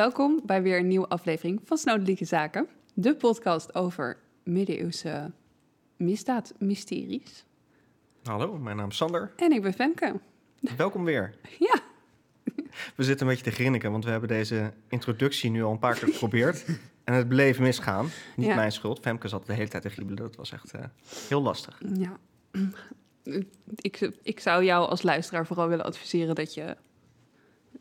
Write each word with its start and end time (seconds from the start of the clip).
welkom 0.00 0.40
bij 0.44 0.62
weer 0.62 0.78
een 0.78 0.86
nieuwe 0.88 1.08
aflevering 1.08 1.60
van 1.64 1.78
Snodelijke 1.78 2.24
Zaken. 2.24 2.68
De 2.94 3.16
podcast 3.16 3.74
over 3.74 4.18
middeleeuwse 4.44 5.32
misdaadmysteries. 5.96 7.44
Hallo, 8.22 8.58
mijn 8.58 8.76
naam 8.76 8.88
is 8.88 8.96
Sander. 8.96 9.32
En 9.36 9.52
ik 9.52 9.62
ben 9.62 9.72
Femke. 9.72 10.20
Welkom 10.76 11.04
weer. 11.04 11.34
Ja. 11.58 11.80
We 12.96 13.02
zitten 13.02 13.26
een 13.26 13.32
beetje 13.32 13.50
te 13.50 13.56
grinniken, 13.56 13.90
want 13.90 14.04
we 14.04 14.10
hebben 14.10 14.28
deze 14.28 14.72
introductie 14.88 15.50
nu 15.50 15.62
al 15.62 15.72
een 15.72 15.78
paar 15.78 15.98
keer 15.98 16.08
geprobeerd. 16.08 16.64
en 17.04 17.14
het 17.14 17.28
bleef 17.28 17.58
misgaan. 17.58 18.08
Niet 18.36 18.46
Ja. 18.46 18.54
mijn 18.54 18.72
schuld. 18.72 19.00
Femke 19.00 19.28
zat 19.28 19.46
de 19.46 19.52
hele 19.52 19.68
tijd 19.68 19.82
te 19.82 19.90
giebelen. 19.90 20.16
Dat 20.16 20.36
was 20.36 20.52
echt 20.52 20.72
eh, 20.72 20.84
heel 21.28 21.42
lastig. 21.42 21.80
Ja. 21.94 22.16
Ik, 23.74 24.10
ik 24.22 24.40
zou 24.40 24.64
jou 24.64 24.88
als 24.88 25.02
luisteraar 25.02 25.46
vooral 25.46 25.68
willen 25.68 25.84
adviseren 25.84 26.34
dat 26.34 26.54
je 26.54 26.76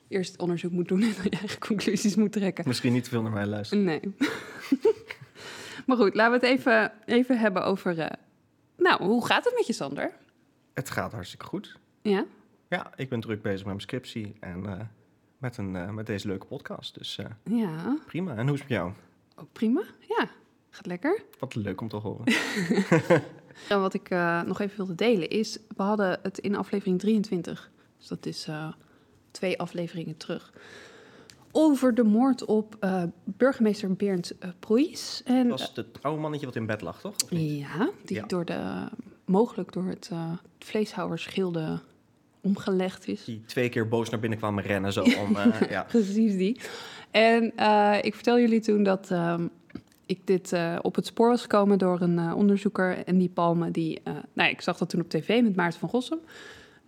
eerst 0.10 0.38
onderzoek 0.38 0.72
moet 0.72 0.88
doen 0.88 1.02
en 1.02 1.14
dan 1.16 1.24
je 1.24 1.30
eigen 1.30 1.60
conclusies 1.60 2.16
moet 2.16 2.32
trekken. 2.32 2.64
Misschien 2.68 2.94
niet 2.94 3.04
te 3.04 3.10
veel 3.10 3.22
naar 3.22 3.32
mij 3.32 3.46
luisteren. 3.46 3.84
Nee. 3.84 4.00
maar 5.88 5.98
goed, 5.98 6.16
laten 6.16 6.40
we 6.40 6.48
het 6.48 6.58
even, 6.58 6.92
even 7.06 7.40
hebben 7.40 7.64
over... 7.66 8.00
eh, 8.00 8.10
nou, 8.78 9.04
hoe 9.04 9.26
gaat 9.26 9.46
het 9.46 9.54
met 9.56 9.68
je, 9.68 9.74
Sander? 9.74 10.12
Het 10.74 10.90
gaat 10.90 11.12
hartstikke 11.12 11.46
goed. 11.46 11.78
Ja? 12.02 12.26
Ja, 12.70 12.92
ik 12.96 13.10
ben 13.10 13.20
druk 13.20 13.42
bezig 13.42 13.58
met 13.58 13.66
mijn 13.66 13.82
scriptie 13.82 14.36
en 14.40 14.66
eh, 14.66 14.80
met, 15.38 15.58
een, 15.58 15.76
eh, 15.76 15.90
met 15.90 16.06
deze 16.06 16.28
leuke 16.28 16.46
podcast. 16.46 16.98
Dus 16.98 17.20
Ja, 17.44 17.98
prima. 18.06 18.36
En 18.36 18.46
hoe 18.46 18.54
is 18.56 18.60
het 18.60 18.70
met 18.70 18.78
jou? 18.78 18.92
oh, 19.36 19.44
prima. 19.52 19.84
Ja, 20.00 20.30
gaat 20.70 20.86
lekker. 20.86 21.24
Wat 21.40 21.56
leuk 21.56 21.82
om 21.82 21.88
te 21.88 21.96
horen. 21.96 22.24
En 23.70 23.80
wat 23.80 23.94
ik 23.94 24.10
nog 24.46 24.60
even 24.60 24.78
wilde 24.78 24.96
delen 24.96 25.30
is, 25.30 25.60
we 25.76 25.84
hadden 25.84 26.20
het 26.24 26.38
in 26.38 26.56
aflevering 26.56 27.00
23, 27.00 27.72
dus 27.98 28.08
dat 28.08 28.26
is 28.26 28.48
twee 29.32 29.60
afleveringen 29.60 30.18
terug, 30.18 30.54
over 31.52 31.96
de 31.96 32.04
moord 32.04 32.46
op 32.46 32.76
eh, 32.80 33.04
burgemeester 33.24 33.94
Bernd 33.94 34.32
uh, 34.44 34.50
Proijs. 34.60 35.22
En, 35.26 35.48
Dat 35.48 35.60
was 35.60 35.72
het 35.76 35.88
oude 36.02 36.22
mannetje 36.22 36.46
wat 36.46 36.56
in 36.56 36.66
bed 36.66 36.82
lag, 36.82 37.00
toch? 37.02 37.16
Of 37.24 37.32
niet? 37.32 37.60
ja, 37.60 37.90
die 38.06 38.18
Ja. 38.18 38.26
door 38.26 38.46
de, 38.46 38.88
mogelijk 39.26 39.74
door 39.74 39.86
het 39.86 40.10
uh, 40.14 40.32
vleeshouwersgilde 40.60 41.80
omgelegd 42.42 43.08
is. 43.08 43.26
Die 43.26 43.42
twee 43.46 43.70
keer 43.70 43.88
boos 43.88 44.10
naar 44.10 44.20
binnen 44.20 44.40
kwamen 44.40 44.64
rennen 44.64 44.94
zo 44.94 45.02
om... 45.02 45.36
eh, 45.36 45.70
ja. 45.70 45.84
Precies 45.84 46.36
die. 46.38 46.60
En 47.12 47.56
eh, 47.56 47.98
ik 48.02 48.14
vertel 48.16 48.40
jullie 48.40 48.60
toen 48.60 48.84
dat 48.84 49.12
ehm, 49.12 49.48
ik 50.06 50.20
dit 50.28 50.54
eh, 50.54 50.76
op 50.82 50.96
het 50.96 51.06
spoor 51.06 51.28
was 51.30 51.42
gekomen 51.42 51.78
door 51.78 52.02
een 52.02 52.20
eh, 52.20 52.36
onderzoeker. 52.36 53.04
En 53.06 53.18
die 53.18 53.30
Palme, 53.30 53.72
die, 53.72 54.02
eh, 54.04 54.14
nou, 54.34 54.50
ik 54.50 54.62
zag 54.62 54.78
dat 54.78 54.90
toen 54.90 55.02
op 55.02 55.10
tv 55.10 55.42
met 55.42 55.56
Maarten 55.56 55.80
van 55.80 55.90
Gossem. 55.90 56.20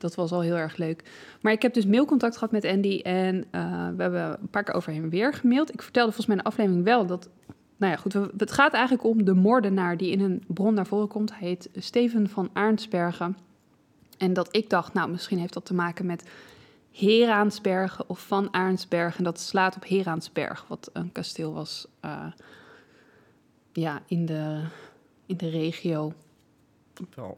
Dat 0.01 0.15
was 0.15 0.31
al 0.31 0.41
heel 0.41 0.55
erg 0.55 0.77
leuk. 0.77 1.03
Maar 1.41 1.53
ik 1.53 1.61
heb 1.61 1.73
dus 1.73 1.85
mailcontact 1.85 2.33
gehad 2.33 2.51
met 2.51 2.65
Andy. 2.65 2.99
En 3.03 3.45
eh, 3.51 3.61
we 3.95 4.01
hebben 4.01 4.37
een 4.41 4.49
paar 4.49 4.63
keer 4.63 4.75
over 4.75 4.93
hem 4.93 5.09
weer 5.09 5.33
gemaild. 5.33 5.73
Ik 5.73 5.81
vertelde 5.81 6.11
volgens 6.11 6.27
mij 6.27 6.37
in 6.37 6.43
de 6.43 6.49
aflevering 6.49 6.83
wel 6.83 7.05
dat. 7.05 7.29
Nou 7.77 7.91
ja, 7.91 7.97
goed. 7.97 8.13
Het 8.37 8.51
gaat 8.51 8.73
eigenlijk 8.73 9.03
om 9.03 9.25
de 9.25 9.33
moordenaar 9.33 9.97
die 9.97 10.11
in 10.11 10.19
een 10.19 10.43
bron 10.47 10.73
naar 10.73 10.87
voren 10.87 11.07
komt. 11.07 11.31
Hij 11.31 11.47
heet 11.47 11.69
Steven 11.75 12.29
van 12.29 12.49
Arnsbergen. 12.53 13.37
En 14.17 14.33
dat 14.33 14.55
ik 14.55 14.69
dacht, 14.69 14.93
nou, 14.93 15.09
misschien 15.09 15.37
heeft 15.37 15.53
dat 15.53 15.65
te 15.65 15.73
maken 15.73 16.05
met 16.05 16.29
Heraansbergen 16.91 18.09
of 18.09 18.19
Van 18.19 18.51
Arnsbergen. 18.51 19.17
En 19.17 19.23
dat 19.23 19.39
slaat 19.39 19.75
op 19.75 19.85
Heraansberg, 19.85 20.65
wat 20.67 20.89
een 20.93 21.11
kasteel 21.11 21.53
was 21.53 21.87
eh, 21.99 22.31
ja, 23.73 24.01
in, 24.07 24.25
de, 24.25 24.63
in 25.25 25.37
de 25.37 25.49
regio. 25.49 26.13
Wel, 27.15 27.37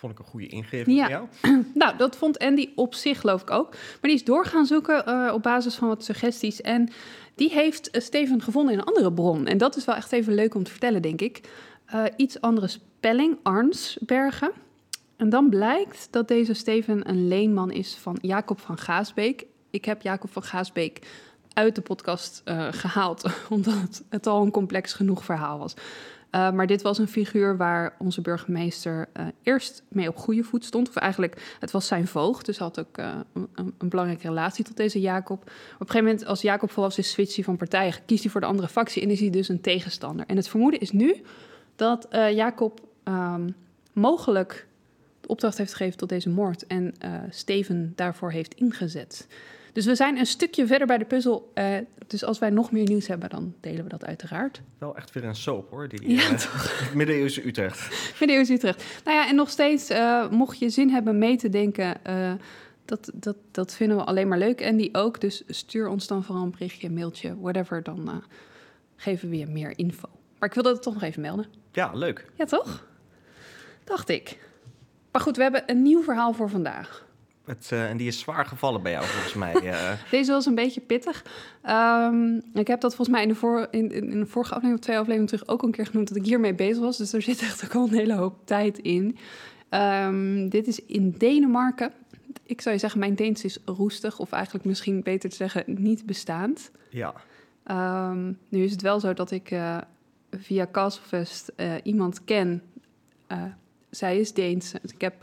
vond 0.00 0.12
ik 0.12 0.18
een 0.18 0.24
goede 0.24 0.46
ingeving 0.46 0.96
Ja. 0.96 1.08
jou. 1.08 1.26
Nou, 1.74 1.96
dat 1.96 2.16
vond 2.16 2.38
Andy 2.38 2.68
op 2.74 2.94
zich 2.94 3.20
geloof 3.20 3.42
ik 3.42 3.50
ook. 3.50 3.70
Maar 3.70 3.98
die 4.00 4.12
is 4.14 4.24
door 4.24 4.46
gaan 4.46 4.66
zoeken 4.66 5.06
eh, 5.06 5.30
op 5.34 5.42
basis 5.42 5.74
van 5.74 5.88
wat 5.88 6.04
suggesties. 6.04 6.60
En 6.60 6.88
die 7.34 7.50
heeft 7.50 7.90
eh, 7.90 8.00
Steven 8.02 8.42
gevonden 8.42 8.72
in 8.72 8.78
een 8.78 8.84
andere 8.84 9.12
bron. 9.12 9.46
En 9.46 9.58
dat 9.58 9.76
is 9.76 9.84
wel 9.84 9.94
echt 9.94 10.12
even 10.12 10.34
leuk 10.34 10.54
om 10.54 10.62
te 10.64 10.70
vertellen, 10.70 11.02
denk 11.02 11.20
ik. 11.20 11.40
Eh, 11.86 12.04
iets 12.16 12.40
andere 12.40 12.68
spelling, 12.68 13.38
Arnsbergen. 13.42 14.50
En 15.16 15.28
dan 15.28 15.48
blijkt 15.48 16.08
dat 16.10 16.28
deze 16.28 16.54
Steven 16.54 17.08
een 17.08 17.28
leenman 17.28 17.70
is 17.70 17.94
van 17.94 18.18
Jacob 18.20 18.60
van 18.60 18.78
Gaasbeek. 18.78 19.46
Ik 19.70 19.84
heb 19.84 20.02
Jacob 20.02 20.32
van 20.32 20.42
Gaasbeek 20.42 21.06
uit 21.52 21.74
de 21.74 21.80
podcast 21.80 22.42
eh, 22.44 22.66
gehaald, 22.70 23.30
omdat 23.48 24.02
het 24.08 24.26
al 24.26 24.42
een 24.42 24.50
complex 24.50 24.92
genoeg 24.92 25.24
verhaal 25.24 25.58
was. 25.58 25.74
Uh, 26.34 26.50
maar 26.50 26.66
dit 26.66 26.82
was 26.82 26.98
een 26.98 27.08
figuur 27.08 27.56
waar 27.56 27.94
onze 27.98 28.20
burgemeester 28.20 29.08
uh, 29.16 29.26
eerst 29.42 29.82
mee 29.88 30.08
op 30.08 30.16
goede 30.16 30.42
voet 30.42 30.64
stond. 30.64 30.88
Of 30.88 30.96
eigenlijk, 30.96 31.56
het 31.58 31.70
was 31.70 31.86
zijn 31.86 32.06
voogd, 32.06 32.46
dus 32.46 32.58
had 32.58 32.80
ook 32.80 32.98
uh, 32.98 33.12
een, 33.32 33.74
een, 33.78 33.88
belangrijke 33.88 34.26
relatie 34.26 34.64
tot 34.64 34.76
deze 34.76 35.00
Jacob. 35.00 35.42
Op 35.42 35.50
een 35.80 35.86
gegeven 35.86 36.04
moment, 36.04 36.26
als 36.26 36.40
Jacob 36.40 36.70
volwassen 36.70 37.02
is, 37.02 37.10
switcht 37.10 37.34
hij 37.34 37.44
van 37.44 37.56
partij, 37.56 37.94
kiest 38.06 38.22
hij 38.22 38.32
voor 38.32 38.40
de 38.40 38.46
andere 38.46 38.68
factie 38.68 39.02
en 39.02 39.10
is 39.10 39.20
hij 39.20 39.30
dus 39.30 39.48
een 39.48 39.60
tegenstander. 39.60 40.26
En 40.26 40.36
het 40.36 40.48
vermoeden 40.48 40.80
is 40.80 40.92
nu 40.92 41.22
dat 41.76 42.06
Jacob 42.10 42.80
um, 43.04 43.54
mogelijk 43.92 44.66
de 45.20 45.28
opdracht 45.28 45.58
heeft 45.58 45.74
gegeven 45.74 45.98
tot 45.98 46.08
deze 46.08 46.28
moord 46.28 46.66
en 46.66 46.94
Steven 47.30 47.92
daarvoor 47.96 48.30
heeft 48.30 48.54
ingezet. 48.54 49.26
Dus 49.72 49.86
we 49.86 49.94
zijn 49.94 50.18
een 50.18 50.26
stukje 50.26 50.66
verder 50.66 50.86
bij 50.86 50.98
de 50.98 51.04
puzzel. 51.04 51.50
Uh, 51.54 51.76
dus 52.06 52.24
als 52.24 52.38
wij 52.38 52.50
nog 52.50 52.72
meer 52.72 52.88
nieuws 52.88 53.06
hebben, 53.06 53.30
dan 53.30 53.54
delen 53.60 53.82
we 53.82 53.88
dat 53.88 54.04
uiteraard. 54.04 54.60
Wel 54.78 54.96
echt 54.96 55.12
weer 55.12 55.24
een 55.24 55.36
soap 55.36 55.70
hoor, 55.70 55.88
die 55.88 56.10
ja, 56.10 56.30
uh, 56.30 56.94
Middeleeuwse 56.94 57.46
Utrecht. 57.46 58.10
Middeleeuwse 58.20 58.52
Utrecht. 58.52 58.84
Nou 59.04 59.16
ja, 59.16 59.28
en 59.28 59.34
nog 59.34 59.50
steeds, 59.50 59.90
uh, 59.90 60.30
mocht 60.30 60.58
je 60.58 60.70
zin 60.70 60.90
hebben 60.90 61.18
mee 61.18 61.36
te 61.36 61.48
denken, 61.48 61.96
dat, 62.84 63.10
dat, 63.14 63.36
dat 63.50 63.74
vinden 63.74 63.96
we 63.96 64.04
alleen 64.04 64.28
maar 64.28 64.38
leuk. 64.38 64.60
En 64.60 64.76
die 64.76 64.94
ook, 64.94 65.20
dus 65.20 65.42
stuur 65.46 65.88
ons 65.88 66.06
dan 66.06 66.24
vooral 66.24 66.44
een 66.44 66.50
berichtje, 66.50 66.86
een 66.86 66.94
mailtje, 66.94 67.40
whatever. 67.40 67.82
Dan 67.82 68.22
geven 68.96 69.28
we 69.28 69.38
je 69.38 69.46
meer 69.46 69.78
info. 69.78 70.08
Maar 70.38 70.48
ik 70.48 70.54
wilde 70.54 70.68
het 70.70 70.82
toch 70.82 70.94
nog 70.94 71.02
even 71.02 71.20
melden. 71.20 71.46
Ja, 71.72 71.90
leuk. 71.94 72.26
Ja, 72.34 72.44
toch? 72.44 72.86
Dacht 73.84 74.08
ik. 74.08 74.38
Maar 75.12 75.20
goed, 75.20 75.36
we 75.36 75.42
hebben 75.42 75.62
een 75.66 75.82
nieuw 75.82 76.02
verhaal 76.02 76.32
voor 76.32 76.50
vandaag. 76.50 77.06
Het, 77.50 77.70
uh, 77.72 77.90
en 77.90 77.96
die 77.96 78.06
is 78.06 78.18
zwaar 78.18 78.46
gevallen 78.46 78.82
bij 78.82 78.92
jou, 78.92 79.04
volgens 79.04 79.34
mij. 79.34 79.54
Uh. 79.62 79.92
Deze 80.10 80.32
was 80.32 80.46
een 80.46 80.54
beetje 80.54 80.80
pittig. 80.80 81.24
Um, 81.68 82.42
ik 82.54 82.66
heb 82.66 82.80
dat 82.80 82.94
volgens 82.94 83.16
mij 83.16 83.22
in 83.22 83.28
de, 83.28 83.34
voor, 83.34 83.68
in, 83.70 83.92
in 83.92 84.20
de 84.20 84.26
vorige 84.26 84.54
aflevering 84.54 84.78
of 84.78 84.84
twee 84.84 84.98
afleveringen 84.98 85.30
terug 85.30 85.48
ook 85.48 85.62
een 85.62 85.70
keer 85.70 85.86
genoemd 85.86 86.08
dat 86.08 86.16
ik 86.16 86.24
hiermee 86.24 86.54
bezig 86.54 86.82
was. 86.82 86.96
Dus 86.96 87.12
er 87.12 87.22
zit 87.22 87.40
echt 87.40 87.64
ook 87.64 87.74
al 87.74 87.86
een 87.86 87.94
hele 87.94 88.14
hoop 88.14 88.46
tijd 88.46 88.78
in. 88.78 89.16
Um, 89.70 90.48
dit 90.48 90.66
is 90.66 90.84
in 90.84 91.10
Denemarken. 91.10 91.92
Ik 92.46 92.60
zou 92.60 92.74
je 92.74 92.80
zeggen, 92.80 93.00
mijn 93.00 93.14
Deens 93.14 93.44
is 93.44 93.58
roestig, 93.64 94.18
of 94.18 94.32
eigenlijk 94.32 94.64
misschien 94.64 95.02
beter 95.02 95.30
te 95.30 95.36
zeggen, 95.36 95.64
niet 95.66 96.06
bestaand. 96.06 96.70
Ja. 96.90 97.14
Um, 98.10 98.38
nu 98.48 98.64
is 98.64 98.70
het 98.70 98.82
wel 98.82 99.00
zo 99.00 99.12
dat 99.12 99.30
ik 99.30 99.50
uh, 99.50 99.78
via 100.30 100.66
Castlefest 100.72 101.52
iemand 101.82 102.24
ken. 102.24 102.62
Zij 103.90 104.18
is 104.18 104.32
Deens. 104.32 104.74
Ik 104.82 105.00
heb 105.00 105.22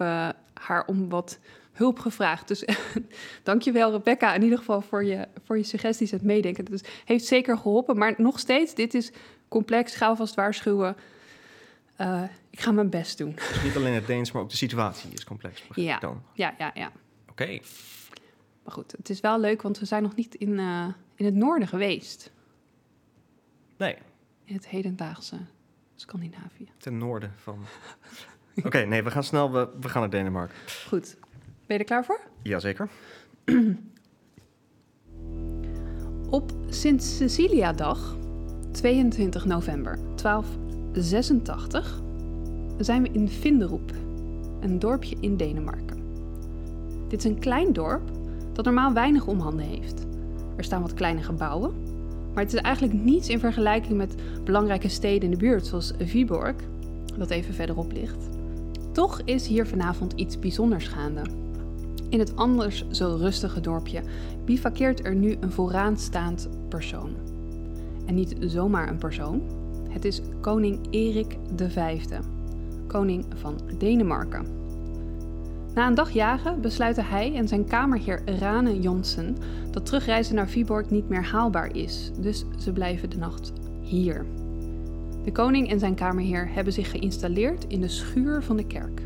haar 0.53 0.85
om 0.85 1.09
wat 1.09 1.39
hulp 1.77 1.99
gevraagd. 1.99 2.47
Dus 2.47 2.65
dankjewel 3.43 3.91
Rebecca 3.91 4.33
in 4.33 4.43
ieder 4.43 4.57
geval 4.57 4.81
voor 4.81 5.03
je, 5.03 5.27
voor 5.43 5.57
je 5.57 5.63
suggesties 5.63 6.11
en 6.11 6.17
het 6.17 6.25
meedenken. 6.25 6.65
Dat 6.65 6.73
is, 6.73 6.89
heeft 7.05 7.25
zeker 7.25 7.57
geholpen. 7.57 7.97
Maar 7.97 8.13
nog 8.17 8.39
steeds, 8.39 8.73
dit 8.73 8.93
is 8.93 9.11
complex. 9.47 9.95
Ga 9.95 10.07
alvast 10.07 10.35
waarschuwen. 10.35 10.95
Uh, 12.01 12.23
ik 12.49 12.59
ga 12.59 12.71
mijn 12.71 12.89
best 12.89 13.17
doen. 13.17 13.35
Dus 13.35 13.63
niet 13.63 13.75
alleen 13.75 13.93
het 13.93 14.07
Deens, 14.07 14.31
maar 14.31 14.41
ook 14.41 14.49
de 14.49 14.57
situatie 14.57 15.09
is 15.13 15.23
complex. 15.23 15.63
Ja, 15.73 15.99
dan. 15.99 16.23
ja, 16.33 16.55
ja. 16.57 16.71
ja. 16.73 16.91
Oké. 17.21 17.31
Okay. 17.31 17.61
Maar 18.63 18.73
goed, 18.73 18.91
het 18.91 19.09
is 19.09 19.19
wel 19.19 19.39
leuk, 19.39 19.61
want 19.61 19.79
we 19.79 19.85
zijn 19.85 20.03
nog 20.03 20.15
niet 20.15 20.35
in, 20.35 20.49
uh, 20.49 20.87
in 21.15 21.25
het 21.25 21.33
noorden 21.33 21.67
geweest. 21.67 22.31
Nee. 23.77 23.95
In 24.43 24.53
het 24.53 24.67
hedendaagse 24.67 25.37
Scandinavië. 25.95 26.69
Ten 26.77 26.97
noorden 26.97 27.33
van... 27.37 27.59
Oké, 28.57 28.67
okay, 28.67 28.83
nee, 28.83 29.03
we 29.03 29.11
gaan 29.11 29.23
snel, 29.23 29.51
we, 29.51 29.69
we 29.79 29.89
gaan 29.89 30.01
naar 30.01 30.09
Denemarken. 30.09 30.55
Goed. 30.87 31.17
Ben 31.67 31.77
je 31.77 31.83
er 31.83 31.89
klaar 31.89 32.05
voor? 32.05 32.19
Jazeker. 32.41 32.89
Op 36.29 36.51
Sint 36.69 37.03
Cecilia-dag, 37.03 38.15
22 38.71 39.45
november 39.45 39.97
1286, 40.21 42.01
zijn 42.77 43.01
we 43.01 43.09
in 43.11 43.29
Vinderoep, 43.29 43.91
een 44.59 44.79
dorpje 44.79 45.15
in 45.19 45.37
Denemarken. 45.37 45.97
Dit 47.07 47.19
is 47.19 47.25
een 47.31 47.39
klein 47.39 47.73
dorp 47.73 48.09
dat 48.53 48.65
normaal 48.65 48.93
weinig 48.93 49.27
omhanden 49.27 49.65
heeft. 49.65 50.05
Er 50.55 50.63
staan 50.63 50.81
wat 50.81 50.93
kleine 50.93 51.23
gebouwen, 51.23 51.73
maar 52.33 52.43
het 52.43 52.53
is 52.53 52.59
eigenlijk 52.59 52.93
niets 52.93 53.29
in 53.29 53.39
vergelijking 53.39 53.97
met 53.97 54.15
belangrijke 54.43 54.89
steden 54.89 55.23
in 55.23 55.31
de 55.31 55.37
buurt, 55.37 55.65
zoals 55.65 55.93
Viborg, 55.99 56.55
dat 57.17 57.29
even 57.29 57.53
verderop 57.53 57.91
ligt. 57.91 58.29
Toch 58.91 59.21
is 59.25 59.47
hier 59.47 59.67
vanavond 59.67 60.13
iets 60.13 60.39
bijzonders 60.39 60.87
gaande. 60.87 61.45
In 62.09 62.19
het 62.19 62.35
anders 62.35 62.85
zo 62.89 63.15
rustige 63.19 63.61
dorpje 63.61 64.01
bivakkeert 64.45 65.05
er 65.05 65.15
nu 65.15 65.37
een 65.39 65.51
vooraanstaand 65.51 66.49
persoon. 66.69 67.09
En 68.05 68.15
niet 68.15 68.35
zomaar 68.39 68.89
een 68.89 68.97
persoon, 68.97 69.41
het 69.89 70.05
is 70.05 70.21
koning 70.41 70.87
Erik 70.89 71.37
V, 71.55 71.99
koning 72.87 73.25
van 73.35 73.59
Denemarken. 73.77 74.45
Na 75.73 75.87
een 75.87 75.95
dag 75.95 76.11
jagen 76.11 76.61
besluiten 76.61 77.05
hij 77.05 77.35
en 77.35 77.47
zijn 77.47 77.65
kamerheer 77.65 78.21
Rane 78.39 78.79
Jansen 78.79 79.37
dat 79.71 79.85
terugreizen 79.85 80.35
naar 80.35 80.49
Viborg 80.49 80.89
niet 80.89 81.09
meer 81.09 81.25
haalbaar 81.25 81.75
is, 81.75 82.11
dus 82.19 82.45
ze 82.57 82.71
blijven 82.71 83.09
de 83.09 83.17
nacht 83.17 83.53
hier. 83.81 84.25
De 85.23 85.31
koning 85.31 85.69
en 85.69 85.79
zijn 85.79 85.95
kamerheer 85.95 86.49
hebben 86.53 86.73
zich 86.73 86.89
geïnstalleerd 86.89 87.65
in 87.67 87.81
de 87.81 87.87
schuur 87.87 88.43
van 88.43 88.57
de 88.57 88.65
kerk. 88.65 89.01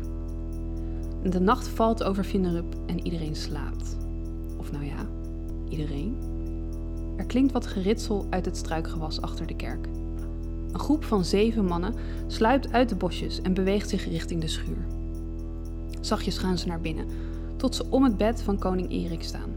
De 1.30 1.40
nacht 1.40 1.68
valt 1.68 2.02
over 2.02 2.24
Vinderup 2.24 2.74
en 2.86 3.04
iedereen 3.04 3.36
slaapt. 3.36 3.96
Of 4.58 4.72
nou 4.72 4.84
ja, 4.84 5.06
iedereen. 5.68 6.16
Er 7.16 7.24
klinkt 7.24 7.52
wat 7.52 7.66
geritsel 7.66 8.26
uit 8.30 8.44
het 8.44 8.56
struikgewas 8.56 9.20
achter 9.20 9.46
de 9.46 9.56
kerk. 9.56 9.86
Een 10.72 10.78
groep 10.78 11.04
van 11.04 11.24
zeven 11.24 11.64
mannen 11.64 11.94
sluipt 12.26 12.72
uit 12.72 12.88
de 12.88 12.96
bosjes 12.96 13.42
en 13.42 13.54
beweegt 13.54 13.88
zich 13.88 14.08
richting 14.08 14.40
de 14.40 14.48
schuur. 14.48 14.86
Zachtjes 16.00 16.38
gaan 16.38 16.58
ze 16.58 16.66
naar 16.66 16.80
binnen, 16.80 17.06
tot 17.56 17.74
ze 17.74 17.84
om 17.88 18.04
het 18.04 18.16
bed 18.16 18.42
van 18.42 18.58
koning 18.58 18.90
Erik 18.90 19.22
staan. 19.22 19.50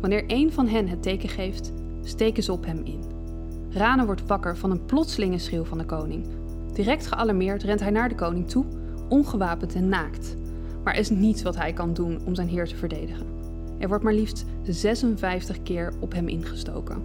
Wanneer 0.00 0.24
een 0.26 0.52
van 0.52 0.68
hen 0.68 0.88
het 0.88 1.02
teken 1.02 1.28
geeft, 1.28 1.72
steken 2.02 2.42
ze 2.42 2.52
op 2.52 2.64
hem 2.64 2.80
in. 2.84 3.00
Rane 3.70 4.06
wordt 4.06 4.26
wakker 4.26 4.56
van 4.56 4.70
een 4.70 4.84
plotselinge 4.84 5.38
schreeuw 5.38 5.64
van 5.64 5.78
de 5.78 5.84
koning. 5.84 6.26
Direct 6.72 7.06
gealarmeerd 7.06 7.62
rent 7.62 7.80
hij 7.80 7.90
naar 7.90 8.08
de 8.08 8.14
koning 8.14 8.48
toe, 8.48 8.64
ongewapend 9.08 9.74
en 9.74 9.88
naakt. 9.88 10.38
Maar 10.84 10.94
er 10.94 11.00
is 11.00 11.10
niets 11.10 11.42
wat 11.42 11.56
hij 11.56 11.72
kan 11.72 11.94
doen 11.94 12.24
om 12.24 12.34
zijn 12.34 12.48
heer 12.48 12.66
te 12.66 12.76
verdedigen. 12.76 13.26
Er 13.78 13.88
wordt 13.88 14.04
maar 14.04 14.14
liefst 14.14 14.44
56 14.62 15.62
keer 15.62 15.92
op 16.00 16.12
hem 16.12 16.28
ingestoken. 16.28 17.02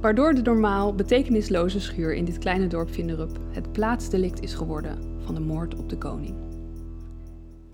Waardoor 0.00 0.34
de 0.34 0.42
normaal 0.42 0.94
betekenisloze 0.94 1.80
schuur 1.80 2.14
in 2.14 2.24
dit 2.24 2.38
kleine 2.38 2.66
dorp 2.66 2.90
Vinderup 2.90 3.38
het 3.50 3.72
plaatsdelict 3.72 4.42
is 4.42 4.54
geworden 4.54 5.20
van 5.24 5.34
de 5.34 5.40
moord 5.40 5.74
op 5.74 5.88
de 5.88 5.98
koning. 5.98 6.34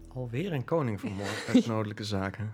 Alweer 0.08 0.52
een 0.52 0.64
koning 0.64 1.00
vermoord 1.00 1.44
uit 1.54 1.66
noodelijke 1.74 2.04
zaken. 2.04 2.52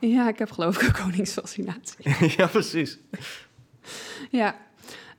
Ja, 0.00 0.28
ik 0.28 0.38
heb 0.38 0.50
geloof 0.50 0.82
ik 0.82 0.86
een 0.86 1.02
koningsfascinatie. 1.04 1.96
ja, 2.36 2.46
precies. 2.46 2.98
Ja. 4.30 4.67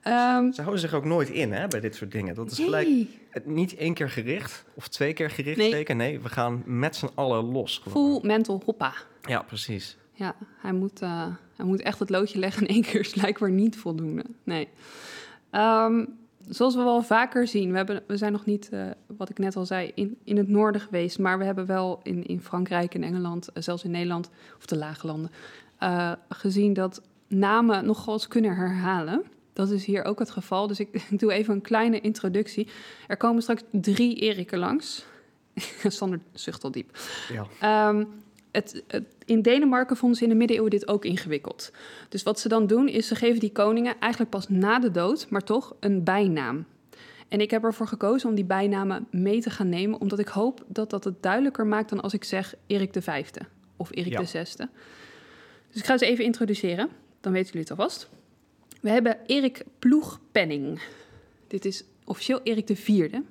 Ehm, 0.01 0.51
Ze 0.51 0.61
houden 0.61 0.81
zich 0.81 0.93
ook 0.93 1.05
nooit 1.05 1.29
in 1.29 1.51
hè, 1.51 1.67
bij 1.67 1.79
dit 1.79 1.95
soort 1.95 2.11
dingen. 2.11 2.35
Dat 2.35 2.51
is 2.51 2.57
gelijk 2.57 2.87
nee. 2.87 3.09
niet 3.43 3.75
één 3.75 3.93
keer 3.93 4.09
gericht 4.09 4.65
of 4.73 4.87
twee 4.87 5.13
keer 5.13 5.29
gericht 5.29 5.57
Nee. 5.57 5.85
Nee, 5.85 6.19
we 6.19 6.29
gaan 6.29 6.63
met 6.65 6.95
z'n 6.95 7.09
allen 7.15 7.45
los. 7.45 7.81
Full 7.89 8.19
mental 8.21 8.61
hoppa. 8.65 8.93
Ja, 9.21 9.41
precies. 9.41 9.97
Ja, 10.19 10.35
hij 10.57 10.73
moet, 10.73 11.01
eh, 11.01 11.27
hij 11.55 11.65
moet 11.65 11.81
echt 11.81 11.99
het 11.99 12.09
loodje 12.09 12.39
leggen 12.39 12.67
in 12.67 12.73
één 12.73 12.81
keer 12.81 12.99
is 12.99 13.13
blijkbaar 13.13 13.51
niet 13.51 13.77
voldoende. 13.77 14.23
Nee. 14.43 14.67
Ehm, 15.49 16.05
zoals 16.47 16.75
we 16.75 16.83
wel 16.83 17.01
vaker 17.01 17.47
zien, 17.47 17.71
we, 17.71 17.77
hebben, 17.77 18.03
we 18.07 18.17
zijn 18.17 18.31
nog 18.31 18.45
niet, 18.45 18.69
eh, 18.69 18.85
wat 19.17 19.29
ik 19.29 19.37
net 19.37 19.55
al 19.55 19.65
zei, 19.65 19.91
in, 19.95 20.17
in 20.23 20.37
het 20.37 20.47
noorden 20.47 20.81
geweest. 20.81 21.19
Maar 21.19 21.37
we 21.37 21.43
hebben 21.43 21.65
wel 21.65 21.99
in, 22.03 22.25
in 22.25 22.41
Frankrijk 22.41 22.95
en 22.95 23.03
Engeland, 23.03 23.47
eh, 23.47 23.63
zelfs 23.63 23.83
in 23.83 23.91
Nederland, 23.91 24.29
of 24.57 24.65
de 24.65 24.77
lage 24.77 25.07
landen, 25.07 25.31
gezien 26.29 26.73
dat 26.73 27.01
namen 27.27 27.85
nogal 27.85 28.13
eens 28.13 28.27
kunnen 28.27 28.55
herhalen. 28.55 29.23
Dat 29.59 29.71
is 29.71 29.85
hier 29.85 30.03
ook 30.03 30.19
het 30.19 30.29
geval. 30.29 30.67
Dus 30.67 30.79
ik, 30.79 31.05
doe 31.19 31.31
even 31.33 31.53
een 31.53 31.61
kleine 31.61 32.01
introductie. 32.01 32.67
Er 33.07 33.17
komen 33.17 33.41
straks 33.41 33.61
drie 33.71 34.15
Eriken 34.15 34.59
langs. 34.59 35.05
Sander 35.87 36.19
zucht 36.33 36.63
al 36.63 36.71
diep. 36.71 36.97
Ja. 37.33 37.47
Ehm, 37.59 38.05
het, 38.51 38.83
het- 38.87 39.15
in 39.25 39.41
Denemarken 39.41 39.97
vonden 39.97 40.17
ze 40.17 40.23
in 40.23 40.29
de 40.29 40.35
middeleeuwen 40.35 40.71
dit 40.71 40.87
ook 40.87 41.05
ingewikkeld. 41.05 41.71
Dus 42.09 42.23
wat 42.23 42.39
ze 42.39 42.47
dan 42.47 42.67
doen, 42.67 42.87
is 42.87 43.07
ze 43.07 43.15
geven 43.15 43.39
die 43.39 43.51
koningen 43.51 43.95
eigenlijk 43.99 44.31
pas 44.31 44.49
na 44.49 44.79
de 44.79 44.91
dood, 44.91 45.29
maar 45.29 45.43
toch 45.43 45.75
een 45.79 46.03
bijnaam. 46.03 46.65
En 47.27 47.41
ik 47.41 47.51
heb 47.51 47.63
ervoor 47.63 47.87
gekozen 47.87 48.29
om 48.29 48.35
die 48.35 48.45
bijnamen 48.45 49.07
mee 49.11 49.41
te 49.41 49.49
gaan 49.49 49.69
nemen, 49.69 49.99
omdat 50.01 50.19
ik 50.19 50.27
hoop 50.27 50.63
dat 50.67 50.89
dat 50.89 51.03
het 51.03 51.21
duidelijker 51.23 51.67
maakt 51.67 51.89
dan 51.89 52.01
als 52.01 52.13
ik 52.13 52.23
zeg 52.23 52.55
Erik 52.67 52.93
de 52.93 53.01
Vijfde 53.01 53.39
of 53.77 53.89
Erik 53.91 54.11
Ja. 54.11 54.19
de 54.19 54.25
Zesde. 54.25 54.69
Dus 55.71 55.81
ik 55.81 55.85
ga 55.85 55.97
ze 55.97 56.05
even 56.05 56.23
introduceren, 56.25 56.89
dan 57.21 57.31
weten 57.31 57.47
jullie 57.51 57.67
het 57.69 57.79
alvast. 57.79 58.09
We 58.79 58.89
hebben 58.89 59.17
Erik 59.25 59.63
Ploegpenning. 59.79 60.81
Dit 61.47 61.65
is 61.65 61.83
officieel 62.05 62.41
Erik 62.43 62.67
de 62.67 62.75
Vierde. 62.75 63.23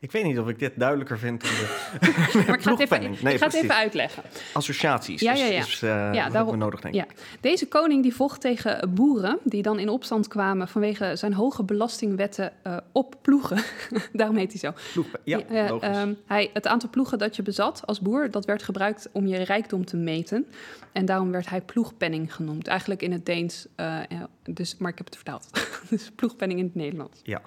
Ik 0.00 0.12
weet 0.12 0.24
niet 0.24 0.38
of 0.38 0.48
ik 0.48 0.58
dit 0.58 0.72
duidelijker 0.76 1.18
vind 1.18 1.40
dan 1.40 1.50
de 1.50 1.66
Maar 2.46 2.54
ik 2.56 2.62
ga 2.62 2.70
het 2.70 2.80
even. 2.80 3.00
Nee, 3.22 3.32
ik 3.34 3.38
ga 3.40 3.46
het 3.46 3.54
even 3.54 3.74
uitleggen. 3.74 4.22
associaties. 4.52 5.20
Ja, 5.20 5.32
ja, 5.34 5.44
ja. 5.44 5.58
Is, 5.58 5.82
eh, 5.82 5.88
Ja, 5.88 6.12
daarom- 6.12 6.32
hebben 6.34 6.52
we 6.52 6.56
nodig, 6.58 6.80
denk 6.80 6.94
ik. 6.94 7.00
Ja, 7.00 7.06
deze 7.40 7.68
koning 7.68 8.02
die 8.02 8.14
vocht 8.14 8.40
tegen 8.40 8.94
boeren 8.94 9.38
die 9.44 9.62
dan 9.62 9.78
in 9.78 9.88
opstand 9.88 10.28
kwamen 10.28 10.68
vanwege 10.68 11.16
zijn 11.16 11.32
hoge 11.34 11.62
belastingwetten 11.64 12.52
eh, 12.62 12.76
op 12.92 13.14
ploegen. 13.22 13.62
Daarom 14.12 14.36
heet 14.36 14.50
hij 14.50 14.58
zo. 14.60 14.72
Ploegpe- 14.92 15.20
ja, 15.24 15.40
Eh, 15.48 15.68
ehm, 15.82 16.12
hij, 16.26 16.50
het 16.52 16.66
aantal 16.66 16.88
ploegen 16.90 17.18
dat 17.18 17.36
je 17.36 17.42
bezat 17.42 17.82
als 17.86 18.00
boer, 18.00 18.30
dat 18.30 18.44
werd 18.44 18.62
gebruikt 18.62 19.08
om 19.12 19.26
je 19.26 19.36
rijkdom 19.42 19.84
te 19.84 19.96
meten. 19.96 20.46
En 20.92 21.04
daarom 21.04 21.30
werd 21.30 21.48
hij 21.48 21.60
ploegpenning 21.60 22.34
genoemd. 22.34 22.66
Eigenlijk 22.66 23.02
in 23.02 23.12
het 23.12 23.26
Deens, 23.26 23.66
eh, 23.76 23.98
eh, 23.98 24.04
dus, 24.44 24.76
maar 24.78 24.90
ik 24.90 24.96
heb 24.98 25.06
het 25.06 25.16
vertaald. 25.16 25.48
dus 25.90 26.10
ploegpenning 26.16 26.58
in 26.58 26.64
het 26.66 26.74
Nederlands. 26.74 27.20
ja. 27.22 27.40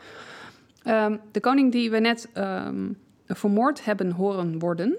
Ehm, 0.84 1.18
de 1.32 1.40
koning 1.40 1.72
die 1.72 1.92
we 1.92 2.00
net 2.00 2.30
ehm, 2.34 2.92
vermoord 3.28 3.86
hebben 3.86 4.12
horen 4.12 4.60
worden, 4.60 4.96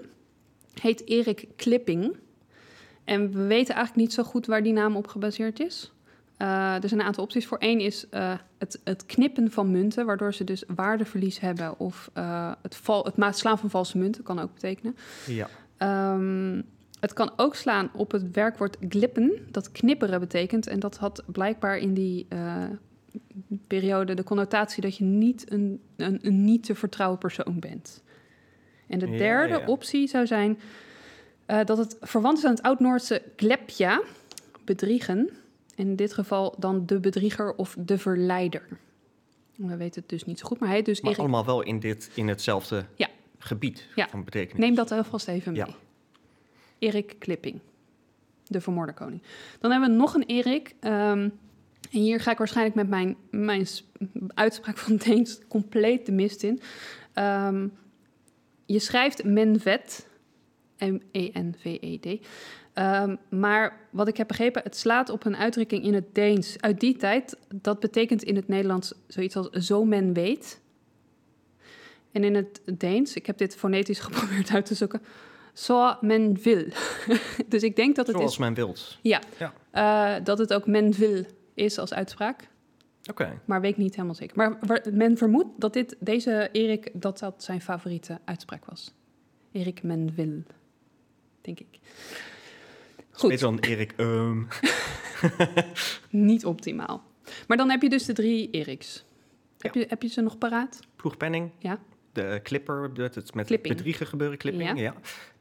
heet 0.81 1.07
Erik 1.07 1.47
Klipping. 1.55 2.15
En 3.03 3.31
we 3.31 3.45
weten 3.45 3.75
eigenlijk 3.75 4.07
niet 4.07 4.13
zo 4.13 4.23
goed 4.23 4.45
waar 4.45 4.63
die 4.63 4.73
naam 4.73 4.95
op 4.95 5.07
gebaseerd 5.07 5.59
is. 5.59 5.93
Eh, 6.37 6.73
er 6.83 6.87
zijn 6.87 6.99
een 6.99 7.05
aantal 7.05 7.23
opties. 7.23 7.47
Voor 7.47 7.57
één 7.57 7.79
is 7.79 8.09
eh, 8.09 8.33
het, 8.57 8.81
het 8.83 9.05
knippen 9.05 9.51
van 9.51 9.71
munten, 9.71 10.05
waardoor 10.05 10.33
ze 10.33 10.43
dus 10.43 10.63
waardeverlies 10.75 11.39
hebben. 11.39 11.79
Of 11.79 12.09
eh, 12.13 12.51
het, 12.61 12.75
val, 12.75 13.05
het 13.15 13.37
slaan 13.37 13.59
van 13.59 13.69
valse 13.69 13.97
munten 13.97 14.23
kan 14.23 14.39
ook 14.39 14.53
betekenen. 14.53 14.95
ja. 15.27 15.47
Ehm, 15.77 16.61
het 16.99 17.13
kan 17.13 17.31
ook 17.35 17.55
slaan 17.55 17.89
op 17.93 18.11
het 18.11 18.31
werkwoord 18.31 18.77
glippen, 18.89 19.47
dat 19.51 19.71
knipperen 19.71 20.19
betekent. 20.19 20.67
En 20.67 20.79
dat 20.79 20.97
had 20.97 21.23
blijkbaar 21.25 21.77
in 21.77 21.93
die 21.93 22.27
periode 23.67 24.13
de 24.13 24.23
connotatie 24.23 24.81
dat 24.81 24.97
je 24.97 25.03
niet 25.03 25.51
een, 25.51 25.81
een, 25.95 26.19
een 26.21 26.43
niet 26.43 26.63
te 26.63 26.75
vertrouwen 26.75 27.19
persoon 27.19 27.59
bent. 27.59 28.03
En 28.87 28.99
de 28.99 29.07
Ja, 29.07 29.17
derde 29.17 29.53
ja. 29.59 29.65
optie 29.65 30.07
zou 30.07 30.27
zijn 30.27 30.59
eh, 31.45 31.59
dat 31.65 31.77
het 31.77 31.97
verwant 32.01 32.37
is 32.37 32.45
aan 32.45 32.51
het 32.53 32.61
Oud-Noordse 32.61 33.21
glepja, 33.35 34.01
bedriegen. 34.63 35.29
In 35.75 35.95
dit 35.95 36.13
geval 36.13 36.55
dan 36.57 36.85
de 36.85 36.99
bedrieger 36.99 37.55
of 37.55 37.75
de 37.79 37.97
verleider. 37.97 38.67
We 39.55 39.77
weten 39.77 40.01
het 40.01 40.09
dus 40.09 40.25
niet 40.25 40.39
zo 40.39 40.45
goed, 40.47 40.59
maar 40.59 40.69
hij 40.69 40.81
dus 40.81 41.01
Maar 41.01 41.09
Erik 41.11 41.21
allemaal 41.21 41.45
wel 41.45 41.61
in, 41.61 41.79
dit, 41.79 42.11
in 42.15 42.27
hetzelfde 42.27 42.85
Ja. 42.95 43.07
gebied 43.39 43.87
Ja. 43.95 44.07
van 44.09 44.23
betekenis. 44.23 44.65
Neem 44.65 44.75
dat 44.75 44.91
alvast 44.91 45.27
even 45.27 45.51
mee. 45.51 45.61
Ja. 45.61 45.73
Erik 46.79 47.15
Klipping, 47.19 47.59
de 48.47 48.61
vermoorde 48.61 48.93
koning. 48.93 49.21
Dan 49.59 49.71
hebben 49.71 49.89
we 49.89 49.95
nog 49.95 50.13
een 50.13 50.23
Erik. 50.23 50.75
ehm, 50.79 51.29
en 51.95 52.01
hier 52.01 52.19
ga 52.19 52.31
ik 52.31 52.37
waarschijnlijk 52.37 52.75
met 52.75 52.89
mijn, 52.89 53.15
mijn 53.29 53.67
uitspraak 54.33 54.77
van 54.77 54.95
Deens 54.95 55.39
compleet 55.47 56.05
de 56.05 56.11
mist 56.11 56.43
in. 56.43 56.61
Ehm, 57.13 57.67
je 58.65 58.79
schrijft 58.79 59.23
menvet, 59.23 60.07
M-E-N-V-E-D. 60.77 62.27
Ehm, 62.73 63.15
maar 63.29 63.79
wat 63.89 64.07
ik 64.07 64.17
heb 64.17 64.27
begrepen, 64.27 64.61
het 64.63 64.77
slaat 64.77 65.09
op 65.09 65.25
een 65.25 65.35
uitdrukking 65.35 65.83
in 65.83 65.93
het 65.93 66.15
Deens 66.15 66.55
uit 66.59 66.79
die 66.79 66.95
tijd. 66.97 67.37
Dat 67.53 67.79
betekent 67.79 68.23
in 68.23 68.35
het 68.35 68.47
Nederlands 68.47 68.93
zoiets 69.07 69.35
als 69.35 69.49
zo 69.49 69.85
men 69.85 70.13
weet. 70.13 70.61
En 72.11 72.23
in 72.23 72.35
het 72.35 72.61
Deens, 72.77 73.15
ik 73.15 73.25
heb 73.25 73.37
dit 73.37 73.55
fonetisch 73.55 73.99
geprobeerd 74.07 74.51
uit 74.51 74.65
te 74.65 74.75
zoeken, 74.75 75.01
zo 75.53 75.95
men 76.01 76.41
wil. 76.41 76.65
dus 77.47 77.63
ik 77.63 77.75
denk 77.75 77.95
dat 77.95 78.07
het 78.07 78.15
Zoals 78.15 78.31
is, 78.31 78.37
men 78.37 78.53
wilt. 78.53 78.97
ja, 79.01 79.21
Ja. 79.39 79.53
eh, 80.17 80.23
dat 80.23 80.37
het 80.37 80.53
ook 80.53 80.67
men 80.67 80.91
wil 80.91 81.25
is 81.55 81.77
als 81.77 81.93
uitspraak, 81.93 82.47
Oké. 83.09 83.41
maar 83.45 83.61
weet 83.61 83.71
ik 83.71 83.77
niet 83.77 83.95
helemaal 83.95 84.15
zeker. 84.15 84.37
Maar 84.37 84.81
men 84.93 85.17
vermoedt 85.17 85.47
dat 85.61 85.73
dit, 85.73 85.95
deze 85.99 86.49
Erik, 86.51 86.89
dat 86.93 87.19
dat 87.19 87.43
zijn 87.43 87.61
favoriete 87.61 88.19
uitspraak 88.25 88.65
was. 88.65 88.93
Erik 89.51 89.83
men 89.83 90.13
wil, 90.15 90.43
denk 91.41 91.59
ik. 91.59 91.79
Goed. 93.11 93.29
Beter 93.29 93.45
dan 93.45 93.59
Erik. 93.59 93.93
ehm. 93.97 94.43
Niet 96.09 96.45
optimaal. 96.45 97.03
Maar 97.47 97.57
dan 97.57 97.69
heb 97.69 97.81
je 97.81 97.89
dus 97.89 98.05
de 98.05 98.13
drie 98.13 98.49
Eriks. 98.49 99.05
Heb, 99.59 99.73
je, 99.73 99.85
heb 99.89 100.01
je 100.01 100.07
ze 100.07 100.21
nog 100.21 100.37
paraat? 100.37 100.79
Ploegpenning. 100.95 101.51
Ja. 101.59 101.79
De 102.11 102.39
clipper, 102.43 102.93
dat 102.93 103.15
het 103.15 103.33
met 103.33 103.45
Clipping. 103.47 103.75
bedriegen 103.75 104.07
gebeuren, 104.07 104.37
clipping. 104.37 104.69
Ja. 104.69 104.75
Ja. 104.75 104.93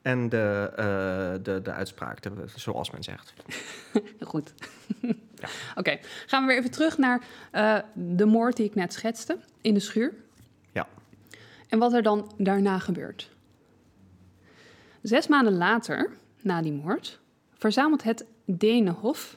En 0.05 0.29
de, 0.29 0.73
eh, 0.77 1.45
de, 1.45 1.63
de 1.63 1.73
uitspraak, 1.73 2.23
de, 2.23 2.31
zoals 2.57 2.91
men 2.91 3.03
zegt. 3.03 3.35
Goed. 4.21 4.53
Ja. 5.35 5.49
Oké, 5.75 5.99
gaan 6.27 6.43
we 6.43 6.49
weer 6.49 6.59
even 6.59 6.71
terug 6.71 6.99
naar 6.99 7.25
eh, 7.51 7.79
de 7.95 8.25
moord 8.25 8.57
die 8.57 8.67
ik 8.67 8.75
net 8.75 8.93
schetste 8.93 9.39
in 9.61 9.75
de 9.75 9.81
schuur. 9.81 10.15
Ja. 10.73 10.87
En 11.69 11.79
wat 11.79 11.93
er 11.93 12.03
dan 12.03 12.33
daarna 12.39 12.79
gebeurt. 12.79 13.31
Zes 15.03 15.27
maanden 15.27 15.57
later, 15.57 16.11
na 16.41 16.63
die 16.63 16.73
moord, 16.73 17.21
verzamelt 17.53 18.03
het 18.03 18.25
Denenhof 18.45 19.37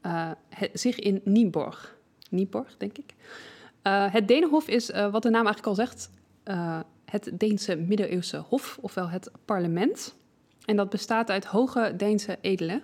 eh, 0.00 0.30
zich 0.72 0.98
in 0.98 1.20
Nieborg. 1.24 1.96
Nieborg, 2.30 2.76
denk 2.76 2.98
ik. 2.98 3.14
Het 4.10 4.28
Denenhof 4.28 4.68
is, 4.68 4.90
wat 4.90 5.22
de 5.22 5.30
naam 5.30 5.46
eigenlijk 5.46 5.66
al 5.66 5.74
zegt, 5.74 6.10
het 7.14 7.30
Deense 7.32 7.76
middeleeuwse 7.76 8.36
hof, 8.36 8.78
ofwel 8.80 9.08
het 9.08 9.30
parlement. 9.44 10.14
En 10.64 10.76
dat 10.76 10.90
bestaat 10.90 11.30
uit 11.30 11.44
hoge 11.44 11.94
Deense 11.96 12.38
edelen 12.40 12.82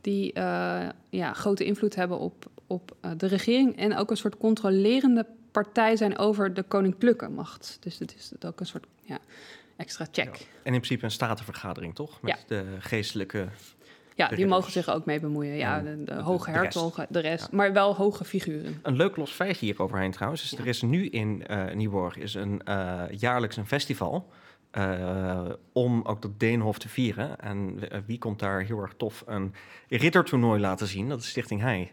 die 0.00 0.32
eh, 0.32 0.88
ja, 1.08 1.32
grote 1.32 1.64
invloed 1.64 1.94
hebben 1.94 2.18
op, 2.18 2.50
op 2.66 2.96
uh, 3.04 3.10
de 3.16 3.26
regering 3.26 3.76
en 3.76 3.96
ook 3.96 4.10
een 4.10 4.16
soort 4.16 4.36
controlerende 4.36 5.26
partij 5.50 5.96
zijn 5.96 6.18
over 6.18 6.54
de 6.54 6.62
koninklijke 6.62 7.28
macht. 7.28 7.76
Dus 7.80 7.98
het 7.98 8.14
is 8.18 8.32
ook 8.46 8.60
een 8.60 8.66
soort 8.66 8.86
ja, 9.04 9.18
extra 9.76 10.06
check. 10.10 10.36
Ja. 10.36 10.44
En 10.62 10.72
in 10.74 10.80
principe 10.80 11.04
een 11.04 11.10
statenvergadering, 11.10 11.94
toch? 11.94 12.22
Met 12.22 12.44
Ja. 12.48 12.56
de 12.56 12.64
geestelijke... 12.78 13.48
Ja, 14.20 14.36
die 14.36 14.46
mogen 14.46 14.72
zich 14.72 14.88
ook 14.90 15.04
mee 15.04 15.20
bemoeien. 15.20 15.56
Ja, 15.56 15.80
de, 15.80 16.14
hoge 16.14 16.50
hertogen, 16.50 17.06
de 17.08 17.18
rest. 17.20 17.48
Ja. 17.50 17.56
Maar 17.56 17.72
wel 17.72 17.94
hoge 17.94 18.24
figuren. 18.24 18.78
Een 18.82 18.96
leuk 18.96 19.16
los 19.16 19.30
feitje 19.32 19.66
hier 19.66 19.82
overheen 19.82 20.10
trouwens. 20.10 20.42
Dus 20.42 20.50
Ja. 20.50 20.58
er 20.58 20.66
is 20.66 20.82
nu 20.82 21.06
in 21.08 21.44
Nieuwborg 21.74 22.16
is 22.16 22.34
een, 22.34 22.62
eh, 22.64 23.02
jaarlijks 23.10 23.56
een 23.56 23.66
festival... 23.66 24.28
eh, 24.70 25.40
om 25.72 26.02
ook 26.04 26.22
dat 26.22 26.40
Deenhof 26.40 26.78
te 26.78 26.88
vieren. 26.88 27.40
En 27.40 27.78
wie 28.06 28.18
komt 28.18 28.38
daar 28.38 28.60
heel 28.62 28.78
erg 28.78 28.94
tof 28.96 29.22
een 29.26 29.54
riddertoernooi 29.88 30.60
laten 30.60 30.86
zien? 30.86 31.08
Dat 31.08 31.20
is 31.20 31.28
Stichting 31.28 31.62
eh, 31.62 31.86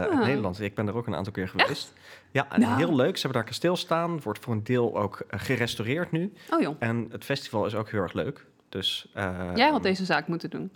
uit 0.00 0.14
Nederland. 0.24 0.60
Ik 0.60 0.74
ben 0.74 0.86
daar 0.86 0.94
ook 0.94 1.06
een 1.06 1.14
aantal 1.14 1.32
keer 1.32 1.48
geweest. 1.48 1.92
Ja, 2.30 2.46
en 2.50 2.60
Nou. 2.60 2.76
heel 2.76 2.94
leuk. 2.96 3.16
Ze 3.16 3.22
hebben 3.22 3.40
daar 3.40 3.50
kasteel 3.50 3.76
staan. 3.76 4.20
Wordt 4.20 4.38
voor 4.38 4.52
een 4.54 4.64
deel 4.64 4.96
ook 4.98 5.22
gerestaureerd 5.28 6.10
nu. 6.12 6.32
Oh 6.50 6.60
joh, 6.60 6.76
En 6.78 7.06
het 7.10 7.24
festival 7.24 7.66
is 7.66 7.74
ook 7.74 7.90
heel 7.90 8.00
erg 8.00 8.12
leuk. 8.12 8.46
Dus, 8.68 9.08
jij 9.54 9.70
had 9.70 9.82
deze 9.82 10.04
zaak 10.04 10.26
moeten 10.28 10.50
doen. 10.50 10.70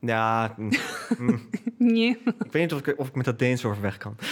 Ja, 0.00 0.54
mm, 0.56 0.70
mm, 1.18 1.48
Nee. 1.78 2.18
ik 2.24 2.52
weet 2.52 2.62
niet 2.62 2.72
of 2.72 2.86
ik, 2.86 2.98
of 2.98 3.08
ik 3.08 3.14
met 3.14 3.24
dat 3.24 3.38
Deens 3.38 3.64
overweg 3.64 3.96
kan. 3.96 4.16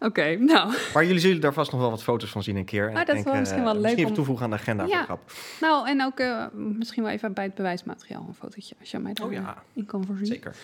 Oké, 0.00 0.36
nou. 0.36 0.74
Maar 0.94 1.04
jullie 1.04 1.20
zullen 1.20 1.40
daar 1.40 1.52
vast 1.52 1.70
nog 1.72 1.80
wel 1.80 1.90
wat 1.90 2.02
foto's 2.02 2.30
van 2.30 2.42
zien 2.42 2.56
een 2.56 2.64
keer. 2.64 2.88
En 2.88 2.94
Ah, 2.94 3.00
ik 3.00 3.06
dat 3.06 3.16
is 3.16 3.22
wel 3.24 3.32
eh, 3.32 3.38
misschien 3.40 3.62
wel 3.62 3.72
leuk 3.72 3.80
Misschien 3.82 3.98
even 4.00 4.10
om- 4.10 4.16
toevoegen 4.16 4.44
aan 4.44 4.50
de 4.50 4.56
agenda 4.56 4.84
Ja. 4.86 5.02
grap. 5.04 5.32
Nou, 5.60 5.88
en 5.88 6.02
ook 6.04 6.18
eh, 6.18 6.44
misschien 6.54 7.02
wel 7.02 7.12
even 7.12 7.32
bij 7.32 7.44
het 7.44 7.54
bewijsmateriaal 7.54 8.24
een 8.28 8.34
fotootje, 8.34 8.74
als 8.80 8.90
je 8.90 8.98
mij 8.98 9.12
daar 9.12 9.26
Oh 9.26 9.32
ja, 9.32 9.62
in 9.72 9.86
kan 9.86 10.04
voorzien. 10.06 10.26
zeker. 10.26 10.54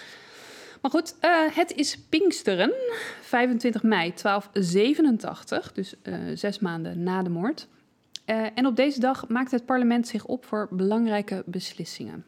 Maar 0.82 0.90
goed, 0.90 1.14
eh, 1.20 1.30
het 1.50 1.72
is 1.74 1.98
Pinksteren, 2.08 2.72
25 3.20 3.82
mei 3.82 4.12
1287, 4.14 5.72
dus 5.72 5.94
eh, 6.02 6.14
zes 6.34 6.58
maanden 6.58 7.02
na 7.02 7.22
de 7.22 7.30
moord. 7.30 7.68
Eh, 8.26 8.46
en 8.54 8.66
op 8.66 8.76
deze 8.76 9.00
dag 9.00 9.28
maakt 9.28 9.50
het 9.50 9.64
parlement 9.64 10.08
zich 10.08 10.24
op 10.24 10.44
voor 10.44 10.68
belangrijke 10.70 11.42
beslissingen. 11.46 12.24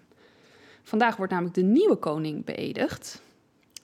Vandaag 0.83 1.17
wordt 1.17 1.33
namelijk 1.33 1.57
de 1.57 1.63
nieuwe 1.63 1.97
koning 1.97 2.45
beëdigd. 2.45 3.23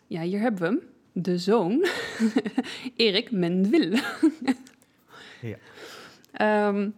Ja, 0.06 0.20
hier 0.20 0.40
hebben 0.40 0.60
we 0.60 0.66
hem, 0.66 0.80
de 1.12 1.38
zoon, 1.38 1.86
Erik 2.96 3.30
Menville. 3.30 4.02
Ja. 5.40 5.56
Ehm, 6.32 6.90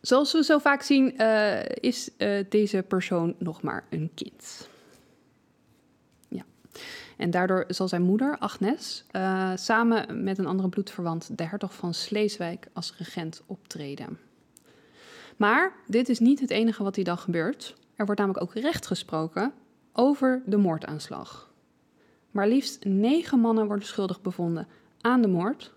zoals 0.00 0.32
we 0.32 0.44
zo 0.44 0.58
vaak 0.58 0.82
zien, 0.82 1.18
eh, 1.18 1.64
is 1.80 2.10
eh, 2.16 2.44
deze 2.48 2.82
persoon 2.82 3.34
nog 3.38 3.62
maar 3.62 3.84
een 3.90 4.10
kind. 4.14 4.68
En 7.16 7.30
daardoor 7.30 7.64
zal 7.68 7.88
zijn 7.88 8.02
moeder, 8.02 8.38
Agnes, 8.38 9.04
eh, 9.10 9.52
samen 9.54 10.24
met 10.24 10.38
een 10.38 10.46
andere 10.46 10.68
bloedverwant, 10.68 11.38
de 11.38 11.44
hertog 11.44 11.74
van 11.74 11.94
Sleeswijk, 11.94 12.68
als 12.72 12.96
regent 12.96 13.42
optreden. 13.46 14.18
Maar 15.36 15.72
dit 15.86 16.08
is 16.08 16.18
niet 16.18 16.40
het 16.40 16.50
enige 16.50 16.82
wat 16.82 16.94
die 16.94 17.04
dag 17.04 17.22
gebeurt. 17.22 17.76
Er 17.96 18.04
wordt 18.04 18.20
namelijk 18.20 18.42
ook 18.44 18.54
recht 18.54 18.86
gesproken 18.86 19.52
over 19.92 20.42
de 20.46 20.56
moordaanslag. 20.56 21.52
Maar 22.30 22.48
liefst 22.48 22.84
negen 22.84 23.40
mannen 23.40 23.66
worden 23.66 23.86
schuldig 23.86 24.20
bevonden 24.20 24.66
aan 25.00 25.22
de 25.22 25.28
moord. 25.28 25.72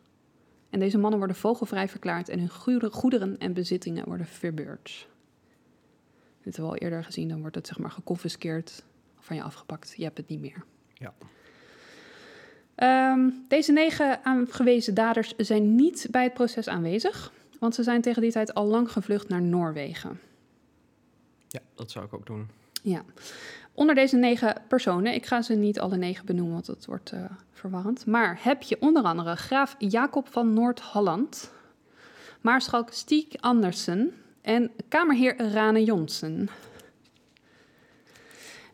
En 0.70 0.80
deze 0.80 0.98
mannen 0.98 1.20
worden 1.20 1.38
vogelvrij 1.38 1.88
verklaard 1.88 2.30
en 2.30 2.40
hun 2.40 2.50
goede- 2.50 2.92
goederen 2.92 3.38
en 3.38 3.54
bezittingen 3.54 4.06
worden 4.06 4.26
verbeurd. 4.26 5.08
Dit 6.44 6.56
hebben 6.56 6.74
we 6.74 6.80
al 6.80 6.86
eerder 6.88 7.04
gezien, 7.04 7.28
dan 7.28 7.42
wordt 7.42 7.56
het 7.56 7.68
zeg 7.68 7.80
maar 7.80 7.92
geconfiskeerd, 7.92 8.84
van 9.20 9.36
je 9.36 9.44
afgepakt. 9.44 9.94
Je 9.98 10.04
hebt 10.04 10.18
het 10.18 10.28
niet 10.28 10.40
meer. 10.40 10.64
Ja. 11.00 11.14
Ehm, 12.76 13.30
deze 13.48 13.72
negen 13.72 14.24
aangewezen 14.24 14.94
daders 14.94 15.36
zijn 15.36 15.76
niet 15.76 16.08
bij 16.12 16.24
het 16.24 16.34
proces 16.34 16.68
aanwezig, 16.68 17.32
want 17.60 17.76
ze 17.76 17.84
zijn 17.84 18.02
tegen 18.02 18.22
die 18.22 18.32
tijd 18.32 18.54
al 18.54 18.66
lang 18.66 18.92
gevlucht 18.92 19.30
naar 19.30 19.42
Noorwegen. 19.42 20.20
ja, 21.48 21.60
dat 21.76 21.92
zou 21.92 22.06
ik 22.06 22.14
ook 22.14 22.26
doen. 22.26 22.50
Ja. 22.84 23.04
Onder 23.74 23.96
deze 23.96 24.18
negen 24.18 24.62
personen, 24.68 25.14
ik 25.14 25.26
ga 25.26 25.42
ze 25.42 25.54
niet 25.54 25.80
alle 25.80 25.98
negen 25.98 26.26
benoemen, 26.26 26.54
want 26.54 26.66
dat 26.66 26.86
wordt 26.86 27.12
eh, 27.12 27.24
verwarrend. 27.52 28.06
Maar 28.06 28.40
heb 28.42 28.62
je 28.62 28.78
onder 28.80 29.04
andere 29.04 29.36
graaf 29.36 29.76
Jacob 29.78 30.28
van 30.28 30.54
Noord-Holland, 30.54 31.52
maarschalk 32.42 32.92
Stieg 32.92 33.28
Andersen 33.40 34.14
en 34.42 34.72
kamerheer 34.88 35.52
Rane 35.52 35.84
Jonsen. 35.84 36.50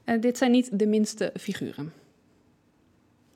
Eh, 0.04 0.22
dit 0.22 0.38
zijn 0.38 0.52
niet 0.52 0.80
de 0.80 0.88
minste 0.88 1.34
figuren. 1.40 1.94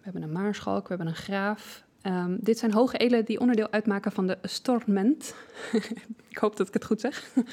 We 0.07 0.13
hebben 0.13 0.35
een 0.35 0.43
maarschalk, 0.43 0.81
we 0.81 0.87
hebben 0.87 1.07
een 1.07 1.15
graaf. 1.15 1.83
Ehm, 2.01 2.37
dit 2.39 2.57
zijn 2.57 2.73
hoge 2.73 2.97
edelen 2.97 3.25
die 3.25 3.39
onderdeel 3.39 3.71
uitmaken 3.71 4.11
van 4.11 4.27
de 4.27 4.37
Storment. 4.41 5.35
ik 6.29 6.37
hoop 6.37 6.57
dat 6.57 6.67
ik 6.67 6.73
het 6.73 6.85
goed 6.85 7.01
zeg. 7.01 7.23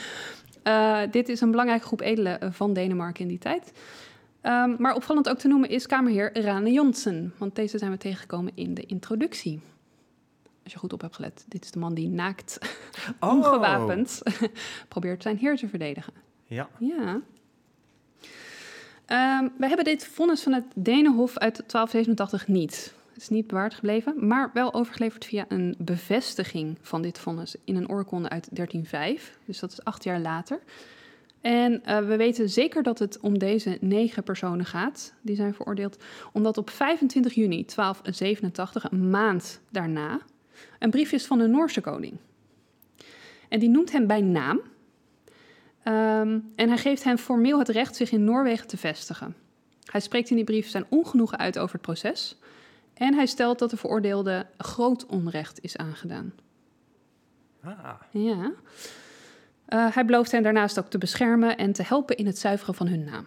Eh, 0.62 1.00
dit 1.11 1.28
is 1.28 1.40
een 1.40 1.50
belangrijke 1.50 1.87
groep 1.87 2.00
edelen 2.00 2.40
eh, 2.40 2.52
van 2.52 2.73
Denemarken 2.73 3.23
in 3.23 3.28
die 3.28 3.38
tijd. 3.38 3.73
Ehm, 4.40 4.75
maar 4.78 4.94
opvallend 4.94 5.28
ook 5.28 5.38
te 5.38 5.49
noemen 5.49 5.68
is 5.68 5.87
kamerheer 5.87 6.40
Rane 6.42 6.73
Jonsen. 6.73 7.34
Want 7.38 7.54
deze 7.56 7.78
zijn 7.78 7.90
we 7.90 7.96
tegengekomen 7.96 8.52
in 8.54 8.75
de 8.75 8.82
introductie. 8.87 9.61
Als 10.62 10.73
je 10.73 10.78
goed 10.78 10.92
op 10.92 11.00
hebt 11.00 11.14
gelet. 11.14 11.44
Dit 11.49 11.64
is 11.64 11.70
de 11.70 11.78
man 11.78 11.94
die 11.94 12.08
naakt, 12.08 12.58
Oh. 13.20 13.32
ongewapend, 13.32 14.23
probeert 14.88 15.23
zijn 15.23 15.37
heer 15.37 15.56
te 15.56 15.68
verdedigen. 15.68 16.12
Ja, 16.44 16.68
Ja. 16.78 17.20
Ehm, 19.06 19.49
we 19.58 19.66
hebben 19.66 19.84
dit 19.84 20.06
vonnis 20.06 20.42
van 20.42 20.52
het 20.52 20.64
Denenhof 20.75 21.38
uit 21.38 21.54
1287 21.66 22.49
niet. 22.49 22.94
Het 23.12 23.23
is 23.23 23.28
niet 23.28 23.46
bewaard 23.46 23.75
gebleven, 23.75 24.26
maar 24.26 24.50
wel 24.54 24.75
overgeleverd 24.75 25.25
via 25.25 25.44
een 25.49 25.75
bevestiging 25.78 26.78
van 26.80 27.02
dit 27.02 27.18
vonnis 27.18 27.56
in 27.64 27.76
een 27.76 27.88
oorkonde 27.88 28.28
uit 28.28 28.49
1305. 28.50 29.38
Dus 29.44 29.58
dat 29.58 29.73
is 29.73 29.84
acht 29.84 30.04
jaar 30.04 30.20
later. 30.20 30.61
En 31.40 31.84
eh, 31.84 31.99
we 31.99 32.16
weten 32.16 32.49
zeker 32.49 32.82
dat 32.82 32.99
het 32.99 33.20
om 33.20 33.38
deze 33.38 33.78
negen 33.80 34.23
personen 34.23 34.64
gaat. 34.64 35.14
Die 35.20 35.37
zijn 35.37 35.54
veroordeeld 35.54 35.96
omdat 36.32 36.58
op 36.58 36.70
25 36.70 37.34
juni 37.34 37.64
1287, 37.64 38.90
een 38.90 39.11
maand 39.11 39.61
daarna, 39.70 40.20
een 40.78 40.90
brief 40.90 41.12
is 41.12 41.26
van 41.26 41.38
de 41.38 41.46
Noorse 41.46 41.80
koning. 41.80 42.16
En 43.49 43.58
die 43.58 43.68
noemt 43.68 43.92
hem 43.92 44.06
bij 44.06 44.20
naam. 44.20 44.61
Ehm, 45.84 46.38
en 46.56 46.68
hij 46.68 46.78
geeft 46.78 47.04
hen 47.04 47.18
formeel 47.18 47.58
het 47.58 47.68
recht 47.68 47.96
zich 47.96 48.10
in 48.12 48.24
Noorwegen 48.24 48.66
te 48.66 48.76
vestigen. 48.76 49.36
Hij 49.84 50.00
spreekt 50.00 50.30
in 50.30 50.36
die 50.36 50.44
brief 50.44 50.68
zijn 50.68 50.86
ongenoegen 50.88 51.38
uit 51.38 51.58
over 51.58 51.72
het 51.72 51.82
proces. 51.82 52.36
En 52.94 53.14
hij 53.14 53.26
stelt 53.26 53.58
dat 53.58 53.70
de 53.70 53.76
veroordeelde 53.76 54.46
groot 54.58 55.06
onrecht 55.06 55.60
is 55.62 55.76
aangedaan. 55.76 56.32
ah, 57.64 57.90
Ja. 58.10 58.52
Eh, 59.64 59.94
hij 59.94 60.04
belooft 60.04 60.30
hen 60.32 60.42
daarnaast 60.42 60.78
ook 60.78 60.88
te 60.90 60.98
beschermen 60.98 61.56
en 61.58 61.72
te 61.72 61.82
helpen 61.82 62.16
in 62.16 62.26
het 62.26 62.38
zuiveren 62.38 62.74
van 62.74 62.86
hun 62.86 63.04
naam. 63.04 63.26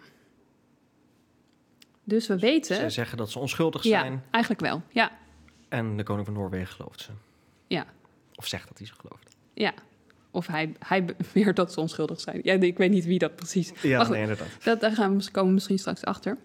Dus 2.04 2.28
we 2.28 2.40
weten. 2.40 2.76
ze 2.76 2.90
zeggen 2.90 3.18
dat 3.18 3.32
ze 3.32 3.40
onschuldig 3.40 3.84
Ja, 3.84 4.00
zijn. 4.00 4.24
eigenlijk 4.32 4.64
wel. 4.64 4.82
Ja, 4.90 5.12
En 5.70 5.98
de 5.98 6.04
koning 6.04 6.26
van 6.26 6.36
Noorwegen 6.36 6.74
gelooft 6.76 7.02
ze. 7.02 7.12
ja, 7.68 7.86
Of 8.36 8.48
zegt 8.48 8.68
dat 8.68 8.78
hij 8.78 8.88
ze 8.88 8.94
gelooft. 8.94 9.36
ja. 9.54 9.74
Of 10.32 10.48
hij, 10.48 10.74
hij 10.80 11.06
beweert 11.06 11.56
dat 11.56 11.74
ze 11.74 11.80
onschuldig 11.80 12.20
zijn. 12.20 12.40
Ja, 12.44 12.54
ik 12.54 12.78
weet 12.78 12.92
niet 12.92 13.06
wie 13.06 13.20
dat 13.20 13.36
precies. 13.36 13.74
Ja, 13.82 14.04
goed, 14.04 14.14
nee, 14.14 14.22
inderdaad. 14.22 14.48
Dat, 14.64 14.80
daar 14.80 14.92
gaan 14.92 15.18
we, 15.18 15.32
komen 15.32 15.50
we 15.50 15.54
misschien 15.54 15.80
straks 15.80 16.04
achter. 16.04 16.38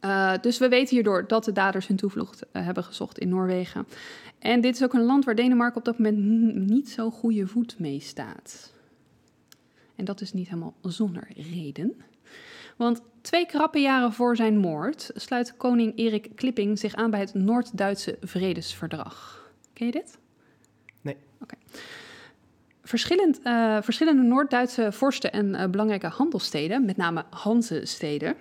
Eh, 0.00 0.32
dus 0.40 0.58
we 0.58 0.68
weten 0.68 0.94
hierdoor 0.94 1.26
dat 1.26 1.44
de 1.44 1.52
daders 1.52 1.86
hun 1.86 1.96
toevlucht 1.96 2.46
eh, 2.52 2.64
hebben 2.64 2.84
gezocht 2.84 3.18
in 3.18 3.28
Noorwegen. 3.28 3.86
En 4.38 4.60
dit 4.60 4.74
is 4.74 4.82
ook 4.82 4.92
een 4.92 5.04
land 5.04 5.24
waar 5.24 5.34
Denemarken 5.34 5.78
op 5.78 5.84
dat 5.84 5.98
moment 5.98 6.18
niet 6.68 6.88
zo 6.88 7.10
goede 7.10 7.46
voet 7.46 7.78
mee 7.78 8.00
staat. 8.00 8.72
En 9.96 10.04
dat 10.04 10.20
is 10.20 10.32
niet 10.32 10.48
helemaal 10.48 10.74
zonder 10.82 11.28
reden. 11.36 12.00
Want 12.76 13.02
twee 13.20 13.46
krappe 13.46 13.78
jaren 13.78 14.12
voor 14.12 14.36
zijn 14.36 14.58
moord 14.58 15.10
sluit 15.14 15.56
koning 15.56 15.92
Erik 15.96 16.30
Klipping 16.34 16.78
zich 16.78 16.94
aan 16.94 17.10
bij 17.10 17.20
het 17.20 17.34
Noord-Duitse 17.34 18.18
Vredesverdrag. 18.20 19.50
Ken 19.72 19.86
je 19.86 19.92
dit? 19.92 20.18
Nee. 21.00 21.16
Oké. 21.40 21.54
Verschillend, 22.88 23.40
eh, 23.42 23.76
verschillende 23.80 24.22
Noord-Duitse 24.22 24.92
vorsten 24.92 25.32
en 25.32 25.54
eh, 25.54 25.68
belangrijke 25.68 26.06
handelssteden, 26.06 26.84
met 26.84 26.96
name 26.96 27.24
Hanse-steden, 27.30 28.36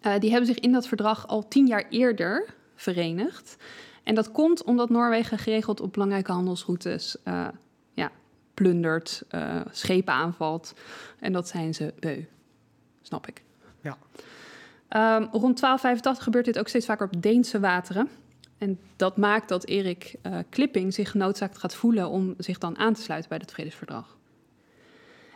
eh, 0.00 0.18
die 0.18 0.30
hebben 0.30 0.46
zich 0.46 0.58
in 0.58 0.72
dat 0.72 0.88
verdrag 0.88 1.26
al 1.26 1.48
tien 1.48 1.66
jaar 1.66 1.84
eerder 1.90 2.54
verenigd. 2.74 3.56
En 4.02 4.14
dat 4.14 4.32
komt 4.32 4.64
omdat 4.64 4.90
Noorwegen 4.90 5.38
geregeld 5.38 5.80
op 5.80 5.92
belangrijke 5.92 6.32
handelsroutes 6.32 7.16
ja, 7.94 8.10
plundert, 8.54 9.22
schepen 9.70 10.12
aanvalt. 10.12 10.74
En 11.18 11.32
dat 11.32 11.48
zijn 11.48 11.74
ze 11.74 11.94
beu. 11.98 12.24
Snap 13.02 13.26
ik. 13.26 13.42
Ja. 13.80 13.98
Ehm, 14.88 15.22
rond 15.22 15.58
1285 15.58 16.24
gebeurt 16.24 16.44
dit 16.44 16.58
ook 16.58 16.68
steeds 16.68 16.86
vaker 16.86 17.06
op 17.06 17.22
Deense 17.22 17.60
wateren. 17.60 18.08
En 18.60 18.78
dat 18.96 19.16
maakt 19.16 19.48
dat 19.48 19.66
Erik 19.66 20.16
uh, 20.22 20.38
Klipping 20.48 20.94
zich 20.94 21.10
genoodzaakt 21.10 21.58
gaat 21.58 21.74
voelen 21.74 22.08
om 22.08 22.34
zich 22.38 22.58
dan 22.58 22.78
aan 22.78 22.94
te 22.94 23.02
sluiten 23.02 23.28
bij 23.28 23.38
het 23.38 23.52
vredesverdrag. 23.52 24.16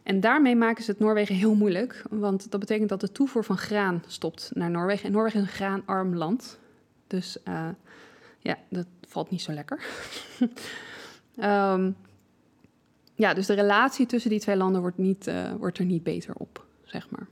En 0.02 0.20
daarmee 0.20 0.56
maken 0.56 0.84
ze 0.84 0.90
het 0.90 1.00
Noorwegen 1.00 1.34
heel 1.34 1.54
moeilijk, 1.54 2.04
want 2.10 2.50
dat 2.50 2.60
betekent 2.60 2.88
dat 2.88 3.00
de 3.00 3.12
toevoer 3.12 3.44
van 3.44 3.58
graan 3.58 4.02
stopt 4.06 4.50
naar 4.54 4.70
Noorwegen. 4.70 5.04
En 5.04 5.12
Noorwegen 5.12 5.40
is 5.40 5.46
een 5.46 5.52
graanarm 5.52 6.14
land, 6.14 6.58
dus 7.06 7.36
uh, 7.48 7.68
ja, 8.38 8.58
dat 8.68 8.86
valt 9.08 9.30
niet 9.30 9.42
zo 9.42 9.52
lekker. 9.52 9.84
um, 11.36 11.96
ja, 13.24 13.34
dus 13.34 13.46
de 13.46 13.54
relatie 13.54 14.06
tussen 14.06 14.30
die 14.30 14.40
twee 14.40 14.56
landen 14.56 14.80
wordt, 14.80 14.98
niet, 14.98 15.26
uh, 15.26 15.52
wordt 15.52 15.78
er 15.78 15.84
niet 15.84 16.02
beter 16.02 16.34
op, 16.34 16.66
zeg 16.84 17.10
maar. 17.10 17.26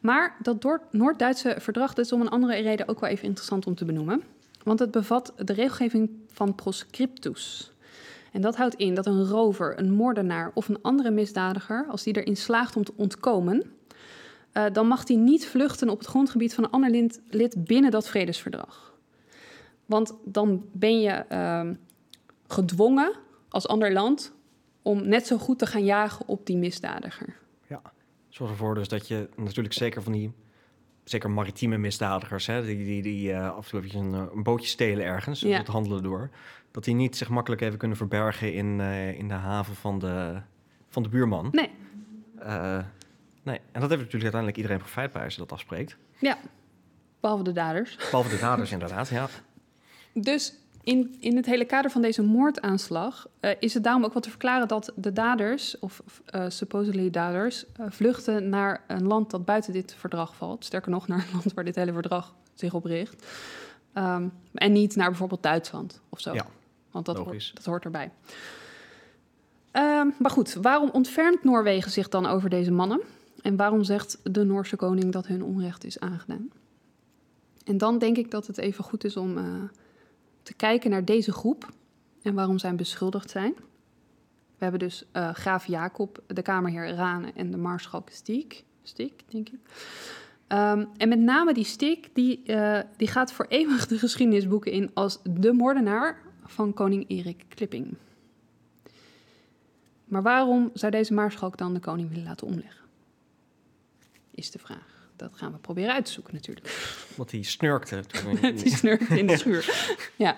Maar 0.00 0.36
dat 0.42 0.80
Noord-Duitse 0.90 1.56
verdrag 1.58 1.94
is 1.94 2.12
om 2.12 2.20
een 2.20 2.28
andere 2.28 2.60
reden 2.60 2.88
ook 2.88 3.00
wel 3.00 3.10
even 3.10 3.24
interessant 3.24 3.66
om 3.66 3.74
te 3.74 3.84
benoemen. 3.84 4.22
Want 4.62 4.78
het 4.78 4.90
bevat 4.90 5.32
de 5.36 5.52
regelgeving 5.52 6.10
van 6.26 6.54
proscriptus. 6.54 7.72
En 8.32 8.40
dat 8.40 8.56
houdt 8.56 8.74
in 8.74 8.94
dat 8.94 9.06
een 9.06 9.24
rover, 9.24 9.78
een 9.78 9.92
moordenaar 9.92 10.50
of 10.54 10.68
een 10.68 10.82
andere 10.82 11.10
misdadiger, 11.10 11.86
als 11.88 12.02
die 12.02 12.16
erin 12.16 12.36
slaagt 12.36 12.76
om 12.76 12.84
te 12.84 12.92
ontkomen, 12.96 13.62
uh, 14.52 14.64
dan 14.72 14.86
mag 14.86 15.04
die 15.04 15.16
niet 15.16 15.46
vluchten 15.46 15.88
op 15.88 15.98
het 15.98 16.08
grondgebied 16.08 16.54
van 16.54 16.64
een 16.64 16.70
ander 16.70 17.10
lid, 17.30 17.54
binnen 17.66 17.90
dat 17.90 18.08
vredesverdrag. 18.08 18.94
Want 19.86 20.14
dan 20.24 20.64
ben 20.72 21.00
je 21.00 21.24
uh, 21.32 21.70
gedwongen 22.46 23.12
als 23.48 23.68
ander 23.68 23.92
land 23.92 24.32
om 24.82 25.08
net 25.08 25.26
zo 25.26 25.38
goed 25.38 25.58
te 25.58 25.66
gaan 25.66 25.84
jagen 25.84 26.28
op 26.28 26.46
die 26.46 26.56
misdadiger. 26.56 27.39
Ja, 28.30 28.36
zorg 28.36 28.50
ervoor 28.50 28.74
dus 28.74 28.88
dat 28.88 29.08
je 29.08 29.28
natuurlijk 29.36 29.74
zeker 29.74 30.02
van 30.02 30.12
die 30.12 30.32
zeker 31.04 31.30
maritieme 31.30 31.78
misdadigers, 31.78 32.46
hè, 32.46 32.64
die, 32.64 32.76
die, 32.76 33.02
die 33.02 33.30
uh, 33.30 33.56
af 33.56 33.72
en 33.72 33.80
toe 33.80 34.00
een, 34.00 34.14
eh, 34.14 34.22
een, 34.34 34.42
bootje 34.42 34.68
stelen 34.68 35.04
ergens, 35.04 35.40
ja. 35.40 35.58
het 35.58 35.66
handelen 35.66 36.02
door, 36.02 36.30
dat 36.70 36.84
die 36.84 36.94
niet 36.94 37.16
zich 37.16 37.28
makkelijk 37.28 37.62
even 37.62 37.78
kunnen 37.78 37.96
verbergen 37.96 38.54
in, 38.54 38.78
uh, 38.78 39.18
in 39.18 39.28
de 39.28 39.34
haven 39.34 39.74
van 39.74 39.98
de, 39.98 40.40
van 40.88 41.02
de 41.02 41.08
buurman. 41.08 41.48
Nee. 41.52 41.70
Uh, 42.38 42.78
nee. 43.42 43.60
En 43.72 43.80
dat 43.80 43.90
heeft 43.90 44.02
natuurlijk 44.02 44.12
uiteindelijk 44.12 44.56
iedereen 44.56 44.78
profijt 44.78 45.12
bij 45.12 45.24
als 45.24 45.34
je 45.34 45.40
dat 45.40 45.52
afspreekt. 45.52 45.96
Ja, 46.18 46.38
behalve 47.20 47.42
de 47.42 47.52
daders. 47.52 47.96
Behalve 47.96 48.28
de 48.28 48.38
daders, 48.38 48.72
inderdaad, 48.72 49.08
ja. 49.08 49.28
Dus 50.12 50.54
in, 50.82 51.16
in 51.20 51.36
het 51.36 51.46
hele 51.46 51.64
kader 51.64 51.90
van 51.90 52.02
deze 52.02 52.22
moordaanslag 52.22 53.28
uh, 53.40 53.50
is 53.58 53.74
het 53.74 53.84
daarom 53.84 54.04
ook 54.04 54.12
wel 54.12 54.22
te 54.22 54.30
verklaren 54.30 54.68
dat 54.68 54.92
de 54.96 55.12
daders, 55.12 55.78
of 55.78 56.02
uh, 56.34 56.44
supposedly 56.48 57.10
daders, 57.10 57.64
uh, 57.80 57.86
vluchten 57.88 58.48
naar 58.48 58.84
een 58.86 59.06
land 59.06 59.30
dat 59.30 59.44
buiten 59.44 59.72
dit 59.72 59.94
verdrag 59.94 60.36
valt. 60.36 60.64
Sterker 60.64 60.90
nog, 60.90 61.08
naar 61.08 61.18
een 61.18 61.32
land 61.32 61.52
waar 61.52 61.64
dit 61.64 61.74
hele 61.74 61.92
verdrag 61.92 62.34
zich 62.54 62.74
op 62.74 62.84
richt. 62.84 63.26
Um, 63.94 64.32
en 64.54 64.72
niet 64.72 64.96
naar 64.96 65.08
bijvoorbeeld 65.08 65.42
Duitsland 65.42 66.00
of 66.08 66.20
zo. 66.20 66.34
Ja, 66.34 66.46
Want 66.90 67.06
dat, 67.06 67.16
hoort, 67.16 67.54
dat 67.54 67.64
hoort 67.64 67.84
erbij. 67.84 68.10
Um, 69.72 70.14
maar 70.18 70.30
goed, 70.30 70.54
waarom 70.54 70.90
ontfermt 70.90 71.44
Noorwegen 71.44 71.90
zich 71.90 72.08
dan 72.08 72.26
over 72.26 72.50
deze 72.50 72.72
mannen? 72.72 73.00
En 73.42 73.56
waarom 73.56 73.84
zegt 73.84 74.18
de 74.22 74.44
Noorse 74.44 74.76
koning 74.76 75.12
dat 75.12 75.26
hun 75.26 75.42
onrecht 75.42 75.84
is 75.84 76.00
aangedaan? 76.00 76.50
En 77.64 77.78
dan 77.78 77.98
denk 77.98 78.16
ik 78.16 78.30
dat 78.30 78.46
het 78.46 78.58
even 78.58 78.84
goed 78.84 79.04
is 79.04 79.16
om 79.16 79.38
te 80.42 80.54
kijken 80.54 80.90
naar 80.90 81.04
deze 81.04 81.32
groep 81.32 81.72
en 82.22 82.34
waarom 82.34 82.58
zij 82.58 82.74
beschuldigd 82.74 83.30
zijn. 83.30 83.54
We 84.56 84.66
hebben 84.66 84.78
dus 84.78 85.04
uh, 85.12 85.34
graaf 85.34 85.66
Jacob, 85.66 86.22
de 86.26 86.42
kamerheer 86.42 86.94
Rane 86.94 87.32
en 87.34 87.50
de 87.50 87.56
maarschalk 87.56 88.08
Stiek, 88.10 88.64
Stiek 88.82 89.22
denk 89.28 89.48
ik. 89.48 89.58
Um, 90.48 90.88
en 90.96 91.08
met 91.08 91.18
name 91.18 91.54
die 91.54 91.64
Stiek, 91.64 92.10
die, 92.12 92.42
uh, 92.46 92.80
die 92.96 93.08
gaat 93.08 93.32
voor 93.32 93.46
eeuwig 93.48 93.86
de 93.86 93.98
geschiedenisboeken 93.98 94.72
in 94.72 94.90
als 94.94 95.18
de 95.22 95.52
moordenaar 95.52 96.22
van 96.44 96.74
koning 96.74 97.04
Erik 97.08 97.44
Klipping. 97.48 97.94
Maar 100.04 100.22
waarom 100.22 100.70
zou 100.74 100.92
deze 100.92 101.14
maarschalk 101.14 101.56
dan 101.56 101.74
de 101.74 101.80
koning 101.80 102.08
willen 102.08 102.24
laten 102.24 102.46
omleggen? 102.46 102.84
Is 104.30 104.50
de 104.50 104.58
vraag 104.58 104.89
dat 105.20 105.30
gaan 105.34 105.52
we 105.52 105.58
proberen 105.58 105.94
uit 105.94 106.04
te 106.04 106.12
zoeken 106.12 106.34
natuurlijk. 106.34 106.96
Want 107.16 107.30
die 107.30 107.44
snurkte. 107.44 108.02
die 108.40 108.76
snurkte 108.76 109.18
in 109.18 109.26
de 109.26 109.36
schuur, 109.36 109.88
ja. 110.16 110.36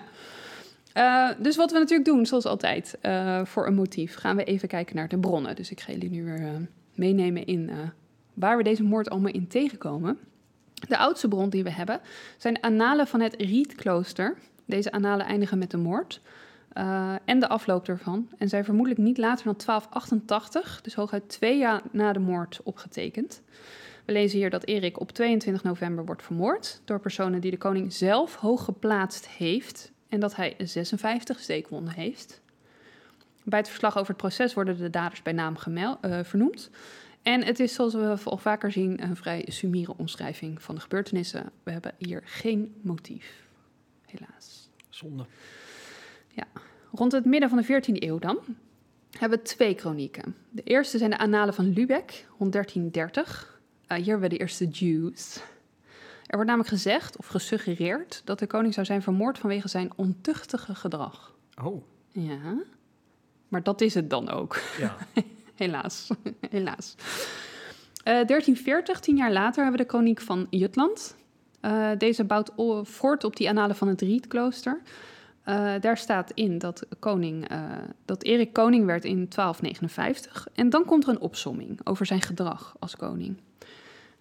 Uh, 0.97 1.29
dus 1.43 1.55
wat 1.55 1.71
we 1.71 1.77
natuurlijk 1.77 2.09
doen, 2.09 2.25
zoals 2.25 2.45
altijd, 2.45 2.97
uh, 3.01 3.45
voor 3.45 3.67
een 3.67 3.75
motief, 3.75 4.15
gaan 4.15 4.35
we 4.35 4.43
even 4.43 4.67
kijken 4.67 4.95
naar 4.95 5.07
de 5.07 5.17
bronnen. 5.17 5.55
Dus 5.55 5.71
ik 5.71 5.79
ga 5.79 5.91
jullie 5.91 6.09
nu 6.09 6.23
weer 6.23 6.39
uh, 6.39 6.49
meenemen 6.93 7.45
in 7.45 7.71
waar 8.33 8.57
we 8.57 8.63
deze 8.63 8.83
moord 8.83 9.09
allemaal 9.09 9.31
in 9.31 9.47
tegenkomen. 9.47 10.19
De 10.87 10.97
oudste 10.97 11.27
bron 11.27 11.49
die 11.49 11.63
we 11.63 11.71
hebben 11.71 12.01
zijn 12.37 12.53
de 12.53 12.61
annalen 12.61 13.07
van 13.07 13.19
het 13.19 13.35
Rietklooster. 13.37 14.37
Deze 14.65 14.91
annalen 14.91 15.25
eindigen 15.25 15.57
met 15.57 15.71
de 15.71 15.77
moord 15.77 16.21
en 17.25 17.39
de 17.39 17.47
afloop 17.47 17.87
ervan. 17.87 18.29
En 18.37 18.49
zijn 18.49 18.63
vermoedelijk 18.63 19.01
niet 19.01 19.17
later 19.17 19.45
dan 19.45 19.55
1288, 19.65 20.81
dus 20.81 20.93
hooguit 20.93 21.29
twee 21.29 21.57
jaar 21.57 21.81
na 21.91 22.13
de 22.13 22.19
moord, 22.19 22.59
opgetekend. 22.63 23.41
We 24.05 24.11
lezen 24.11 24.37
hier 24.37 24.49
dat 24.49 24.65
Erik 24.65 24.99
op 24.99 25.11
22 25.11 25.63
november 25.63 26.05
wordt 26.05 26.23
vermoord 26.23 26.81
door 26.85 26.99
personen 26.99 27.41
die 27.41 27.51
de 27.51 27.57
koning 27.57 27.93
zelf 27.93 28.35
hoog 28.35 28.63
geplaatst 28.63 29.27
heeft 29.27 29.91
en 30.09 30.19
dat 30.19 30.35
hij 30.35 30.55
56 30.57 31.39
steekwonden 31.39 31.93
heeft. 31.93 32.41
Bij 33.43 33.59
het 33.59 33.67
verslag 33.67 33.97
over 33.97 34.07
het 34.07 34.17
proces 34.17 34.53
worden 34.53 34.77
de 34.77 34.89
daders 34.89 35.21
bij 35.21 35.33
naam 35.33 35.57
gemeld, 35.57 36.05
uh, 36.05 36.19
vernoemd. 36.23 36.69
En 37.21 37.43
het 37.43 37.59
is, 37.59 37.73
zoals 37.73 37.93
we 37.93 38.17
al 38.23 38.37
vaker 38.37 38.71
zien, 38.71 39.03
een 39.03 39.15
vrij 39.15 39.45
sumiere 39.47 39.97
omschrijving 39.97 40.61
van 40.61 40.75
de 40.75 40.81
gebeurtenissen. 40.81 41.51
We 41.63 41.71
hebben 41.71 41.93
hier 41.97 42.21
geen 42.25 42.75
motief, 42.81 43.43
helaas. 44.05 44.69
Zonde. 44.89 45.25
Ja. 46.29 46.45
Rond 46.91 47.11
het 47.11 47.25
midden 47.25 47.49
van 47.49 47.57
de 47.57 47.65
14e 47.65 48.03
eeuw 48.03 48.19
dan 48.19 48.39
hebben 49.19 49.37
we 49.37 49.43
twee 49.43 49.75
kronieken. 49.75 50.35
De 50.49 50.63
eerste 50.63 50.97
zijn 50.97 51.09
de 51.09 51.17
Annalen 51.17 51.53
van 51.53 51.73
Lübeck, 51.73 52.25
rond 52.37 52.51
1330. 52.51 53.52
Uh, 53.97 54.03
hier 54.03 54.19
we 54.19 54.27
de 54.27 54.37
eerste 54.37 54.67
Jews. 54.67 55.35
Er 56.25 56.35
wordt 56.35 56.45
namelijk 56.45 56.69
gezegd 56.69 57.17
of 57.17 57.27
gesuggereerd 57.27 58.21
dat 58.25 58.39
de 58.39 58.47
koning 58.47 58.73
zou 58.73 58.85
zijn 58.85 59.01
vermoord 59.01 59.37
vanwege 59.37 59.67
zijn 59.67 59.91
ontuchtige 59.95 60.75
gedrag. 60.75 61.35
Oh. 61.63 61.83
Ja, 62.07 62.55
maar 63.47 63.63
dat 63.63 63.81
is 63.81 63.93
het 63.93 64.09
dan 64.09 64.29
ook. 64.29 64.59
Ja. 64.79 64.95
helaas, 65.55 66.09
helaas. 66.49 66.95
Uh, 66.97 68.03
1340, 68.03 68.99
tien 68.99 69.15
jaar 69.15 69.31
later, 69.31 69.63
hebben 69.63 69.79
we 69.79 69.85
de 69.87 69.91
koning 69.91 70.21
van 70.21 70.47
Jutland. 70.49 71.15
Uh, 71.61 71.89
deze 71.97 72.23
bouwt 72.23 72.51
voort 72.83 73.23
op 73.23 73.35
die 73.35 73.49
annalen 73.49 73.75
van 73.75 73.87
het 73.87 74.01
Rietklooster. 74.01 74.81
Uh, 75.45 75.73
daar 75.79 75.97
staat 75.97 76.31
in 76.33 76.57
dat, 76.57 76.85
koning, 76.99 77.47
dat 78.05 78.23
Erik 78.23 78.53
koning 78.53 78.85
werd 78.85 79.05
in 79.05 79.27
1259. 79.29 80.47
En 80.53 80.69
dan 80.69 80.85
komt 80.85 81.03
er 81.03 81.09
een 81.09 81.19
opsomming 81.19 81.79
over 81.83 82.05
zijn 82.05 82.21
gedrag 82.21 82.75
als 82.79 82.95
koning. 82.95 83.37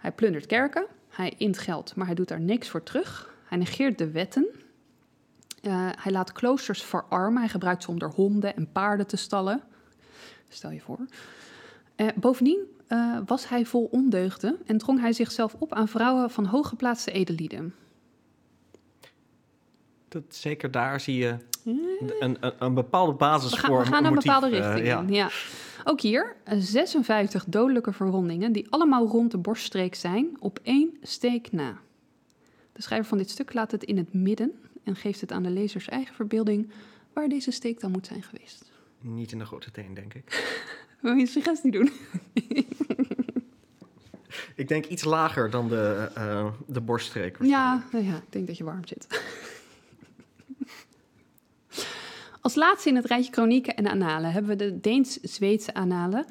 Hij 0.03 0.13
plundert 0.13 0.47
kerken, 0.47 0.87
hij 1.09 1.35
int 1.39 1.59
geld, 1.59 1.97
maar 1.97 2.07
hij 2.07 2.15
doet 2.15 2.29
daar 2.29 2.41
niks 2.41 2.69
voor 2.69 2.83
terug. 2.83 3.35
Hij 3.45 3.59
negeert 3.59 3.99
de 3.99 4.11
wetten. 4.11 4.47
Uh, 5.63 5.89
hij 5.99 6.13
laat 6.13 6.33
kloosters 6.33 6.83
verarmen. 6.83 7.41
Hij 7.41 7.49
gebruikt 7.49 7.83
ze 7.83 7.91
om 7.91 8.01
er 8.01 8.11
honden 8.11 8.57
en 8.57 8.73
paarden 8.73 9.07
te 9.07 9.17
stallen. 9.17 9.63
Stel 10.49 10.71
je 10.71 10.81
voor. 10.81 10.99
Uh, 11.97 12.09
bovendien 12.15 12.59
uh, 12.89 13.19
was 13.27 13.49
hij 13.49 13.65
vol 13.65 13.89
ondeugden 13.91 14.59
en 14.67 14.79
drong 14.79 15.01
hij 15.01 15.13
zichzelf 15.13 15.55
op 15.59 15.73
aan 15.73 15.89
vrouwen 15.89 16.31
van 16.31 16.45
hooggeplaatste 16.45 17.13
edelieden. 17.13 17.75
Dat, 20.09 20.23
zeker 20.29 20.71
daar 20.71 21.01
zie 21.01 21.17
je 21.17 21.37
een, 21.65 22.37
een, 22.41 22.53
een 22.59 22.75
bepaalde 22.75 23.13
basis 23.13 23.51
we 23.51 23.57
gaan, 23.57 23.71
voor. 23.71 23.79
We 23.79 23.87
gaan 23.87 24.05
een, 24.05 24.11
een 24.11 24.19
bepaalde 24.19 24.49
richting 24.49 24.87
ja. 24.87 25.01
in. 25.01 25.13
Ja. 25.13 25.31
Ook 25.85 26.01
hier 26.01 26.37
56 26.45 27.45
dodelijke 27.45 27.93
verwondingen 27.93 28.53
die 28.53 28.67
allemaal 28.71 29.07
rond 29.07 29.31
de 29.31 29.39
borststreek 29.39 29.95
zijn 29.95 30.37
op 30.39 30.61
één 30.63 30.97
steek 31.03 31.53
na. 31.53 31.79
De 32.73 32.83
schrijver 32.83 33.09
van 33.09 33.19
dit 33.19 33.31
stuk 33.31 33.55
laat 33.55 33.71
het 33.71 33.85
in 33.85 33.97
het 33.97 34.13
midden 34.13 34.53
en 34.85 34.97
geeft 34.97 35.21
het 35.21 35.33
aan 35.33 35.43
de 35.43 35.51
lezers 35.51 35.89
eigen 35.89 36.15
verbeelding 36.15 36.71
waar 37.13 37.29
deze 37.29 37.51
steek 37.51 37.81
dan 37.81 37.91
moet 37.91 38.07
zijn 38.07 38.23
geweest. 38.23 38.71
Niet 39.01 39.33
in 39.33 39.39
de 39.39 39.45
grote 39.45 39.71
teen, 39.71 39.95
denk 39.95 40.15
ik. 40.15 40.59
Wil 41.01 41.15
je 41.15 41.21
een 41.21 41.27
suggestie 41.27 41.71
doen? 41.71 41.91
ik 44.63 44.69
denk 44.69 44.85
iets 44.85 45.05
lager 45.05 45.51
dan 45.51 45.69
de, 45.69 46.11
uh, 46.19 46.53
de 46.67 46.81
borststreek. 46.81 47.37
Ja, 47.41 47.85
ja, 47.93 48.17
ik 48.17 48.33
denk 48.33 48.47
dat 48.47 48.57
je 48.57 48.65
warm 48.65 48.87
zit. 48.87 49.07
Als 52.43 52.55
laatste 52.55 52.89
in 52.89 52.97
het 52.97 53.05
rijtje 53.05 53.31
kronieken 53.31 53.77
en 53.77 53.87
annalen 53.87 54.33
hebben 54.33 54.51
we 54.51 54.65
de 54.65 54.81
Deens-Zweedse 54.81 55.75
annalen, 55.75 56.25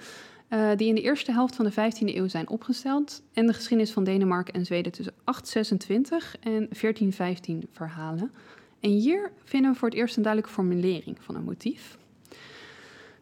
uh, 0.49 0.69
die 0.75 0.87
in 0.87 0.95
de 0.95 1.01
eerste 1.01 1.31
helft 1.31 1.55
van 1.55 1.65
de 1.65 1.71
15e 1.71 2.15
eeuw 2.15 2.27
zijn 2.27 2.49
opgesteld, 2.49 3.21
en 3.33 3.47
de 3.47 3.53
geschiedenis 3.53 3.91
van 3.91 4.03
Denemarken 4.03 4.53
en 4.53 4.65
Zweden 4.65 4.91
tussen 4.91 5.13
826 5.23 6.35
en 6.39 6.51
1415 6.51 7.67
verhalen. 7.71 8.31
En 8.79 8.89
hier 8.89 9.31
vinden 9.43 9.71
we 9.71 9.77
voor 9.77 9.87
het 9.87 9.97
eerst 9.97 10.15
een 10.17 10.23
duidelijke 10.23 10.55
formulering 10.55 11.17
van 11.19 11.35
een 11.35 11.43
motief. 11.43 11.97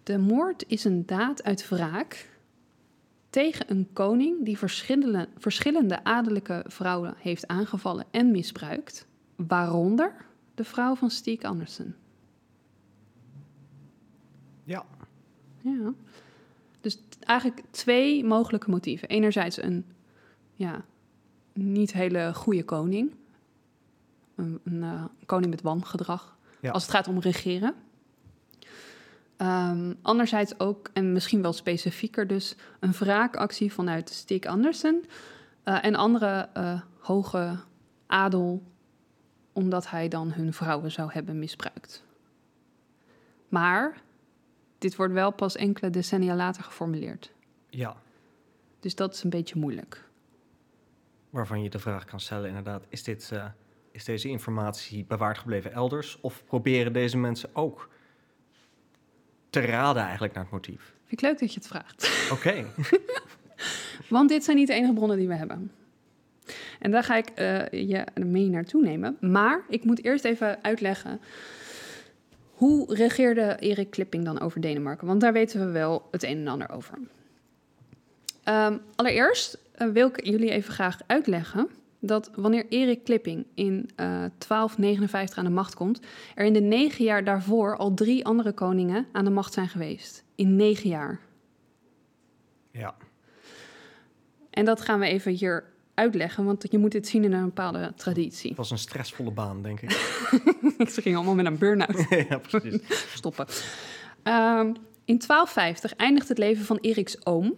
De 0.04 0.18
moord 0.18 0.64
is 0.68 0.84
een 0.84 1.06
daad 1.06 1.44
uit 1.44 1.70
wraak 1.70 2.30
tegen 3.30 3.66
een 3.72 3.88
koning 3.94 4.46
die 4.46 4.58
verschillende, 4.58 5.28
verschillende 5.38 6.04
adellijke 6.04 6.66
vrouwen 6.68 7.16
heeft 7.18 7.48
aangevallen 7.48 8.06
en 8.12 8.32
misbruikt 8.32 9.08
waaronder 9.36 10.16
de 10.56 10.64
vrouw 10.64 10.96
van 10.96 11.10
Stieg 11.10 11.42
Andersen. 11.42 11.96
Ja. 14.70 14.86
Ja. 15.62 15.94
Dus 16.82 17.00
eigenlijk 17.20 17.62
twee 17.72 18.24
mogelijke 18.24 18.70
motieven. 18.70 19.08
Enerzijds 19.08 19.62
een 19.62 19.86
ja, 20.54 20.86
niet 21.54 21.94
hele 21.94 22.34
goede 22.34 22.64
koning. 22.64 23.16
Een, 24.36 24.60
een 24.64 24.84
eh, 24.84 25.04
koning 25.26 25.50
met 25.50 25.62
wangedrag. 25.62 26.38
Ja. 26.60 26.72
Als 26.72 26.84
het 26.84 26.92
gaat 26.92 27.08
om 27.08 27.20
regeren. 27.20 27.74
Ehm, 29.38 29.94
anderzijds 30.02 30.60
ook, 30.60 30.90
en 30.94 31.14
misschien 31.14 31.42
wel 31.42 31.54
specifieker 31.54 32.28
dus, 32.28 32.56
een 32.80 32.92
wraakactie 32.92 33.74
vanuit 33.74 34.10
Stieg 34.10 34.44
Andersen 34.44 35.04
eh, 35.64 35.86
en 35.86 35.96
andere 35.96 36.50
eh, 36.54 36.82
hoge 37.00 37.56
adel, 38.08 38.64
omdat 39.54 39.90
hij 39.90 40.08
dan 40.08 40.32
hun 40.32 40.54
vrouwen 40.54 40.92
zou 40.92 41.12
hebben 41.12 41.40
misbruikt. 41.40 42.04
Maar 43.50 44.02
dit 44.80 44.96
wordt 44.96 45.14
wel 45.14 45.32
pas 45.32 45.56
enkele 45.56 45.90
decennia 45.90 46.36
later 46.36 46.64
geformuleerd. 46.64 47.32
Ja. 47.70 47.96
Dus 48.80 48.96
dat 48.96 49.14
is 49.14 49.24
een 49.24 49.30
beetje 49.30 49.60
moeilijk. 49.60 50.08
Waarvan 51.30 51.64
je 51.64 51.70
de 51.70 51.80
vraag 51.80 52.06
kan 52.06 52.20
stellen, 52.20 52.48
inderdaad, 52.48 52.86
is, 52.90 53.04
dit, 53.04 53.30
eh, 53.34 53.46
is 53.92 54.04
deze 54.04 54.30
informatie 54.30 55.06
bewaard 55.06 55.38
gebleven 55.38 55.74
elders? 55.74 56.18
Of 56.22 56.44
proberen 56.46 56.94
deze 56.94 57.18
mensen 57.18 57.50
ook 57.54 57.90
te 59.50 59.60
raden 59.60 60.04
eigenlijk 60.04 60.34
naar 60.34 60.44
het 60.44 60.52
motief? 60.52 60.94
Vind 61.06 61.22
ik 61.22 61.22
leuk 61.22 61.40
dat 61.40 61.54
je 61.54 61.60
het 61.60 61.68
vraagt. 61.68 62.30
Oké, 62.32 62.66
Want 64.10 64.30
dit 64.30 64.44
zijn 64.44 64.58
niet 64.58 64.68
de 64.68 64.74
enige 64.74 64.94
bronnen 64.94 65.18
die 65.18 65.28
we 65.28 65.36
hebben. 65.36 65.72
En 66.80 66.92
daar 66.92 67.04
ga 67.04 67.16
ik 67.16 67.30
eh, 67.30 67.88
je 67.90 68.08
mee 68.14 68.50
naartoe 68.50 68.82
nemen. 68.82 69.18
Maar 69.20 69.64
ik 69.70 69.84
moet 69.84 70.04
eerst 70.04 70.26
even 70.26 70.64
uitleggen. 70.64 71.22
Hoe 72.60 72.96
regeerde 72.96 73.56
Erik 73.60 73.90
Klipping 73.90 74.26
dan 74.26 74.40
over 74.40 74.62
Denemarken? 74.62 75.08
Want 75.08 75.22
daar 75.22 75.34
weten 75.34 75.60
we 75.66 75.72
wel 75.72 76.08
het 76.12 76.24
een 76.24 76.38
en 76.38 76.48
ander 76.48 76.70
over. 76.70 76.98
Ehm, 78.44 78.78
allereerst 78.96 79.58
eh, 79.72 79.88
wil 79.88 80.08
ik 80.08 80.26
jullie 80.26 80.52
even 80.52 80.74
graag 80.74 81.00
uitleggen 81.08 81.70
dat 82.00 82.32
wanneer 82.36 82.66
Erik 82.70 83.04
Klipping 83.04 83.46
in 83.54 83.90
eh 83.96 84.06
1259 84.06 85.38
aan 85.38 85.44
de 85.44 85.50
macht 85.50 85.76
komt, 85.76 86.00
er 86.36 86.46
in 86.46 86.54
de 86.54 86.62
negen 86.62 87.06
jaar 87.06 87.24
daarvoor 87.24 87.78
al 87.78 87.94
drie 87.94 88.26
andere 88.26 88.52
koningen 88.52 89.08
aan 89.12 89.26
de 89.26 89.32
macht 89.32 89.54
zijn 89.54 89.70
geweest. 89.70 90.24
In 90.36 90.56
negen 90.56 90.90
jaar. 90.90 91.20
ja. 92.72 92.96
En 94.50 94.66
dat 94.66 94.82
gaan 94.82 95.00
we 95.00 95.06
even 95.06 95.32
hier 95.32 95.64
uitleggen, 96.00 96.46
want 96.46 96.66
je 96.70 96.78
moet 96.78 96.92
dit 96.92 97.08
zien 97.08 97.24
in 97.24 97.34
een 97.34 97.46
bepaalde 97.46 97.94
traditie. 97.96 98.50
Het 98.50 98.58
was 98.58 98.72
een 98.72 98.78
stressvolle 98.78 99.32
baan, 99.32 99.62
denk 99.62 99.82
ik. 99.82 99.92
Ze 100.94 101.02
gingen 101.02 101.18
allemaal 101.18 101.36
met 101.36 101.46
een 101.46 101.58
burn-out 101.58 102.06
ja, 102.30 102.38
precies. 102.38 102.82
stoppen. 103.18 103.46
Ehm, 104.24 104.66
in 105.06 105.18
1250 105.18 105.96
eindigt 105.96 106.28
het 106.28 106.38
leven 106.38 106.66
van 106.66 106.78
Eriks 106.78 107.26
oom, 107.26 107.56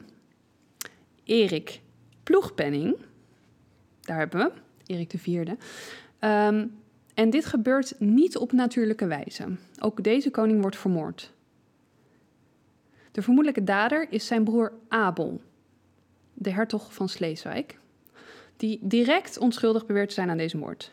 Erik 1.24 1.82
Ploegpenning. 2.24 2.96
Daar 4.02 4.18
hebben 4.18 4.40
we, 4.40 4.52
Erik 4.94 5.10
de 5.10 5.18
Vierde. 5.18 5.58
Ehm, 6.20 6.68
en 7.14 7.30
dit 7.30 7.46
gebeurt 7.46 7.94
niet 8.00 8.38
op 8.38 8.52
natuurlijke 8.52 9.08
wijze. 9.08 9.48
Ook 9.80 10.04
deze 10.04 10.32
koning 10.32 10.62
wordt 10.62 10.78
vermoord. 10.78 11.34
De 13.12 13.22
vermoedelijke 13.22 13.64
dader 13.64 14.08
is 14.10 14.28
zijn 14.28 14.44
broer 14.44 14.74
Abel, 14.88 15.42
de 16.34 16.52
hertog 16.52 16.94
van 16.94 17.10
Sleeswijk, 17.10 17.80
die 18.62 18.80
direct 18.82 19.38
onschuldig 19.38 19.86
beweert 19.86 20.08
te 20.08 20.14
zijn 20.14 20.30
aan 20.30 20.38
deze 20.38 20.58
moord. 20.58 20.92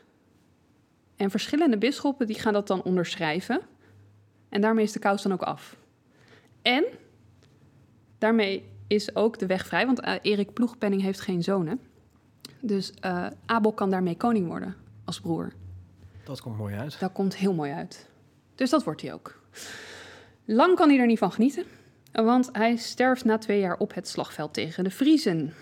En 1.16 1.31
verschillende 1.31 1.78
bisschoppen 1.78 2.26
die 2.26 2.38
gaan 2.38 2.52
dat 2.52 2.66
dan 2.66 2.83
onderschrijven. 2.83 3.61
En 4.48 4.61
daarmee 4.61 4.85
is 4.85 4.92
de 4.92 4.98
kous 4.98 5.22
dan 5.22 5.33
ook 5.33 5.42
af. 5.42 5.76
En 6.62 6.85
daarmee 8.18 8.64
is 8.87 9.16
ook 9.16 9.38
de 9.38 9.46
weg 9.46 9.66
vrij, 9.66 9.87
want 9.87 10.00
eh, 10.00 10.14
Erik 10.22 10.52
Ploegpenning 10.52 11.02
heeft 11.02 11.20
geen 11.20 11.42
zonen. 11.42 11.81
Dus 12.61 12.92
eh, 13.00 13.26
Abel 13.46 13.72
kan 13.72 13.90
daarmee 13.90 14.16
koning 14.16 14.46
worden 14.46 14.76
als 15.04 15.20
broer. 15.20 15.52
Dat 16.24 16.40
komt 16.40 16.57
mooi 16.57 16.74
uit. 16.74 17.00
Dat 17.00 17.12
komt 17.12 17.37
heel 17.37 17.54
mooi 17.54 17.72
uit. 17.72 18.09
Dus 18.54 18.70
dat 18.70 18.85
wordt 18.85 19.02
hij 19.02 19.12
ook. 19.12 19.42
Lang 20.44 20.76
kan 20.76 20.88
hij 20.88 20.98
er 20.98 21.07
niet 21.07 21.18
van 21.18 21.33
genieten, 21.33 21.64
want 22.12 22.48
hij 22.52 22.76
sterft 22.76 23.24
na 23.24 23.38
twee 23.38 23.61
jaar 23.61 23.78
op 23.78 23.94
het 23.94 24.09
slagveld 24.09 24.54
tegen 24.54 24.85
de 24.85 24.90
Friezen. 24.90 25.52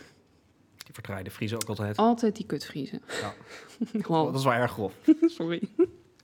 Die 0.96 1.04
verdraaide 1.04 1.30
Friese 1.30 1.54
ook 1.54 1.68
altijd. 1.68 1.96
Altijd 1.96 2.36
die 2.36 2.46
kutvriezen. 2.46 3.02
Ja. 3.20 3.34
Oh, 4.08 4.24
Dat 4.26 4.34
is 4.34 4.44
wel 4.44 4.52
erg 4.52 4.70
grof. 4.72 4.92
sorry. 5.38 5.68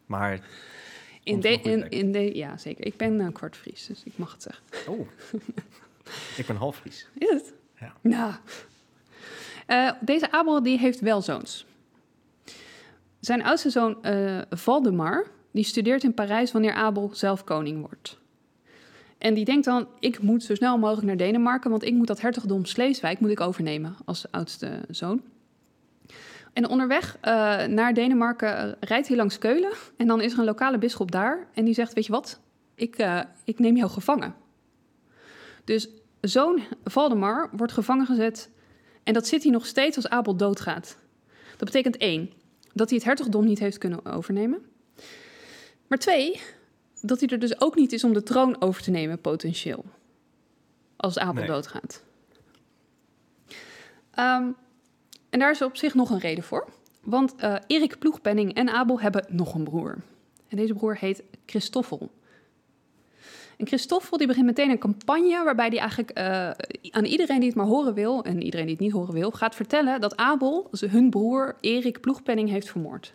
Maar, 0.06 0.40
In 1.22 1.40
de, 1.40 1.48
in, 1.48 1.90
in 1.90 2.12
de, 2.12 2.37
ja, 2.37 2.56
zeker. 2.56 2.87
Ik 2.87 2.96
ben 2.96 3.20
een 3.20 3.32
kwart 3.32 3.56
Fries, 3.56 3.87
dus 3.87 4.02
ik 4.04 4.12
mag 4.18 4.32
het 4.32 4.42
zeggen. 4.42 4.92
oh. 4.92 5.08
ik 6.40 6.46
ben 6.46 6.56
half 6.56 6.76
Fries. 6.76 7.06
Is 7.18 7.28
het? 7.30 7.52
Ja. 7.80 7.92
Nou. 8.00 8.32
Eh, 9.66 9.90
deze 10.00 10.30
Abel 10.30 10.62
die 10.62 10.78
heeft 10.78 11.00
wel 11.00 11.22
zoons. 11.22 11.66
Zijn 13.20 13.42
oudste 13.42 13.70
zoon 13.70 14.02
eh, 14.02 14.40
Valdemar, 14.50 15.26
die 15.50 15.64
studeert 15.64 16.04
in 16.04 16.14
Parijs 16.14 16.52
wanneer 16.52 16.74
Abel 16.74 17.11
zelf 17.12 17.44
koning 17.44 17.80
wordt. 17.80 18.18
En 19.22 19.35
die 19.35 19.44
denkt 19.44 19.64
dan, 19.64 19.87
ik 19.98 20.22
moet 20.22 20.42
zo 20.42 20.54
snel 20.54 20.78
mogelijk 20.78 21.06
naar 21.06 21.16
Denemarken, 21.16 21.70
want 21.70 21.85
ik 21.85 21.94
moet 21.94 22.06
dat 22.06 22.20
hertogdom 22.20 22.64
Sleeswijk 22.64 23.20
moet 23.20 23.30
ik 23.30 23.40
overnemen 23.40 23.96
als 24.04 24.24
oudste 24.30 24.80
zoon. 24.88 25.22
En 26.52 26.68
onderweg 26.68 27.18
eh, 27.20 27.32
naar 27.64 27.94
Denemarken 27.94 28.56
eh, 28.56 28.72
rijdt 28.80 29.08
hij 29.08 29.16
langs 29.16 29.38
Keulen 29.38 29.72
en 29.96 30.06
dan 30.06 30.20
is 30.20 30.32
er 30.32 30.38
een 30.38 30.44
lokale 30.44 30.78
bisschop 30.78 31.11
daar 31.11 31.46
en 31.54 31.64
die 31.64 31.74
zegt, 31.74 31.92
weet 31.92 32.06
je 32.06 32.12
wat, 32.12 32.40
ik, 32.74 32.98
eh, 32.98 33.20
ik 33.44 33.58
neem 33.58 33.76
jou 33.76 33.90
gevangen. 33.90 34.35
Dus 35.64 35.88
zoon 36.20 36.61
Valdemar 36.85 37.50
wordt 37.52 37.72
gevangen 37.72 38.06
gezet 38.06 38.50
en 39.02 39.12
dat 39.12 39.26
zit 39.26 39.42
hij 39.42 39.52
nog 39.52 39.66
steeds 39.66 39.96
als 39.96 40.08
Abel 40.08 40.37
doodgaat. 40.37 40.98
Dat 41.56 41.64
betekent 41.64 41.96
één, 41.96 42.30
dat 42.72 42.88
hij 42.88 42.98
het 42.98 43.06
hertogdom 43.06 43.44
niet 43.44 43.58
heeft 43.58 43.78
kunnen 43.78 44.04
overnemen. 44.04 44.62
Maar 45.87 45.98
twee, 45.98 46.40
dat 47.03 47.21
hij 47.21 47.29
er 47.29 47.38
dus 47.38 47.61
ook 47.61 47.75
niet 47.75 47.93
is 47.93 48.05
om 48.05 48.12
de 48.12 48.23
troon 48.23 48.61
over 48.61 48.83
te 48.83 48.91
nemen, 48.91 49.21
potentieel. 49.21 49.85
Als 50.97 51.19
Abel 51.19 51.47
doodgaat. 51.47 52.03
Ehm, 54.11 54.49
en 55.31 55.38
daar 55.38 55.51
is 55.51 55.62
op 55.62 55.77
zich 55.77 55.95
nog 55.95 56.11
een 56.11 56.19
reden 56.19 56.45
voor. 56.45 56.69
Want 57.03 57.35
eh, 57.37 57.55
Erik 57.67 57.99
Ploegpenning 57.99 58.55
en 58.55 58.69
Abel 58.69 59.01
hebben 59.01 59.25
nog 59.29 59.55
een 59.55 59.65
broer. 59.65 59.97
En 60.49 60.57
deze 60.57 60.75
broer 60.75 60.97
heet 60.97 61.23
Christoffel. 61.47 62.11
En 63.57 63.67
Christoffel 63.67 64.17
die 64.17 64.27
begint 64.27 64.47
meteen 64.47 64.71
een 64.71 64.79
campagne 64.79 65.45
waarbij 65.45 65.69
hij 65.69 65.79
eigenlijk 65.79 66.11
eh, 66.11 66.51
aan 66.91 67.05
iedereen 67.05 67.38
die 67.38 67.49
het 67.49 67.57
maar 67.57 67.67
horen 67.67 67.95
wil, 67.95 68.25
en 68.25 68.43
iedereen 68.43 68.67
die 68.67 68.75
het 68.75 68.85
niet 68.85 68.93
horen 68.93 69.15
wil, 69.15 69.31
gaat 69.31 69.55
vertellen 69.55 70.01
dat 70.01 70.17
Abel 70.17 70.71
hun 70.71 71.11
broer 71.11 71.57
Erik 71.61 72.01
Ploegpenning 72.01 72.49
heeft 72.49 72.71
vermoord. 72.71 73.12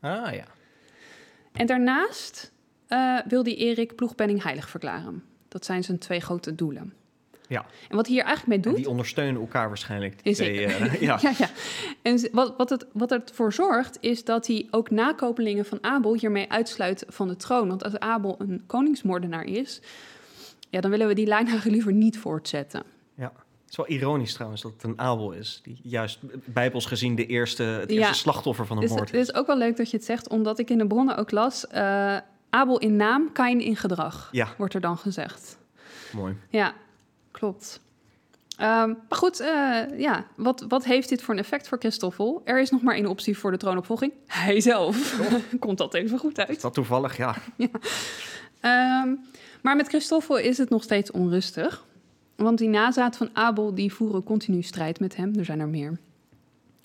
Ah 0.00 0.32
ja. 0.32 0.44
En 1.52 1.66
daarnaast 1.66 2.52
eh, 2.88 3.18
wil 3.28 3.42
hij 3.42 3.54
Erik 3.56 3.94
Ploegpenning 3.96 4.42
heilig 4.42 4.68
verklaren. 4.68 5.22
Dat 5.48 5.64
zijn 5.64 5.84
zijn 5.84 5.98
twee 5.98 6.20
grote 6.20 6.54
doelen. 6.54 6.92
Ja. 7.48 7.66
En 7.88 7.96
wat 7.96 8.06
hij 8.06 8.14
hier 8.14 8.24
eigenlijk 8.24 8.46
mee 8.56 8.56
En 8.66 8.70
doet. 8.70 8.76
die 8.82 8.88
ondersteunen 8.90 9.40
elkaar 9.40 9.68
waarschijnlijk. 9.68 10.22
die 10.22 10.32
Is 10.32 10.36
twee, 10.38 10.64
eh, 10.66 11.00
ja. 11.08 11.18
ja, 11.22 11.32
ja. 11.38 11.48
En 12.02 12.28
wat, 12.32 12.54
wat, 12.56 12.70
het, 12.70 12.86
wat 12.92 13.10
ervoor 13.12 13.52
zorgt, 13.52 13.98
is 14.00 14.24
dat 14.24 14.46
hij 14.46 14.66
ook 14.70 14.90
nakopelingen 14.90 15.64
van 15.64 15.78
Abel 15.80 16.14
hiermee 16.14 16.50
uitsluit 16.50 17.04
van 17.08 17.28
de 17.28 17.36
troon. 17.36 17.68
Want 17.68 17.84
als 17.84 17.98
Abel 17.98 18.34
een 18.38 18.62
koningsmoordenaar 18.66 19.44
is, 19.44 19.80
ja, 20.70 20.80
dan 20.80 20.90
willen 20.90 21.08
we 21.08 21.14
die 21.14 21.26
lijn 21.26 21.46
eigenlijk 21.46 21.74
liever 21.74 21.92
niet 21.92 22.18
voortzetten. 22.18 22.82
ja. 23.14 23.32
Het 23.62 23.78
is 23.78 23.86
wel 23.86 23.96
ironisch 23.98 24.32
trouwens 24.34 24.62
dat 24.62 24.72
het 24.72 24.82
een 24.82 24.98
Abel 24.98 25.32
is. 25.32 25.60
Die 25.62 25.78
juist 25.82 26.18
bijbels 26.44 26.86
gezien 26.86 27.14
de 27.14 27.26
eerste, 27.26 27.62
het 27.62 27.90
Ja. 27.90 27.96
eerste 27.98 28.14
slachtoffer 28.14 28.66
van 28.66 28.76
een 28.76 28.82
Dus 28.82 28.90
moord 28.92 29.10
het 29.10 29.20
is 29.20 29.34
ook 29.34 29.46
wel 29.46 29.58
leuk 29.58 29.76
dat 29.76 29.90
je 29.90 29.96
het 29.96 30.06
zegt, 30.06 30.28
omdat 30.28 30.58
ik 30.58 30.70
in 30.70 30.78
de 30.78 30.86
bronnen 30.86 31.16
ook 31.16 31.30
las, 31.30 31.66
eh, 31.66 32.16
Abel 32.50 32.78
in 32.78 32.96
naam, 32.96 33.32
Kain 33.32 33.60
in 33.60 33.76
gedrag, 33.76 34.28
Ja, 34.32 34.48
wordt 34.58 34.74
er 34.74 34.80
dan 34.80 34.98
gezegd. 34.98 35.58
mooi. 36.12 36.36
Ja, 36.50 36.72
klopt. 37.30 37.80
Ehm, 38.56 38.88
maar 38.88 39.18
goed, 39.18 39.40
eh, 39.40 39.98
ja, 39.98 40.24
wat, 40.36 40.64
wat 40.68 40.84
heeft 40.84 41.08
dit 41.08 41.22
voor 41.22 41.34
een 41.34 41.40
effect 41.40 41.68
voor 41.68 41.78
Christoffel? 41.78 42.42
Er 42.44 42.60
is 42.60 42.70
nog 42.70 42.82
maar 42.82 42.94
één 42.94 43.06
optie 43.06 43.38
voor 43.38 43.50
de 43.50 43.56
troonopvolging. 43.56 44.12
Hij 44.26 44.60
zelf. 44.60 45.20
Komt 45.60 45.78
dat 45.78 45.94
even 45.94 46.18
goed 46.18 46.38
Is 46.38 46.44
uit. 46.46 46.60
dat 46.60 46.74
toevallig? 46.74 47.16
Ja. 47.22 47.34
Ehm, 48.60 49.14
maar 49.62 49.76
met 49.76 49.88
Christoffel 49.88 50.36
is 50.38 50.58
het 50.58 50.68
nog 50.70 50.82
steeds 50.82 51.10
onrustig. 51.10 51.84
Want 52.36 52.58
die 52.58 52.68
nazaat 52.68 53.16
van 53.16 53.30
Abel 53.32 53.74
die 53.74 53.92
voeren 53.92 54.22
continu 54.24 54.62
strijd 54.62 55.00
met 55.00 55.16
hem. 55.16 55.34
Er 55.38 55.44
zijn 55.44 55.60
er 55.60 55.68
meer. 55.68 55.98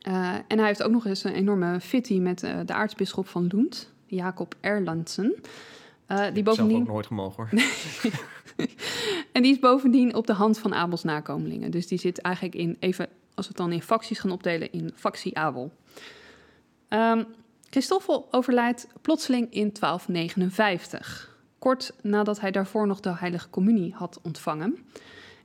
Eh, 0.01 0.33
en 0.47 0.57
hij 0.57 0.67
heeft 0.67 0.83
ook 0.83 0.91
nog 0.91 1.05
eens 1.05 1.23
een 1.23 1.33
enorme 1.33 1.79
fitty 1.79 2.19
met 2.19 2.43
eh, 2.43 2.59
de 2.65 2.73
aartsbisschop 2.73 3.27
van 3.27 3.47
Lund, 3.47 3.91
Jacob 4.15 4.55
Erlandsen. 4.59 5.35
Eh, 6.05 6.17
die 6.17 6.25
Zelf 6.25 6.37
ook 6.37 6.43
bovendien, 6.43 6.83
nooit 6.83 7.05
gemogen 7.05 7.35
hoor. 7.35 7.61
en 9.33 9.41
die 9.41 9.51
is 9.51 9.59
bovendien 9.59 10.15
op 10.15 10.27
de 10.27 10.33
hand 10.33 10.59
van 10.59 10.73
Abels 10.73 11.03
nakomelingen. 11.03 11.71
Dus 11.71 11.87
die 11.87 11.99
zit 11.99 12.19
eigenlijk 12.21 12.55
in, 12.55 12.77
even 12.79 13.07
als 13.35 13.45
we 13.47 13.51
het 13.51 13.57
dan 13.57 13.71
in 13.71 13.81
facties 13.81 14.19
gaan 14.19 14.31
opdelen, 14.31 14.71
in 14.71 14.91
factie 14.95 15.37
Abel. 15.37 15.71
Ehm, 16.87 17.23
Christoffel 17.69 18.27
overlijdt 18.31 18.87
plotseling 19.01 19.51
in 19.51 19.71
1259, 19.71 21.37
kort 21.59 21.93
nadat 22.01 22.39
hij 22.39 22.51
daarvoor 22.51 22.87
nog 22.87 22.99
de 22.99 23.15
heilige 23.17 23.49
communie 23.49 23.93
had 23.93 24.19
ontvangen. 24.23 24.77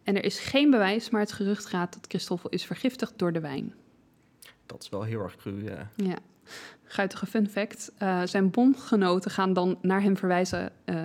En 0.02 0.16
er 0.16 0.24
is 0.24 0.38
geen 0.38 0.70
bewijs, 0.70 1.10
maar 1.10 1.20
het 1.20 1.32
gerucht 1.32 1.66
gaat 1.66 1.92
dat 1.92 2.04
Christoffel 2.08 2.50
is 2.50 2.64
vergiftigd 2.64 3.12
door 3.16 3.32
de 3.32 3.40
wijn. 3.40 3.74
Dat 4.66 4.82
is 4.82 4.88
wel 4.88 5.02
heel 5.02 5.20
erg 5.20 5.36
cru. 5.36 5.66
eh. 5.66 5.80
Ja, 5.96 6.16
guitige 6.88 7.26
fun 7.26 7.48
fact. 7.48 7.92
Eh, 7.98 8.22
zijn 8.24 8.50
bondgenoten 8.50 9.30
gaan 9.30 9.52
dan 9.52 9.78
naar 9.82 10.02
hem 10.02 10.16
verwijzen 10.16 10.70
eh, 10.84 10.96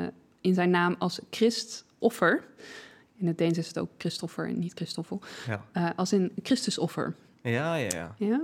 in 0.41 0.53
zijn 0.53 0.69
naam 0.69 0.95
als 0.99 1.19
Christoffer. 1.29 2.43
In 3.15 3.27
het 3.27 3.37
Deens 3.37 3.57
is 3.57 3.67
het 3.67 3.79
ook 3.79 3.89
Christoffer 3.97 4.47
en 4.47 4.59
niet 4.59 4.73
Christoffel. 4.73 5.21
Ja. 5.47 5.65
Eh, 5.71 5.89
als 5.95 6.13
in 6.13 6.31
Christusoffer. 6.43 7.15
ja, 7.41 7.75
ja, 7.75 7.87
ja. 7.89 8.15
Ja. 8.17 8.41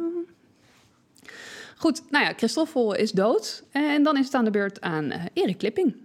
Goed, 1.78 2.02
nou 2.10 2.26
ja, 2.26 2.34
Christoffel 2.36 2.96
is 2.96 3.12
dood. 3.12 3.64
En 3.72 4.04
dan 4.04 4.18
is 4.18 4.26
het 4.26 4.34
aan 4.34 4.46
de 4.46 4.52
beurt 4.52 4.82
aan 4.82 5.12
Erik 5.34 5.58
Klipping. 5.58 5.96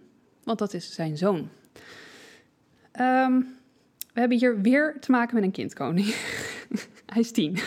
Want 0.44 0.59
dat 0.59 0.75
is 0.75 0.94
zijn 0.94 1.16
zoon. 1.16 1.49
Ehm, 2.92 3.40
we 4.12 4.20
hebben 4.20 4.38
hier 4.38 4.61
weer 4.61 4.97
te 5.01 5.11
maken 5.11 5.35
met 5.35 5.44
een 5.44 5.51
kindkoning. 5.51 6.07
hij 7.12 7.20
is 7.20 7.31
tien. 7.31 7.59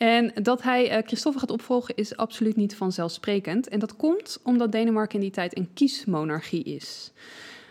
En 0.00 0.32
dat 0.42 0.62
hij 0.62 0.90
eh 0.90 1.02
Christoffel 1.06 1.40
gaat 1.40 1.50
opvolgen 1.50 1.96
is 1.96 2.16
absoluut 2.16 2.56
niet 2.56 2.76
vanzelfsprekend. 2.76 3.68
En 3.68 3.78
dat 3.78 3.96
komt 3.96 4.40
omdat 4.42 4.72
Denemarken 4.72 5.14
in 5.14 5.20
die 5.20 5.30
tijd 5.30 5.56
een 5.56 5.72
kiesmonarchie 5.74 6.64
is. 6.64 7.12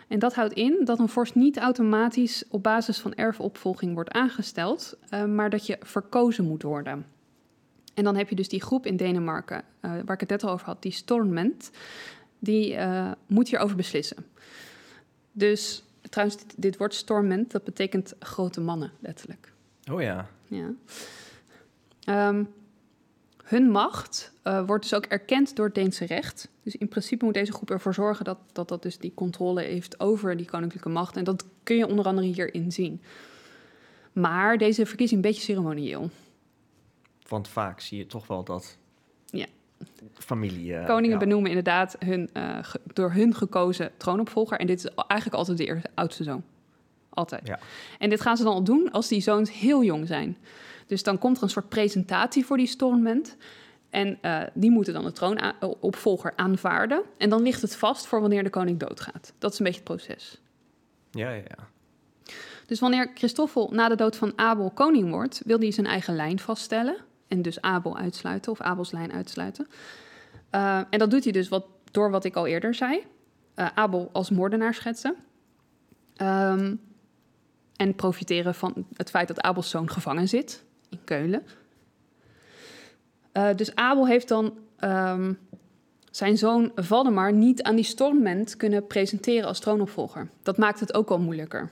En 0.08 0.18
dat 0.18 0.34
houdt 0.34 0.52
in 0.52 0.80
dat 0.84 0.98
een 0.98 1.08
vorst 1.08 1.34
niet 1.34 1.58
automatisch 1.58 2.44
op 2.48 2.62
basis 2.62 2.98
van 2.98 3.14
erfopvolging 3.14 3.94
wordt 3.94 4.10
aangesteld, 4.10 4.96
eh, 5.08 5.24
maar 5.24 5.50
dat 5.50 5.66
je 5.66 5.78
verkozen 5.80 6.44
moet 6.44 6.62
worden. 6.62 7.06
En 7.94 8.04
dan 8.04 8.16
heb 8.16 8.28
je 8.28 8.34
dus 8.34 8.48
die 8.48 8.62
groep 8.62 8.86
in 8.86 8.96
Denemarken, 8.96 9.62
eh, 9.80 9.90
waar 9.90 10.14
ik 10.14 10.20
het 10.20 10.28
net 10.28 10.44
al 10.44 10.50
over 10.50 10.66
had, 10.66 10.82
die 10.82 10.92
Storment, 10.92 11.70
die 12.38 12.76
moet 13.26 13.48
hierover 13.48 13.76
beslissen. 13.76 14.26
Dus 15.32 15.84
trouwens, 16.10 16.38
dit, 16.38 16.54
dit 16.56 16.76
woord 16.76 16.94
Storment, 16.94 17.50
dat 17.50 17.64
betekent 17.64 18.14
grote 18.18 18.60
mannen, 18.60 18.92
letterlijk. 19.00 19.52
Oh 19.92 20.02
ja. 20.02 20.28
Ja. 20.46 20.70
Ehm, 22.10 22.44
hun 23.44 23.70
macht 23.70 24.32
eh, 24.42 24.66
wordt 24.66 24.82
dus 24.82 24.94
ook 24.94 25.04
erkend 25.04 25.56
door 25.56 25.66
het 25.66 25.74
Deense 25.74 26.04
recht. 26.04 26.48
Dus 26.62 26.76
in 26.76 26.88
principe 26.88 27.24
moet 27.24 27.34
deze 27.34 27.52
groep 27.52 27.70
ervoor 27.70 27.94
zorgen 27.94 28.24
dat 28.24 28.38
dat, 28.52 28.68
dat 28.68 28.82
dus 28.82 28.98
die 28.98 29.12
controle 29.14 29.62
heeft 29.62 30.00
over 30.00 30.36
die 30.36 30.46
koninklijke 30.46 30.88
macht. 30.88 31.16
En 31.16 31.24
dat 31.24 31.44
kun 31.62 31.76
je 31.76 31.86
onder 31.86 32.04
andere 32.04 32.26
hierin 32.26 32.72
zien. 32.72 33.02
Maar 34.12 34.58
deze 34.58 34.86
verkiezing 34.86 35.24
een 35.24 35.30
beetje 35.30 35.44
ceremonieel. 35.44 36.10
Want 37.28 37.48
vaak 37.48 37.80
zie 37.80 37.98
je 37.98 38.06
toch 38.06 38.26
wel 38.26 38.44
dat 38.44 38.76
Ja. 39.26 39.46
familie... 40.12 40.74
eh, 40.76 40.86
Koningen 40.86 41.18
ja. 41.18 41.24
benoemen 41.24 41.48
inderdaad 41.48 41.96
hun, 41.98 42.30
eh, 42.32 42.58
ge- 42.62 42.80
door 42.92 43.12
hun 43.12 43.34
gekozen 43.34 43.90
troonopvolger. 43.96 44.58
En 44.58 44.66
dit 44.66 44.78
is 44.78 44.90
eigenlijk 44.94 45.34
altijd 45.38 45.58
de 45.58 45.66
eerste, 45.66 45.90
oudste 45.94 46.24
zoon. 46.24 46.42
Altijd. 47.08 47.46
Ja. 47.46 47.58
En 47.98 48.10
dit 48.10 48.20
gaan 48.20 48.36
ze 48.36 48.42
dan 48.44 48.52
al 48.52 48.62
doen 48.64 48.90
als 48.92 49.08
die 49.08 49.20
zoons 49.20 49.52
heel 49.52 49.84
jong 49.84 50.06
zijn. 50.06 50.36
Dus 50.90 51.02
dan 51.02 51.18
komt 51.18 51.36
er 51.36 51.42
een 51.42 51.50
soort 51.50 51.68
presentatie 51.68 52.46
voor 52.46 52.56
die 52.56 52.66
stormment. 52.66 53.36
En 53.90 54.18
eh, 54.20 54.42
die 54.54 54.70
moeten 54.70 54.92
dan 54.94 55.04
de 55.04 55.12
troonopvolger 55.12 56.32
aanvaarden. 56.36 57.02
En 57.18 57.30
dan 57.30 57.42
ligt 57.42 57.62
het 57.62 57.76
vast 57.76 58.06
voor 58.06 58.20
wanneer 58.20 58.42
de 58.42 58.50
koning 58.50 58.78
doodgaat. 58.78 59.32
Dat 59.38 59.52
is 59.52 59.58
een 59.58 59.64
beetje 59.64 59.80
het 59.80 59.88
proces. 59.88 60.40
Ja, 61.10 61.30
ja, 61.30 61.42
ja. 61.48 61.68
Dus 62.66 62.80
wanneer 62.80 63.10
Christoffel 63.14 63.70
na 63.72 63.88
de 63.88 63.94
dood 63.94 64.16
van 64.16 64.32
Abel 64.36 64.70
koning 64.70 65.10
wordt, 65.10 65.42
wil 65.44 65.58
hij 65.58 65.70
zijn 65.70 65.86
eigen 65.86 66.16
lijn 66.16 66.38
vaststellen. 66.38 66.96
En 67.28 67.42
dus 67.42 67.60
Abel 67.60 67.96
uitsluiten, 67.96 68.52
of 68.52 68.60
Abels 68.60 68.90
lijn 68.90 69.12
uitsluiten. 69.12 69.66
Uh, 70.54 70.76
en 70.90 70.98
dat 70.98 71.10
doet 71.10 71.24
hij 71.24 71.32
dus 71.32 71.48
wat, 71.48 71.66
door 71.90 72.10
wat 72.10 72.24
ik 72.24 72.36
al 72.36 72.46
eerder 72.46 72.74
zei. 72.74 73.06
Uh, 73.56 73.68
Abel 73.74 74.10
als 74.12 74.30
moordenaar 74.30 74.74
schetsen. 74.74 75.14
Um, 76.22 76.80
en 77.76 77.94
profiteren 77.94 78.54
van 78.54 78.86
het 78.96 79.10
feit 79.10 79.28
dat 79.28 79.40
Abels 79.40 79.70
zoon 79.70 79.90
gevangen 79.90 80.28
zit 80.28 80.68
in 80.90 81.00
Keulen. 81.04 81.42
Uh, 83.32 83.48
dus 83.56 83.74
Abel 83.74 84.06
heeft 84.06 84.28
dan 84.28 84.58
um, 84.84 85.38
zijn 86.10 86.38
zoon 86.38 86.72
Valdemar 86.74 87.32
niet 87.32 87.62
aan 87.62 87.76
die 87.76 87.84
stormment 87.84 88.56
kunnen 88.56 88.86
presenteren 88.86 89.48
als 89.48 89.60
troonopvolger. 89.60 90.28
Dat 90.42 90.58
maakt 90.58 90.80
het 90.80 90.94
ook 90.94 91.10
al 91.10 91.18
moeilijker. 91.18 91.70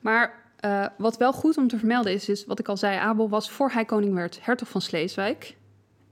Maar 0.00 0.42
uh, 0.64 0.86
wat 0.98 1.16
wel 1.16 1.32
goed 1.32 1.56
om 1.56 1.68
te 1.68 1.78
vermelden 1.78 2.12
is, 2.12 2.28
is 2.28 2.44
wat 2.44 2.58
ik 2.58 2.68
al 2.68 2.76
zei, 2.76 2.98
Abel 2.98 3.28
was 3.28 3.50
voor 3.50 3.70
hij 3.70 3.84
koning 3.84 4.14
werd 4.14 4.44
hertog 4.44 4.68
van 4.68 4.80
Sleeswijk. 4.80 5.56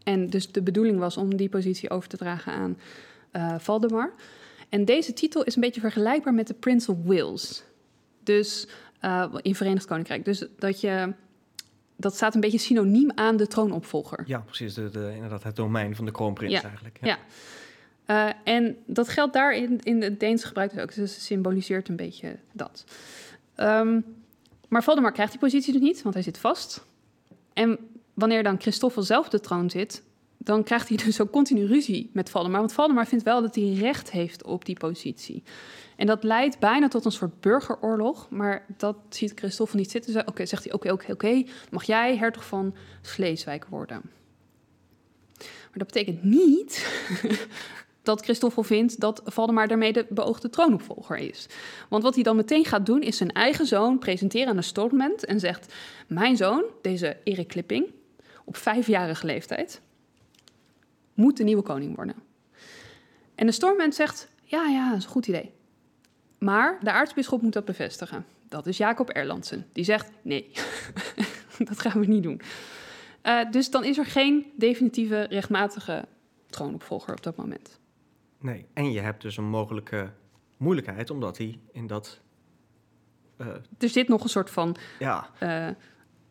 En 0.03 0.27
dus 0.27 0.53
de 0.53 0.63
bedoeling 0.63 0.99
was 0.99 1.17
om 1.17 1.37
die 1.37 1.49
positie 1.49 1.91
over 1.91 2.09
te 2.09 2.17
dragen 2.17 2.53
aan 2.53 2.79
uh, 3.33 3.55
Valdemar. 3.59 4.13
En 4.69 4.85
deze 4.85 5.13
titel 5.13 5.45
is 5.45 5.55
een 5.55 5.61
beetje 5.61 5.81
vergelijkbaar 5.81 6.35
met 6.35 6.47
de 6.47 6.55
Prince 6.55 6.91
of 6.91 6.97
Wales. 7.05 7.63
Dus 8.23 8.69
uh, 9.05 9.35
in 9.43 9.55
Verenigd 9.55 9.87
Koninkrijk. 9.87 10.25
Dus 10.25 10.47
dat 10.59 10.81
je. 10.81 11.13
Dat 11.97 12.15
staat 12.15 12.35
een 12.35 12.41
beetje 12.41 12.59
synoniem 12.59 13.11
aan 13.15 13.37
de 13.37 13.47
troonopvolger. 13.47 14.23
Ja, 14.27 14.39
precies. 14.39 14.75
De, 14.75 14.91
de, 14.91 15.13
inderdaad, 15.15 15.43
het 15.43 15.57
domein 15.57 15.97
van 15.97 16.05
de 16.05 16.11
kroonprins 16.11 16.53
ja. 16.53 16.63
eigenlijk. 16.63 16.99
Ja. 17.01 17.07
ja. 17.09 17.19
Uh, 18.07 18.33
en 18.45 18.77
dat 18.87 19.09
geldt 19.09 19.33
daar 19.33 19.55
in, 19.55 19.81
in 19.83 20.03
het 20.03 20.21
Deens 20.21 20.45
gebruik 20.45 20.73
dus 20.73 20.83
ook. 20.83 20.95
Dus 20.95 21.15
het 21.15 21.23
symboliseert 21.23 21.89
een 21.89 21.97
beetje 21.97 22.37
dat. 22.53 22.85
Um, 23.57 24.05
maar 24.69 24.83
Valdemar 24.83 25.13
krijgt 25.13 25.33
die 25.33 25.41
positie 25.41 25.73
dus 25.73 25.83
niet, 25.83 26.03
want 26.03 26.15
hij 26.15 26.25
zit 26.25 26.39
vast. 26.39 26.85
En 27.53 27.79
wanneer 28.15 28.43
dan 28.43 28.61
Christoffel 28.61 29.03
zelf 29.03 29.25
op 29.25 29.31
de 29.31 29.41
troon 29.41 29.71
zit, 29.71 30.03
dan 30.43 30.63
krijgt 30.63 30.89
hij 30.89 30.97
dus 30.97 31.21
ook 31.21 31.31
continu 31.31 31.67
ruzie 31.67 32.11
met 32.13 32.31
Valdemar. 32.31 32.61
Want 32.61 32.73
Valdemar 32.73 33.07
vindt 33.07 33.25
wel 33.25 33.43
dat 33.43 33.55
hij 33.55 33.73
recht 33.73 34.11
heeft 34.11 34.45
op 34.45 34.65
die 34.65 34.79
positie. 34.79 35.43
En 35.97 36.07
dat 36.07 36.25
leidt 36.25 36.59
bijna 36.59 36.89
tot 36.89 37.05
een 37.05 37.13
soort 37.13 37.41
burgeroorlog. 37.41 38.31
Maar 38.31 38.65
dat 38.77 38.97
ziet 39.09 39.33
Christoffel 39.35 39.79
niet 39.79 39.91
zitten. 39.91 40.27
Oké, 40.27 40.47
zegt 40.47 40.65
hij, 40.65 40.73
oké, 40.73 40.93
okay, 40.93 41.11
oké, 41.11 41.27
okay, 41.27 41.47
mag 41.71 41.85
jij 41.85 42.17
hertog 42.17 42.47
van 42.47 42.75
Sleeswijk 43.03 43.67
worden. 43.69 44.01
Maar 45.39 45.79
dat 45.79 45.87
betekent 45.87 46.23
niet 46.23 46.87
dat 48.03 48.23
Christoffel 48.23 48.63
vindt 48.63 49.01
dat 49.01 49.23
Valdemar 49.25 49.69
daarmee 49.69 49.93
de 49.93 50.07
beoogde 50.09 50.51
troonopvolger 50.51 51.17
is. 51.17 51.47
Want 51.89 52.03
wat 52.03 52.15
hij 52.15 52.23
dan 52.23 52.37
meteen 52.37 52.65
gaat 52.65 52.87
doen, 52.87 53.03
is 53.03 53.17
zijn 53.17 53.33
eigen 53.33 53.67
zoon 53.67 53.99
presenteren 53.99 54.49
aan 54.49 54.57
de 54.57 54.63
stormment 54.63 55.25
en 55.25 55.41
zegt... 55.41 55.75
Mijn 56.07 56.37
zoon, 56.37 56.65
deze 56.83 57.17
Erik 57.25 57.49
Klipping, 57.49 57.93
op 58.45 58.57
vijfjarige 58.57 59.27
leeftijd, 59.27 59.81
moet 61.21 61.37
de 61.37 61.45
nieuwe 61.45 61.63
koning 61.63 61.97
worden. 61.97 62.17
En 63.35 63.47
de 63.47 63.53
stormment 63.53 63.95
zegt, 63.95 64.29
ja, 64.43 64.67
ja, 64.67 64.89
dat 64.89 64.99
is 64.99 65.05
een 65.05 65.11
goed 65.11 65.27
idee. 65.27 65.53
Maar 66.39 66.79
de 66.83 66.93
aartsbisschop 66.93 67.43
moet 67.43 67.53
dat 67.53 67.65
bevestigen. 67.65 68.27
Dat 68.49 68.67
is 68.67 68.77
Jacob 68.77 69.11
Erlandsen. 69.11 69.67
Die 69.73 69.85
zegt, 69.85 70.11
nee, 70.23 70.51
dat 71.69 71.81
gaan 71.81 72.01
we 72.01 72.07
niet 72.07 72.23
doen. 72.23 72.41
Uh, 73.23 73.51
dus 73.51 73.71
dan 73.71 73.85
is 73.85 73.99
er 73.99 74.07
geen 74.07 74.53
definitieve 74.57 75.23
rechtmatige 75.23 76.05
troonopvolger 76.47 77.13
op 77.13 77.23
dat 77.23 77.37
moment. 77.37 77.79
Nee, 78.39 78.67
en 78.73 78.93
je 78.93 79.01
hebt 79.01 79.23
dus 79.23 79.37
een 79.37 79.49
mogelijke 79.49 80.11
moeilijkheid, 80.57 81.11
omdat 81.11 81.39
hij 81.39 81.59
in 81.73 81.87
dat... 81.87 82.21
Uh, 83.39 83.47
er 83.79 83.89
zit 83.89 84.09
nog 84.09 84.23
een 84.23 84.29
soort 84.29 84.51
van... 84.51 84.77
Ja, 84.99 85.31
uh, 85.43 85.69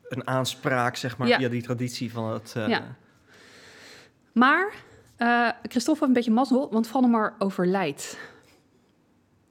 een 0.07 0.27
aanspraak, 0.27 0.95
zeg 0.95 1.17
maar, 1.17 1.27
ja. 1.27 1.37
via 1.37 1.49
die 1.49 1.61
traditie 1.61 2.11
van 2.11 2.33
het... 2.33 2.53
Ja. 2.55 2.97
Maar 4.31 4.73
uh, 5.17 5.49
Christophe 5.61 5.91
heeft 5.91 6.01
een 6.01 6.13
beetje 6.13 6.31
mazzel, 6.31 6.69
want 6.71 6.87
Valdemar 6.87 7.35
overlijdt. 7.39 8.17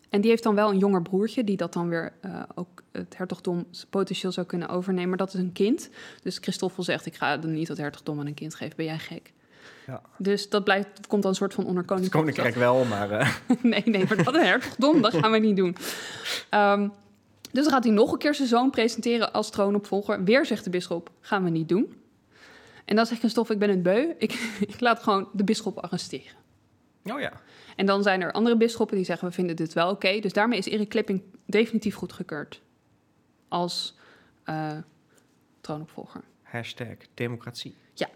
En 0.09 0.21
die 0.21 0.31
heeft 0.31 0.43
dan 0.43 0.55
wel 0.55 0.71
een 0.71 0.79
jonger 0.79 1.03
broertje, 1.03 1.45
die 1.45 1.57
dat 1.57 1.73
dan 1.73 1.89
weer 1.89 2.13
uh, 2.25 2.43
ook 2.55 2.83
het 2.93 3.17
hertogdom 3.17 3.67
potentieel 3.91 4.33
zou 4.33 4.47
kunnen 4.47 4.69
overnemen. 4.69 5.09
Maar 5.09 5.19
dat 5.19 5.35
is 5.35 5.41
een 5.41 5.53
kind. 5.53 5.91
Dus 6.23 6.39
Christoffel 6.39 6.83
zegt, 6.83 7.07
ik 7.07 7.15
ga 7.15 7.37
dan 7.37 7.53
niet 7.53 7.69
het 7.69 7.79
hertogdom 7.79 8.21
aan 8.21 8.27
een 8.27 8.35
kind 8.35 8.55
geven, 8.55 8.77
ben 8.77 8.85
jij 8.85 8.99
gek? 8.99 9.33
Ja. 9.87 10.03
Dus 10.19 10.49
dat 10.49 10.65
blijft, 10.65 11.07
komt 11.07 11.23
dan 11.23 11.31
een 11.31 11.37
soort 11.37 11.55
van 11.55 11.65
onderkoning. 11.65 12.07
Het 12.07 12.17
koninkrijk 12.17 12.55
wel, 12.55 12.85
maar... 12.85 13.11
Uh... 13.11 13.35
nee, 13.63 13.83
nee, 13.85 14.05
maar 14.09 14.25
dat 14.25 14.35
een 14.35 14.45
hertogdom, 14.45 15.03
dat 15.03 15.15
gaan 15.15 15.31
we 15.31 15.39
niet 15.39 15.57
doen. 15.57 15.77
Um, 16.55 16.93
dus 17.53 17.65
dan 17.65 17.73
gaat 17.73 17.85
hij 17.85 17.93
nog 17.93 18.13
een 18.13 18.19
keer 18.19 18.35
zijn 18.35 18.49
zoon 18.49 18.71
presenteren 18.71 19.33
als 19.33 19.51
troonopvolger. 19.51 20.25
Weer 20.25 20.47
zegt 20.47 20.65
de 20.65 20.71
bisschop, 20.71 21.11
gaan 21.21 21.45
we 21.45 21.51
niet 21.51 21.69
doen. 21.69 21.95
En 22.89 22.97
dan 22.97 23.07
zegt 23.07 23.21
Christophe, 23.21 23.53
ik 23.53 23.59
ben 23.59 23.69
het 23.69 23.83
beu. 23.83 24.15
Ik, 24.19 24.33
ik 24.75 24.81
laat 24.81 25.03
gewoon 25.03 25.29
de 25.33 25.45
bisschop 25.45 25.79
arresteren. 25.79 26.37
Oh 27.05 27.21
ja. 27.21 27.33
En 27.77 27.87
dan 27.87 28.03
zijn 28.03 28.21
er 28.21 28.33
andere 28.33 28.57
bisschoppen 28.57 28.97
die 28.97 29.05
zeggen, 29.05 29.29
we 29.29 29.35
vinden 29.35 29.57
dit 29.57 29.73
wel 29.73 29.91
oké. 29.91 30.07
Okay. 30.07 30.21
Dus 30.21 30.33
daarmee 30.33 30.59
is 30.59 30.67
Erik 30.67 30.89
Klipping 30.89 31.23
definitief 31.47 31.95
goedgekeurd. 31.95 32.63
Als 33.49 33.97
uh, 34.45 34.79
troonopvolger. 35.61 36.21
Hashtag 36.43 36.97
democratie. 37.15 37.75
Ja. 37.95 38.09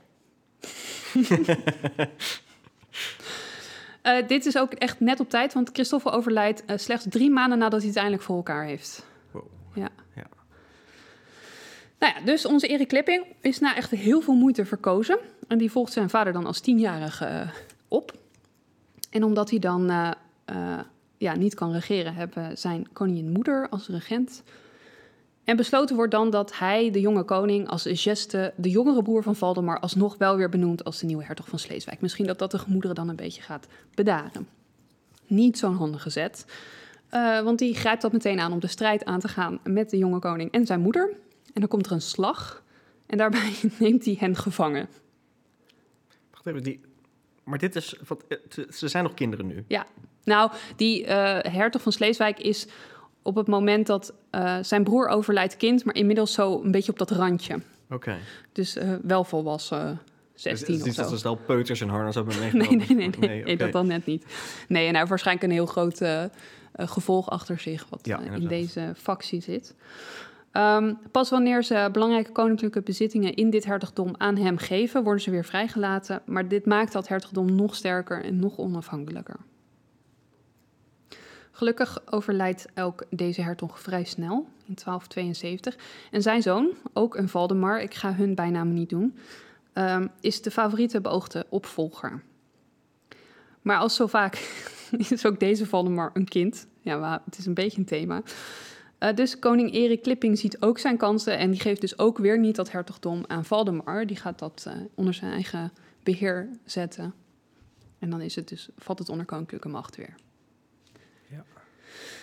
uh, 4.02 4.26
dit 4.34 4.46
is 4.46 4.58
ook 4.58 4.72
echt 4.72 5.00
net 5.00 5.20
op 5.20 5.30
tijd, 5.30 5.52
want 5.52 5.70
Christophe 5.72 6.10
overlijdt 6.10 6.62
uh, 6.66 6.76
slechts 6.76 7.06
drie 7.08 7.30
maanden 7.30 7.58
nadat 7.58 7.78
hij 7.78 7.88
het 7.88 7.98
eindelijk 7.98 8.24
voor 8.24 8.36
elkaar 8.36 8.64
heeft. 8.64 9.10
Nou 12.02 12.14
ja, 12.14 12.24
dus 12.24 12.46
onze 12.46 12.66
Erik 12.66 12.88
Klipping 12.88 13.24
is 13.40 13.58
na 13.58 13.76
echt 13.76 13.90
heel 13.90 14.20
veel 14.20 14.34
moeite 14.34 14.64
verkozen. 14.64 15.18
En 15.48 15.58
die 15.58 15.70
volgt 15.70 15.92
zijn 15.92 16.10
vader 16.10 16.32
dan 16.32 16.46
als 16.46 16.60
tienjarige 16.60 17.24
eh, 17.24 17.48
op. 17.88 18.12
En 19.10 19.24
omdat 19.24 19.50
hij 19.50 19.58
dan 19.58 19.90
eh, 19.90 20.10
eh, 20.44 20.78
ja, 21.18 21.36
niet 21.36 21.54
kan 21.54 21.72
regeren, 21.72 22.14
hebben 22.14 22.58
zijn 22.58 22.92
koningin 22.92 23.30
moeder 23.30 23.68
als 23.68 23.88
regent. 23.88 24.42
En 25.44 25.56
besloten 25.56 25.96
wordt 25.96 26.10
dan 26.10 26.30
dat 26.30 26.58
hij, 26.58 26.90
de 26.90 27.00
jonge 27.00 27.22
koning, 27.22 27.68
als 27.68 27.88
geste 27.90 28.52
de 28.56 28.70
jongere 28.70 29.02
broer 29.02 29.22
van 29.22 29.36
Valdemar, 29.36 29.80
alsnog 29.80 30.16
wel 30.18 30.36
weer 30.36 30.48
benoemt 30.48 30.84
als 30.84 30.98
de 30.98 31.06
nieuwe 31.06 31.24
hertog 31.24 31.48
van 31.48 31.58
Sleeswijk. 31.58 32.00
Misschien 32.00 32.26
dat 32.26 32.38
dat 32.38 32.50
de 32.50 32.58
gemoederen 32.58 32.96
dan 32.96 33.08
een 33.08 33.16
beetje 33.16 33.42
gaat 33.42 33.66
bedaren. 33.94 34.48
Niet 35.26 35.58
zo'n 35.58 35.74
handige 35.74 36.10
zet. 36.10 36.44
Want 37.44 37.58
die 37.58 37.74
grijpt 37.74 38.02
dat 38.02 38.12
meteen 38.12 38.40
aan 38.40 38.52
om 38.52 38.60
de 38.60 38.66
strijd 38.66 39.04
aan 39.04 39.20
te 39.20 39.28
gaan 39.28 39.58
met 39.64 39.90
de 39.90 39.98
jonge 39.98 40.18
koning 40.18 40.52
en 40.52 40.66
zijn 40.66 40.80
moeder. 40.80 41.16
En 41.52 41.60
dan 41.60 41.68
komt 41.68 41.86
er 41.86 41.92
een 41.92 42.02
slag. 42.02 42.62
En 43.06 43.18
daarbij 43.18 43.52
neemt 43.78 44.04
hij 44.04 44.16
hen 44.18 44.36
gevangen. 44.36 44.88
Wacht 46.30 46.46
even, 46.46 46.62
die... 46.62 46.80
maar 47.44 47.58
dit 47.58 47.76
is. 47.76 47.96
Wat, 48.06 48.24
eh, 48.28 48.38
ze 48.70 48.88
zijn 48.88 49.04
nog 49.04 49.14
kinderen 49.14 49.46
nu. 49.46 49.64
Ja, 49.68 49.86
nou, 50.24 50.50
die 50.76 51.02
uh, 51.02 51.08
hertog 51.40 51.82
van 51.82 51.92
Sleeswijk 51.92 52.38
is 52.38 52.66
op 53.22 53.34
het 53.34 53.46
moment 53.46 53.86
dat 53.86 54.14
uh, 54.30 54.58
zijn 54.60 54.84
broer 54.84 55.08
overlijdt 55.08 55.56
kind, 55.56 55.84
maar 55.84 55.94
inmiddels 55.94 56.32
zo 56.32 56.62
een 56.62 56.70
beetje 56.70 56.92
op 56.92 56.98
dat 56.98 57.10
randje. 57.10 57.54
Oké. 57.54 57.94
Okay. 57.94 58.18
Dus 58.52 58.76
uh, 58.76 58.94
wel 59.02 59.24
volwassen. 59.24 60.00
16 60.34 60.74
dus, 60.74 60.86
of 60.86 60.94
zo. 60.94 61.02
dat 61.02 61.10
ze 61.10 61.18
snel 61.18 61.34
peuters 61.34 61.80
en 61.80 61.88
harnas 61.88 62.14
hebben 62.14 62.38
meegenomen? 62.40 62.76
Nee, 62.76 62.86
nee, 62.86 62.96
nee, 62.96 63.08
nee, 63.08 63.18
nee, 63.18 63.40
okay. 63.40 63.42
nee, 63.42 63.56
dat 63.56 63.72
dan 63.72 63.86
net 63.86 64.06
niet. 64.06 64.24
Nee, 64.68 64.82
en 64.82 64.88
hij 64.88 64.98
heeft 64.98 65.08
waarschijnlijk 65.08 65.46
een 65.46 65.52
heel 65.52 65.66
groot 65.66 66.00
gevolg 66.72 67.30
achter 67.30 67.58
zich... 67.58 67.86
wat 67.88 68.06
ja, 68.06 68.20
in 68.20 68.46
deze 68.46 68.92
factie 68.96 69.40
zit. 69.40 69.74
Um, 70.52 70.98
pas 71.10 71.30
wanneer 71.30 71.64
ze 71.64 71.88
belangrijke 71.92 72.32
koninklijke 72.32 72.82
bezittingen 72.82 73.34
in 73.34 73.50
dit 73.50 73.64
hertogdom 73.64 74.14
aan 74.16 74.36
hem 74.36 74.58
geven, 74.58 75.02
worden 75.02 75.22
ze 75.22 75.30
weer 75.30 75.44
vrijgelaten. 75.44 76.22
Maar 76.24 76.48
dit 76.48 76.66
maakt 76.66 76.92
dat 76.92 77.08
hertogdom 77.08 77.54
nog 77.54 77.74
sterker 77.74 78.24
en 78.24 78.38
nog 78.38 78.58
onafhankelijker. 78.58 79.36
Gelukkig 81.50 82.02
overlijdt 82.12 82.66
ook 82.74 83.04
deze 83.10 83.42
hertog 83.42 83.80
vrij 83.80 84.04
snel, 84.04 84.46
in 84.66 84.74
1272. 84.84 85.76
En 86.10 86.22
zijn 86.22 86.42
zoon, 86.42 86.70
ook 86.92 87.16
een 87.16 87.28
Valdemar, 87.28 87.80
ik 87.80 87.94
ga 87.94 88.14
hun 88.14 88.34
bijnaam 88.34 88.72
niet 88.72 88.88
doen, 88.88 89.16
um, 89.74 90.10
is 90.20 90.42
de 90.42 90.50
favoriete 90.50 91.00
beoogde 91.00 91.46
opvolger. 91.48 92.22
Maar 93.62 93.78
als 93.78 93.94
zo 93.94 94.06
vaak 94.06 94.34
is 95.10 95.26
ook 95.26 95.40
deze 95.40 95.66
Valdemar 95.66 96.10
een 96.14 96.28
kind. 96.28 96.66
Ja, 96.80 97.22
het 97.24 97.38
is 97.38 97.46
een 97.46 97.54
beetje 97.54 97.78
een 97.78 97.84
thema. 97.84 98.22
Uh, 99.02 99.14
dus 99.14 99.38
koning 99.38 99.72
Erik 99.72 100.02
Klipping 100.02 100.38
ziet 100.38 100.62
ook 100.62 100.78
zijn 100.78 100.96
kansen 100.96 101.38
en 101.38 101.50
die 101.50 101.60
geeft 101.60 101.80
dus 101.80 101.98
ook 101.98 102.18
weer 102.18 102.38
niet 102.38 102.56
dat 102.56 102.70
hertogdom 102.70 103.24
aan 103.26 103.44
Valdemar. 103.44 104.06
Die 104.06 104.16
gaat 104.16 104.38
dat 104.38 104.64
uh, 104.68 104.74
onder 104.94 105.14
zijn 105.14 105.32
eigen 105.32 105.72
beheer 106.02 106.48
zetten. 106.64 107.14
En 107.98 108.10
dan 108.10 108.20
is 108.20 108.34
het 108.34 108.48
dus, 108.48 108.68
valt 108.76 108.98
het 108.98 109.08
onder 109.08 109.26
koninklijke 109.26 109.68
macht 109.68 109.96
weer. 109.96 110.14
Ja. 111.30 111.44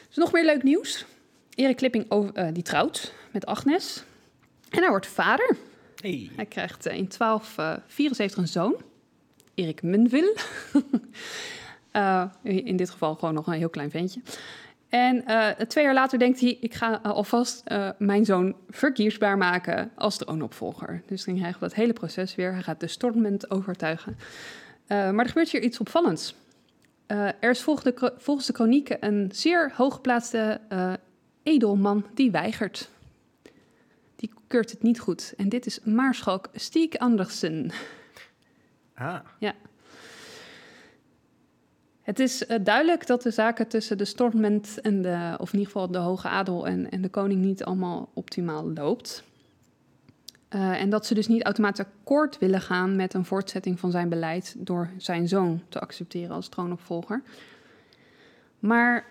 Dus 0.08 0.15
nog 0.15 0.32
meer 0.32 0.46
leuk 0.46 0.63
nieuws. 0.63 1.06
Erik 1.50 1.76
Klipping 1.76 2.12
over, 2.12 2.38
uh, 2.38 2.54
die 2.54 2.63
trouwt 2.63 3.13
met 3.32 3.46
Agnes. 3.46 4.04
En 4.70 4.80
hij 4.80 4.89
wordt 4.89 5.08
vader. 5.08 5.56
Hey. 5.96 6.30
Hij 6.36 6.46
krijgt 6.46 6.86
in 6.86 7.10
1274 7.18 8.38
een 8.38 8.48
zoon. 8.48 8.76
Erik 9.54 9.82
Munville. 9.82 10.38
in 12.44 12.76
dit 12.76 12.89
geval 12.89 13.15
gewoon 13.15 13.34
nog 13.34 13.48
een 13.48 13.54
heel 13.54 13.70
klein 13.70 13.92
ventje. 13.92 14.22
En 14.89 15.23
uh, 15.28 15.49
twee 15.49 15.84
jaar 15.84 15.93
later 15.93 16.19
denkt 16.19 16.39
hij, 16.39 16.58
ik 16.62 16.73
ga 16.73 16.99
alvast 17.04 17.63
uh, 17.67 17.89
mijn 17.97 18.25
zoon 18.25 18.56
verkiesbaar 18.69 19.38
maken 19.38 19.91
als 19.95 20.17
troonopvolger. 20.17 21.02
Dus 21.06 21.25
dan 21.25 21.36
krijgen 21.36 21.60
we 21.60 21.67
dat 21.67 21.75
hele 21.75 21.93
proces 21.93 22.36
weer. 22.36 22.54
Hij 22.54 22.62
gaat 22.62 22.80
de 22.80 22.88
Stormend 22.88 23.52
overtuigen. 23.52 24.17
Maar 24.88 25.19
er 25.19 25.28
gebeurt 25.28 25.49
hier 25.49 25.62
iets 25.62 25.80
opvallends. 25.80 26.36
er 27.08 27.49
is 27.49 27.62
volgens 27.62 27.95
de, 27.95 28.13
volgens 28.17 28.47
de 28.47 28.54
kronieken 28.54 29.06
een 29.06 29.30
zeer 29.34 29.71
hooggeplaatste 29.75 30.62
edelman 31.43 32.06
die 32.13 32.32
weigert. 32.32 32.89
Die 34.15 34.32
keurt 34.47 34.71
het 34.71 34.82
niet 34.82 34.99
goed. 34.99 35.34
En 35.38 35.49
dit 35.49 35.65
is 35.65 35.80
Maarschalk 35.84 36.49
Stiek 36.54 36.95
Andersen. 36.95 37.71
Ah. 38.95 39.19
Ja. 39.39 39.54
Het 42.10 42.19
is 42.19 42.48
uh, 42.48 42.58
duidelijk 42.63 43.08
dat 43.08 43.22
de 43.22 43.32
zaken 43.32 43.67
tussen 43.67 43.98
de 43.98 44.06
stormment 44.06 44.82
en 44.82 45.02
de, 45.02 45.36
of 45.38 45.54
in 45.54 45.60
ieder 45.60 45.74
geval 45.74 45.91
de 45.91 45.98
hoge 45.98 46.28
adel 46.28 46.67
en, 46.67 46.91
en 46.91 47.02
de 47.02 47.10
koning 47.10 47.41
niet 47.41 47.63
allemaal 47.63 48.10
optimaal 48.13 48.72
loopt. 48.74 49.24
Uh, 50.50 50.82
en 50.82 50.89
dat 50.89 51.06
ze 51.06 51.13
dus 51.13 51.28
niet 51.28 51.43
automatisch 51.43 51.86
akkoord 51.86 52.38
willen 52.38 52.62
gaan 52.62 52.95
met 52.95 53.13
een 53.13 53.26
voortzetting 53.26 53.80
van 53.80 53.91
zijn 53.91 54.10
beleid 54.10 54.56
door 54.58 54.89
zijn 54.98 55.28
zoon 55.28 55.62
te 55.69 55.80
accepteren 55.80 56.36
als 56.36 56.50
troonopvolger. 56.50 57.22
Maar 58.60 59.06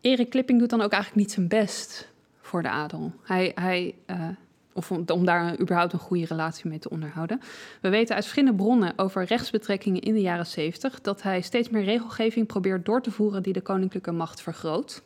Erik 0.00 0.30
Klipping 0.30 0.58
doet 0.58 0.70
dan 0.70 0.80
ook 0.80 0.92
eigenlijk 0.92 1.22
niet 1.22 1.32
zijn 1.32 1.48
best 1.48 2.08
voor 2.40 2.62
de 2.62 2.68
adel. 2.68 3.12
Hij, 3.22 3.52
hij 3.54 3.94
uh, 4.06 4.28
of 4.72 4.90
om, 4.90 5.24
daar 5.24 5.60
überhaupt 5.60 5.92
een 5.92 5.98
goede 5.98 6.24
relatie 6.24 6.68
mee 6.68 6.78
te 6.78 6.90
onderhouden. 6.90 7.40
We 7.80 7.88
weten 7.88 8.14
uit 8.14 8.24
verschillende 8.24 8.62
bronnen 8.62 8.92
over 8.96 9.24
rechtsbetrekkingen 9.24 10.00
in 10.00 10.14
de 10.14 10.20
jaren 10.20 10.46
70 10.46 11.00
dat 11.00 11.22
hij 11.22 11.40
steeds 11.40 11.68
meer 11.68 11.84
regelgeving 11.84 12.46
probeert 12.46 12.84
door 12.84 13.02
te 13.02 13.10
voeren 13.10 13.42
die 13.42 13.52
de 13.52 13.60
koninklijke 13.60 14.12
macht 14.12 14.42
vergroot. 14.42 15.02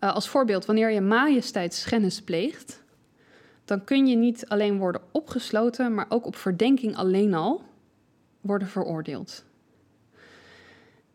Uh, 0.00 0.14
als 0.14 0.28
voorbeeld, 0.28 0.64
wanneer 0.64 0.90
je 0.90 1.00
majesteitsschennis 1.00 2.22
pleegt, 2.22 2.82
dan 3.64 3.84
kun 3.84 4.06
je 4.06 4.16
niet 4.16 4.48
alleen 4.48 4.78
worden 4.78 5.02
opgesloten, 5.12 5.94
maar 5.94 6.06
ook 6.08 6.26
op 6.26 6.36
verdenking 6.36 6.96
alleen 6.96 7.34
al 7.34 7.62
worden 8.40 8.68
veroordeeld. 8.68 9.44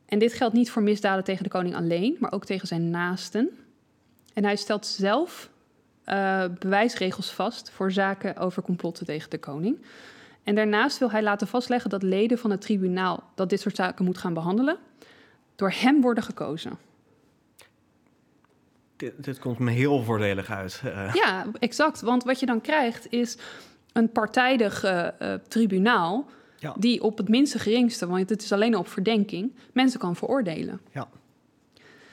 En 0.06 0.20
dit 0.20 0.34
geldt 0.34 0.54
niet 0.54 0.72
voor 0.72 0.82
misdaden 0.82 1.24
tegen 1.24 1.44
de 1.44 1.50
koning 1.50 1.76
alleen, 1.76 2.16
maar 2.20 2.32
ook 2.32 2.46
tegen 2.46 2.68
zijn 2.68 2.90
naasten. 2.90 3.50
En 4.34 4.44
hij 4.44 4.56
stelt 4.56 4.86
zelf 4.86 5.50
uh, 6.06 6.44
bewijsregels 6.60 7.32
vast 7.32 7.70
voor 7.70 7.92
zaken 7.92 8.38
over 8.38 8.62
complotten 8.62 9.06
tegen 9.06 9.30
de 9.30 9.38
koning. 9.38 9.78
En 10.44 10.56
daarnaast 10.56 10.98
wil 10.98 11.12
hij 11.12 11.24
laten 11.24 11.48
vastleggen 11.48 11.90
dat 11.90 12.04
leden 12.04 12.38
van 12.38 12.52
het 12.52 12.62
tribunaal 12.62 13.24
dat 13.36 13.50
dit 13.50 13.60
soort 13.60 13.76
zaken 13.76 14.06
moet 14.06 14.18
gaan 14.18 14.34
behandelen, 14.34 14.78
door 15.56 15.72
hem 15.72 16.02
worden 16.02 16.24
gekozen. 16.24 16.78
Dit, 18.96 19.24
dit 19.24 19.40
komt 19.40 19.60
me 19.60 19.72
heel 19.72 20.04
voordelig 20.04 20.50
uit. 20.50 20.82
Uh. 20.86 21.14
Ja, 21.14 21.46
exact. 21.60 22.02
Want 22.02 22.24
wat 22.24 22.40
je 22.40 22.46
dan 22.46 22.62
krijgt 22.62 23.08
is 23.10 23.38
een 23.94 24.12
partijdig 24.12 24.84
uh, 24.84 25.34
tribunaal. 25.48 26.26
Ja. 26.58 26.76
die 26.78 27.04
op 27.04 27.18
het 27.18 27.30
minste 27.30 27.60
geringste, 27.60 28.08
want 28.08 28.30
het 28.30 28.42
is 28.42 28.52
alleen 28.52 28.76
op 28.76 28.88
verdenking, 28.88 29.56
mensen 29.74 30.00
kan 30.00 30.16
veroordelen. 30.16 30.82
Ja. 30.92 31.08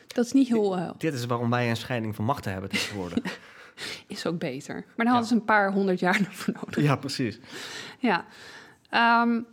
Dat 0.07 0.24
is 0.24 0.33
niet 0.33 0.48
heel. 0.48 0.94
Dit 0.98 1.14
is 1.14 1.26
waarom 1.26 1.50
wij 1.50 1.70
een 1.70 1.76
scheiding 1.76 2.14
van 2.14 2.24
machten 2.24 2.52
hebben 2.52 2.70
tegenwoordig. 2.70 3.18
is 4.07 4.27
ook 4.27 4.38
beter. 4.38 4.75
Maar 4.75 5.07
dan 5.07 5.07
hadden 5.07 5.29
ze 5.29 5.35
een 5.35 5.45
paar 5.45 5.73
honderd 5.73 6.01
jaar 6.01 6.29
voor 6.31 6.55
nodig. 6.55 6.85
Ja, 6.85 6.97
precies. 6.97 7.38
Ja. 7.99 8.25
Um, 9.23 9.47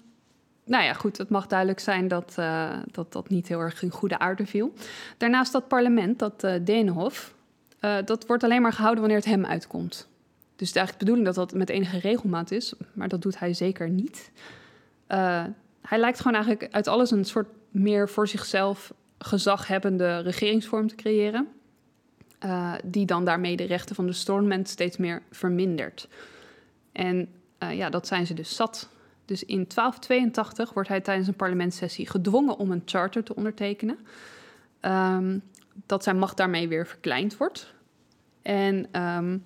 nou 0.70 0.84
ja, 0.84 0.94
goed, 0.94 1.18
het 1.18 1.30
mag 1.30 1.48
duidelijk 1.48 1.80
zijn 1.80 2.08
dat, 2.08 2.36
uh, 2.39 2.78
dat 2.92 3.12
dat 3.12 3.30
niet 3.30 3.48
heel 3.48 3.60
erg 3.60 3.84
in 3.84 3.89
goede 3.89 4.20
aarde 4.20 4.46
viel. 4.46 4.74
Daarnaast 5.18 5.52
dat 5.52 5.68
parlement, 5.68 6.20
dat 6.20 6.44
uh, 6.44 6.54
Denhof, 6.63 7.34
uh, 7.82 7.96
dat 8.06 8.26
wordt 8.26 8.44
alleen 8.44 8.62
maar 8.62 8.74
gehouden 8.74 9.00
wanneer 9.00 9.20
het 9.20 9.30
hem 9.30 9.46
uitkomt. 9.46 10.08
Dus 10.56 10.68
het 10.68 10.70
is 10.70 10.76
eigenlijk 10.76 11.00
de 11.00 11.06
bedoeling 11.06 11.26
dat 11.26 11.36
dat 11.36 11.58
met 11.58 11.70
enige 11.70 12.00
regelmaat 12.00 12.52
is, 12.52 12.74
maar 12.94 13.08
dat 13.08 13.22
doet 13.22 13.39
hij 13.39 13.54
zeker 13.54 13.89
niet. 13.89 14.32
hij 15.82 15.98
lijkt 15.98 16.18
gewoon 16.18 16.34
eigenlijk 16.34 16.74
uit 16.74 16.88
alles 16.88 17.12
een 17.12 17.26
soort 17.26 17.48
meer 17.72 18.10
voor 18.10 18.28
zichzelf 18.28 18.94
gezaghebbende 19.18 20.20
regeringsvorm 20.20 20.88
te 20.88 20.96
creëren. 20.96 21.48
Uh, 22.46 22.74
die 22.84 23.06
dan 23.06 23.26
daarmee 23.26 23.56
de 23.56 23.64
rechten 23.64 23.96
van 23.96 24.06
de 24.06 24.14
stormment 24.14 24.70
steeds 24.70 24.98
meer 24.98 25.22
vermindert. 25.32 26.08
En 26.92 27.30
uh, 27.64 27.78
ja, 27.78 27.90
dat 27.90 28.08
zijn 28.08 28.26
ze 28.26 28.34
dus 28.34 28.56
zat. 28.56 28.90
Dus 29.26 29.44
in 29.44 29.66
1282 29.68 30.74
wordt 30.74 30.90
hij 30.90 31.02
tijdens 31.02 31.28
een 31.28 31.36
parlementssessie 31.36 32.10
gedwongen 32.10 32.58
om 32.58 32.72
een 32.72 32.82
charter 32.86 33.24
te 33.24 33.36
ondertekenen. 33.36 34.00
Um, 34.82 35.42
dat 35.86 36.04
zijn 36.04 36.18
macht 36.18 36.38
daarmee 36.38 36.68
weer 36.68 36.88
verkleind 36.88 37.38
wordt. 37.38 37.74
En 38.42 39.02
um, 39.02 39.44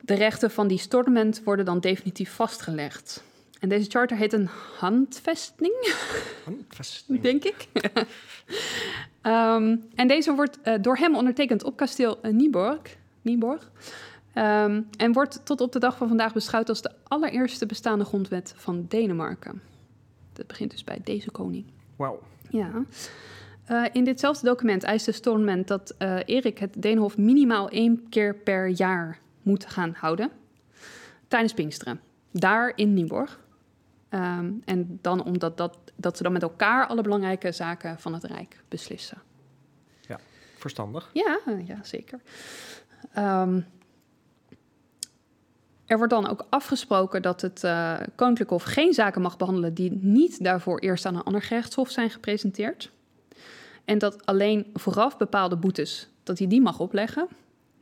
de 0.00 0.14
rechten 0.14 0.50
van 0.50 0.68
die 0.68 0.78
stormment 0.78 1.42
worden 1.42 1.64
dan 1.64 1.80
definitief 1.80 2.32
vastgelegd. 2.32 3.22
En 3.64 3.70
deze 3.70 3.90
charter 3.90 4.16
heet 4.16 4.32
een 4.32 4.48
handvesting. 4.78 5.94
Handvesting. 6.44 7.20
Denk 7.20 7.44
ik. 7.44 7.68
um, 9.22 9.82
en 9.94 10.08
deze 10.08 10.34
wordt 10.34 10.58
uh, 10.64 10.74
door 10.80 10.96
hem 10.96 11.16
ondertekend 11.16 11.64
op 11.64 11.76
kasteel 11.76 12.18
uh, 12.22 12.32
Nieborg. 12.32 12.96
Nieborg. 13.22 13.70
Um, 14.34 14.88
en 14.96 15.12
wordt 15.12 15.40
tot 15.44 15.60
op 15.60 15.72
de 15.72 15.78
dag 15.78 15.96
van 15.96 16.08
vandaag 16.08 16.32
beschouwd 16.32 16.68
als 16.68 16.82
de 16.82 16.90
allereerste 17.02 17.66
bestaande 17.66 18.04
grondwet 18.04 18.54
van 18.56 18.86
Denemarken. 18.88 19.62
Dat 20.32 20.46
begint 20.46 20.70
dus 20.70 20.84
bij 20.84 21.00
deze 21.04 21.30
koning. 21.30 21.64
Wauw. 21.96 22.20
Ja. 22.50 22.84
Uh, 23.70 23.84
in 23.92 24.04
ditzelfde 24.04 24.46
document 24.46 24.82
eist 24.82 25.06
de 25.06 25.12
Stormment 25.12 25.68
dat 25.68 25.94
Erik 26.24 26.58
het 26.58 26.82
Deenhof 26.82 27.16
minimaal 27.16 27.68
één 27.68 28.08
keer 28.08 28.34
per 28.34 28.68
jaar 28.68 29.18
moet 29.42 29.66
gaan 29.66 29.94
houden 29.96 30.30
tijdens 31.28 31.54
Pinksteren. 31.54 32.00
Daar 32.30 32.72
in 32.76 32.94
Nieuwborg. 32.94 33.42
Ehm, 34.14 34.52
en 34.64 34.98
dan 35.00 35.24
omdat 35.24 35.56
dat, 35.56 35.78
dat 35.96 36.16
ze 36.16 36.22
dan 36.22 36.32
met 36.32 36.42
elkaar 36.42 36.86
alle 36.86 37.02
belangrijke 37.02 37.52
zaken 37.52 37.98
van 37.98 38.14
het 38.14 38.24
Rijk 38.24 38.62
beslissen. 38.68 39.22
Ja, 40.00 40.18
verstandig. 40.58 41.10
Ja, 41.12 41.38
ja 41.64 41.78
zeker. 41.82 42.20
Ehm, 43.12 43.60
er 45.86 45.96
wordt 45.96 46.12
dan 46.12 46.28
ook 46.28 46.46
afgesproken 46.50 47.22
dat 47.22 47.40
het 47.40 47.64
uh, 47.64 47.96
Koninklijk 48.14 48.50
Hof 48.50 48.62
geen 48.62 48.92
zaken 48.92 49.22
mag 49.22 49.36
behandelen 49.36 49.74
die 49.74 49.98
niet 50.00 50.44
daarvoor 50.44 50.78
eerst 50.78 51.06
aan 51.06 51.14
een 51.14 51.22
ander 51.22 51.42
gerechtshof 51.42 51.90
zijn 51.90 52.10
gepresenteerd. 52.10 52.90
En 53.84 53.98
dat 53.98 54.26
alleen 54.26 54.70
vooraf 54.74 55.16
bepaalde 55.16 55.56
boetes, 55.56 56.08
dat 56.22 56.38
hij 56.38 56.46
die 56.46 56.60
mag 56.60 56.80
opleggen. 56.80 57.28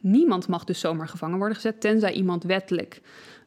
Niemand 0.00 0.48
mag 0.48 0.64
dus 0.64 0.80
zomaar 0.80 1.08
gevangen 1.08 1.38
worden 1.38 1.56
gezet, 1.56 1.80
tenzij 1.80 2.12
iemand 2.12 2.44
wettelijk 2.44 3.00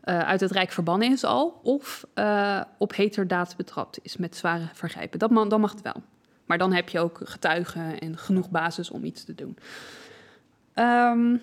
uh, 0.05 0.19
uit 0.19 0.39
het 0.39 0.51
Rijk 0.51 0.71
verbannen 0.71 1.11
is 1.11 1.23
al, 1.23 1.59
of 1.63 2.05
uh, 2.15 2.61
op 2.77 2.95
heterdaad 2.95 3.55
betrapt 3.57 3.99
is 4.01 4.17
met 4.17 4.35
zware 4.35 4.67
vergrijpen. 4.73 5.19
Dat 5.19 5.49
dan 5.49 5.61
mag 5.61 5.71
het 5.71 5.81
wel. 5.81 6.03
Maar 6.45 6.57
dan 6.57 6.73
heb 6.73 6.89
je 6.89 6.99
ook 6.99 7.19
getuigen 7.23 7.99
en 7.99 8.17
genoeg 8.17 8.49
basis 8.49 8.89
om 8.89 9.03
iets 9.03 9.23
te 9.23 9.35
doen. 9.35 9.57
Um, 10.75 11.41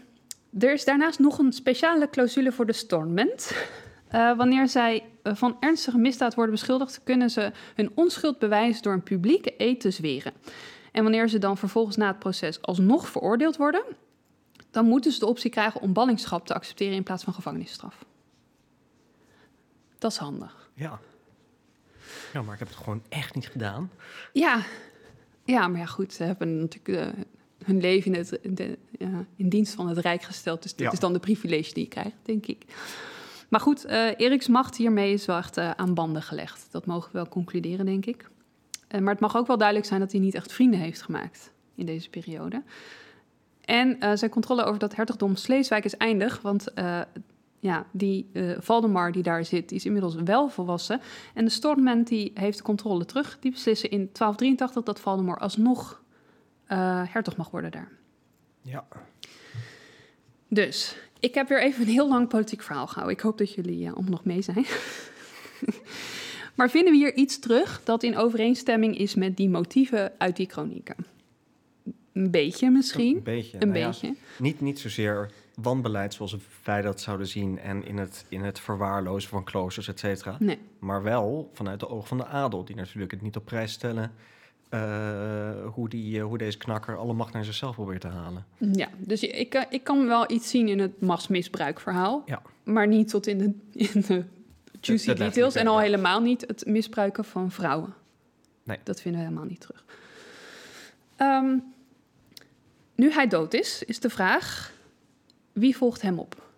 er 0.58 0.72
is 0.72 0.84
daarnaast 0.84 1.18
nog 1.18 1.38
een 1.38 1.52
speciale 1.52 2.10
clausule 2.10 2.52
voor 2.52 2.66
de 2.66 2.72
stormment. 2.72 3.52
Uh, 4.12 4.36
wanneer 4.36 4.68
zij 4.68 5.04
van 5.22 5.56
ernstige 5.60 5.98
misdaad 5.98 6.34
worden 6.34 6.54
beschuldigd, 6.54 7.00
kunnen 7.04 7.30
ze 7.30 7.52
hun 7.74 7.90
onschuld 7.94 8.38
bewijzen 8.38 8.82
door 8.82 8.92
een 8.92 9.02
publieke 9.02 9.54
eed 9.56 9.80
te 9.80 9.90
zweren. 9.90 10.32
En 10.92 11.02
wanneer 11.02 11.28
ze 11.28 11.38
dan 11.38 11.56
vervolgens 11.56 11.96
na 11.96 12.06
het 12.06 12.18
proces 12.18 12.62
alsnog 12.62 13.08
veroordeeld 13.08 13.56
worden, 13.56 13.82
dan 14.70 14.86
moeten 14.86 15.12
ze 15.12 15.18
de 15.18 15.26
optie 15.26 15.50
krijgen 15.50 15.80
om 15.80 15.92
ballingschap 15.92 16.46
te 16.46 16.54
accepteren 16.54 16.94
in 16.94 17.02
plaats 17.02 17.24
van 17.24 17.32
gevangenisstraf. 17.32 18.04
Dat 20.02 20.10
is 20.10 20.16
handig. 20.16 20.70
Ja. 20.74 21.00
Ja, 22.32 22.42
maar 22.42 22.52
ik 22.52 22.58
heb 22.58 22.68
het 22.68 22.76
gewoon 22.76 23.02
echt 23.08 23.34
niet 23.34 23.48
gedaan. 23.48 23.90
Ja, 24.32 24.62
ja 25.44 25.68
maar 25.68 25.80
ja, 25.80 25.86
goed, 25.86 26.12
ze 26.12 26.22
hebben 26.22 26.60
natuurlijk 26.60 27.16
uh, 27.16 27.22
hun 27.64 27.80
leven 27.80 28.12
in, 28.12 28.18
het, 28.18 28.32
in, 28.32 28.54
de, 28.54 28.78
in, 29.36 29.48
dienst 29.48 29.74
van 29.74 29.88
het 29.88 29.98
Rijk 29.98 30.22
gesteld. 30.22 30.62
Dus 30.62 30.72
ja. 30.76 30.92
is 30.92 30.98
dan 30.98 31.12
de 31.12 31.18
privilege 31.18 31.74
die 31.74 31.82
je 31.82 31.88
krijgt, 31.88 32.16
denk 32.22 32.46
ik. 32.46 32.64
Maar 33.48 33.60
goed, 33.60 33.86
uh, 33.86 34.20
Eriks 34.20 34.48
macht 34.48 34.76
hiermee 34.76 35.12
is 35.12 35.26
wel 35.26 35.36
echt 35.36 35.58
uh, 35.58 35.70
aan 35.70 35.94
banden 35.94 36.22
gelegd. 36.22 36.66
Dat 36.70 36.86
mogen 36.86 37.12
we 37.12 37.18
wel 37.18 37.28
concluderen, 37.28 37.86
denk 37.86 38.06
ik. 38.06 38.30
maar 39.00 39.12
het 39.12 39.20
mag 39.20 39.36
ook 39.36 39.46
wel 39.46 39.58
duidelijk 39.58 39.88
zijn 39.88 40.00
dat 40.00 40.12
hij 40.12 40.20
niet 40.20 40.34
echt 40.34 40.52
vrienden 40.52 40.80
heeft 40.80 41.02
gemaakt 41.02 41.52
in 41.74 41.86
deze 41.86 42.10
periode. 42.10 42.62
En 43.60 44.18
zijn 44.18 44.30
controle 44.30 44.64
over 44.64 44.78
dat 44.78 44.94
hertogdom 44.94 45.36
Sleeswijk 45.36 45.84
is 45.84 45.96
eindig, 45.96 46.40
want 46.40 46.72
ja, 47.62 47.86
die 47.90 48.30
uh, 48.32 48.56
Valdemar 48.58 49.12
die 49.12 49.22
daar 49.22 49.44
zit, 49.44 49.68
die 49.68 49.78
is 49.78 49.84
inmiddels 49.84 50.14
wel 50.14 50.48
volwassen. 50.48 51.00
En 51.34 51.44
de 51.44 51.50
Stormment 51.50 52.08
die 52.08 52.30
heeft 52.34 52.56
de 52.56 52.64
controle 52.64 53.04
terug. 53.04 53.38
Die 53.40 53.50
beslissen 53.50 53.90
in 53.90 53.98
1283 53.98 54.82
dat 54.82 55.00
Valdemar 55.00 55.38
alsnog 55.38 56.02
uh, 56.68 57.02
hertog 57.06 57.36
mag 57.36 57.50
worden 57.50 57.70
daar. 57.70 57.92
Ja. 58.62 58.86
Dus, 60.48 60.96
ik 61.20 61.34
heb 61.34 61.48
weer 61.48 61.62
even 61.62 61.82
een 61.82 61.92
heel 61.92 62.08
lang 62.08 62.28
politiek 62.28 62.62
verhaal 62.62 62.86
gehouden. 62.86 63.16
Ik 63.16 63.22
hoop 63.22 63.38
dat 63.38 63.54
jullie 63.54 63.84
uh, 63.84 63.92
allemaal 63.92 64.10
nog 64.10 64.24
mee 64.24 64.42
zijn. 64.42 64.66
maar 66.56 66.70
vinden 66.70 66.92
we 66.92 66.98
hier 66.98 67.14
iets 67.14 67.38
terug 67.38 67.80
dat 67.84 68.02
in 68.02 68.16
overeenstemming 68.16 68.98
is 68.98 69.14
met 69.14 69.36
die 69.36 69.48
motieven 69.48 70.12
uit 70.18 70.36
die 70.36 70.46
kronieken? 70.46 70.96
Een 72.12 72.30
beetje 72.30 72.70
misschien. 72.70 73.16
Een 73.16 73.22
beetje. 73.22 73.58
Een 73.60 73.68
nou 73.68 73.86
beetje. 73.86 74.06
Ja, 74.06 74.14
niet, 74.38 74.60
niet 74.60 74.78
zozeer 74.78 75.30
wanbeleid 75.62 76.14
zoals 76.14 76.36
wij 76.64 76.82
dat 76.82 77.00
zouden 77.00 77.26
zien 77.26 77.58
en 77.58 77.86
in 77.86 77.98
het, 77.98 78.24
in 78.28 78.42
het 78.42 78.60
verwaarlozen 78.60 79.30
van 79.30 79.44
kloosters, 79.44 79.88
et 79.88 79.98
cetera. 79.98 80.36
Nee. 80.38 80.58
Maar 80.78 81.02
wel 81.02 81.50
vanuit 81.52 81.80
de 81.80 81.88
oog 81.88 82.08
van 82.08 82.16
de 82.16 82.26
adel, 82.26 82.64
die 82.64 82.76
natuurlijk 82.76 83.12
het 83.12 83.22
niet 83.22 83.36
op 83.36 83.44
prijs 83.44 83.72
stellen 83.72 84.12
uh, 84.74 85.66
hoe, 85.66 85.88
die, 85.88 86.16
uh, 86.16 86.24
hoe 86.24 86.38
deze 86.38 86.58
knakker 86.58 86.96
alle 86.96 87.12
macht 87.12 87.32
naar 87.32 87.44
zichzelf 87.44 87.74
probeert 87.74 88.00
te 88.00 88.08
halen. 88.08 88.46
Ja, 88.58 88.88
dus 88.98 89.22
ik, 89.22 89.54
uh, 89.54 89.62
ik 89.70 89.84
kan 89.84 90.06
wel 90.06 90.30
iets 90.30 90.50
zien 90.50 90.68
in 90.68 90.78
het 90.78 91.00
machtsmisbruikverhaal, 91.00 92.22
ja. 92.26 92.42
maar 92.62 92.86
niet 92.86 93.08
tot 93.08 93.26
in 93.26 93.38
de, 93.38 93.52
in 93.94 94.00
de 94.06 94.24
juicy 94.80 95.14
details 95.14 95.54
en 95.54 95.66
al 95.66 95.76
ja. 95.76 95.82
helemaal 95.82 96.20
niet 96.20 96.44
het 96.46 96.66
misbruiken 96.66 97.24
van 97.24 97.50
vrouwen. 97.50 97.94
Nee. 98.62 98.78
Dat 98.82 99.00
vinden 99.00 99.20
we 99.20 99.26
helemaal 99.26 99.48
niet 99.48 99.60
terug. 99.60 99.84
Ehm, 101.16 101.56
nu 102.94 103.12
hij 103.12 103.26
dood 103.26 103.54
is, 103.54 103.82
is 103.82 104.00
de 104.00 104.10
vraag: 104.10 104.72
wie 105.52 105.76
volgt 105.76 106.02
hem 106.02 106.18
op? 106.18 106.50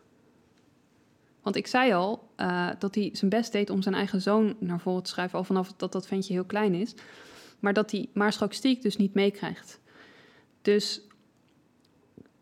Want 1.42 1.56
ik 1.56 1.66
zei 1.66 1.92
al 1.92 2.28
eh, 2.36 2.70
dat 2.78 2.94
hij 2.94 3.10
zijn 3.12 3.30
best 3.30 3.52
deed 3.52 3.70
om 3.70 3.82
zijn 3.82 3.94
eigen 3.94 4.20
zoon 4.20 4.56
naar 4.58 4.80
voren 4.80 5.02
te 5.02 5.10
schrijven, 5.10 5.38
al 5.38 5.44
vanaf 5.44 5.72
dat 5.72 5.92
dat 5.92 6.06
ventje 6.06 6.32
heel 6.32 6.44
klein 6.44 6.74
is. 6.74 6.94
Maar 7.58 7.72
dat 7.72 7.90
hij 7.90 8.08
Maarschalk 8.12 8.52
Stiek 8.52 8.82
dus 8.82 8.96
niet 8.96 9.14
meekrijgt. 9.14 9.80
Dus 10.62 11.00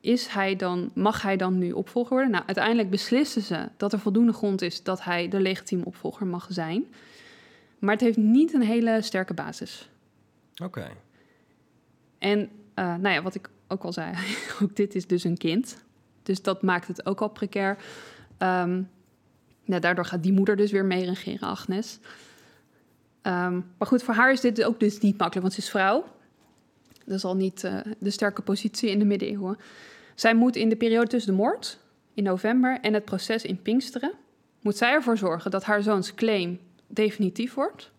is 0.01 0.27
hij 0.27 0.57
dan, 0.57 0.91
mag 0.95 1.23
hij 1.23 1.37
dan 1.37 1.59
nu 1.59 1.73
opvolger 1.73 2.13
worden? 2.13 2.31
Nou, 2.31 2.45
uiteindelijk 2.47 2.91
beslissen 2.91 3.43
ze 3.43 3.69
dat 3.77 3.93
er 3.93 3.99
voldoende 3.99 4.33
grond 4.33 4.63
is 4.63 4.83
dat 4.83 5.05
hij 5.05 5.29
de 5.29 5.41
legitieme 5.41 5.85
opvolger 5.85 6.27
mag 6.27 6.47
zijn. 6.51 6.85
Maar 7.79 7.93
het 7.93 8.01
heeft 8.01 8.17
niet 8.17 8.53
een 8.53 8.63
hele 8.63 9.03
sterke 9.03 9.35
basis. 9.35 9.89
Oké. 10.63 10.91
En 12.19 12.51
eh, 12.75 12.85
nou 12.85 13.15
ja, 13.15 13.23
wat 13.23 13.35
ik 13.35 13.51
ook 13.69 13.83
al 13.83 13.93
zei, 13.93 14.15
ook 14.63 14.77
dit 14.77 14.95
is 14.95 15.07
dus 15.07 15.25
een 15.25 15.37
kind. 15.37 15.85
Dus 16.23 16.43
dat 16.43 16.63
maakt 16.63 16.89
het 16.89 17.07
ook 17.07 17.21
al 17.21 17.29
precair. 17.29 17.77
Ehm, 18.39 18.83
daardoor 19.65 20.05
gaat 20.05 20.23
die 20.23 20.33
moeder 20.33 20.57
dus 20.57 20.71
weer 20.71 20.85
mee 20.85 21.05
regeren, 21.05 21.49
Agnes. 21.49 21.99
Ehm, 23.23 23.61
maar 23.79 23.89
goed, 23.89 24.03
voor 24.03 24.15
haar 24.15 24.33
is 24.33 24.41
dit 24.41 24.65
ook 24.65 24.81
dus 24.81 24.99
niet 24.99 25.19
makkelijk, 25.19 25.41
want 25.41 25.53
ze 25.53 25.61
is 25.61 25.71
vrouw. 25.71 26.05
Dat 27.05 27.17
is 27.17 27.25
al 27.25 27.37
niet 27.37 27.65
eh, 27.65 27.77
de 27.99 28.11
sterke 28.11 28.43
positie 28.43 28.91
in 28.91 28.99
de 28.99 29.05
middeleeuwen. 29.05 29.59
Zij 30.15 30.35
moet 30.35 30.57
in 30.57 30.69
de 30.69 30.77
periode 30.77 31.07
tussen 31.07 31.31
de 31.31 31.39
moord 31.39 31.79
in 32.15 32.23
november 32.23 32.79
en 32.81 32.95
het 32.95 33.05
proces 33.05 33.45
in 33.45 33.63
Pinksteren... 33.63 34.13
moet 34.61 34.77
zij 34.77 34.93
ervoor 34.93 35.19
zorgen 35.19 35.51
dat 35.51 35.65
haar 35.65 35.83
zoons 35.83 36.15
claim 36.15 36.61
definitief 36.87 37.55
wordt... 37.55 37.91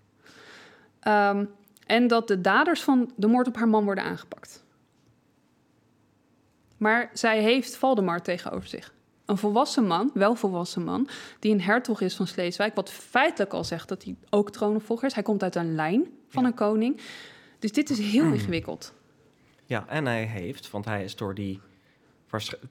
Ehm, 1.00 1.46
en 1.86 2.08
dat 2.08 2.28
de 2.28 2.42
daders 2.42 2.84
van 2.84 3.12
de 3.16 3.28
moord 3.28 3.48
op 3.48 3.56
haar 3.56 3.68
man 3.68 3.86
worden 3.86 4.04
aangepakt. 4.04 4.63
Maar 6.84 7.10
zij 7.14 7.42
heeft 7.42 7.76
Valdemar 7.76 8.22
tegenover 8.22 8.68
zich. 8.68 8.94
Een 9.26 9.38
volwassen 9.38 9.88
man, 9.88 10.12
wel 10.14 10.36
volwassen 10.36 10.84
man, 10.84 11.08
die 11.40 11.52
een 11.54 11.62
hertog 11.62 12.02
is 12.02 12.16
van 12.16 12.28
Sleeswijk, 12.28 12.76
wat 12.76 12.92
feitelijk 12.92 13.54
al 13.54 13.64
zegt 13.64 13.88
dat 13.88 14.04
hij 14.04 14.16
ook 14.30 14.52
troonopvolger 14.52 15.08
is. 15.08 15.14
Hij 15.14 15.24
komt 15.24 15.44
uit 15.44 15.56
een 15.56 15.76
lijn 15.76 16.08
van 16.28 16.44
Ja. 16.44 16.50
een 16.50 16.56
koning. 16.56 17.02
Dus 17.60 17.72
dit 17.72 17.90
is 17.90 18.00
heel 18.00 18.26
ingewikkeld. 18.26 18.94
Ja, 19.66 19.88
en 19.88 20.06
hij 20.06 20.24
heeft, 20.24 20.72
want 20.72 20.86
hij 20.86 21.04
is 21.04 21.16
door 21.16 21.36
die... 21.36 21.60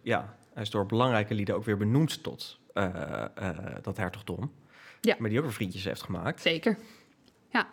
Ja, 0.03 0.37
hij 0.53 0.63
is 0.63 0.71
door 0.71 0.87
belangrijke 0.87 1.35
lieden 1.35 1.55
ook 1.55 1.65
weer 1.65 1.77
benoemd 1.77 2.23
tot 2.23 2.59
eh, 2.73 3.25
eh, 3.35 3.57
dat 3.83 3.97
hertogdom. 3.97 4.53
Ja. 5.01 5.17
Maar 5.19 5.29
die 5.29 5.39
ook 5.39 5.45
weer 5.45 5.55
vriendjes 5.55 5.85
heeft 5.85 6.03
gemaakt. 6.03 6.41
Zeker. 6.41 6.79
Ja. 7.51 7.69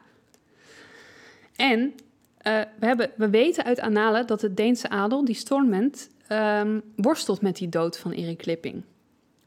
En 1.56 1.94
eh, 2.38 2.62
we, 2.80 2.86
hebben, 2.86 3.12
we 3.16 3.30
weten 3.30 3.64
uit 3.64 3.80
Annalen 3.80 4.28
dat 4.28 4.40
de 4.40 4.54
Deense 4.54 4.90
adel, 4.90 5.26
die 5.26 5.36
Stormment, 5.36 6.10
ehm, 6.30 6.80
worstelt 6.96 7.42
met 7.42 7.56
die 7.56 7.70
dood 7.70 7.98
van 7.98 8.12
Erik 8.12 8.38
Klipping. 8.38 8.84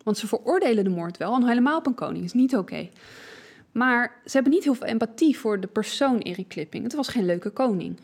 Want 0.03 0.19
ze 0.19 0.27
veroordelen 0.27 0.85
de 0.85 0.91
moord 0.91 1.17
wel, 1.17 1.35
en 1.35 1.47
helemaal 1.47 1.79
op 1.79 1.87
een 1.87 1.95
koning, 1.95 2.25
is 2.25 2.33
niet 2.33 2.57
oké. 2.57 2.89
Maar 3.73 4.21
ze 4.25 4.33
hebben 4.33 4.53
niet 4.53 4.65
heel 4.65 4.75
veel 4.75 4.87
empathie 4.87 5.39
voor 5.39 5.61
de 5.61 5.67
persoon 5.67 6.19
Erik 6.19 6.49
Klipping. 6.49 6.85
Het 6.85 6.95
was 6.95 7.09
geen 7.09 7.27
leuke 7.27 7.51
koning. 7.51 7.99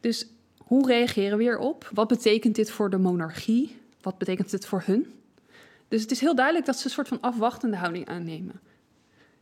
Dus 0.00 0.26
hoe 0.58 0.86
reageren 0.86 1.38
we 1.38 1.42
hierop? 1.42 1.90
Wat 1.92 2.08
betekent 2.08 2.54
dit 2.54 2.70
voor 2.70 2.90
de 2.90 2.98
monarchie? 2.98 3.76
Wat 4.00 4.18
betekent 4.18 4.50
dit 4.50 4.66
voor 4.66 4.82
hun? 4.86 5.12
Dus 5.88 6.02
het 6.02 6.10
is 6.10 6.20
heel 6.20 6.34
duidelijk 6.34 6.66
dat 6.66 6.76
ze 6.76 6.84
een 6.84 6.90
soort 6.90 7.08
van 7.08 7.20
afwachtende 7.20 7.76
houding 7.76 8.08
aannemen. 8.08 8.60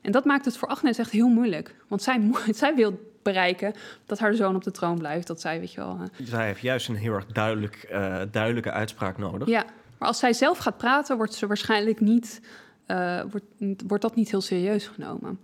En 0.01 0.12
dat 0.12 0.25
maakt 0.25 0.45
het 0.45 0.57
voor 0.57 0.68
Agnes 0.68 0.99
echt 0.99 1.11
heel 1.11 1.29
moeilijk. 1.29 1.75
Want 1.89 2.03
zij, 2.03 2.31
zij 2.55 2.75
wil 2.75 3.12
bereiken 3.23 3.73
dat 4.07 4.18
haar 4.18 4.35
zoon 4.35 4.55
op 4.57 4.64
de 4.64 4.70
troon 4.70 4.99
blijft. 4.99 5.27
Dat 5.27 5.41
zij, 5.41 5.61
weet 5.61 5.73
je 5.73 5.81
wel... 5.81 5.99
eh, 6.01 6.27
Zij 6.27 6.47
heeft 6.47 6.61
juist 6.61 6.89
een 6.89 6.95
heel 6.97 7.12
erg 7.14 7.27
duidelijk, 7.27 7.75
eh, 7.77 8.20
duidelijke 8.31 8.70
uitspraak 8.70 9.18
nodig. 9.18 9.49
Ja, 9.49 9.64
maar 9.99 10.09
als 10.09 10.18
zij 10.18 10.33
zelf 10.33 10.59
gaat 10.59 10.77
praten, 10.77 11.16
wordt 11.16 11.35
ze 11.35 11.47
waarschijnlijk 11.47 12.01
niet, 12.01 12.41
eh, 12.87 13.20
wordt, 13.31 13.47
wordt 13.87 14.03
dat 14.03 14.14
niet 14.14 14.31
heel 14.31 14.41
serieus 14.41 14.87
genomen. 14.87 15.41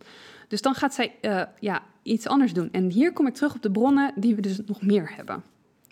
Dus 0.48 0.62
dan 0.62 0.74
gaat 0.74 0.94
zij 0.94 1.14
ja, 1.60 1.82
iets 2.02 2.26
anders 2.26 2.52
doen. 2.52 2.68
En 2.72 2.90
hier 2.90 3.12
kom 3.12 3.26
ik 3.26 3.34
terug 3.34 3.54
op 3.54 3.62
de 3.62 3.70
bronnen 3.70 4.12
die 4.16 4.34
we 4.34 4.40
dus 4.40 4.60
nog 4.66 4.82
meer 4.82 5.12
hebben. 5.16 5.42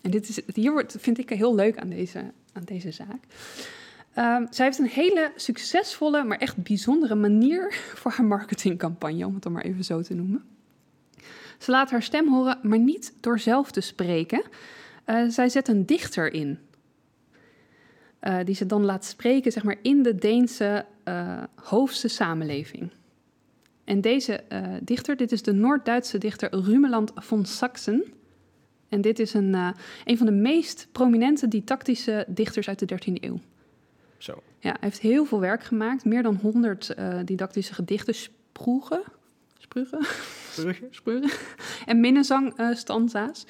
En 0.02 0.10
dit 0.10 0.28
is, 0.28 0.40
hier 0.54 0.72
wordt, 0.72 0.96
vind 0.98 1.18
ik 1.18 1.28
heel 1.28 1.54
leuk 1.54 1.78
aan 1.78 1.88
deze, 1.88 2.18
aan 2.52 2.62
deze 2.64 2.90
zaak. 2.90 3.18
Ehm, 4.14 4.44
zij 4.50 4.64
heeft 4.64 4.78
een 4.78 4.86
hele 4.88 5.32
succesvolle, 5.36 6.24
maar 6.24 6.38
echt 6.38 6.56
bijzondere 6.62 7.14
manier 7.14 7.74
voor 7.94 8.10
haar 8.12 8.26
marketingcampagne, 8.26 9.26
om 9.26 9.34
het 9.34 9.42
dan 9.42 9.52
maar 9.52 9.62
even 9.62 9.84
zo 9.84 10.02
te 10.02 10.14
noemen. 10.14 10.44
Ze 11.58 11.70
laat 11.70 11.90
haar 11.90 12.02
stem 12.02 12.28
horen, 12.28 12.58
maar 12.62 12.78
niet 12.78 13.14
door 13.20 13.38
zelf 13.38 13.70
te 13.70 13.80
spreken. 13.80 14.42
Eh, 15.04 15.28
zij 15.28 15.48
zet 15.48 15.68
een 15.68 15.86
dichter 15.86 16.32
in. 16.32 16.58
eh, 18.18 18.38
die 18.44 18.54
ze 18.54 18.66
dan 18.66 18.84
laat 18.84 19.04
spreken 19.04 19.52
zeg 19.52 19.62
maar, 19.62 19.76
in 19.82 20.02
de 20.02 20.14
Deense 20.14 20.84
uh, 21.04 21.42
hoofdse 21.54 22.08
samenleving. 22.08 22.90
En 23.84 24.00
deze 24.00 24.40
dichter, 24.82 25.16
dit 25.16 25.32
is 25.32 25.42
de 25.42 25.52
Noord-Duitse 25.52 26.18
dichter 26.18 26.54
Rumeland 26.54 27.12
von 27.14 27.44
Sachsen. 27.44 28.04
En 28.88 29.00
dit 29.00 29.18
is 29.18 29.34
een, 29.34 29.54
een 30.04 30.16
van 30.16 30.26
de 30.26 30.32
meest 30.32 30.88
prominente 30.92 31.48
didactische 31.48 32.24
dichters 32.28 32.68
uit 32.68 32.78
de 32.78 32.98
13e 33.10 33.12
eeuw. 33.20 33.38
Zo. 34.18 34.42
Ja, 34.60 34.70
hij 34.70 34.76
heeft 34.80 35.00
heel 35.00 35.24
veel 35.24 35.40
werk 35.40 35.62
gemaakt. 35.62 36.04
Meer 36.04 36.22
dan 36.22 36.38
100 36.42 36.94
didactische 37.24 37.74
gedichten, 37.74 38.14
sproegen, 38.14 39.02
sprugen, 40.50 40.88
sprugen, 40.90 41.30
en 41.86 42.00
minnezangstanza's. 42.00 43.46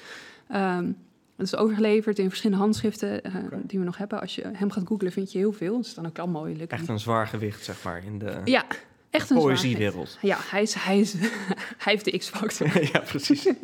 Um, 0.51 0.97
het 1.37 1.45
is 1.45 1.55
overgeleverd 1.55 2.19
in 2.19 2.29
verschillende 2.29 2.63
handschriften 2.63 3.21
uh, 3.25 3.35
die 3.63 3.79
we 3.79 3.85
nog 3.85 3.97
hebben. 3.97 4.21
Als 4.21 4.35
je 4.35 4.49
hem 4.53 4.71
gaat 4.71 4.87
googlen, 4.87 5.11
vind 5.11 5.31
je 5.31 5.37
heel 5.37 5.51
veel. 5.51 5.77
Er 5.77 5.85
staan 5.85 6.05
ook 6.05 6.19
allemaal 6.19 6.41
mooi. 6.41 6.65
Echt 6.67 6.87
een 6.87 6.99
zwaar 6.99 7.27
gewicht, 7.27 7.63
zeg 7.63 7.83
maar, 7.83 8.03
in 8.05 8.19
de 8.19 8.41
ja, 8.45 8.65
echt 9.09 9.29
een 9.29 9.37
poëziewereld. 9.37 10.17
Ja, 10.21 10.37
hij, 10.39 10.61
is, 10.61 10.73
hij, 10.73 10.99
is, 10.99 11.13
hij 11.83 11.93
heeft 11.93 12.05
de 12.05 12.17
X-factor. 12.17 12.83
ja, 12.93 12.99
precies. 12.99 13.45
um, 13.45 13.55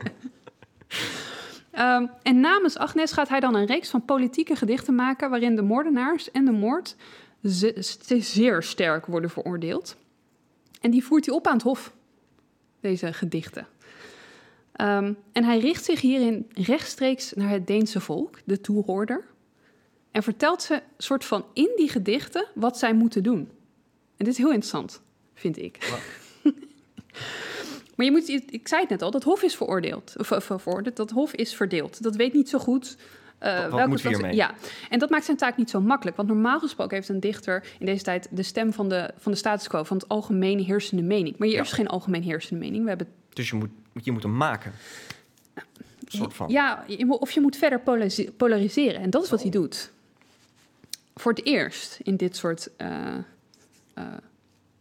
en 2.24 2.40
namens 2.40 2.78
Agnes 2.78 3.12
gaat 3.12 3.30
hij 3.30 3.40
dan 3.40 3.56
een 3.56 3.66
reeks 3.66 3.90
van 3.90 4.06
politieke 4.06 4.56
gedichten 4.56 4.96
maken... 4.96 5.30
waarin 5.30 5.56
de 5.56 5.62
moordenaars 5.62 6.32
en 6.32 6.46
de 6.46 6.52
moord 6.52 6.96
ze, 7.50 7.96
zeer 8.20 8.64
sterk 8.64 9.06
worden 9.06 9.30
veroordeeld. 9.30 9.96
En 10.82 10.92
die 10.92 11.04
voert 11.04 11.26
hij 11.26 11.36
op 11.36 11.48
aan 11.48 11.54
het 11.54 11.64
hof, 11.64 11.94
deze 12.84 13.14
gedichten. 13.14 13.68
Um, 14.82 15.18
en 15.32 15.44
hij 15.44 15.60
richt 15.60 15.84
zich 15.84 16.02
hierin 16.02 16.50
rechtstreeks 16.54 17.34
naar 17.34 17.50
het 17.50 17.68
Deense 17.68 18.00
volk, 18.00 18.40
de 18.46 18.62
toehoorder, 18.62 19.24
en 20.12 20.24
vertelt 20.24 20.62
ze 20.62 20.82
soort 20.98 21.26
van 21.26 21.46
in 21.54 21.72
die 21.76 21.90
gedichten 21.90 22.46
wat 22.56 22.78
zij 22.78 22.94
moeten 22.94 23.24
doen. 23.24 23.40
En 24.18 24.26
dit 24.26 24.28
is 24.28 24.38
heel 24.38 24.52
interessant, 24.52 25.02
vind 25.34 25.58
ik. 25.58 25.78
Wow. 25.90 26.54
maar 27.96 28.06
je 28.06 28.12
moet, 28.12 28.30
ik 28.30 28.68
zei 28.68 28.82
het 28.82 28.90
net 28.90 29.02
al, 29.02 29.12
dat 29.12 29.24
hof 29.24 29.44
is 29.44 29.56
veroordeeld, 29.56 30.14
of, 30.18 30.32
of 30.32 30.44
veroordeeld, 30.62 30.96
dat 30.96 31.12
hof 31.12 31.34
is 31.34 31.56
verdeeld. 31.56 32.04
Dat 32.04 32.16
weet 32.16 32.34
niet 32.34 32.50
zo 32.50 32.60
goed 32.60 32.98
wat, 33.70 33.88
moet 33.88 34.02
hiermee? 34.02 34.36
Ja, 34.36 34.54
en 34.90 35.00
dat 35.00 35.10
maakt 35.10 35.26
zijn 35.26 35.38
taak 35.38 35.58
niet 35.58 35.70
zo 35.70 35.82
makkelijk. 35.82 36.18
Want 36.18 36.30
normaal 36.30 36.60
gesproken 36.60 36.96
heeft 36.96 37.10
een 37.10 37.20
dichter 37.20 37.66
in 37.80 37.86
deze 37.86 38.04
tijd 38.04 38.28
de 38.32 38.44
stem 38.44 38.74
van 38.74 38.90
de, 38.90 39.14
van 39.18 39.32
de 39.32 39.38
status 39.38 39.68
quo, 39.68 39.84
van 39.84 39.98
het 39.98 40.10
algemeen 40.10 40.60
heersende 40.60 41.04
mening. 41.04 41.38
Maar 41.38 41.48
hier 41.48 41.58
ja. 41.58 41.64
is 41.64 41.72
geen 41.72 41.88
algemeen 41.88 42.24
heersende 42.24 42.60
mening. 42.60 42.84
We 42.84 42.90
hebben 42.90 43.08
dus 43.34 43.50
je 43.50 43.56
moet, 43.56 43.70
je 43.94 44.12
moet 44.12 44.24
hem 44.24 44.38
maken. 44.38 44.74
soort 46.08 46.34
van. 46.34 46.50
Ja, 46.50 46.86
of 47.08 47.32
je 47.32 47.42
moet 47.42 47.56
verder 47.56 47.82
polariseren. 48.38 49.02
En 49.02 49.10
dat 49.10 49.24
is 49.24 49.30
wat 49.30 49.42
hij 49.42 49.52
oh. 49.52 49.54
doet. 49.54 49.92
Voor 51.16 51.32
het 51.32 51.46
eerst 51.46 52.00
in 52.04 52.16
dit 52.16 52.36
soort 52.36 52.70
uh, 52.78 52.88
uh, 53.98 54.04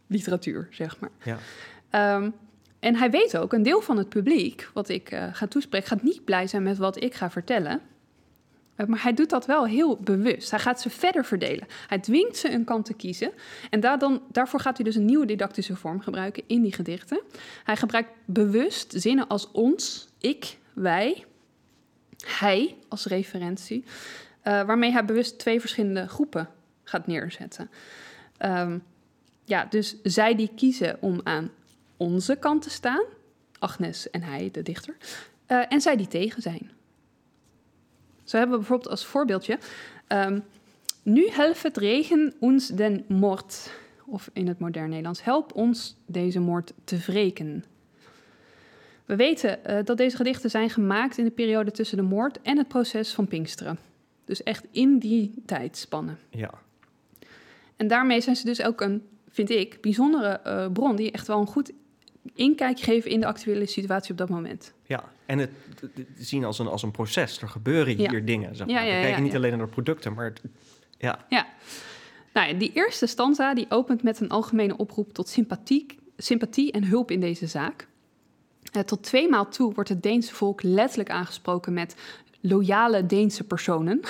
literatuur, 0.07 0.67
zeg 0.71 0.99
maar. 0.99 1.11
Ja. 1.23 2.15
Um, 2.15 2.33
en 2.79 2.95
hij 2.95 3.09
weet 3.09 3.37
ook, 3.37 3.53
een 3.53 3.63
deel 3.63 3.81
van 3.81 3.97
het 3.97 4.09
publiek, 4.09 4.69
wat 4.73 4.89
ik 4.89 5.11
uh, 5.11 5.27
ga 5.31 5.47
toespreken, 5.47 5.87
gaat 5.87 6.03
niet 6.03 6.25
blij 6.25 6.47
zijn 6.47 6.63
met 6.63 6.77
wat 6.77 7.03
ik 7.03 7.13
ga 7.13 7.29
vertellen. 7.29 7.81
Maar 8.75 9.03
hij 9.03 9.13
doet 9.13 9.29
dat 9.29 9.45
wel 9.45 9.65
heel 9.65 9.97
bewust. 9.97 10.51
Hij 10.51 10.59
gaat 10.59 10.81
ze 10.81 10.89
verder 10.89 11.25
verdelen. 11.25 11.67
Hij 11.87 11.99
dwingt 11.99 12.37
ze 12.37 12.51
een 12.51 12.63
kant 12.63 12.85
te 12.85 12.93
kiezen. 12.93 13.31
En 13.69 13.79
daar 13.79 13.99
dan, 13.99 14.21
daarvoor 14.31 14.59
gaat 14.59 14.77
hij 14.77 14.85
dus 14.85 14.95
een 14.95 15.05
nieuwe 15.05 15.25
didactische 15.25 15.75
vorm 15.75 16.01
gebruiken 16.01 16.43
in 16.47 16.61
die 16.61 16.73
gedichten. 16.73 17.21
Hij 17.63 17.75
gebruikt 17.75 18.09
bewust 18.25 18.93
zinnen 18.95 19.27
als 19.27 19.51
ons, 19.51 20.07
ik, 20.19 20.57
wij, 20.73 21.25
hij 22.25 22.75
als 22.87 23.05
referentie. 23.05 23.83
Uh, 23.83 24.63
waarmee 24.63 24.91
hij 24.91 25.05
bewust 25.05 25.39
twee 25.39 25.59
verschillende 25.59 26.07
groepen 26.07 26.49
gaat 26.83 27.07
neerzetten. 27.07 27.69
Um, 28.39 28.83
ja, 29.45 29.65
dus 29.65 30.01
zij 30.03 30.35
die 30.35 30.51
kiezen 30.55 30.97
om 31.01 31.21
aan 31.23 31.51
onze 31.97 32.35
kant 32.35 32.61
te 32.61 32.69
staan, 32.69 33.03
Agnes 33.59 34.09
en 34.09 34.21
hij, 34.21 34.49
de 34.51 34.61
dichter, 34.61 34.95
uh, 35.47 35.65
en 35.69 35.81
zij 35.81 35.95
die 35.95 36.07
tegen 36.07 36.41
zijn. 36.41 36.71
Zo 38.23 38.37
hebben 38.37 38.55
we 38.55 38.61
bijvoorbeeld 38.61 38.91
als 38.91 39.05
voorbeeldje... 39.05 39.57
Um, 40.07 40.43
nu 41.03 41.29
helft 41.29 41.63
het 41.63 41.77
regen 41.77 42.33
ons 42.39 42.67
den 42.67 43.03
moord. 43.07 43.71
Of 44.05 44.29
in 44.33 44.47
het 44.47 44.59
modern 44.59 44.89
Nederlands, 44.89 45.23
help 45.23 45.55
ons 45.55 45.95
deze 46.05 46.39
moord 46.39 46.73
te 46.83 46.97
wreken. 46.97 47.63
We 49.05 49.15
weten 49.15 49.59
uh, 49.67 49.77
dat 49.83 49.97
deze 49.97 50.15
gedichten 50.15 50.49
zijn 50.49 50.69
gemaakt 50.69 51.17
in 51.17 51.23
de 51.23 51.31
periode 51.31 51.71
tussen 51.71 51.97
de 51.97 52.03
moord 52.03 52.41
en 52.41 52.57
het 52.57 52.67
proces 52.67 53.13
van 53.13 53.27
Pinksteren. 53.27 53.77
Dus 54.25 54.43
echt 54.43 54.65
in 54.71 54.97
die 54.97 55.33
tijdspannen. 55.45 56.17
Ja. 56.29 56.49
En 57.75 57.87
daarmee 57.87 58.21
zijn 58.21 58.35
ze 58.35 58.45
dus 58.45 58.63
ook 58.63 58.81
een, 58.81 59.07
vind 59.29 59.49
ik, 59.49 59.81
bijzondere 59.81 60.41
uh, 60.47 60.71
bron 60.71 60.95
die 60.95 61.11
echt 61.11 61.27
wel 61.27 61.39
een 61.39 61.47
goed 61.47 61.71
inkijk 62.33 62.79
geven 62.79 63.11
in 63.11 63.19
de 63.19 63.25
actuele 63.25 63.65
situatie 63.65 64.11
op 64.11 64.17
dat 64.17 64.29
moment. 64.29 64.73
Ja, 64.83 65.03
en 65.25 65.37
het, 65.37 65.51
zien 66.17 66.43
als 66.43 66.59
een, 66.59 66.67
als 66.67 66.83
een 66.83 66.91
proces. 66.91 67.41
Er 67.41 67.49
gebeuren 67.49 67.95
hier 67.95 68.25
dingen. 68.25 68.55
Zeg 68.55 68.67
maar. 68.67 68.83
We 68.83 68.89
kijken 68.89 69.23
niet 69.23 69.35
alleen 69.35 69.57
naar 69.57 69.67
producten, 69.67 70.13
maar 70.13 70.33
ja. 70.97 71.25
Ja. 71.29 71.47
Nou, 72.33 72.57
die 72.57 72.71
eerste 72.73 73.05
stanza 73.05 73.53
die 73.53 73.65
opent 73.69 74.03
met 74.03 74.19
een 74.19 74.29
algemene 74.29 74.77
oproep 74.77 75.13
tot 75.13 75.29
sympathie, 75.29 75.85
sympathie 76.17 76.71
en 76.71 76.83
hulp 76.83 77.11
in 77.11 77.19
deze 77.19 77.47
zaak. 77.47 77.87
Uh, 78.75 78.81
tot 78.81 79.03
tweemaal 79.03 79.49
toe 79.49 79.73
wordt 79.73 79.89
het 79.89 80.03
Deense 80.03 80.33
volk 80.33 80.63
letterlijk 80.63 81.09
aangesproken 81.09 81.73
met 81.73 81.95
loyale 82.41 83.05
Deense 83.05 83.43
personen. 83.43 83.99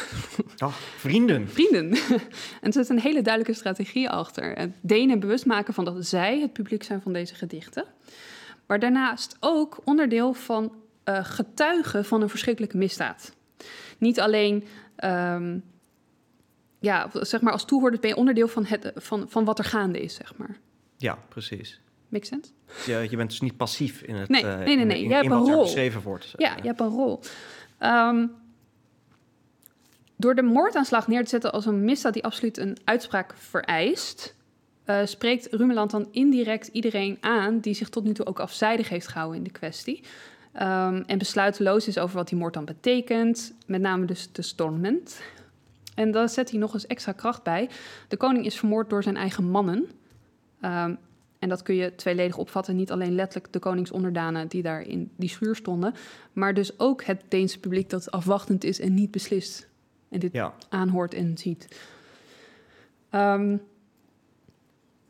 Oh, 0.57 0.73
vrienden. 0.97 1.49
vrienden. 1.49 1.91
en 2.61 2.67
er 2.67 2.73
zit 2.73 2.89
een 2.89 2.99
hele 2.99 3.21
duidelijke 3.21 3.59
strategie 3.59 4.09
achter. 4.09 4.71
Denen 4.81 5.19
bewust 5.19 5.45
maken 5.45 5.73
van 5.73 5.85
dat 5.85 6.05
zij 6.05 6.39
het 6.39 6.53
publiek 6.53 6.83
zijn 6.83 7.01
van 7.01 7.13
deze 7.13 7.35
gedichten. 7.35 7.85
Maar 8.67 8.79
daarnaast 8.79 9.37
ook 9.39 9.79
onderdeel 9.83 10.33
van 10.33 10.71
uh, 11.05 11.25
getuigen 11.25 12.05
van 12.05 12.21
een 12.21 12.29
verschrikkelijke 12.29 12.77
misdaad. 12.77 13.35
Niet 13.97 14.19
alleen, 14.19 14.63
um, 15.03 15.63
ja, 16.79 17.09
zeg 17.13 17.41
maar 17.41 17.53
als 17.53 17.65
toehoorder 17.65 17.99
ben 17.99 18.09
je 18.09 18.15
onderdeel 18.15 18.47
van, 18.47 18.65
het, 18.65 18.91
van, 18.95 19.25
van 19.29 19.45
wat 19.45 19.59
er 19.59 19.65
gaande 19.65 20.01
is, 20.01 20.15
zeg 20.15 20.37
maar. 20.37 20.59
Ja, 20.97 21.17
precies. 21.29 21.81
Make 22.07 22.25
sense? 22.25 22.51
Ja, 22.85 22.99
je 22.99 23.15
bent 23.15 23.29
dus 23.29 23.41
niet 23.41 23.57
passief 23.57 24.01
in 24.01 24.15
het. 24.15 24.29
Nee, 24.29 24.43
uh, 24.43 24.57
nee, 24.57 24.75
nee. 24.75 24.85
nee. 24.85 25.01
In, 25.01 25.09
jij 25.09 25.17
hebt 25.17 25.31
een 25.31 25.37
rol. 25.37 25.63
geschreven 25.63 26.01
wordt. 26.01 26.33
Ja, 26.37 26.55
je 26.55 26.67
hebt 26.67 26.79
een 26.79 26.87
rol. 26.87 27.19
Um, 27.79 28.31
door 30.15 30.35
de 30.35 30.41
moordaanslag 30.41 31.07
neer 31.07 31.23
te 31.23 31.29
zetten 31.29 31.51
als 31.51 31.65
een 31.65 31.83
misdaad 31.83 32.13
die 32.13 32.23
absoluut 32.23 32.57
een 32.57 32.77
uitspraak 32.83 33.33
vereist, 33.37 34.35
uh, 34.85 35.05
spreekt 35.05 35.47
Rumeland 35.51 35.91
dan 35.91 36.07
indirect 36.11 36.67
iedereen 36.67 37.17
aan 37.21 37.59
die 37.59 37.73
zich 37.73 37.89
tot 37.89 38.03
nu 38.03 38.13
toe 38.13 38.25
ook 38.25 38.39
afzijdig 38.39 38.89
heeft 38.89 39.07
gehouden 39.07 39.37
in 39.37 39.43
de 39.43 39.51
kwestie. 39.51 40.03
Um, 40.55 41.03
en 41.05 41.17
besluiteloos 41.17 41.87
is 41.87 41.97
over 41.97 42.15
wat 42.15 42.27
die 42.27 42.37
moord 42.37 42.53
dan 42.53 42.65
betekent, 42.65 43.53
met 43.65 43.81
name 43.81 44.05
dus 44.05 44.31
de 44.31 44.41
storment. 44.41 45.21
En 45.95 46.11
daar 46.11 46.29
zet 46.29 46.49
hij 46.49 46.59
nog 46.59 46.73
eens 46.73 46.87
extra 46.87 47.11
kracht 47.11 47.43
bij. 47.43 47.69
De 48.07 48.17
koning 48.17 48.45
is 48.45 48.57
vermoord 48.57 48.89
door 48.89 49.03
zijn 49.03 49.17
eigen 49.17 49.43
mannen. 49.43 49.89
Um, 50.61 50.97
en 51.39 51.49
dat 51.49 51.63
kun 51.63 51.75
je 51.75 51.95
tweeledig 51.95 52.37
opvatten. 52.37 52.75
Niet 52.75 52.91
alleen 52.91 53.15
letterlijk 53.15 53.53
de 53.53 53.59
koningsonderdanen 53.59 54.47
die 54.47 54.61
daar 54.61 54.81
in 54.81 55.11
die 55.15 55.29
schuur 55.29 55.55
stonden, 55.55 55.93
maar 56.33 56.53
dus 56.53 56.79
ook 56.79 57.03
het 57.03 57.23
Deense 57.27 57.59
publiek 57.59 57.89
dat 57.89 58.11
afwachtend 58.11 58.63
is 58.63 58.79
en 58.79 58.93
niet 58.93 59.11
beslist. 59.11 59.67
En 60.09 60.19
dit 60.19 60.33
ja. 60.33 60.53
aanhoort 60.69 61.13
en 61.13 61.37
ziet. 61.37 61.67
Um, 63.11 63.61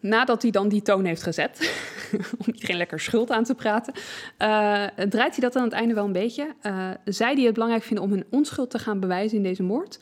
nadat 0.03 0.41
hij 0.41 0.51
dan 0.51 0.69
die 0.69 0.81
toon 0.81 1.05
heeft 1.05 1.23
gezet, 1.23 1.75
om 2.45 2.53
iedereen 2.53 2.77
lekker 2.77 2.99
schuld 2.99 3.31
aan 3.31 3.43
te 3.43 3.55
praten, 3.55 3.93
uh, 3.93 4.85
draait 5.09 5.35
hij 5.35 5.39
dat 5.39 5.55
aan 5.55 5.63
het 5.63 5.73
einde 5.73 5.93
wel 5.93 6.05
een 6.05 6.11
beetje. 6.11 6.55
Uh, 6.63 6.89
zij 7.05 7.35
die 7.35 7.45
het 7.45 7.53
belangrijk 7.53 7.83
vinden 7.83 8.03
om 8.03 8.11
hun 8.11 8.25
onschuld 8.29 8.69
te 8.69 8.79
gaan 8.79 8.99
bewijzen 8.99 9.37
in 9.37 9.43
deze 9.43 9.63
moord, 9.63 9.99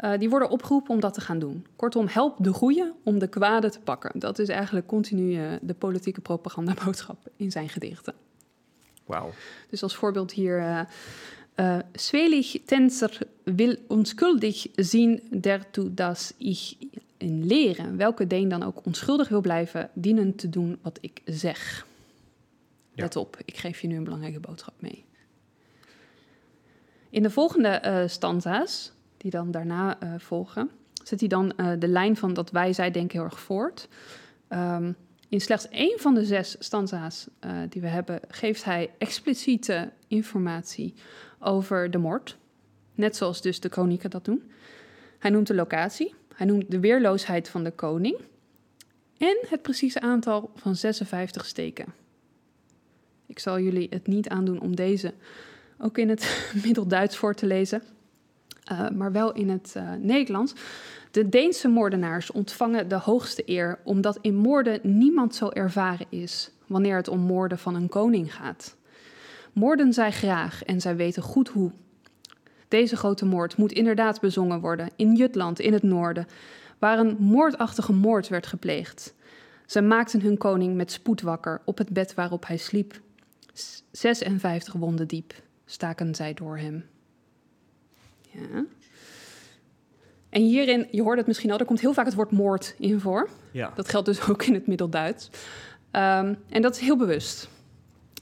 uh, 0.00 0.18
die 0.18 0.30
worden 0.30 0.50
opgeroepen 0.50 0.90
om 0.90 1.00
dat 1.00 1.14
te 1.14 1.20
gaan 1.20 1.38
doen. 1.38 1.66
Kortom, 1.76 2.06
help 2.08 2.36
de 2.38 2.52
goeie 2.52 2.92
om 3.04 3.18
de 3.18 3.28
kwade 3.28 3.70
te 3.70 3.80
pakken. 3.80 4.18
Dat 4.18 4.38
is 4.38 4.48
eigenlijk 4.48 4.86
continu 4.86 5.58
de 5.60 5.74
politieke 5.74 6.20
propagandaboodschap 6.20 7.18
in 7.36 7.50
zijn 7.50 7.68
gedichten. 7.68 8.14
Wauw. 9.04 9.30
Dus 9.70 9.82
als 9.82 9.94
voorbeeld 9.94 10.32
hier... 10.32 10.86
Uh, 11.56 11.78
Zwelig 11.92 12.56
Tenser 12.64 13.18
wil 13.44 13.76
onschuldig 13.88 14.66
zien, 14.74 15.22
dertoe 15.40 15.94
dat 15.94 16.34
ich 16.38 16.74
in 17.24 17.46
leren. 17.46 17.96
Welke 17.96 18.26
Deen 18.26 18.48
dan 18.48 18.62
ook 18.62 18.86
onschuldig 18.86 19.28
wil 19.28 19.40
blijven, 19.40 19.90
dienen 19.92 20.34
te 20.34 20.48
doen 20.48 20.78
wat 20.82 20.98
ik 21.00 21.20
zeg. 21.24 21.86
Ja. 22.92 23.02
Let 23.02 23.16
op, 23.16 23.36
ik 23.44 23.56
geef 23.56 23.80
je 23.80 23.86
nu 23.86 23.96
een 23.96 24.04
belangrijke 24.04 24.40
boodschap 24.40 24.74
mee. 24.78 25.04
In 27.10 27.22
de 27.22 27.30
volgende 27.30 27.82
uh, 27.84 28.08
stanza's, 28.08 28.92
die 29.16 29.30
dan 29.30 29.50
daarna 29.50 30.02
uh, 30.02 30.14
volgen, 30.18 30.70
zet 31.04 31.20
hij 31.20 31.28
dan 31.28 31.52
uh, 31.56 31.72
de 31.78 31.88
lijn 31.88 32.16
van 32.16 32.34
dat 32.34 32.50
wij, 32.50 32.72
zij 32.72 32.90
denken 32.90 33.18
heel 33.18 33.26
erg 33.26 33.40
voort. 33.40 33.88
Um, 34.48 34.96
in 35.28 35.40
slechts 35.40 35.68
één 35.68 35.98
van 35.98 36.14
de 36.14 36.24
zes 36.24 36.56
stanza's 36.58 37.26
die 37.68 37.80
we 37.80 37.88
hebben, 37.88 38.20
geeft 38.28 38.64
hij 38.64 38.90
expliciete 38.98 39.92
informatie 40.08 40.94
over 41.38 41.90
de 41.90 41.98
moord. 41.98 42.36
Net 42.94 43.16
zoals 43.16 43.42
dus 43.42 43.60
de 43.60 43.68
kronieken 43.68 44.10
dat 44.10 44.24
doen. 44.24 44.50
Hij 45.18 45.30
noemt 45.30 45.46
de 45.46 45.54
locatie. 45.54 46.14
Hij 46.34 46.46
noemt 46.46 46.70
de 46.70 46.80
weerloosheid 46.80 47.48
van 47.48 47.64
de 47.64 47.70
koning 47.70 48.16
en 49.18 49.36
het 49.48 49.62
precieze 49.62 50.00
aantal 50.00 50.50
van 50.54 50.76
56 50.76 51.46
steken. 51.46 51.94
Ik 53.26 53.38
zal 53.38 53.60
jullie 53.60 53.86
het 53.90 54.06
niet 54.06 54.28
aandoen 54.28 54.60
om 54.60 54.76
deze 54.76 55.14
ook 55.78 55.98
in 55.98 56.08
het 56.08 56.46
Middelduits 56.64 57.16
voor 57.16 57.34
te 57.34 57.46
lezen, 57.46 57.82
uh, 58.72 58.88
maar 58.90 59.12
wel 59.12 59.32
in 59.32 59.48
het 59.48 59.74
uh, 59.76 59.92
Nederlands. 59.98 60.54
De 61.10 61.28
Deense 61.28 61.68
moordenaars 61.68 62.30
ontvangen 62.30 62.88
de 62.88 62.98
hoogste 62.98 63.42
eer 63.46 63.78
omdat 63.84 64.18
in 64.20 64.34
moorden 64.34 64.80
niemand 64.82 65.34
zo 65.34 65.48
ervaren 65.48 66.06
is 66.08 66.50
wanneer 66.66 66.96
het 66.96 67.08
om 67.08 67.20
moorden 67.20 67.58
van 67.58 67.74
een 67.74 67.88
koning 67.88 68.34
gaat. 68.34 68.76
Moorden 69.52 69.92
zij 69.92 70.12
graag 70.12 70.62
en 70.62 70.80
zij 70.80 70.96
weten 70.96 71.22
goed 71.22 71.48
hoe. 71.48 71.70
Deze 72.74 72.96
grote 72.96 73.24
moord 73.24 73.56
moet 73.56 73.72
inderdaad 73.72 74.20
bezongen 74.20 74.60
worden 74.60 74.90
in 74.96 75.14
Jutland 75.14 75.60
in 75.60 75.72
het 75.72 75.82
noorden, 75.82 76.26
waar 76.78 76.98
een 76.98 77.16
moordachtige 77.18 77.92
moord 77.92 78.28
werd 78.28 78.46
gepleegd. 78.46 79.14
Ze 79.66 79.80
maakten 79.80 80.20
hun 80.20 80.38
koning 80.38 80.74
met 80.74 80.92
spoed 80.92 81.20
wakker 81.20 81.60
op 81.64 81.78
het 81.78 81.88
bed 81.88 82.14
waarop 82.14 82.46
hij 82.46 82.56
sliep. 82.56 83.00
56 83.90 84.72
wonden 84.72 85.08
diep 85.08 85.34
staken 85.64 86.14
zij 86.14 86.34
door 86.34 86.58
hem. 86.58 86.84
Ja. 88.20 88.64
En 90.28 90.42
hierin, 90.42 90.88
je 90.90 91.02
hoort 91.02 91.18
het 91.18 91.26
misschien 91.26 91.50
al, 91.50 91.58
er 91.58 91.64
komt 91.64 91.80
heel 91.80 91.94
vaak 91.94 92.06
het 92.06 92.14
woord 92.14 92.30
moord 92.30 92.74
in 92.78 93.00
voor. 93.00 93.28
Ja. 93.50 93.72
Dat 93.74 93.88
geldt 93.88 94.06
dus 94.06 94.26
ook 94.28 94.42
in 94.42 94.54
het 94.54 94.66
Middelduits. 94.66 95.30
Um, 95.92 96.36
en 96.48 96.62
dat 96.62 96.74
is 96.74 96.80
heel 96.80 96.96
bewust. 96.96 97.48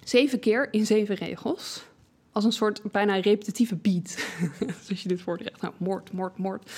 Zeven 0.05 0.41
keer 0.41 0.69
in 0.71 0.87
zeven 0.87 1.15
regels. 1.15 1.91
Als 2.33 2.45
een 2.45 2.53
soort 2.53 2.83
bijna 2.93 3.15
repetitieve 3.15 3.77
beat. 3.77 4.09
Zoals 4.85 5.03
je 5.03 5.09
dit 5.09 5.23
voordraagt. 5.23 5.61
Nou, 5.61 5.75
moord, 5.77 6.13
moord, 6.13 6.39
moord. 6.39 6.71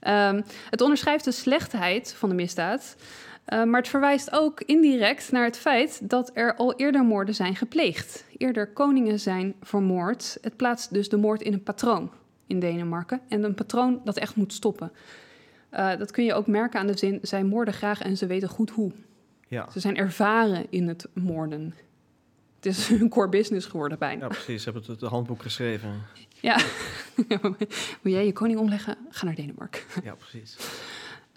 Um, 0.00 0.44
het 0.70 0.80
onderschrijft 0.80 1.24
de 1.24 1.32
slechtheid 1.32 2.12
van 2.12 2.28
de 2.28 2.34
misdaad. 2.34 2.96
Uh, 3.48 3.64
maar 3.64 3.80
het 3.80 3.88
verwijst 3.88 4.32
ook 4.32 4.60
indirect 4.60 5.32
naar 5.32 5.44
het 5.44 5.58
feit 5.58 6.10
dat 6.10 6.30
er 6.34 6.54
al 6.56 6.74
eerder 6.74 7.04
moorden 7.04 7.34
zijn 7.34 7.56
gepleegd. 7.56 8.24
Eerder 8.36 8.72
koningen 8.72 9.20
zijn 9.20 9.54
vermoord. 9.62 10.38
Het 10.40 10.56
plaatst 10.56 10.92
dus 10.92 11.08
de 11.08 11.16
moord 11.16 11.42
in 11.42 11.52
een 11.52 11.62
patroon 11.62 12.10
in 12.46 12.60
Denemarken. 12.60 13.20
En 13.28 13.42
een 13.42 13.54
patroon 13.54 14.00
dat 14.04 14.16
echt 14.16 14.36
moet 14.36 14.52
stoppen. 14.52 14.92
Uh, 15.72 15.96
dat 15.98 16.10
kun 16.10 16.24
je 16.24 16.34
ook 16.34 16.46
merken 16.46 16.80
aan 16.80 16.86
de 16.86 16.98
zin: 16.98 17.18
zij 17.22 17.44
moorden 17.44 17.74
graag 17.74 18.00
en 18.00 18.16
ze 18.16 18.26
weten 18.26 18.48
goed 18.48 18.70
hoe. 18.70 18.92
Ja. 19.48 19.70
Ze 19.70 19.80
zijn 19.80 19.96
ervaren 19.96 20.66
in 20.70 20.88
het 20.88 21.08
moorden. 21.12 21.74
Het 22.64 22.76
is 22.76 22.88
een 22.88 23.08
core 23.14 23.28
business 23.28 23.66
geworden 23.66 23.98
bijna. 23.98 24.22
Ja, 24.22 24.28
precies. 24.28 24.62
Ze 24.62 24.70
hebben 24.70 24.90
het, 24.90 25.00
het 25.00 25.10
handboek 25.10 25.42
geschreven. 25.42 26.02
Ja. 26.40 26.60
Wil 28.02 28.12
jij 28.12 28.26
je 28.26 28.32
koning 28.32 28.58
omleggen? 28.58 28.96
Ga 29.10 29.24
naar 29.24 29.34
Denemarken. 29.34 29.80
Ja, 30.02 30.14
precies. 30.14 30.56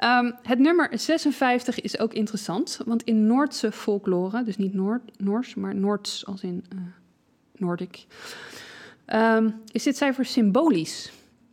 Um, 0.04 0.36
het 0.44 0.60
nummer 0.60 0.90
56 1.00 1.82
is 1.82 2.00
ook 2.00 2.14
interessant, 2.14 2.80
want 2.86 3.04
in 3.04 3.28
Noordse 3.28 3.72
folklore, 3.72 4.44
dus 4.44 4.58
niet 4.58 4.74
Noord, 4.74 5.20
Noors, 5.20 5.56
maar 5.56 5.76
Noords 5.76 6.26
als 6.26 6.44
in 6.44 6.66
uh, 6.74 6.80
Noordic, 7.56 8.06
um, 9.08 9.62
is 9.72 9.84
dit 9.84 9.98
cijfer 9.98 10.26
symbolisch. 10.26 11.12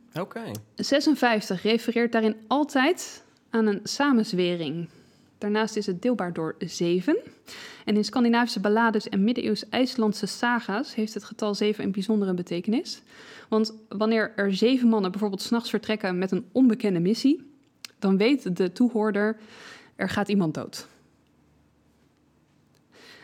Oké. 0.08 0.20
Okay. 0.20 0.54
56 0.74 1.62
refereert 1.62 2.12
daarin 2.12 2.36
altijd 2.46 3.24
aan 3.50 3.66
een 3.66 3.80
samenzwering. 3.82 4.88
Daarnaast 5.44 5.76
is 5.76 5.86
het 5.86 6.02
deelbaar 6.02 6.32
door 6.32 6.54
7. 6.58 7.16
En 7.84 7.96
in 7.96 8.04
Scandinavische 8.04 8.60
ballades 8.60 9.08
en 9.08 9.24
middeleeuws 9.24 9.68
IJslandse 9.68 10.26
saga's 10.26 10.94
heeft 10.94 11.14
het 11.14 11.24
getal 11.24 11.54
7 11.54 11.84
een 11.84 11.92
bijzondere 11.92 12.34
betekenis. 12.34 13.02
Want 13.48 13.74
wanneer 13.88 14.32
er 14.36 14.54
zeven 14.54 14.88
mannen 14.88 15.10
bijvoorbeeld 15.10 15.42
s'nachts 15.42 15.70
vertrekken 15.70 16.18
met 16.18 16.30
een 16.30 16.46
onbekende 16.52 17.00
missie, 17.00 17.50
dan 17.98 18.16
weet 18.16 18.56
de 18.56 18.72
toehoorder, 18.72 19.36
er 19.96 20.08
gaat 20.08 20.28
iemand 20.28 20.54
dood. 20.54 20.86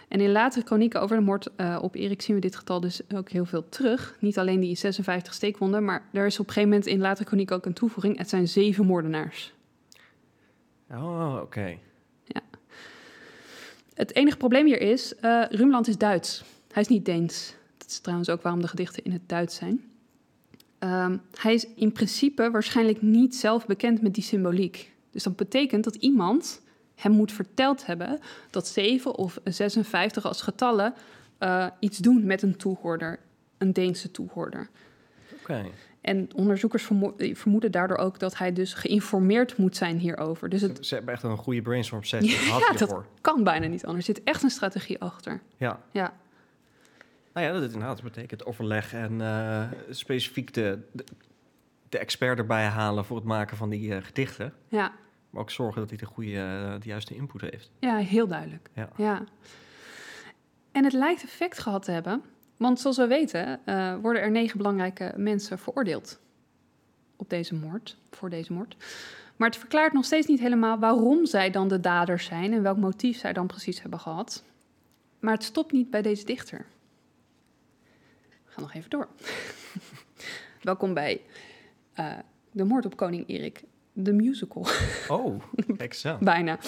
En 0.08 0.20
in 0.20 0.32
latere 0.32 0.66
chronieken 0.66 1.00
over 1.00 1.16
de 1.16 1.22
moord 1.22 1.48
uh, 1.56 1.78
op 1.82 1.94
Erik 1.94 2.22
zien 2.22 2.34
we 2.34 2.40
dit 2.40 2.56
getal 2.56 2.80
dus 2.80 3.00
ook 3.14 3.30
heel 3.30 3.44
veel 3.44 3.68
terug. 3.68 4.16
Niet 4.18 4.38
alleen 4.38 4.60
die 4.60 4.76
56 4.76 5.34
steekwonden, 5.34 5.84
maar 5.84 6.08
er 6.12 6.26
is 6.26 6.38
op 6.40 6.46
een 6.46 6.52
gegeven 6.52 6.70
moment 6.70 6.88
in 6.88 7.00
latere 7.00 7.26
chronieken 7.26 7.56
ook 7.56 7.66
een 7.66 7.72
toevoeging. 7.72 8.18
Het 8.18 8.28
zijn 8.28 8.48
zeven 8.48 8.86
moordenaars. 8.86 9.52
Oh, 10.90 11.38
oké. 11.42 11.78
Het 13.95 14.14
enige 14.14 14.36
probleem 14.36 14.66
hier 14.66 14.80
is, 14.80 15.14
uh, 15.20 15.45
Rumland 15.49 15.88
is 15.88 15.99
Duits. 15.99 16.45
Hij 16.72 16.82
is 16.82 16.88
niet 16.88 17.05
Deens. 17.05 17.55
Dat 17.78 17.88
is 17.88 17.99
trouwens 17.99 18.28
ook 18.28 18.43
waarom 18.43 18.61
de 18.61 18.68
gedichten 18.68 19.05
in 19.05 19.12
het 19.12 19.28
Duits 19.28 19.57
zijn. 19.57 19.84
Um, 20.78 21.22
hij 21.34 21.55
is 21.55 21.66
in 21.74 21.93
principe 21.93 22.51
waarschijnlijk 22.51 23.03
niet 23.03 23.36
zelf 23.36 23.66
bekend 23.66 24.03
met 24.03 24.14
die 24.14 24.22
symboliek. 24.22 24.93
Dus 25.11 25.22
dat 25.22 25.36
betekent 25.36 25.84
dat 25.84 25.95
iemand 25.95 26.61
hem 26.95 27.12
moet 27.12 27.32
verteld 27.32 27.86
hebben 27.86 28.18
dat 28.51 28.66
7 28.66 29.16
of 29.16 29.38
56 29.45 30.24
als 30.24 30.43
getallen 30.43 30.95
uh, 31.41 31.66
iets 31.78 31.99
doen 31.99 32.26
met 32.26 32.43
een 32.43 32.57
toehoorder, 32.57 33.18
een 33.59 33.72
Deense 33.72 34.11
toehoorder. 34.11 34.68
Oké. 35.41 35.66
En 36.01 36.28
onderzoekers 36.34 36.82
vermo 36.82 37.14
vermoeden 37.16 37.72
daardoor 37.72 37.96
ook 37.96 38.18
dat 38.18 38.38
hij 38.38 38.53
dus 38.53 38.74
geïnformeerd 38.74 39.57
moet 39.57 39.76
zijn 39.76 39.98
hierover. 39.98 40.48
Dus 40.48 40.61
het... 40.61 40.86
Ze 40.86 40.94
hebben 40.94 41.14
echt 41.14 41.22
een 41.22 41.36
goede 41.36 41.62
brainstorm 41.62 42.05
sessie 42.05 42.36
gehad 42.38 42.78
ja, 42.78 42.86
dat 42.86 43.05
kan 43.20 43.44
bijna 43.44 43.66
niet 43.66 43.86
anders. 43.86 44.09
Er 44.09 44.14
zit 44.14 44.24
echt 44.24 44.42
een 44.42 44.51
strategie 44.51 45.01
achter. 45.01 45.40
Ja. 45.57 45.80
Ja. 45.90 46.12
Nou 47.32 47.46
ja, 47.46 47.53
dat 47.53 47.62
inderdaad 47.62 48.03
betekent 48.03 48.46
overleg 48.46 48.92
en 48.92 49.12
uh, 49.12 49.70
specifiek 49.90 50.55
de, 50.55 50.78
de, 50.92 51.05
de, 51.88 51.98
expert 51.98 52.38
erbij 52.38 52.64
halen 52.64 53.05
voor 53.05 53.16
het 53.16 53.26
maken 53.26 53.57
van 53.57 53.70
die 53.70 53.88
uh, 53.88 53.96
gedichten. 54.03 54.53
Ja. 54.68 54.92
Maar 55.30 55.42
ook 55.42 55.51
zorgen 55.51 55.80
dat 55.80 55.88
hij 55.88 55.98
de 55.98 56.07
goede, 56.07 56.30
uh, 56.30 56.72
de 56.80 56.88
juiste 56.88 57.14
input 57.14 57.40
heeft. 57.40 57.70
Ja, 57.78 57.96
heel 57.96 58.26
duidelijk. 58.26 58.70
Ja. 58.74 58.88
ja. 58.96 59.24
En 60.72 60.84
het 60.84 60.92
lijkt 60.92 61.22
effect 61.22 61.59
gehad 61.59 61.82
te 61.82 61.90
hebben, 61.90 62.22
want 62.61 62.80
zoals 62.80 62.96
we 62.96 63.06
weten 63.06 63.61
worden 64.02 64.22
er 64.22 64.30
negen 64.30 64.56
belangrijke 64.56 65.12
mensen 65.16 65.58
veroordeeld 65.58 66.18
op 67.16 67.30
deze 67.30 67.54
moord, 67.54 67.96
voor 68.11 68.30
deze 68.30 68.52
moord. 68.52 68.76
Maar 69.36 69.48
het 69.48 69.58
verklaart 69.58 69.92
nog 69.92 70.04
steeds 70.04 70.26
niet 70.26 70.40
helemaal 70.40 70.78
waarom 70.78 71.26
zij 71.26 71.50
dan 71.50 71.68
de 71.68 71.80
daders 71.80 72.24
zijn 72.24 72.52
en 72.52 72.62
welk 72.62 72.76
motief 72.76 73.18
zij 73.18 73.32
dan 73.32 73.46
precies 73.46 73.80
hebben 73.80 74.00
gehad. 74.00 74.44
Maar 75.18 75.34
het 75.34 75.44
stopt 75.44 75.72
niet 75.72 75.90
bij 75.90 76.02
deze 76.02 76.24
dichter. 76.24 76.66
We 78.44 78.50
gaan 78.52 78.62
nog 78.62 78.74
even 78.74 78.90
door. 78.90 79.08
Welkom 80.62 80.94
bij 80.94 81.20
uh, 81.98 82.12
De 82.50 82.64
Moord 82.64 82.86
op 82.86 82.96
Koning 82.96 83.28
Erik, 83.28 83.62
de 83.92 84.12
musical. 84.12 84.66
Oh, 85.08 85.42
zo. 85.90 86.18
Bijna. 86.20 86.58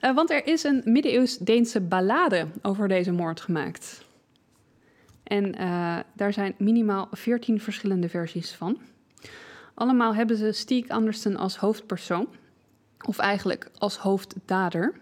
Uh, 0.00 0.14
want 0.14 0.30
er 0.30 0.46
is 0.46 0.64
een 0.64 0.82
middeleeuws 0.84 1.38
Deense 1.38 1.80
ballade 1.80 2.46
over 2.62 2.88
deze 2.88 3.12
moord 3.12 3.40
gemaakt. 3.40 4.04
En 5.30 5.60
uh, 5.60 5.98
daar 6.12 6.32
zijn 6.32 6.54
minimaal 6.58 7.08
14 7.12 7.60
verschillende 7.60 8.08
versies 8.08 8.52
van. 8.52 8.78
Allemaal 9.74 10.14
hebben 10.14 10.36
ze 10.36 10.52
Stieg 10.52 10.88
Andersen 10.88 11.36
als 11.36 11.56
hoofdpersoon, 11.56 12.28
of 13.06 13.18
eigenlijk 13.18 13.70
als 13.78 13.96
hoofddader. 13.96 14.94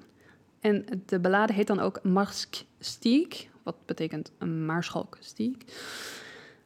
En 0.60 0.84
de 1.06 1.18
ballade 1.18 1.52
heet 1.52 1.66
dan 1.66 1.80
ook 1.80 2.02
Marsk 2.02 2.64
Stieg, 2.78 3.46
wat 3.62 3.86
betekent 3.86 4.32
een 4.38 4.66
maarschalk 4.66 5.16
Stieg. 5.20 5.56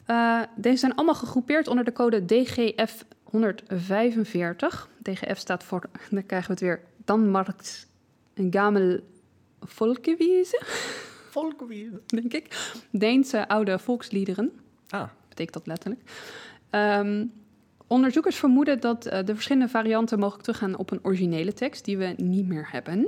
Uh, 0.07 0.43
deze 0.57 0.77
zijn 0.79 0.95
allemaal 0.95 1.15
gegroepeerd 1.15 1.69
onder 1.69 1.85
de 1.85 1.93
code 1.93 2.25
DGF 2.25 3.05
145. 3.23 4.89
DGF 5.03 5.39
staat 5.39 5.65
voor, 5.65 5.91
dan 6.11 6.27
krijgen 6.27 6.49
we 6.49 6.53
het 6.53 6.63
weer, 6.63 6.81
Danmarks 7.05 7.87
Gamel 8.35 9.01
Folkewiese. 9.61 10.63
Folkewiese. 11.33 12.01
Denk 12.07 12.33
ik. 12.33 12.73
Deense 12.91 13.49
oude 13.49 13.79
volksliederen. 13.79 14.53
Ah. 14.89 15.09
Betekent 15.29 15.55
dat 15.55 15.67
letterlijk. 15.67 16.01
Um, 16.71 17.33
onderzoekers 17.87 18.37
vermoeden 18.37 18.81
dat 18.81 19.07
uh, 19.07 19.13
de 19.25 19.35
verschillende 19.35 19.69
varianten 19.69 20.19
mogelijk 20.19 20.45
teruggaan 20.45 20.77
op 20.77 20.91
een 20.91 20.99
originele 21.03 21.53
tekst 21.53 21.85
die 21.85 21.99
we 21.99 22.15
niet 22.17 22.49
meer 22.49 22.69
hebben. 22.71 22.99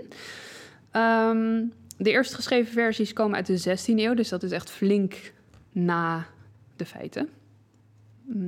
Um, 0.93 1.73
de 1.97 2.11
eerst 2.11 2.35
geschreven 2.35 2.73
versies 2.73 3.13
komen 3.13 3.37
uit 3.37 3.47
de 3.47 3.79
16e 3.79 3.99
eeuw, 3.99 4.15
dus 4.15 4.29
dat 4.29 4.43
is 4.43 4.51
echt 4.51 4.71
flink 4.71 5.33
na 5.73 6.27
de 6.77 6.87
feiten. 6.87 7.29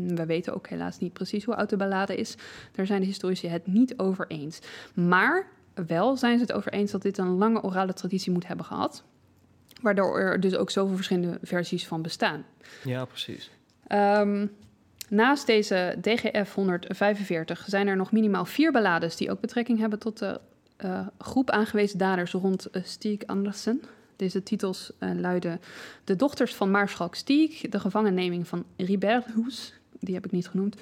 We 0.07 0.27
weten 0.27 0.55
ook 0.55 0.69
helaas 0.69 0.99
niet 0.99 1.13
precies 1.13 1.45
hoe 1.45 1.57
oud 1.57 1.71
de 1.71 1.77
ballade 1.77 2.17
is. 2.17 2.37
Daar 2.73 2.87
zijn 2.87 3.01
de 3.01 3.07
historici 3.07 3.49
het 3.49 3.67
niet 3.67 3.99
over 3.99 4.27
eens. 4.27 4.59
Maar 4.95 5.47
wel 5.87 6.17
zijn 6.17 6.39
ze 6.39 6.45
het 6.45 6.53
over 6.53 6.73
eens 6.73 6.91
dat 6.91 7.03
dit 7.03 7.19
een 7.19 7.37
lange 7.37 7.63
orale 7.63 7.93
traditie 7.93 8.33
moet 8.33 8.47
hebben 8.47 8.67
gehad. 8.67 9.05
Waardoor 9.83 10.21
er 10.21 10.41
dus 10.41 10.57
ook 10.57 10.71
zoveel 10.71 10.95
verschillende 10.97 11.39
versies 11.43 11.87
van 11.87 12.03
bestaan. 12.03 12.45
Ja, 12.85 13.05
precies. 13.05 13.51
Um, 13.93 14.51
naast 15.09 15.47
deze 15.47 15.97
DGF 16.01 16.55
145 16.55 17.65
zijn 17.67 17.87
er 17.87 17.97
nog 17.97 18.13
minimaal 18.13 18.45
vier 18.45 18.73
ballades 18.73 19.17
die 19.17 19.31
ook 19.31 19.41
betrekking 19.41 19.79
hebben 19.79 19.99
tot 19.99 20.19
de 20.19 20.41
uh, 20.85 21.07
groep 21.19 21.51
aangewezen 21.51 21.99
daders 21.99 22.33
rond 22.33 22.67
uh, 22.73 22.83
Stieg 22.85 23.27
Andersen. 23.27 23.83
Deze 24.17 24.43
titels 24.43 24.93
uh, 25.01 25.11
luiden 25.15 25.61
De 26.05 26.17
dochters 26.17 26.55
van 26.55 26.71
Maarschalk 26.71 27.15
Stieg, 27.15 27.61
de 27.61 27.81
gevangenneming 27.81 28.49
van 28.49 28.65
Riberhus, 28.77 29.73
die 30.01 30.15
heb 30.15 30.25
ik 30.25 30.33
niet 30.33 30.49
genoemd, 30.49 30.77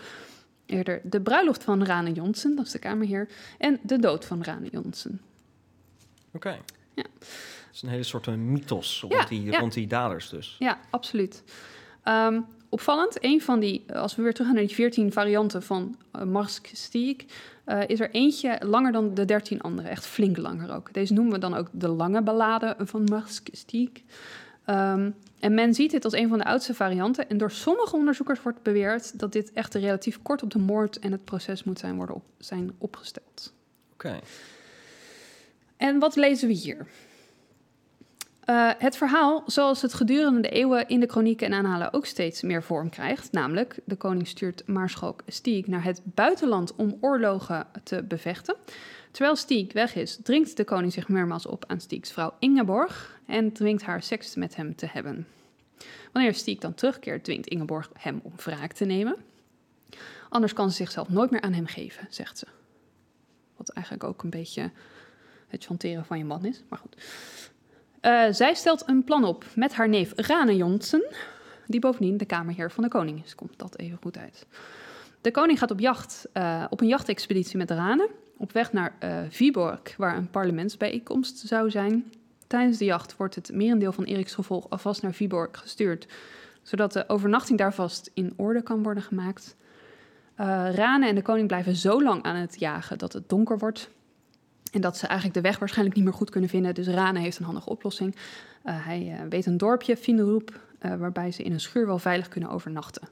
Eerder 0.66 1.00
de 1.04 1.20
bruiloft 1.20 1.64
van 1.64 1.84
Rane 1.84 2.12
Jonsen, 2.12 2.56
dat 2.56 2.66
is 2.66 2.72
de 2.72 2.78
kamerheer, 2.78 3.28
en 3.58 3.78
de 3.82 3.98
dood 3.98 4.24
van 4.24 4.42
Rane 4.42 4.68
Jonsen. 4.70 5.20
Oké. 6.32 6.58
Ja. 6.94 7.04
Het 7.74 7.82
is 7.82 7.88
een 7.88 7.94
hele 7.94 8.08
soort 8.08 8.26
een 8.26 8.52
mythos 8.52 9.00
rond, 9.00 9.12
Ja, 9.12 9.24
die, 9.24 9.42
ja. 9.42 9.58
rond 9.58 9.72
die 9.72 9.86
daders 9.86 10.28
dus. 10.28 10.56
Ja, 10.58 10.78
absoluut. 10.90 11.42
Ehm, 12.02 12.40
opvallend, 12.68 13.24
een 13.24 13.40
van 13.40 13.60
die, 13.60 13.84
eh, 13.86 14.00
als 14.00 14.16
we 14.16 14.22
weer 14.22 14.32
terug 14.32 14.46
gaan 14.46 14.56
naar 14.56 14.66
die 14.66 14.74
14 14.74 15.12
varianten 15.12 15.62
van 15.62 15.96
uh, 16.16 16.44
eh, 17.64 17.82
is 17.86 18.00
er 18.00 18.10
eentje 18.10 18.58
langer 18.60 18.92
dan 18.92 19.14
de 19.14 19.24
13 19.24 19.60
andere, 19.60 19.88
echt 19.88 20.06
flink 20.06 20.36
langer 20.36 20.74
ook. 20.74 20.92
Deze 20.92 21.12
noemen 21.12 21.32
we 21.32 21.38
dan 21.38 21.54
ook 21.54 21.68
de 21.72 21.88
lange 21.88 22.22
ballade 22.22 22.76
van 22.78 23.04
Marsk 23.04 23.48
Stiek. 23.52 24.04
Ehm, 24.64 25.10
en 25.40 25.54
men 25.54 25.74
ziet 25.74 25.90
dit 25.90 26.04
als 26.04 26.14
een 26.14 26.28
van 26.28 26.38
de 26.38 26.44
oudste 26.44 26.74
varianten. 26.74 27.28
En 27.28 27.38
door 27.38 27.50
sommige 27.50 27.96
onderzoekers 27.96 28.42
wordt 28.42 28.62
beweerd 28.62 29.18
dat 29.18 29.32
dit 29.32 29.52
echt 29.52 29.74
relatief 29.74 30.22
kort 30.22 30.42
op 30.42 30.50
de 30.50 30.58
moord 30.58 30.98
en 30.98 31.12
het 31.12 31.24
proces 31.24 31.64
moet 31.64 31.78
zijn, 31.78 31.96
worden 31.96 32.14
op, 32.14 32.24
zijn 32.38 32.74
opgesteld. 32.78 33.52
Oké. 33.92 34.18
En 35.76 35.98
wat 35.98 36.16
lezen 36.16 36.48
we 36.48 36.54
hier? 36.54 36.86
Uh, 38.50 38.70
het 38.78 38.96
verhaal, 38.96 39.42
zoals 39.46 39.82
het 39.82 39.94
gedurende 39.94 40.40
de 40.40 40.48
eeuwen 40.48 40.88
in 40.88 41.00
de 41.00 41.06
kronieken 41.06 41.46
en 41.46 41.52
aanhalen 41.52 41.92
ook 41.92 42.06
steeds 42.06 42.42
meer 42.42 42.62
vorm 42.62 42.90
krijgt, 42.90 43.32
namelijk 43.32 43.78
de 43.84 43.96
koning 43.96 44.28
stuurt 44.28 44.66
Maarschalk 44.66 45.22
Stiek 45.26 45.66
naar 45.66 45.84
het 45.84 46.00
buitenland 46.04 46.74
om 46.74 46.98
oorlogen 47.00 47.66
te 47.82 48.02
bevechten. 48.02 48.56
Terwijl 49.10 49.36
Stiek 49.36 49.72
weg 49.72 49.94
is, 49.94 50.18
dringt 50.22 50.56
de 50.56 50.64
koning 50.64 50.92
zich 50.92 51.08
meermaals 51.08 51.46
op 51.46 51.64
aan 51.66 51.80
Stieks 51.80 52.12
vrouw 52.12 52.34
Ingeborg 52.38 53.20
en 53.26 53.52
dwingt 53.52 53.82
haar 53.82 54.02
seks 54.02 54.34
met 54.34 54.56
hem 54.56 54.76
te 54.76 54.86
hebben. 54.86 55.26
Wanneer 56.12 56.34
Stiek 56.34 56.60
dan 56.60 56.74
terugkeert, 56.74 57.24
dwingt 57.24 57.46
Ingeborg 57.46 57.90
hem 57.98 58.20
om 58.22 58.32
wraak 58.36 58.72
te 58.72 58.84
nemen. 58.84 59.16
Anders 60.28 60.52
kan 60.52 60.70
ze 60.70 60.76
zichzelf 60.76 61.08
nooit 61.08 61.30
meer 61.30 61.40
aan 61.40 61.52
hem 61.52 61.66
geven, 61.66 62.06
zegt 62.10 62.38
ze. 62.38 62.46
Wat 63.56 63.68
eigenlijk 63.68 64.06
ook 64.06 64.22
een 64.22 64.30
beetje 64.30 64.70
het 65.48 65.64
chanteren 65.64 66.04
van 66.04 66.18
je 66.18 66.24
man 66.24 66.44
is, 66.44 66.62
maar 66.68 66.78
goed. 66.78 66.96
Uh, 68.04 68.24
zij 68.30 68.54
stelt 68.54 68.88
een 68.88 69.04
plan 69.04 69.24
op 69.24 69.44
met 69.54 69.74
haar 69.74 69.88
neef 69.88 70.12
Rane 70.16 70.56
Jonsen, 70.56 71.04
die 71.66 71.80
bovendien 71.80 72.16
de 72.16 72.24
kamerheer 72.24 72.70
van 72.70 72.82
de 72.82 72.90
koning 72.90 73.24
is. 73.24 73.34
Komt 73.34 73.58
dat 73.58 73.78
even 73.78 73.98
goed 74.02 74.18
uit. 74.18 74.46
De 75.20 75.30
koning 75.30 75.58
gaat 75.58 75.70
op 75.70 75.80
jacht, 75.80 76.26
uh, 76.34 76.64
op 76.70 76.80
een 76.80 76.86
jachtexpeditie 76.86 77.56
met 77.56 77.70
Rane, 77.70 78.08
op 78.36 78.52
weg 78.52 78.72
naar 78.72 78.94
uh, 79.04 79.18
Viborg, 79.28 79.96
waar 79.96 80.16
een 80.16 80.30
parlementsbijeenkomst 80.30 81.38
zou 81.38 81.70
zijn. 81.70 82.12
Tijdens 82.46 82.78
de 82.78 82.84
jacht 82.84 83.16
wordt 83.16 83.34
het 83.34 83.52
merendeel 83.52 83.92
van 83.92 84.04
Eriks 84.04 84.34
gevolg 84.34 84.70
alvast 84.70 85.02
naar 85.02 85.12
Viborg 85.12 85.58
gestuurd, 85.58 86.06
zodat 86.62 86.92
de 86.92 87.08
overnachting 87.08 87.58
daar 87.58 87.74
vast 87.74 88.10
in 88.14 88.32
orde 88.36 88.62
kan 88.62 88.82
worden 88.82 89.02
gemaakt. 89.02 89.56
Rane 90.36 91.06
en 91.06 91.14
de 91.14 91.22
koning 91.22 91.46
blijven 91.46 91.76
zo 91.76 92.02
lang 92.02 92.22
aan 92.22 92.36
het 92.36 92.60
jagen 92.60 92.98
dat 92.98 93.12
het 93.12 93.28
donker 93.28 93.58
wordt. 93.58 93.90
En 94.74 94.80
dat 94.80 94.96
ze 94.96 95.06
eigenlijk 95.06 95.34
de 95.34 95.48
weg 95.48 95.58
waarschijnlijk 95.58 95.96
niet 95.96 96.04
meer 96.04 96.14
goed 96.14 96.30
kunnen 96.30 96.50
vinden. 96.50 96.74
Dus 96.74 96.86
Rane 96.86 97.18
heeft 97.18 97.38
een 97.38 97.44
handige 97.44 97.68
oplossing. 97.68 98.14
Uh, 98.14 98.86
hij 98.86 99.02
uh, 99.02 99.28
weet 99.28 99.46
een 99.46 99.56
dorpje, 99.56 99.96
Finderoep, 99.96 100.60
uh, 100.80 100.94
waarbij 100.94 101.30
ze 101.30 101.42
in 101.42 101.52
een 101.52 101.60
schuur 101.60 101.86
wel 101.86 101.98
veilig 101.98 102.28
kunnen 102.28 102.50
overnachten. 102.50 103.08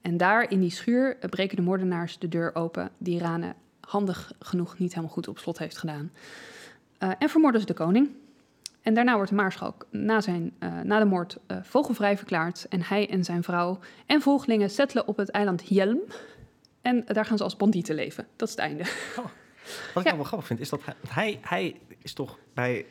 En 0.00 0.16
daar 0.16 0.50
in 0.50 0.60
die 0.60 0.70
schuur 0.70 1.16
breken 1.30 1.56
de 1.56 1.62
moordenaars 1.62 2.18
de 2.18 2.28
deur 2.28 2.54
open, 2.54 2.90
die 2.98 3.18
Rane 3.18 3.54
handig 3.80 4.32
genoeg 4.40 4.78
niet 4.78 4.90
helemaal 4.90 5.12
goed 5.12 5.28
op 5.28 5.38
slot 5.38 5.58
heeft 5.58 5.78
gedaan. 5.78 6.12
en 6.98 7.28
vermoorden 7.28 7.60
ze 7.60 7.66
de 7.66 7.74
koning. 7.74 8.10
En 8.82 8.94
daarna 8.94 9.14
wordt 9.14 9.30
de 9.30 9.36
maarschalk 9.36 9.86
na, 9.90 10.20
zijn, 10.20 10.52
na 10.82 10.98
de 10.98 11.04
moord 11.04 11.38
vogelvrij 11.62 12.16
verklaard. 12.16 12.66
En 12.68 12.82
hij 12.82 13.10
en 13.10 13.24
zijn 13.24 13.42
vrouw 13.42 13.78
en 14.06 14.20
volgelingen 14.20 14.70
settelen 14.70 15.08
op 15.08 15.16
het 15.16 15.30
eiland 15.30 15.68
Jelm. 15.68 16.00
En 16.82 17.04
daar 17.06 17.24
gaan 17.24 17.36
ze 17.36 17.44
als 17.44 17.56
bandieten 17.56 17.94
leven. 17.94 18.26
Dat 18.36 18.48
is 18.48 18.54
het 18.54 18.64
einde. 18.64 18.82
Oh. 19.18 19.24
Wat 19.94 20.04
ik 20.04 20.10
ja. 20.10 20.16
wel 20.16 20.24
grappig 20.24 20.46
vind, 20.46 20.60
is 20.60 20.68
dat 20.68 20.80
hij, 20.84 20.94
hij, 21.08 21.38
hij 21.42 21.80
is 22.02 22.12
toch 22.12 22.38
bij... 22.54 22.86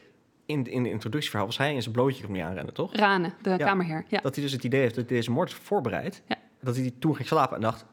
In, 0.45 0.71
in 0.71 0.83
de 0.83 0.89
introductieverhaal 0.89 1.45
was 1.45 1.57
hij 1.57 1.73
in 1.73 1.81
zijn 1.81 1.93
blootje 1.93 2.23
komt 2.23 2.35
niet 2.35 2.45
aanrennen, 2.45 2.73
toch? 2.73 2.95
Rane, 2.95 3.31
de 3.41 3.49
Ja. 3.49 3.57
kamerheer. 3.57 4.05
Ja. 4.07 4.19
Dat 4.21 4.35
hij 4.35 4.43
dus 4.43 4.53
het 4.53 4.63
idee 4.63 4.81
heeft 4.81 4.95
dat 4.95 5.07
deze 5.07 5.31
moord 5.31 5.49
is 5.49 5.55
voorbereid. 5.55 6.21
Ja. 6.27 6.35
Dat 6.61 6.75
hij 6.75 6.93
toen 6.99 7.15
ging 7.15 7.27
slapen 7.27 7.55
en 7.55 7.61
dacht... 7.61 7.85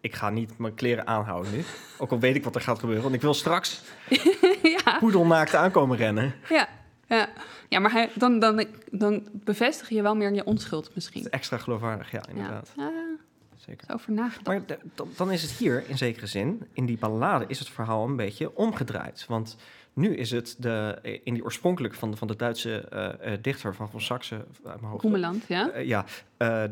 Ik 0.00 0.14
ga 0.14 0.30
niet 0.30 0.58
mijn 0.58 0.74
kleren 0.74 1.06
aanhouden 1.06 1.52
nu. 1.52 1.64
Ook 1.98 2.10
al 2.10 2.18
weet 2.18 2.34
ik 2.34 2.44
wat 2.44 2.54
er 2.54 2.60
gaat 2.60 2.78
gebeuren. 2.78 3.02
Want 3.02 3.14
ik 3.14 3.20
wil 3.20 3.34
straks 3.34 3.82
ja. 4.84 4.98
poedelnaakt 4.98 5.54
aankomen 5.54 5.96
rennen. 5.96 6.34
Ja, 6.48 6.68
ja. 7.06 7.28
ja 7.68 7.78
maar 7.78 7.92
hij, 7.92 8.10
dan, 8.14 8.38
dan, 8.38 8.64
dan 8.90 9.28
bevestig 9.32 9.88
je 9.88 10.02
wel 10.02 10.14
meer 10.16 10.32
je 10.34 10.44
onschuld 10.44 10.90
misschien. 10.94 11.30
Extra 11.30 11.56
geloofwaardig, 11.58 12.10
ja, 12.10 12.22
inderdaad. 12.28 12.72
Ja. 12.76 12.90
Zeker. 13.66 13.86
zo 13.86 13.92
over 13.92 14.12
nagedacht. 14.12 14.46
Maar 14.68 14.78
dan- 15.16 15.30
is 15.32 15.42
het 15.42 15.50
hier, 15.50 15.84
in 15.88 15.98
zekere 15.98 16.26
zin, 16.26 16.62
in 16.72 16.86
die 16.86 16.98
ballade, 16.98 17.44
is 17.48 17.58
het 17.58 17.68
verhaal 17.68 18.04
een 18.08 18.16
beetje 18.16 18.56
omgedraaid. 18.56 19.24
Want 19.28 19.56
nu 19.92 20.14
is 20.16 20.30
het 20.30 20.56
de, 20.58 20.98
in 21.24 21.34
die 21.34 21.44
oorspronkelijk 21.44 21.94
van 21.94 22.10
de, 22.10 22.16
van 22.16 22.28
de 22.28 22.36
Duitse 22.36 22.80
eh, 22.80 23.32
eh, 23.32 23.38
dichter 23.42 23.74
van 23.74 23.90
Van 23.90 24.00
Saxe, 24.00 24.44
hoofd. 24.80 25.02
Roemeland, 25.02 25.44
ja. 25.48 25.70
Eh, 25.70 25.86
ja, 25.86 26.04
eh, 26.36 26.64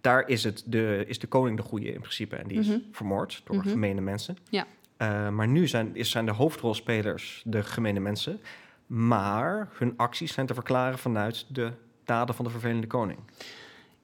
daar 0.00 0.28
is, 0.28 0.44
het 0.44 0.62
de, 0.66 1.04
is 1.06 1.18
de 1.18 1.26
koning 1.26 1.56
de 1.56 1.62
goede 1.62 1.92
in 1.92 2.00
principe. 2.00 2.36
En 2.36 2.48
die 2.48 2.58
is 2.58 2.66
Mhm. 2.68 2.78
vermoord 2.92 3.42
door 3.44 3.56
Mhm. 3.56 3.68
gemene 3.68 4.00
mensen. 4.00 4.36
Ja. 4.50 4.66
Eh, 4.96 5.28
maar 5.28 5.48
nu 5.48 5.66
zijn, 5.68 5.96
is, 5.96 6.10
zijn 6.10 6.26
de 6.26 6.32
hoofdrolspelers 6.32 7.42
de 7.46 7.62
gemene 7.62 8.00
mensen. 8.00 8.40
Maar 8.86 9.68
hun 9.72 9.94
acties 9.96 10.32
zijn 10.32 10.46
te 10.46 10.54
verklaren 10.54 10.98
vanuit 10.98 11.46
de 11.48 11.72
daden 12.04 12.34
van 12.34 12.44
de 12.44 12.50
vervelende 12.50 12.86
koning. 12.86 13.18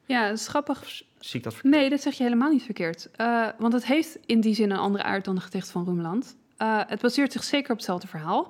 Ja, 0.04 0.28
dat 0.28 0.38
is 0.38 0.48
grappig. 0.48 1.02
Zie 1.26 1.38
ik 1.38 1.44
dat 1.44 1.54
verkeerd? 1.54 1.74
Nee, 1.74 1.90
dat 1.90 2.00
zeg 2.00 2.14
je 2.14 2.22
helemaal 2.22 2.50
niet 2.50 2.62
verkeerd. 2.62 3.08
Eh, 3.16 3.48
want 3.58 3.72
het 3.72 3.86
heeft 3.86 4.18
in 4.26 4.40
die 4.40 4.54
zin 4.54 4.70
een 4.70 4.76
andere 4.78 5.04
aard 5.04 5.24
dan 5.24 5.34
de 5.34 5.40
gedicht 5.40 5.70
van 5.70 5.84
Roemeland. 5.84 6.36
Eh, 6.56 6.80
het 6.86 7.00
baseert 7.00 7.32
zich 7.32 7.44
zeker 7.44 7.70
op 7.70 7.76
hetzelfde 7.76 8.06
verhaal. 8.06 8.42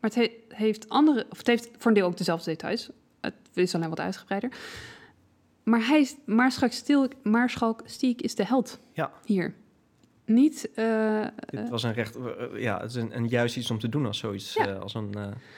Maar 0.00 0.10
het 0.10 0.14
he- 0.14 0.56
heeft 0.56 0.88
andere, 0.88 1.26
of 1.30 1.38
het 1.38 1.46
heeft 1.46 1.70
voor 1.78 1.90
een 1.90 1.96
deel 1.96 2.06
ook 2.06 2.16
dezelfde 2.16 2.50
details. 2.50 2.90
Het 3.20 3.34
is 3.54 3.74
alleen 3.74 3.88
wat 3.88 4.00
uitgebreider. 4.00 4.50
Maar 5.62 5.86
hij 5.86 6.00
is, 6.00 6.16
Maarschalk, 6.26 7.10
Maarschalk 7.22 7.80
Stiek 7.84 8.20
is 8.22 8.34
de 8.34 8.44
held 8.44 8.78
Ja. 8.92 9.10
hier. 9.24 9.54
Niet, 10.24 10.70
eh, 10.74 11.26
Dit 11.46 11.68
was 11.68 11.82
een 11.82 11.92
recht, 11.92 12.16
ja, 12.54 12.80
het 12.80 12.90
is 12.90 12.96
een, 12.96 13.16
een 13.16 13.28
juist 13.28 13.56
iets 13.56 13.70
om 13.70 13.78
te 13.78 13.88
doen 13.88 14.06
als 14.06 14.18
zoiets, 14.18 14.54
Ja. 14.54 14.72
als 14.72 14.94
een... 14.94 15.14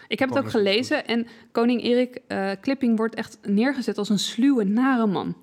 ik 0.09 0.19
heb 0.19 0.29
het 0.29 0.39
ook 0.39 0.51
gelezen 0.51 1.07
en 1.07 1.27
koning 1.53 1.83
Erik 1.83 2.21
Klipping 2.61 2.97
wordt 2.97 3.15
echt 3.15 3.39
neergezet 3.43 3.99
als 3.99 4.09
een 4.09 4.19
sluwe, 4.19 4.65
nare 4.65 5.07
man. 5.07 5.37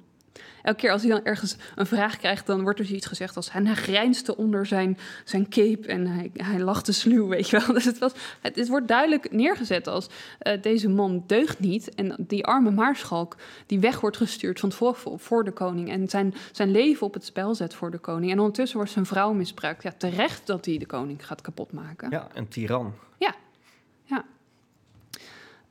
Elke 0.63 0.79
keer 0.79 0.91
als 0.91 1.01
hij 1.01 1.11
dan 1.11 1.23
ergens 1.23 1.55
een 1.75 1.85
vraag 1.85 2.17
krijgt, 2.17 2.45
dan 2.45 2.61
wordt 2.61 2.79
er 2.79 2.85
zoiets 2.85 3.05
gezegd 3.05 3.35
als 3.35 3.51
hij 3.51 3.75
grijnste 3.75 4.37
onder 4.37 4.65
zijn, 4.65 4.97
zijn 5.23 5.49
cape 5.49 5.87
en 5.87 6.07
hij, 6.07 6.31
hij 6.33 6.59
lachte 6.59 6.91
sluw, 6.91 7.27
weet 7.35 7.49
je 7.49 7.59
wel. 7.59 7.73
Dus 7.73 7.85
het, 7.85 7.97
was, 7.97 8.11
het, 8.41 8.55
het 8.55 8.67
wordt 8.67 8.87
duidelijk 8.87 9.31
neergezet 9.31 9.87
als 9.87 10.07
eh, 10.39 10.61
deze 10.61 10.89
man 10.89 11.23
deugt 11.27 11.59
niet 11.59 11.95
en 11.95 12.15
die 12.17 12.45
arme 12.45 12.71
maarschalk 12.71 13.35
die 13.65 13.79
weg 13.79 13.99
wordt 13.99 14.17
gestuurd 14.17 14.59
van 14.59 14.71
voor, 14.71 14.95
voor 15.17 15.43
de 15.43 15.51
koning 15.51 15.89
en 15.89 16.09
zijn, 16.09 16.33
zijn 16.51 16.71
leven 16.71 17.07
op 17.07 17.13
het 17.13 17.25
spel 17.25 17.55
zet 17.55 17.73
voor 17.73 17.91
de 17.91 17.97
koning. 17.97 18.31
En 18.31 18.39
ondertussen 18.39 18.77
wordt 18.77 18.91
zijn 18.91 19.05
vrouw 19.05 19.33
misbruikt. 19.33 19.83
Ja, 19.83 19.93
terecht 19.97 20.47
dat 20.47 20.65
hij 20.65 20.77
de 20.77 20.85
koning 20.85 21.25
gaat 21.25 21.41
kapotmaken. 21.41 22.09
ja, 22.09 22.27
een 22.33 22.47
tiran. 22.47 22.93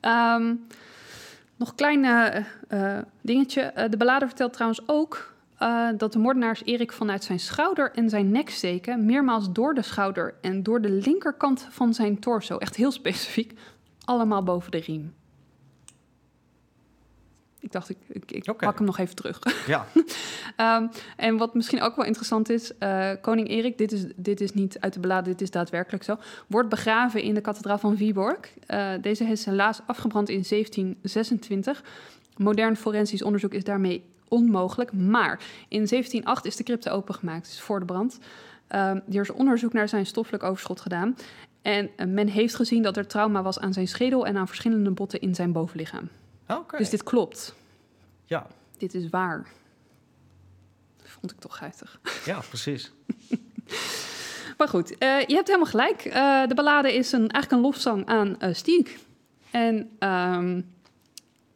Ehm, 0.01 0.55
nog 1.61 1.75
klein 1.75 2.05
eh, 2.05 2.45
eh, 2.69 3.03
dingetje. 3.21 3.61
Eh, 3.61 3.91
de 3.91 3.97
ballade 3.97 4.27
vertelt 4.27 4.53
trouwens 4.53 4.81
ook 4.87 5.29
dat 5.97 6.13
de 6.13 6.19
moordenaars 6.19 6.65
Erik 6.65 6.93
vanuit 6.93 7.25
zijn 7.25 7.41
schouder 7.41 7.93
en 7.95 8.09
zijn 8.09 8.31
nek 8.31 8.51
steken, 8.51 9.05
meermaals 9.05 9.53
door 9.53 9.75
de 9.75 9.83
schouder 9.83 10.35
en 10.41 10.63
door 10.63 10.81
de 10.81 10.91
linkerkant 10.91 11.67
van 11.71 11.95
zijn 11.95 12.19
torso, 12.19 12.59
echt 12.59 12.77
heel 12.77 12.91
specifiek, 13.01 13.59
allemaal 14.05 14.43
boven 14.43 14.71
de 14.71 14.79
riem. 14.79 15.15
Ik 17.61 17.73
dacht, 17.73 17.91
ik, 17.91 18.31
ik, 18.31 18.45
pak 18.57 18.77
hem 18.77 18.87
nog 18.87 18.99
even 18.99 19.15
terug. 19.15 19.39
Ja, 19.67 19.87
Ehm, 20.57 20.87
en 21.17 21.37
wat 21.37 21.55
misschien 21.55 21.81
ook 21.81 21.97
wel 21.97 22.05
interessant 22.05 22.49
is, 22.49 22.79
eh, 22.79 23.11
koning 23.21 23.49
Erik, 23.49 23.79
dit 23.79 23.93
is, 23.93 24.05
dit 24.17 24.41
is 24.41 24.53
niet 24.53 24.81
uit 24.81 24.93
de 24.93 25.01
ballade, 25.01 25.31
dit 25.31 25.41
is 25.41 25.51
daadwerkelijk 25.51 26.05
zo, 26.05 26.17
wordt 26.47 26.69
begraven 26.69 27.23
in 27.23 27.35
de 27.35 27.41
kathedraal 27.41 27.79
van 27.79 27.97
Viborg. 27.97 28.39
Eh, 28.67 28.91
deze 29.01 29.25
is 29.25 29.45
helaas 29.45 29.81
afgebrand 29.87 30.29
in 30.29 30.45
1726. 30.45 31.83
Modern 32.37 32.77
forensisch 32.77 33.23
onderzoek 33.23 33.55
is 33.55 33.65
daarmee 33.65 34.05
onmogelijk, 34.29 34.93
maar 34.93 35.41
in 35.69 35.87
1708 35.87 36.45
is 36.45 36.57
de 36.57 36.63
crypte 36.63 36.91
opengemaakt, 36.91 37.47
dus 37.47 37.61
voor 37.61 37.79
de 37.79 37.87
brand. 37.87 38.19
Ehm, 38.67 39.01
er 39.13 39.21
is 39.21 39.31
onderzoek 39.31 39.73
naar 39.73 39.89
zijn 39.89 40.07
stoffelijk 40.07 40.43
overschot 40.43 40.81
gedaan. 40.81 41.17
En 41.63 41.91
eh, 41.97 42.07
men 42.07 42.29
heeft 42.29 42.55
gezien 42.55 42.83
dat 42.83 42.97
er 42.97 43.07
trauma 43.07 43.43
was 43.43 43.61
aan 43.61 43.73
zijn 43.73 43.89
schedel 43.89 44.27
en 44.27 44.37
aan 44.37 44.47
verschillende 44.47 44.91
botten 44.91 45.21
in 45.21 45.35
zijn 45.35 45.53
bovenlichaam. 45.53 46.09
Dus 46.79 46.91
dit 46.91 47.03
klopt. 47.03 47.55
Ja, 48.25 48.47
Dit 48.79 48.95
is 48.95 49.09
waar. 49.09 49.47
Vond 51.03 51.33
ik 51.33 51.39
toch 51.41 51.57
guitig. 51.57 52.01
ja, 52.25 52.41
precies. 52.49 52.91
Maar 54.59 54.69
goed, 54.69 54.99
eh, 54.99 55.21
je 55.27 55.35
hebt 55.35 55.47
helemaal 55.47 55.71
gelijk. 55.71 56.05
Eh, 56.05 56.47
de 56.47 56.55
ballade 56.55 56.95
is 56.95 57.13
een, 57.13 57.21
eigenlijk 57.29 57.51
een 57.53 57.61
lofzang 57.61 58.07
aan 58.07 58.41
eh 58.41 58.55
Stiek. 58.55 58.99
En 59.51 59.91
ehm, 59.99 60.61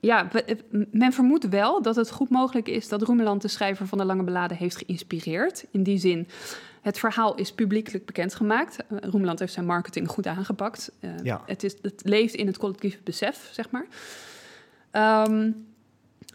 Ja, 0.00 0.28
we- 0.32 0.86
men 0.90 1.12
vermoedt 1.12 1.48
wel 1.48 1.82
dat 1.82 1.96
het 1.96 2.10
goed 2.10 2.28
mogelijk 2.30 2.68
is 2.68 2.88
dat 2.88 3.02
Roemeland 3.02 3.42
de 3.42 3.48
schrijver 3.48 3.86
van 3.86 3.98
de 3.98 4.04
Lange 4.04 4.22
Beladen 4.22 4.56
heeft 4.56 4.76
geïnspireerd. 4.76 5.64
In 5.70 5.82
die 5.82 5.98
zin, 5.98 6.28
het 6.82 6.98
verhaal 6.98 7.34
is 7.34 7.52
publiekelijk 7.52 8.04
bekendgemaakt. 8.06 8.76
Uh, 8.92 8.98
Roemeland 9.00 9.38
heeft 9.38 9.52
zijn 9.52 9.66
marketing 9.66 10.08
goed 10.08 10.26
aangepakt. 10.26 10.90
Uh, 11.00 11.10
Ja. 11.22 11.42
het, 11.46 11.62
is, 11.62 11.74
het 11.82 12.00
leeft 12.04 12.34
in 12.34 12.46
het 12.46 12.58
collectieve 12.58 12.98
besef, 13.04 13.48
zeg 13.52 13.70
maar. 13.70 13.86
Ehm, 14.94 15.50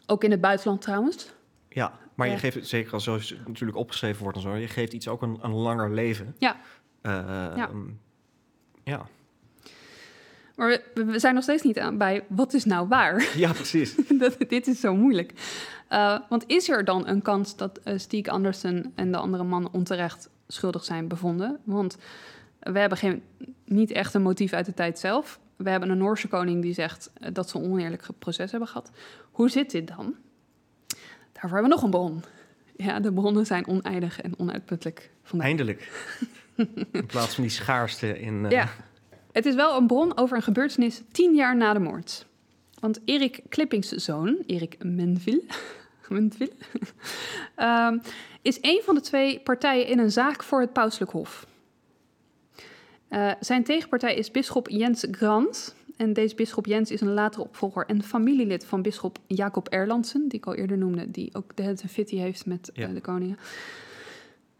ook 0.06 0.24
in 0.24 0.32
het 0.32 0.42
buitenland 0.42 0.82
trouwens. 0.82 1.34
Ja, 1.70 1.92
maar 2.16 2.28
je 2.28 2.38
geeft 2.38 2.56
het, 2.56 2.68
zeker 2.68 2.94
als 2.94 3.04
zo 3.04 3.20
natuurlijk 3.46 3.78
opgeschreven 3.78 4.24
wordt 4.24 4.38
en 4.38 4.44
zo, 4.44 4.56
je 4.56 4.68
geeft 4.68 4.94
iets 4.94 5.08
ook 5.08 5.22
een, 5.22 5.40
een 5.42 5.54
langer 5.54 5.94
leven. 5.94 6.36
Ja. 6.38 6.56
Eh, 7.02 7.12
Ja. 7.56 7.70
ja. 8.84 9.06
Maar 10.56 10.82
we, 10.94 11.06
we 11.06 11.20
zijn 11.20 11.34
nog 11.34 11.44
steeds 11.44 11.64
niet 11.64 11.80
aan 11.80 11.98
bij 11.98 12.26
wat 12.28 12.54
is 12.54 12.66
nou 12.66 12.88
waar. 12.88 13.30
Ja, 13.38 13.52
precies. 13.52 13.96
dat, 14.20 14.36
dit 14.48 14.68
is 14.68 14.80
zo 14.80 14.96
moeilijk. 14.96 15.34
Uh, 15.92 16.20
want 16.30 16.44
is 16.48 16.70
er 16.70 16.86
dan 16.86 17.08
een 17.08 17.22
kans 17.22 17.56
dat 17.56 17.80
uh, 17.86 17.98
Stieg 17.98 18.28
Andersen 18.28 18.92
en 18.96 19.12
de 19.12 19.18
andere 19.18 19.44
mannen 19.44 19.74
onterecht 19.74 20.30
schuldig 20.48 20.84
zijn 20.84 21.08
bevonden? 21.08 21.60
Want 21.64 21.98
we 22.60 22.80
hebben 22.80 22.98
geen, 22.98 23.24
niet 23.66 23.92
echt 23.92 24.14
een 24.14 24.22
motief 24.22 24.54
uit 24.54 24.66
de 24.66 24.74
tijd 24.74 25.00
zelf. 25.00 25.40
We 25.64 25.70
hebben 25.70 25.90
een 25.90 25.98
Noorse 25.98 26.28
koning 26.28 26.62
die 26.62 26.74
zegt 26.74 27.12
uh, 27.22 27.28
dat 27.34 27.50
ze 27.50 27.58
een 27.58 27.72
oneerlijk 27.72 28.08
proces 28.20 28.52
hebben 28.52 28.70
gehad. 28.70 28.92
Hoe 29.32 29.50
zit 29.50 29.72
dit 29.72 29.88
dan? 29.88 30.16
Daarvoor 31.32 31.60
hebben 31.60 31.62
we 31.62 31.68
nog 31.68 31.84
een 31.84 31.90
bron. 31.90 32.24
Ja, 32.76 33.00
de 33.00 33.14
bronnen 33.14 33.46
zijn 33.46 33.68
oneindig 33.68 34.22
en 34.22 34.40
onuitputtelijk. 34.40 35.12
Vandaag. 35.24 35.48
Eindelijk. 35.48 35.92
In 36.92 37.06
plaats 37.06 37.34
van 37.34 37.44
die 37.44 37.52
schaarste 37.52 38.20
in... 38.20 38.44
uh, 38.44 38.50
Ja, 38.50 38.70
het 39.32 39.46
is 39.46 39.56
wel 39.56 39.78
een 39.78 39.88
bron 39.88 40.18
over 40.18 40.38
een 40.38 40.44
gebeurtenis 40.44 41.02
tien 41.12 41.36
jaar 41.36 41.56
na 41.56 41.74
de 41.74 41.80
moord. 41.80 42.26
Want 42.80 43.00
Erik 43.06 43.42
Klippings 43.50 43.90
zoon, 43.90 44.44
Erik 44.46 44.84
Menville, 44.84 45.44
Menville 46.10 46.52
um, 47.58 48.02
is 48.42 48.58
een 48.62 48.82
van 48.84 48.96
de 48.96 49.02
twee 49.02 49.40
partijen 49.40 49.88
in 49.88 50.00
een 50.00 50.12
zaak 50.12 50.44
voor 50.44 50.62
het 50.62 50.74
pauselijk 50.74 51.12
hof. 51.12 51.48
Uh, 53.10 53.32
zijn 53.40 53.64
tegenpartij 53.64 54.16
is 54.16 54.32
bisschop 54.32 54.70
Jens 54.70 55.06
Grant. 55.12 55.76
En 55.98 56.14
deze 56.14 56.36
bisschop 56.36 56.66
Jens 56.66 56.92
is 56.92 57.02
een 57.02 57.14
latere 57.14 57.44
opvolger 57.44 57.86
en 57.86 58.04
familielid 58.04 58.66
van 58.66 58.82
bisschop 58.82 59.20
Jacob 59.28 59.68
Erlandsen, 59.68 60.28
die 60.28 60.40
ik 60.40 60.46
al 60.46 60.56
eerder 60.56 60.78
noemde, 60.78 61.12
die 61.12 61.30
ook 61.34 61.56
de 61.56 61.64
hele 61.64 61.78
fitty 61.78 62.18
heeft 62.18 62.46
met 62.46 62.70
ja. 62.74 62.88
uh, 62.88 62.94
de 62.94 63.02
koningen. 63.02 63.38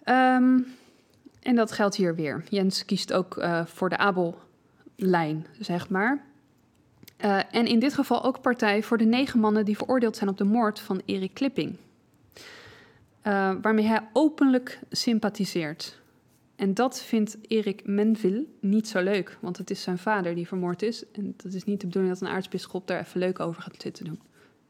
Um, 0.06 0.66
en 1.42 1.56
dat 1.56 1.72
geldt 1.72 1.96
hier 1.96 2.16
weer. 2.16 2.44
Jens 2.50 2.86
kiest 2.86 3.14
ook 3.14 3.38
uh, 3.38 3.66
voor 3.66 3.90
de 3.90 3.98
Abel-lijn, 3.98 5.46
zeg 5.60 5.90
maar. 5.90 6.24
Uh, 7.26 7.40
en 7.52 7.66
in 7.66 7.80
dit 7.80 7.94
geval 7.94 8.24
ook 8.24 8.42
partij 8.42 8.84
voor 8.84 8.98
de 8.98 9.06
negen 9.06 9.40
mannen 9.40 9.66
die 9.66 9.78
veroordeeld 9.78 10.18
zijn 10.18 10.30
op 10.30 10.38
de 10.38 10.44
moord 10.44 10.80
van 10.80 11.02
Erik 11.06 11.34
Klipping. 11.34 11.76
Uh, 13.24 13.52
waarmee 13.62 13.86
hij 13.86 14.08
openlijk 14.14 14.80
sympathiseert. 14.90 15.99
En 16.60 16.74
dat 16.74 17.02
vindt 17.02 17.38
Erik 17.48 17.82
Menville 17.86 18.46
niet 18.60 18.88
zo 18.88 19.04
leuk, 19.04 19.38
want 19.42 19.58
het 19.58 19.70
is 19.70 19.82
zijn 19.82 19.98
vader 19.98 20.36
die 20.36 20.48
vermoord 20.48 20.82
is. 20.82 21.12
En 21.12 21.34
dat 21.38 21.54
is 21.54 21.64
niet 21.64 21.82
de 21.82 21.88
bedoeling 21.88 22.14
dat 22.14 22.22
een 22.22 22.36
aartsbisschop 22.36 22.88
daar 22.88 23.00
even 23.00 23.20
leuk 23.20 23.40
over 23.40 23.62
gaat 23.62 23.82
zitten 23.82 24.06
doen. 24.06 24.20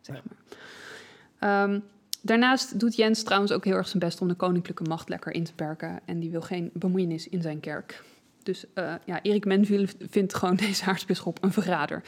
Zeg 0.01 0.21
maar. 0.23 1.63
Um, 1.63 1.83
Daarnaast 2.21 2.79
doet 2.79 2.95
Jens 2.95 3.23
trouwens 3.23 3.51
ook 3.51 3.65
heel 3.65 3.75
erg 3.75 3.87
zijn 3.87 3.99
best 3.99 4.21
om 4.21 4.27
de 4.27 4.33
koninklijke 4.33 4.83
macht 4.83 5.09
lekker 5.09 5.33
in 5.33 5.43
te 5.43 5.53
perken. 5.53 5.99
En 6.05 6.19
die 6.19 6.31
wil 6.31 6.41
geen 6.41 6.69
bemoeienis 6.73 7.27
in 7.27 7.41
zijn 7.41 7.59
kerk. 7.59 8.03
Dus 8.43 8.65
uh, 8.75 8.93
ja, 9.05 9.21
Erik 9.21 9.45
Menville 9.45 9.87
vindt 10.09 10.33
gewoon 10.33 10.55
deze 10.65 10.85
aartsbisschop 10.85 11.43
een 11.43 11.51
verrader. 11.51 12.03